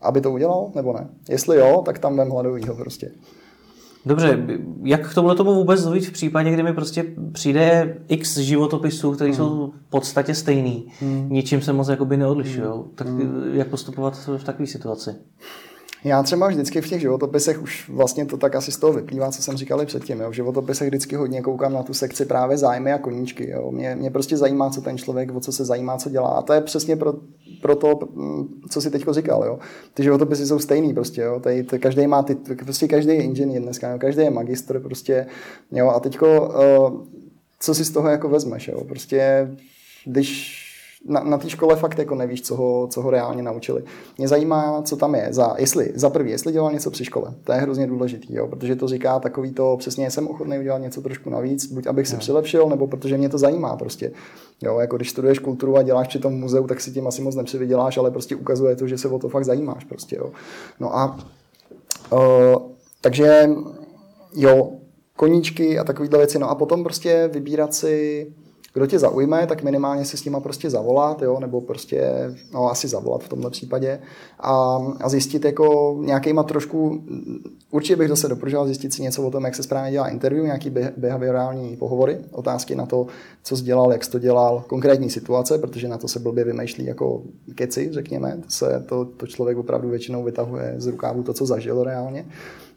aby 0.00 0.20
to 0.20 0.30
udělal, 0.30 0.70
nebo 0.74 0.92
ne? 0.92 1.08
Jestli 1.28 1.56
jo, 1.56 1.82
tak 1.86 1.98
tam 1.98 2.16
vem 2.16 2.30
hladovýho 2.30 2.74
prostě. 2.74 3.10
Dobře, 4.06 4.46
jak 4.82 5.10
k 5.10 5.14
tomuhle 5.14 5.36
tomu 5.36 5.54
vůbec 5.54 5.84
dojít 5.84 6.06
v 6.06 6.12
případě, 6.12 6.50
kdy 6.50 6.62
mi 6.62 6.72
prostě 6.72 7.04
přijde 7.32 7.96
x 8.08 8.36
životopisů, 8.38 9.12
které 9.12 9.30
hmm. 9.30 9.36
jsou 9.36 9.72
v 9.86 9.90
podstatě 9.90 10.34
stejný, 10.34 10.92
hmm. 11.00 11.26
ničím 11.30 11.62
se 11.62 11.72
moc 11.72 11.88
jakoby 11.88 12.16
neodlišují, 12.16 12.66
hmm. 12.66 12.90
tak 12.94 13.06
jak 13.52 13.68
postupovat 13.68 14.28
v 14.36 14.44
takové 14.44 14.66
situaci? 14.66 15.10
Já 16.04 16.22
třeba 16.22 16.48
vždycky 16.48 16.80
v 16.80 16.88
těch 16.88 17.00
životopisech 17.00 17.62
už 17.62 17.88
vlastně 17.88 18.26
to 18.26 18.36
tak 18.36 18.54
asi 18.54 18.72
z 18.72 18.76
toho 18.76 18.92
vyplývá, 18.92 19.30
co 19.30 19.42
jsem 19.42 19.56
říkal 19.56 19.82
i 19.82 19.86
předtím. 19.86 20.20
Jo. 20.20 20.30
V 20.30 20.34
životopisech 20.34 20.88
vždycky 20.88 21.16
hodně 21.16 21.42
koukám 21.42 21.72
na 21.72 21.82
tu 21.82 21.94
sekci 21.94 22.24
právě 22.24 22.56
zájmy 22.56 22.92
a 22.92 22.98
koníčky. 22.98 23.50
Jo. 23.50 23.70
Mě, 23.70 23.94
mě 23.94 24.10
prostě 24.10 24.36
zajímá, 24.36 24.70
co 24.70 24.80
ten 24.80 24.98
člověk, 24.98 25.34
o 25.34 25.40
co 25.40 25.52
se 25.52 25.64
zajímá, 25.64 25.98
co 25.98 26.10
dělá. 26.10 26.28
A 26.28 26.42
to 26.42 26.52
je 26.52 26.60
přesně 26.60 26.96
pro, 26.96 27.14
pro 27.62 27.76
to, 27.76 27.98
co 28.70 28.80
si 28.80 28.90
teď 28.90 29.04
říkal. 29.10 29.44
Jo. 29.44 29.58
Ty 29.94 30.02
životopisy 30.02 30.46
jsou 30.46 30.58
stejný 30.58 30.94
prostě. 30.94 31.20
Jo. 31.20 31.40
Tady, 31.40 31.62
to, 31.62 31.78
každý 31.78 32.06
má 32.06 32.22
ty, 32.22 32.34
prostě 32.34 32.88
každý 32.88 33.10
je 33.10 33.22
inženýr 33.22 33.62
dneska, 33.62 33.90
jo. 33.90 33.98
každý 33.98 34.22
je 34.22 34.30
magistr 34.30 34.80
prostě. 34.80 35.26
Jo. 35.72 35.88
A 35.88 36.00
teďko, 36.00 36.54
uh, 36.88 37.06
co 37.60 37.74
si 37.74 37.84
z 37.84 37.90
toho 37.90 38.08
jako 38.08 38.28
vezmeš. 38.28 38.68
Jo. 38.68 38.84
Prostě 38.84 39.50
když 40.04 40.59
na, 41.04 41.20
na 41.24 41.38
té 41.38 41.50
škole 41.50 41.76
fakt 41.76 41.98
jako 41.98 42.14
nevíš, 42.14 42.42
co 42.42 42.56
ho, 42.56 42.88
co 42.90 43.02
ho 43.02 43.10
reálně 43.10 43.42
naučili. 43.42 43.82
Mě 44.18 44.28
zajímá, 44.28 44.82
co 44.82 44.96
tam 44.96 45.14
je. 45.14 45.28
Za, 45.30 45.54
jestli, 45.58 45.92
za 45.94 46.10
prvý, 46.10 46.30
jestli 46.30 46.52
dělal 46.52 46.72
něco 46.72 46.90
při 46.90 47.04
škole. 47.04 47.34
To 47.44 47.52
je 47.52 47.58
hrozně 47.58 47.86
důležitý, 47.86 48.34
jo, 48.34 48.46
protože 48.46 48.76
to 48.76 48.88
říká 48.88 49.18
takový 49.18 49.52
to, 49.52 49.76
přesně 49.76 50.10
jsem 50.10 50.28
ochotný 50.28 50.58
udělat 50.58 50.78
něco 50.78 51.02
trošku 51.02 51.30
navíc, 51.30 51.72
buď 51.72 51.86
abych 51.86 52.08
se 52.08 52.14
no. 52.14 52.20
přilepšil, 52.20 52.68
nebo 52.68 52.86
protože 52.86 53.18
mě 53.18 53.28
to 53.28 53.38
zajímá 53.38 53.76
prostě. 53.76 54.12
Jo, 54.62 54.78
jako 54.78 54.96
když 54.96 55.10
studuješ 55.10 55.38
kulturu 55.38 55.76
a 55.76 55.82
děláš 55.82 56.08
při 56.08 56.18
tom 56.18 56.34
muzeu, 56.34 56.66
tak 56.66 56.80
si 56.80 56.92
tím 56.92 57.06
asi 57.06 57.22
moc 57.22 57.34
nepřivyděláš, 57.34 57.98
ale 57.98 58.10
prostě 58.10 58.36
ukazuje 58.36 58.76
to, 58.76 58.86
že 58.86 58.98
se 58.98 59.08
o 59.08 59.18
to 59.18 59.28
fakt 59.28 59.44
zajímáš 59.44 59.84
prostě, 59.84 60.16
jo. 60.16 60.30
No 60.80 60.96
a 60.96 61.18
uh, 62.12 62.62
takže 63.00 63.50
jo, 64.34 64.70
koníčky 65.16 65.78
a 65.78 65.84
takovéhle 65.84 66.18
věci. 66.18 66.38
No 66.38 66.50
a 66.50 66.54
potom 66.54 66.84
prostě 66.84 67.30
vybírat 67.32 67.74
si 67.74 68.26
kdo 68.72 68.86
tě 68.86 68.98
zaujme, 68.98 69.46
tak 69.46 69.62
minimálně 69.62 70.04
si 70.04 70.16
s 70.16 70.24
nima 70.24 70.40
prostě 70.40 70.70
zavolat, 70.70 71.22
jo, 71.22 71.40
nebo 71.40 71.60
prostě, 71.60 72.10
no 72.52 72.70
asi 72.70 72.88
zavolat 72.88 73.22
v 73.24 73.28
tomhle 73.28 73.50
případě 73.50 74.00
a, 74.40 74.78
a 75.00 75.08
zjistit 75.08 75.44
jako 75.44 75.96
nějakýma 76.00 76.42
trošku, 76.42 77.02
určitě 77.70 77.96
bych 77.96 78.08
zase 78.08 78.28
doporučoval 78.28 78.66
zjistit 78.66 78.94
si 78.94 79.02
něco 79.02 79.22
o 79.22 79.30
tom, 79.30 79.44
jak 79.44 79.54
se 79.54 79.62
správně 79.62 79.90
dělá 79.90 80.08
interview, 80.08 80.44
nějaký 80.44 80.70
behaviorální 80.96 81.76
pohovory, 81.76 82.18
otázky 82.32 82.74
na 82.74 82.86
to, 82.86 83.06
co 83.42 83.56
jsi 83.56 83.62
dělal, 83.62 83.92
jak 83.92 84.04
jsi 84.04 84.10
to 84.10 84.18
dělal, 84.18 84.64
konkrétní 84.66 85.10
situace, 85.10 85.58
protože 85.58 85.88
na 85.88 85.98
to 85.98 86.08
se 86.08 86.18
blbě 86.18 86.44
vymýšlí 86.44 86.86
jako 86.86 87.22
keci, 87.54 87.88
řekněme, 87.92 88.38
to, 88.44 88.50
se, 88.50 88.84
to, 88.88 89.04
to 89.04 89.26
člověk 89.26 89.58
opravdu 89.58 89.88
většinou 89.88 90.24
vytahuje 90.24 90.74
z 90.78 90.86
rukávu 90.86 91.22
to, 91.22 91.32
co 91.32 91.46
zažil 91.46 91.84
reálně. 91.84 92.26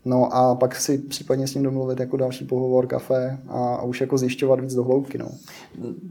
No 0.05 0.35
a 0.35 0.55
pak 0.55 0.75
si 0.75 0.97
případně 0.97 1.47
s 1.47 1.53
ním 1.53 1.63
domluvit 1.63 1.99
jako 1.99 2.17
další 2.17 2.45
pohovor, 2.45 2.87
kafe 2.87 3.39
a, 3.47 3.75
a 3.75 3.83
už 3.83 4.01
jako 4.01 4.17
zjišťovat 4.17 4.59
víc 4.59 4.75
do 4.75 4.83
hloubky. 4.83 5.17
No. 5.17 5.29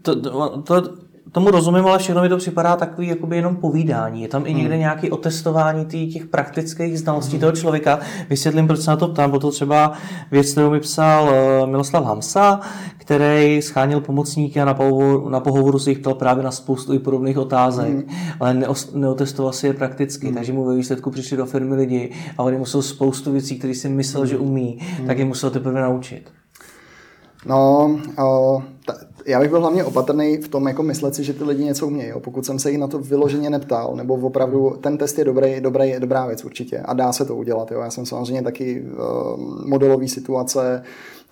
To, 0.02 0.20
to, 0.20 0.62
to, 0.62 0.94
tomu 1.32 1.50
rozumím, 1.50 1.86
ale 1.86 1.98
všechno 1.98 2.22
mi 2.22 2.28
to 2.28 2.36
připadá 2.36 2.76
takový 2.76 3.08
jakoby 3.08 3.36
jenom 3.36 3.56
povídání. 3.56 4.22
Je 4.22 4.28
tam 4.28 4.46
i 4.46 4.54
někde 4.54 4.74
hmm. 4.74 4.80
nějaké 4.80 5.10
otestování 5.10 5.84
tý, 5.84 6.06
těch 6.06 6.26
praktických 6.26 6.98
znalostí 6.98 7.32
hmm. 7.32 7.40
toho 7.40 7.52
člověka. 7.52 7.98
Vysvětlím, 8.30 8.66
proč 8.66 8.80
se 8.80 8.90
na 8.90 8.96
to 8.96 9.08
ptám, 9.08 9.30
bo 9.30 9.38
to 9.38 9.50
třeba 9.50 9.92
věc, 10.30 10.52
kterou 10.52 10.70
mi 10.70 10.80
psal 10.80 11.30
eh, 11.30 11.66
Miloslav 11.66 12.04
Hamsa, 12.04 12.60
který 12.98 13.62
schánil 13.62 14.00
pomocníky 14.00 14.60
a 14.60 14.64
na 14.64 14.74
pohovoru, 14.74 15.28
na 15.28 15.40
pohovoru 15.40 15.78
se 15.78 15.90
jich 15.90 15.98
ptal 15.98 16.14
právě 16.14 16.44
na 16.44 16.50
spoustu 16.50 16.94
i 16.94 16.98
podobných 16.98 17.38
otázek, 17.38 17.92
hmm. 17.92 18.04
ale 18.40 18.54
neos, 18.54 18.92
neotestoval 18.94 19.52
si 19.52 19.66
je 19.66 19.72
prakticky, 19.72 20.26
hmm. 20.26 20.34
takže 20.34 20.52
mu 20.52 20.64
ve 20.64 20.76
výsledku 20.76 21.10
přišli 21.10 21.36
do 21.36 21.46
firmy 21.46 21.74
lidi 21.74 22.12
a 22.38 22.42
on 22.42 22.58
musel 22.58 22.82
spoustu 22.82 23.32
věcí, 23.32 23.58
které 23.58 23.74
si 23.74 23.88
myslel, 23.88 24.22
hmm. 24.22 24.30
že 24.30 24.38
umí, 24.38 24.78
hmm. 24.80 25.06
tak 25.06 25.18
je 25.18 25.24
musel 25.24 25.50
teprve 25.50 25.80
naučit. 25.80 26.41
No, 27.46 27.90
o, 28.24 28.62
ta, 28.86 28.94
já 29.26 29.40
bych 29.40 29.50
byl 29.50 29.60
hlavně 29.60 29.84
opatrný 29.84 30.36
v 30.36 30.48
tom, 30.48 30.68
jako 30.68 30.82
myslet 30.82 31.14
si, 31.14 31.24
že 31.24 31.32
ty 31.32 31.44
lidi 31.44 31.64
něco 31.64 31.86
umějí. 31.86 32.12
Pokud 32.18 32.46
jsem 32.46 32.58
se 32.58 32.70
jich 32.70 32.78
na 32.78 32.86
to 32.86 32.98
vyloženě 32.98 33.50
neptal, 33.50 33.96
nebo 33.96 34.14
opravdu 34.14 34.70
ten 34.80 34.98
test 34.98 35.18
je 35.18 35.24
dobrý, 35.24 35.60
dobrý, 35.60 35.94
dobrá 35.98 36.26
věc 36.26 36.44
určitě 36.44 36.78
a 36.78 36.94
dá 36.94 37.12
se 37.12 37.24
to 37.24 37.36
udělat. 37.36 37.70
Jo. 37.70 37.80
Já 37.80 37.90
jsem 37.90 38.06
samozřejmě 38.06 38.42
taky 38.42 38.84
modelový 39.64 40.08
situace, 40.08 40.82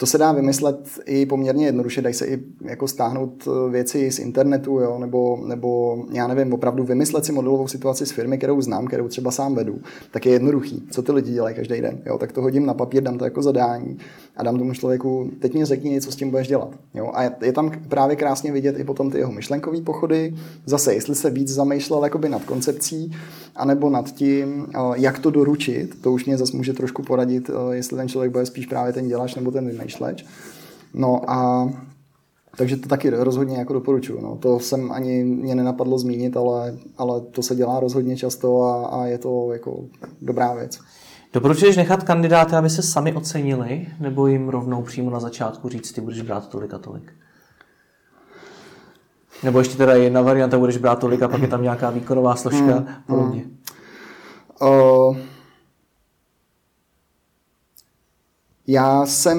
to 0.01 0.07
se 0.07 0.19
dá 0.19 0.33
vymyslet 0.33 0.89
i 1.07 1.27
poměrně 1.27 1.67
jednoduše, 1.67 2.03
dají 2.03 2.15
se 2.15 2.27
i 2.27 2.39
jako 2.61 2.89
stáhnout 2.89 3.49
eh, 3.49 3.71
věci 3.71 4.11
z 4.11 4.19
internetu, 4.19 4.81
jo, 4.81 4.99
nebo, 4.99 5.39
nebo 5.47 5.99
já 6.13 6.27
nevím, 6.27 6.53
opravdu 6.53 6.85
vymyslet 6.85 7.25
si 7.25 7.33
modelovou 7.33 7.69
situaci 7.69 8.07
z 8.07 8.11
firmy, 8.11 8.39
kterou 8.39 8.61
znám, 8.61 8.87
kterou 8.87 9.09
třeba 9.09 9.31
sám 9.31 9.55
vedu, 9.55 9.81
tak 10.11 10.27
je 10.27 10.33
jednoduchý. 10.33 10.83
Co 10.91 11.03
ty 11.03 11.13
lidi 11.13 11.33
dělají 11.33 11.57
každý 11.57 11.81
den? 11.81 11.99
Jo, 12.07 12.19
tak 12.19 12.33
to 12.33 12.43
hodím 12.43 12.67
na 12.67 12.75
papír, 12.75 13.03
dám 13.03 13.19
to 13.19 13.25
jako 13.25 13.43
zadání 13.43 13.99
a 14.37 14.43
dám 14.43 14.59
tomu 14.59 14.75
člověku, 14.75 15.31
teď 15.39 15.55
mi 15.55 15.65
řekni, 15.65 16.01
co 16.01 16.13
s 16.13 16.17
tím 16.17 16.31
budeš 16.31 16.49
dělat. 16.49 16.71
Jo, 16.95 17.11
a 17.15 17.23
je 17.23 17.53
tam 17.53 17.71
právě 17.89 18.17
krásně 18.17 18.53
vidět 18.53 18.79
i 18.79 18.85
potom 18.85 19.11
ty 19.11 19.19
jeho 19.19 19.33
myšlenkové 19.33 19.81
pochody. 19.81 20.35
Zase, 20.67 20.95
jestli 20.95 21.15
se 21.15 21.31
víc 21.31 21.49
zamýšlel 21.49 22.05
jakoby 22.05 22.29
nad 22.29 22.45
koncepcí, 22.45 23.13
anebo 23.57 23.91
nad 23.91 24.11
tím, 24.11 24.67
eh, 24.75 24.79
jak 24.95 25.19
to 25.19 25.31
doručit, 25.31 26.03
to 26.03 26.13
už 26.13 26.25
mě 26.25 26.39
zase 26.39 26.57
může 26.57 26.73
trošku 26.73 27.03
poradit, 27.03 27.51
eh, 27.51 27.75
jestli 27.75 27.97
ten 27.97 28.09
člověk 28.09 28.33
bude 28.33 28.47
spíš 28.47 28.67
právě 28.67 28.93
ten 28.93 29.09
dělač 29.09 29.35
nebo 29.35 29.51
ten 29.51 29.65
vymýšleč. 29.91 30.25
No 30.95 31.31
a 31.31 31.69
takže 32.57 32.77
to 32.77 32.89
taky 32.89 33.11
rozhodně 33.11 33.57
jako 33.57 33.73
doporučuji. 33.73 34.21
No. 34.23 34.37
To 34.37 34.61
jsem 34.61 34.93
ani 34.93 35.25
mě 35.25 35.55
nenapadlo 35.55 35.99
zmínit, 35.99 36.37
ale, 36.37 36.75
ale 36.99 37.21
to 37.21 37.43
se 37.43 37.55
dělá 37.55 37.81
rozhodně 37.81 38.17
často 38.17 38.63
a, 38.63 38.87
a 38.87 39.07
je 39.07 39.19
to 39.19 39.53
jako 39.53 39.85
dobrá 40.23 40.55
věc. 40.55 40.79
Doporučuješ 41.33 41.77
nechat 41.77 42.03
kandidáty, 42.03 42.57
aby 42.57 42.71
se 42.71 42.83
sami 42.83 43.13
ocenili, 43.13 43.87
nebo 44.01 44.27
jim 44.27 44.49
rovnou 44.49 44.83
přímo 44.83 45.11
na 45.11 45.21
začátku 45.21 45.69
říct, 45.69 45.93
ty 45.93 46.01
budeš 46.01 46.23
brát 46.23 46.49
tolik 46.49 46.75
a 46.75 46.79
tolik? 46.79 47.13
Nebo 49.43 49.59
ještě 49.59 49.77
teda 49.77 49.95
jedna 49.95 50.23
varianta, 50.23 50.59
budeš 50.59 50.77
brát 50.77 50.99
tolik 50.99 51.23
a 51.23 51.29
pak 51.29 51.43
je 51.43 51.49
tam 51.49 51.63
nějaká 51.63 51.91
výkonová 51.91 52.37
složka 52.37 52.75
hmm, 52.75 52.87
podobně. 53.07 53.41
Hmm. 53.41 54.71
Uh, 54.71 55.17
já 58.71 59.07
jsem 59.07 59.39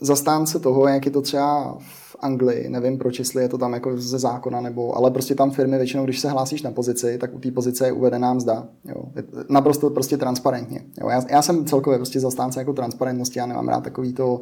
zastánce 0.00 0.58
toho, 0.58 0.88
jak 0.88 1.06
je 1.06 1.12
to 1.12 1.22
třeba 1.22 1.76
v 1.78 2.16
Anglii, 2.20 2.68
nevím 2.68 2.98
proč, 2.98 3.18
jestli 3.18 3.42
je 3.42 3.48
to 3.48 3.58
tam 3.58 3.72
jako 3.72 3.96
ze 3.96 4.18
zákona, 4.18 4.60
nebo, 4.60 4.96
ale 4.96 5.10
prostě 5.10 5.34
tam 5.34 5.50
firmy 5.50 5.76
většinou, 5.76 6.04
když 6.04 6.20
se 6.20 6.30
hlásíš 6.30 6.62
na 6.62 6.70
pozici, 6.70 7.18
tak 7.18 7.34
u 7.34 7.38
té 7.38 7.50
pozice 7.50 7.86
je 7.86 7.92
uvedená 7.92 8.34
mzda. 8.34 8.68
Jo. 8.84 9.04
Naprosto 9.48 9.90
prostě 9.90 10.16
transparentně. 10.16 10.80
Jo. 11.00 11.08
Já, 11.08 11.22
já, 11.30 11.42
jsem 11.42 11.64
celkově 11.64 11.98
prostě 11.98 12.20
zastánce 12.20 12.60
jako 12.60 12.72
transparentnosti, 12.72 13.38
já 13.38 13.46
nemám 13.46 13.68
rád 13.68 13.84
takový 13.84 14.12
to 14.12 14.40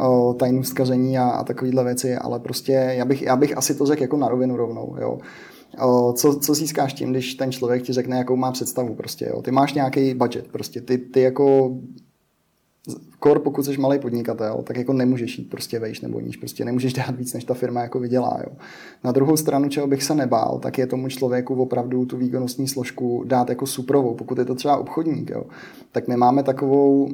o, 0.00 0.34
tajnůstkaření 0.38 1.18
a, 1.18 1.28
a 1.28 1.44
takovéhle 1.44 1.84
věci, 1.84 2.16
ale 2.16 2.40
prostě 2.40 2.72
já 2.72 3.04
bych, 3.04 3.22
já 3.22 3.36
bych 3.36 3.56
asi 3.56 3.74
to 3.74 3.86
řekl 3.86 4.02
jako 4.02 4.16
na 4.16 4.28
rovinu 4.28 4.56
rovnou. 4.56 4.96
Jo. 5.00 5.18
O, 5.80 6.12
co, 6.12 6.38
co 6.38 6.54
získáš 6.54 6.94
tím, 6.94 7.10
když 7.10 7.34
ten 7.34 7.52
člověk 7.52 7.82
ti 7.82 7.92
řekne, 7.92 8.18
jakou 8.18 8.36
má 8.36 8.52
představu 8.52 8.94
prostě, 8.94 9.26
jo. 9.30 9.42
Ty 9.42 9.50
máš 9.50 9.74
nějaký 9.74 10.14
budget, 10.14 10.48
prostě 10.48 10.80
ty, 10.80 10.98
ty 10.98 11.20
jako 11.20 11.76
kor, 13.24 13.38
pokud 13.38 13.62
jsi 13.62 13.78
malý 13.78 13.98
podnikatel, 13.98 14.62
tak 14.64 14.76
jako 14.76 14.92
nemůžeš 14.92 15.38
jít 15.38 15.50
prostě 15.50 15.78
vejš 15.78 16.00
nebo 16.00 16.20
níž, 16.20 16.36
prostě 16.36 16.64
nemůžeš 16.64 16.92
dát 16.92 17.16
víc, 17.16 17.34
než 17.34 17.44
ta 17.44 17.54
firma 17.54 17.82
jako 17.82 17.98
vydělá. 17.98 18.38
Jo. 18.46 18.52
Na 19.04 19.12
druhou 19.12 19.36
stranu, 19.36 19.68
čeho 19.68 19.86
bych 19.86 20.02
se 20.02 20.14
nebál, 20.14 20.58
tak 20.62 20.78
je 20.78 20.86
tomu 20.86 21.08
člověku 21.08 21.54
opravdu 21.54 22.06
tu 22.06 22.16
výkonnostní 22.16 22.68
složku 22.68 23.24
dát 23.26 23.48
jako 23.48 23.66
suprovou, 23.66 24.14
pokud 24.14 24.38
je 24.38 24.44
to 24.44 24.54
třeba 24.54 24.76
obchodník. 24.76 25.30
Jo. 25.30 25.44
Tak 25.92 26.08
my 26.08 26.16
máme 26.16 26.42
takovou 26.42 27.08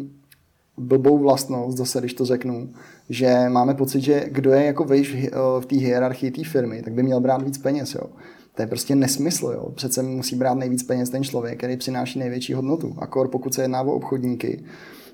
blbou 0.76 1.18
vlastnost, 1.18 1.78
zase 1.78 1.98
když 1.98 2.14
to 2.14 2.24
řeknu, 2.24 2.68
že 3.08 3.48
máme 3.48 3.74
pocit, 3.74 4.00
že 4.00 4.24
kdo 4.30 4.52
je 4.52 4.64
jako 4.64 4.84
vejš 4.84 5.16
v 5.60 5.66
té 5.66 5.76
hierarchii 5.76 6.30
té 6.30 6.44
firmy, 6.44 6.82
tak 6.82 6.92
by 6.92 7.02
měl 7.02 7.20
brát 7.20 7.42
víc 7.42 7.58
peněz. 7.58 7.94
Jo. 7.94 8.06
To 8.54 8.62
je 8.62 8.66
prostě 8.66 8.94
nesmysl. 8.94 9.46
Jo. 9.54 9.72
Přece 9.74 10.02
musí 10.02 10.36
brát 10.36 10.54
nejvíc 10.54 10.82
peněz 10.82 11.10
ten 11.10 11.24
člověk, 11.24 11.58
který 11.58 11.76
přináší 11.76 12.18
největší 12.18 12.54
hodnotu. 12.54 12.94
Kor, 13.08 13.28
pokud 13.28 13.54
se 13.54 13.62
jedná 13.62 13.80
o 13.80 13.92
obchodníky, 13.92 14.64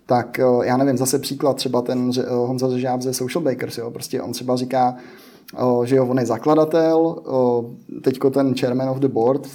tak 0.07 0.39
eh, 0.39 0.45
já 0.63 0.77
nevím, 0.77 0.97
zase 0.97 1.19
příklad, 1.19 1.57
třeba 1.57 1.83
ten 1.83 2.11
eh, 2.19 2.31
Honza 2.31 2.71
Řežáb 2.71 3.03
ze 3.03 3.15
Social 3.15 3.45
Bakers, 3.45 3.79
jo, 3.79 3.91
prostě 3.91 4.23
on 4.23 4.33
třeba 4.33 4.57
říká, 4.57 4.97
eh, 5.55 5.87
že 5.87 5.97
jo, 5.97 6.07
on 6.07 6.19
je 6.19 6.27
zakladatel, 6.27 7.23
teďko 8.03 8.31
ten 8.31 8.55
chairman 8.55 8.89
of 8.89 8.99
the 8.99 9.09
board, 9.09 9.49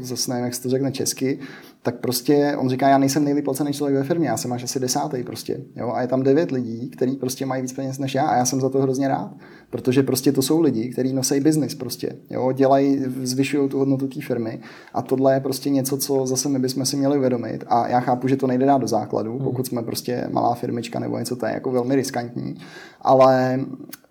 zase 0.00 0.30
nevím, 0.30 0.44
jak 0.44 0.54
se 0.54 0.62
to 0.62 0.68
řekne 0.68 0.92
česky, 0.92 1.38
tak 1.84 2.00
prostě 2.00 2.56
on 2.58 2.68
říká, 2.68 2.88
já 2.88 2.98
nejsem 2.98 3.24
nejlíp 3.24 3.44
placený 3.44 3.72
člověk 3.72 3.96
ve 3.98 4.04
firmě, 4.04 4.28
já 4.28 4.36
jsem 4.36 4.52
až 4.52 4.64
asi 4.64 4.80
desátý 4.80 5.22
prostě. 5.22 5.60
Jo? 5.76 5.92
A 5.94 6.00
je 6.00 6.06
tam 6.08 6.22
devět 6.22 6.50
lidí, 6.50 6.90
kteří 6.90 7.16
prostě 7.16 7.46
mají 7.46 7.62
víc 7.62 7.72
peněz 7.72 7.98
než 7.98 8.14
já 8.14 8.22
a 8.22 8.36
já 8.36 8.44
jsem 8.44 8.60
za 8.60 8.68
to 8.68 8.82
hrozně 8.82 9.08
rád, 9.08 9.30
protože 9.70 10.02
prostě 10.02 10.32
to 10.32 10.42
jsou 10.42 10.60
lidi, 10.60 10.88
kteří 10.88 11.12
nosí 11.12 11.40
biznis 11.40 11.74
prostě. 11.74 12.16
Jo? 12.30 12.52
Dělají, 12.52 13.04
zvyšují 13.22 13.68
tu 13.68 13.78
hodnotu 13.78 14.08
té 14.08 14.20
firmy 14.20 14.60
a 14.94 15.02
tohle 15.02 15.34
je 15.34 15.40
prostě 15.40 15.70
něco, 15.70 15.96
co 15.96 16.26
zase 16.26 16.48
my 16.48 16.58
bychom 16.58 16.86
si 16.86 16.96
měli 16.96 17.18
uvědomit 17.18 17.64
a 17.68 17.88
já 17.88 18.00
chápu, 18.00 18.28
že 18.28 18.36
to 18.36 18.46
nejde 18.46 18.66
dát 18.66 18.78
do 18.78 18.86
základu, 18.86 19.32
hmm. 19.32 19.44
pokud 19.44 19.66
jsme 19.66 19.82
prostě 19.82 20.28
malá 20.32 20.54
firmička 20.54 20.98
nebo 20.98 21.18
něco, 21.18 21.36
to 21.36 21.46
je 21.46 21.52
jako 21.52 21.70
velmi 21.70 21.96
riskantní, 21.96 22.56
ale 23.00 23.60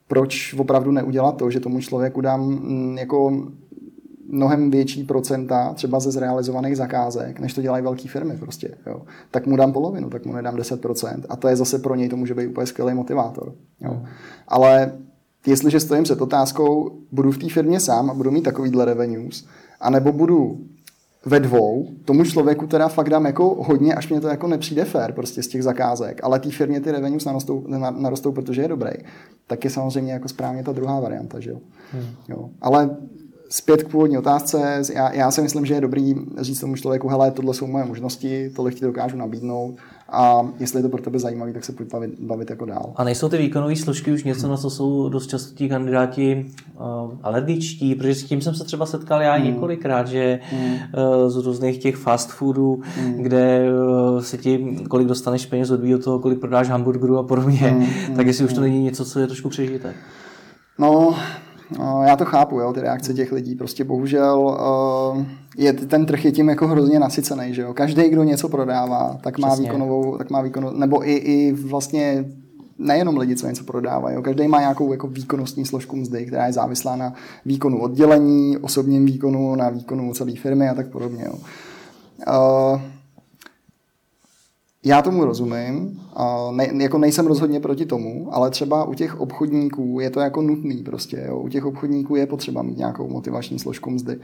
proč 0.07 0.53
opravdu 0.57 0.91
neudělat 0.91 1.38
to, 1.38 1.51
že 1.51 1.59
tomu 1.59 1.80
člověku 1.80 2.21
dám 2.21 2.41
mm, 2.41 2.97
jako 2.97 3.47
mnohem 4.34 4.71
větší 4.71 5.03
procenta 5.03 5.73
třeba 5.73 5.99
ze 5.99 6.11
zrealizovaných 6.11 6.77
zakázek, 6.77 7.39
než 7.39 7.53
to 7.53 7.61
dělají 7.61 7.84
velké 7.84 8.09
firmy 8.09 8.38
prostě. 8.38 8.75
Jo. 8.88 9.01
Tak 9.31 9.47
mu 9.47 9.55
dám 9.55 9.73
polovinu, 9.73 10.09
tak 10.09 10.25
mu 10.25 10.34
nedám 10.34 10.55
10% 10.55 11.21
a 11.29 11.36
to 11.36 11.47
je 11.47 11.55
zase 11.55 11.79
pro 11.79 11.95
něj, 11.95 12.09
to 12.09 12.17
může 12.17 12.34
být 12.34 12.47
úplně 12.47 12.67
skvělý 12.67 12.93
motivátor. 12.93 13.53
Jo. 13.81 14.01
Ale 14.47 14.91
jestliže 15.47 15.79
stojím 15.79 16.03
před 16.03 16.21
otázkou, 16.21 16.99
budu 17.11 17.31
v 17.31 17.38
té 17.38 17.49
firmě 17.49 17.79
sám 17.79 18.09
a 18.09 18.13
budu 18.13 18.31
mít 18.31 18.41
takovýhle 18.41 18.86
revenues, 18.86 19.45
anebo 19.79 20.11
budu 20.11 20.59
ve 21.25 21.39
dvou, 21.39 21.88
tomu 22.05 22.23
člověku 22.23 22.67
teda 22.67 22.88
fakt 22.88 23.09
dám 23.09 23.25
jako 23.25 23.63
hodně, 23.63 23.95
až 23.95 24.09
mě 24.09 24.21
to 24.21 24.27
jako 24.27 24.47
nepřijde 24.47 24.86
fair 24.86 25.11
prostě 25.11 25.43
z 25.43 25.47
těch 25.47 25.63
zakázek, 25.63 26.19
ale 26.23 26.39
té 26.39 26.51
firmě 26.51 26.81
ty 26.81 26.91
revenues 26.91 27.25
narostou, 27.25 27.65
narostou, 27.97 28.31
protože 28.31 28.61
je 28.61 28.67
dobrý, 28.67 28.91
tak 29.47 29.63
je 29.63 29.69
samozřejmě 29.69 30.13
jako 30.13 30.27
správně 30.27 30.63
ta 30.63 30.71
druhá 30.71 30.99
varianta, 30.99 31.39
že 31.39 31.49
jo. 31.49 31.59
Hmm. 31.91 32.07
jo. 32.29 32.49
Ale 32.61 32.97
zpět 33.53 33.83
k 33.83 33.87
původní 33.87 34.17
otázce, 34.17 34.81
já, 34.93 35.13
já 35.13 35.31
si 35.31 35.41
myslím, 35.41 35.65
že 35.65 35.73
je 35.73 35.81
dobrý 35.81 36.15
říct 36.37 36.59
tomu 36.59 36.75
člověku, 36.75 37.07
hele, 37.07 37.31
tohle 37.31 37.53
jsou 37.53 37.67
moje 37.67 37.85
možnosti, 37.85 38.51
tohle 38.55 38.71
ti 38.71 38.85
dokážu 38.85 39.17
nabídnout 39.17 39.75
a 40.09 40.41
jestli 40.59 40.79
je 40.79 40.83
to 40.83 40.89
pro 40.89 41.01
tebe 41.01 41.19
zajímavé, 41.19 41.53
tak 41.53 41.65
se 41.65 41.71
pojď 41.71 41.91
bavit, 41.91 42.19
bavit 42.19 42.49
jako 42.49 42.65
dál. 42.65 42.93
A 42.95 43.03
nejsou 43.03 43.29
ty 43.29 43.37
výkonové 43.37 43.75
složky 43.75 44.11
už 44.11 44.23
něco, 44.23 44.47
na 44.47 44.57
co 44.57 44.69
jsou 44.69 45.09
dost 45.09 45.27
často 45.27 45.55
ti 45.55 45.69
kandidáti 45.69 46.45
uh, 46.75 47.11
alergičtí, 47.23 47.95
protože 47.95 48.15
s 48.15 48.23
tím 48.23 48.41
jsem 48.41 48.55
se 48.55 48.63
třeba 48.63 48.85
setkal 48.85 49.21
já 49.21 49.33
hmm. 49.33 49.45
několikrát, 49.45 50.07
že 50.07 50.39
hmm. 50.51 50.73
uh, 50.73 51.29
z 51.29 51.35
různých 51.37 51.77
těch 51.77 51.95
fast 51.95 52.31
foodů, 52.31 52.81
hmm. 52.95 53.13
kde 53.13 53.65
uh, 53.71 54.21
se 54.21 54.37
ti, 54.37 54.77
kolik 54.89 55.07
dostaneš 55.07 55.45
peněz, 55.45 55.71
odvíjí 55.71 55.95
od 55.95 56.03
toho, 56.03 56.19
kolik 56.19 56.39
prodáš 56.39 56.69
hamburgerů 56.69 57.17
a 57.17 57.23
podobně, 57.23 57.57
hmm. 57.57 58.15
tak 58.15 58.27
jestli 58.27 58.45
už 58.45 58.53
to 58.53 58.61
hmm. 58.61 58.69
není 58.69 58.83
něco, 58.83 59.05
co 59.05 59.19
je 59.19 59.27
trošku 59.27 59.49
přežité. 59.49 59.93
No, 60.79 61.15
já 62.03 62.15
to 62.15 62.26
chápu, 62.26 62.59
jo, 62.59 62.74
ty 62.74 62.82
reakce 62.82 63.13
těch 63.13 63.32
lidí. 63.32 63.55
Prostě 63.55 63.84
bohužel 63.84 64.39
uh, 65.15 65.24
je, 65.57 65.74
ten 65.74 66.05
trh 66.05 66.26
je 66.26 66.32
tím 66.32 66.49
jako 66.49 66.67
hrozně 66.67 66.99
nasycený, 66.99 67.53
že 67.53 67.61
jo. 67.61 67.74
Každý, 67.74 68.09
kdo 68.09 68.24
něco 68.24 68.49
prodává, 68.49 69.17
tak 69.21 69.38
má 69.39 69.47
Přesně. 69.47 69.65
výkonovou, 69.65 70.17
tak 70.17 70.30
má 70.30 70.41
výkonovou, 70.41 70.78
nebo 70.78 71.09
i, 71.09 71.13
i 71.13 71.51
vlastně 71.51 72.26
nejenom 72.78 73.17
lidi, 73.17 73.36
co 73.36 73.47
něco 73.47 73.63
prodávají. 73.63 74.17
Každý 74.21 74.47
má 74.47 74.59
nějakou 74.59 74.91
jako 74.91 75.07
výkonnostní 75.07 75.65
složku 75.65 75.95
mzdy, 75.95 76.26
která 76.26 76.45
je 76.45 76.53
závislá 76.53 76.95
na 76.95 77.13
výkonu 77.45 77.82
oddělení, 77.82 78.57
osobním 78.57 79.05
výkonu, 79.05 79.55
na 79.55 79.69
výkonu 79.69 80.13
celé 80.13 80.32
firmy 80.32 80.69
a 80.69 80.74
tak 80.74 80.88
podobně. 80.88 81.24
Jo. 81.26 81.34
Uh, 81.34 82.82
já 84.86 85.01
tomu 85.01 85.25
rozumím, 85.25 86.01
ne, 86.51 86.84
jako 86.84 86.97
nejsem 86.97 87.27
rozhodně 87.27 87.59
proti 87.59 87.86
tomu, 87.86 88.27
ale 88.31 88.49
třeba 88.49 88.84
u 88.84 88.93
těch 88.93 89.19
obchodníků 89.19 89.99
je 89.99 90.09
to 90.09 90.19
jako 90.19 90.41
nutný 90.41 90.84
prostě. 90.84 91.23
Jo. 91.27 91.39
U 91.39 91.49
těch 91.49 91.65
obchodníků 91.65 92.15
je 92.15 92.27
potřeba 92.27 92.61
mít 92.61 92.77
nějakou 92.77 93.09
motivační 93.09 93.59
složku 93.59 93.89
mzdy. 93.89 94.19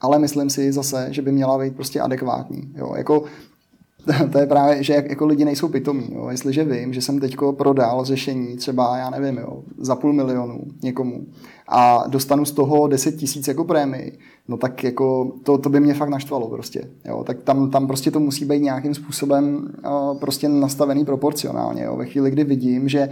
Ale 0.00 0.18
myslím 0.18 0.50
si 0.50 0.72
zase, 0.72 1.08
že 1.10 1.22
by 1.22 1.32
měla 1.32 1.58
být 1.58 1.76
prostě 1.76 2.00
adekvátní. 2.00 2.72
Jo. 2.76 2.94
Jako 2.96 3.24
to 4.32 4.38
je 4.38 4.46
právě, 4.46 4.82
že 4.82 4.92
jak, 4.92 5.10
jako 5.10 5.26
lidi 5.26 5.44
nejsou 5.44 5.68
pitomí. 5.68 6.08
Jo. 6.12 6.28
Jestliže 6.30 6.64
vím, 6.64 6.92
že 6.92 7.02
jsem 7.02 7.20
teďko 7.20 7.52
prodal 7.52 8.04
řešení 8.04 8.56
třeba, 8.56 8.96
já 8.96 9.10
nevím, 9.10 9.38
jo, 9.38 9.62
za 9.78 9.96
půl 9.96 10.12
milionu 10.12 10.60
někomu 10.82 11.26
a 11.68 12.04
dostanu 12.06 12.44
z 12.44 12.52
toho 12.52 12.88
10 12.88 13.12
tisíc 13.12 13.48
jako 13.48 13.64
prémii, 13.64 14.18
no 14.48 14.56
tak 14.56 14.84
jako 14.84 15.32
to, 15.42 15.58
to 15.58 15.68
by 15.68 15.80
mě 15.80 15.94
fakt 15.94 16.08
naštvalo 16.08 16.48
prostě. 16.48 16.88
Jo. 17.04 17.24
Tak 17.26 17.42
tam, 17.42 17.70
tam 17.70 17.86
prostě 17.86 18.10
to 18.10 18.20
musí 18.20 18.44
být 18.44 18.62
nějakým 18.62 18.94
způsobem 18.94 19.68
uh, 19.86 20.18
prostě 20.18 20.48
nastavený 20.48 21.04
proporcionálně. 21.04 21.82
Jo. 21.82 21.96
Ve 21.96 22.06
chvíli, 22.06 22.30
kdy 22.30 22.44
vidím, 22.44 22.88
že 22.88 23.08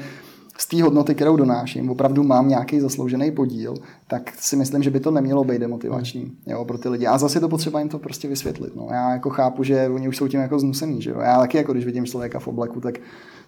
z 0.59 0.67
té 0.67 0.83
hodnoty, 0.83 1.15
kterou 1.15 1.37
donáším, 1.37 1.91
opravdu 1.91 2.23
mám 2.23 2.49
nějaký 2.49 2.81
zasloužený 2.81 3.31
podíl, 3.31 3.75
tak 4.09 4.33
si 4.39 4.57
myslím, 4.57 4.83
že 4.83 4.91
by 4.91 5.01
to 5.01 5.11
nemělo 5.11 5.45
být 5.45 5.59
demotivační 5.59 6.33
jo, 6.47 6.65
pro 6.65 6.79
ty 6.79 6.89
lidi. 6.89 7.07
A 7.07 7.19
zase 7.19 7.41
to 7.41 7.49
potřeba 7.49 7.79
jim 7.79 7.89
to 7.89 7.99
prostě 7.99 8.29
vysvětlit. 8.29 8.77
No. 8.77 8.89
Já 8.91 9.13
jako 9.13 9.31
chápu, 9.31 9.63
že 9.63 9.89
oni 9.89 10.09
už 10.09 10.17
jsou 10.17 10.29
tím 10.29 10.41
jako 10.41 10.59
znusený. 10.59 11.03
Že 11.03 11.11
jo. 11.11 11.21
Já 11.21 11.39
taky, 11.39 11.57
jako 11.57 11.73
když 11.73 11.85
vidím 11.85 12.07
člověka 12.07 12.39
v 12.39 12.49
obleku, 12.49 12.81
tak 12.81 12.99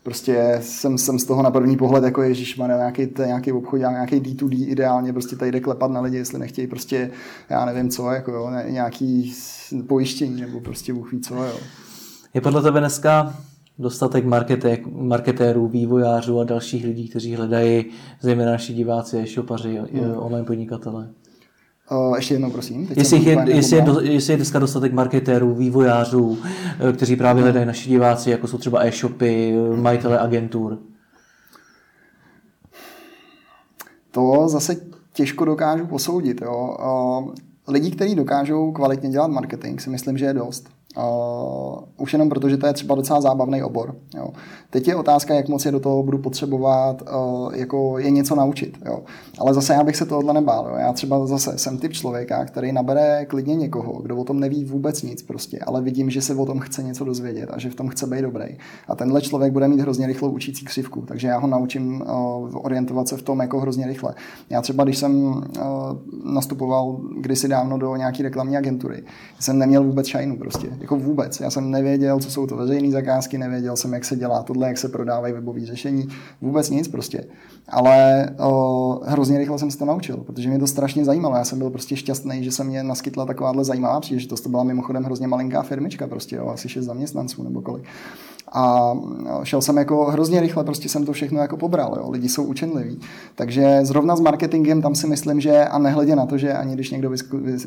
prostě 0.05 0.59
jsem, 0.63 0.99
jsem 0.99 1.19
z 1.19 1.25
toho 1.25 1.43
na 1.43 1.51
první 1.51 1.77
pohled 1.77 2.05
jako 2.05 2.23
Ježíš 2.23 2.57
má 2.57 2.67
nějaký, 2.67 3.09
nějaký 3.27 3.53
obchod, 3.53 3.81
nějaký 3.81 4.21
D2D 4.21 4.69
ideálně, 4.69 5.13
prostě 5.13 5.37
tady 5.37 5.53
jde 5.53 5.61
klepat 5.61 5.91
na 5.91 6.01
lidi, 6.01 6.17
jestli 6.17 6.39
nechtějí 6.39 6.67
prostě, 6.67 7.11
já 7.51 7.65
nevím 7.65 7.91
co, 7.91 8.11
jako 8.11 8.33
jo, 8.33 8.51
nějaký 8.69 9.35
pojištění 9.87 10.41
nebo 10.41 10.61
prostě 10.61 10.95
Bůh 10.95 11.13
ví 11.13 11.21
co, 11.21 11.35
jo. 11.35 11.57
Je 12.35 12.41
podle 12.41 12.63
tebe 12.63 12.81
dneska 12.81 13.35
dostatek 13.79 14.25
marketé, 14.25 14.79
marketérů, 14.93 15.69
vývojářů 15.69 16.41
a 16.41 16.45
dalších 16.45 16.85
lidí, 16.85 17.09
kteří 17.09 17.35
hledají, 17.35 17.85
zejména 18.21 18.51
naši 18.51 18.75
diváci, 18.75 19.19
e-shopaři, 19.19 19.77
hmm. 19.93 20.17
online 20.17 20.47
podnikatele. 20.47 21.09
Uh, 21.91 22.17
ještě 22.17 22.35
jednou, 22.35 22.51
prosím. 22.51 22.87
Teď 22.87 22.97
jestli, 22.97 23.25
je, 23.25 23.45
jestli, 23.47 23.77
je, 23.77 23.83
do, 23.83 24.01
jestli 24.01 24.33
je 24.33 24.37
dneska 24.37 24.59
dostatek 24.59 24.93
marketérů, 24.93 25.55
vývojářů, 25.55 26.39
e, 26.89 26.93
kteří 26.93 27.17
právě 27.17 27.43
hledají 27.43 27.67
naši 27.67 27.89
diváci, 27.89 28.31
jako 28.31 28.47
jsou 28.47 28.59
třeba 28.59 28.87
e-shopy, 28.87 29.55
majitele 29.77 30.19
agentur. 30.19 30.79
To 34.11 34.49
zase 34.49 34.77
těžko 35.13 35.45
dokážu 35.45 35.87
posoudit. 35.87 36.41
Jo. 36.41 36.77
Lidi, 37.69 37.91
kteří 37.91 38.15
dokážou 38.15 38.73
kvalitně 38.73 39.11
dělat 39.11 39.31
marketing, 39.31 39.81
si 39.81 39.91
myslím, 39.91 40.19
že 40.19 40.25
je 40.25 40.35
dost. 40.35 40.69
Uh, 40.97 41.79
už 41.99 42.13
jenom 42.13 42.29
proto, 42.29 42.49
že 42.49 42.57
to 42.57 42.67
je 42.67 42.73
třeba 42.73 42.95
docela 42.95 43.21
zábavný 43.21 43.63
obor. 43.63 43.95
Jo. 44.17 44.29
Teď 44.71 44.89
je 44.89 44.97
otázka, 44.97 45.35
jak 45.35 45.49
moc 45.49 45.67
je 45.67 45.73
do 45.73 45.81
toho 45.81 46.03
budu 46.03 46.19
potřebovat, 46.19 47.03
uh, 47.03 47.55
jako 47.55 47.99
je 47.99 48.11
něco 48.11 48.35
naučit. 48.35 48.79
Jo. 48.87 48.99
Ale 49.39 49.55
zase 49.55 49.73
já 49.73 49.85
bych 49.85 49.97
se 49.97 50.07
tohle 50.07 50.35
nebál. 50.35 50.67
Jo. 50.69 50.77
Já 50.79 50.93
třeba 50.93 51.27
zase 51.27 51.59
jsem 51.59 51.79
typ 51.79 51.93
člověka, 51.93 52.45
který 52.45 52.73
nabere 52.73 53.27
klidně 53.27 53.55
někoho, 53.55 53.93
kdo 54.03 54.17
o 54.17 54.25
tom 54.25 54.41
neví 54.41 54.65
vůbec 54.65 55.03
nic 55.03 55.23
prostě, 55.23 55.59
ale 55.67 55.83
vidím, 55.83 56.11
že 56.11 56.23
se 56.23 56.35
o 56.35 56.47
tom 56.47 56.61
chce 56.61 56.83
něco 56.83 57.05
dozvědět 57.05 57.51
a 57.53 57.59
že 57.59 57.71
v 57.71 57.75
tom 57.75 57.89
chce 57.89 58.07
být 58.07 58.23
dobrý. 58.23 58.45
A 58.89 58.95
tenhle 58.95 59.21
člověk 59.21 59.53
bude 59.53 59.69
mít 59.69 59.81
hrozně 59.81 60.07
rychlou 60.07 60.31
učící 60.31 60.65
křivku, 60.65 61.01
takže 61.01 61.29
já 61.29 61.39
ho 61.39 61.47
naučím 61.47 62.01
uh, 62.01 62.09
orientovat 62.53 63.09
se 63.09 63.17
v 63.17 63.23
tom 63.23 63.41
jako 63.41 63.61
hrozně 63.61 63.87
rychle. 63.87 64.15
Já 64.51 64.63
třeba, 64.63 64.85
když 64.85 64.99
jsem 64.99 65.25
uh, 65.25 65.43
nastupoval 66.35 67.01
kdysi 67.21 67.49
dávno 67.49 67.79
do 67.79 67.97
nějaké 67.97 68.23
reklamní 68.23 68.57
agentury, 68.57 69.03
jsem 69.41 69.59
neměl 69.59 69.85
vůbec 69.85 70.07
šajnu 70.07 70.37
prostě 70.37 70.69
jako 70.85 70.97
vůbec. 70.97 71.41
Já 71.41 71.51
jsem 71.51 71.71
nevěděl, 71.71 72.21
co 72.21 72.31
jsou 72.31 72.47
to 72.47 72.57
veřejné 72.57 72.91
zakázky, 72.91 73.39
nevěděl 73.39 73.77
jsem, 73.77 73.93
jak 73.93 74.05
se 74.05 74.17
dělá 74.17 74.43
tohle, 74.43 74.69
jak 74.69 74.79
se 74.79 74.89
prodávají 74.89 75.35
webové 75.35 75.67
řešení, 75.67 76.09
vůbec 76.43 76.71
nic 76.71 76.89
prostě. 76.89 77.25
Ale 77.69 78.29
o, 78.39 79.01
hrozně 79.05 79.39
rychle 79.39 79.59
jsem 79.59 79.71
se 79.71 79.79
to 79.79 79.85
naučil, 79.85 80.17
protože 80.17 80.49
mě 80.49 80.59
to 80.59 80.67
strašně 80.67 81.05
zajímalo. 81.05 81.37
Já 81.37 81.45
jsem 81.45 81.59
byl 81.59 81.71
prostě 81.71 81.97
šťastný, 81.97 82.45
že 82.45 82.53
se 82.53 82.65
mě 82.65 82.83
naskytla 82.83 83.27
takováhle 83.27 83.65
zajímavá 83.65 84.01
příležitost. 84.01 84.41
To 84.41 84.49
byla 84.49 84.65
mimochodem 84.65 85.05
hrozně 85.05 85.27
malinká 85.27 85.63
firmička, 85.63 86.07
prostě 86.07 86.37
jo, 86.37 86.49
asi 86.49 86.69
šest 86.69 86.85
zaměstnanců 86.85 87.43
nebo 87.43 87.63
kolik. 87.63 87.85
A 88.53 88.93
šel 89.43 89.63
jsem 89.63 89.77
jako 89.77 90.05
hrozně 90.05 90.41
rychle, 90.41 90.65
prostě 90.65 90.89
jsem 90.89 91.07
to 91.07 91.13
všechno 91.13 91.41
jako 91.41 91.57
pobral, 91.57 91.95
jo. 91.97 92.11
lidi 92.11 92.29
jsou 92.29 92.45
učenliví. 92.45 93.01
Takže 93.35 93.79
zrovna 93.83 94.17
s 94.17 94.21
marketingem 94.21 94.83
tam 94.83 94.95
si 94.95 95.07
myslím, 95.07 95.41
že 95.41 95.65
a 95.65 95.79
nehledě 95.79 96.17
na 96.17 96.27
to, 96.27 96.39
že 96.39 96.53
ani 96.53 96.75
když 96.75 96.91
někdo 96.91 97.11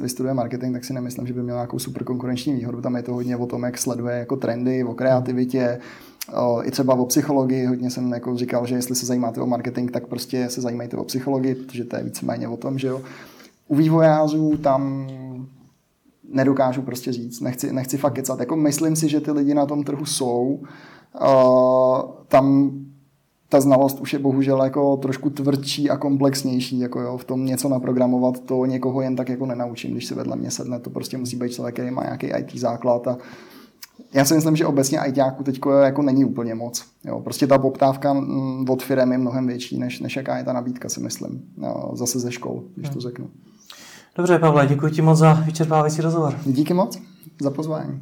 vystuduje 0.02 0.34
marketing, 0.34 0.76
tak 0.76 0.86
si 0.86 0.94
nemyslím, 0.94 1.28
že 1.28 1.34
by 1.34 1.44
měl 1.44 1.56
nějakou 1.56 1.80
super 1.80 2.04
konkurenční 2.04 2.54
výhodu. 2.54 2.82
Tam 2.82 2.96
je 2.96 3.04
to 3.04 3.14
hodně 3.14 3.38
o 3.38 3.46
tom, 3.46 3.64
jak 3.64 3.78
sleduje 3.78 4.16
jako 4.16 4.36
trendy, 4.36 4.84
o 4.84 4.94
kreativitě, 4.94 5.80
i 6.64 6.72
třeba 6.72 6.94
o 6.94 7.06
psychologii, 7.06 7.66
hodně 7.66 7.92
jsem 7.92 8.14
jako 8.14 8.38
říkal, 8.38 8.66
že 8.66 8.76
jestli 8.76 8.96
se 8.96 9.06
zajímáte 9.06 9.42
o 9.42 9.46
marketing, 9.46 9.92
tak 9.92 10.08
prostě 10.08 10.50
se 10.50 10.62
zajímejte 10.62 10.98
o 10.98 11.04
psychologii, 11.04 11.56
protože 11.56 11.84
to 11.84 11.96
je 11.96 12.04
víceméně 12.04 12.48
o 12.48 12.58
tom, 12.58 12.80
že 12.80 12.88
jo. 12.88 13.02
U 13.68 13.76
vývojářů 13.76 14.58
tam 14.58 15.08
nedokážu 16.30 16.82
prostě 16.82 17.12
říct, 17.12 17.42
nechci, 17.42 17.74
nechci 17.74 17.98
fakt 17.98 18.14
kecat. 18.14 18.40
Jako 18.40 18.56
myslím 18.56 18.96
si, 18.96 19.10
že 19.10 19.22
ty 19.22 19.32
lidi 19.32 19.54
na 19.54 19.66
tom 19.66 19.84
trhu 19.84 20.06
jsou. 20.06 20.60
Uh, 21.22 22.12
tam 22.28 22.72
ta 23.50 23.62
znalost 23.62 24.00
už 24.00 24.14
je 24.14 24.20
bohužel 24.20 24.64
jako 24.64 24.98
trošku 24.98 25.30
tvrdší 25.30 25.90
a 25.90 25.98
komplexnější, 25.98 26.80
jako 26.80 27.02
jo, 27.02 27.18
v 27.18 27.26
tom 27.26 27.46
něco 27.46 27.70
naprogramovat, 27.70 28.40
to 28.40 28.66
někoho 28.66 29.02
jen 29.02 29.16
tak 29.16 29.30
jako 29.30 29.46
nenaučím, 29.46 29.92
když 29.92 30.06
se 30.06 30.16
vedle 30.16 30.36
mě 30.36 30.52
sedne, 30.52 30.80
to 30.80 30.90
prostě 30.90 31.18
musí 31.18 31.36
být 31.36 31.52
člověk, 31.52 31.76
který 31.76 31.92
má 31.92 32.04
nějaký 32.04 32.28
IT 32.28 32.60
základ 32.60 33.08
a 33.08 33.18
já 34.14 34.26
si 34.26 34.34
myslím, 34.34 34.56
že 34.56 34.66
obecně 34.66 35.00
ITáků 35.08 35.44
teď 35.44 35.60
jako 35.84 36.02
není 36.02 36.26
úplně 36.26 36.56
moc. 36.56 36.86
Jo, 37.06 37.20
prostě 37.20 37.48
ta 37.48 37.58
poptávka 37.58 38.14
mm, 38.14 38.70
od 38.70 38.84
firmy 38.84 39.14
je 39.14 39.18
mnohem 39.18 39.48
větší, 39.48 39.80
než, 39.80 40.00
než 40.00 40.16
jaká 40.16 40.38
je 40.38 40.44
ta 40.44 40.54
nabídka, 40.54 40.90
si 40.90 41.00
myslím. 41.00 41.42
Jo, 41.64 41.92
zase 41.94 42.20
ze 42.20 42.32
škol, 42.32 42.64
když 42.76 42.90
to 42.90 42.94
hmm. 42.94 43.02
řeknu. 43.02 43.30
Dobře, 44.18 44.40
Pavle, 44.40 44.68
děkuji 44.68 44.92
ti 44.94 45.02
moc 45.02 45.18
za 45.18 45.34
vyčerpávající 45.34 46.02
rozhovor. 46.02 46.34
Díky 46.46 46.74
moc 46.74 47.02
za 47.42 47.52
pozvání. 47.52 48.02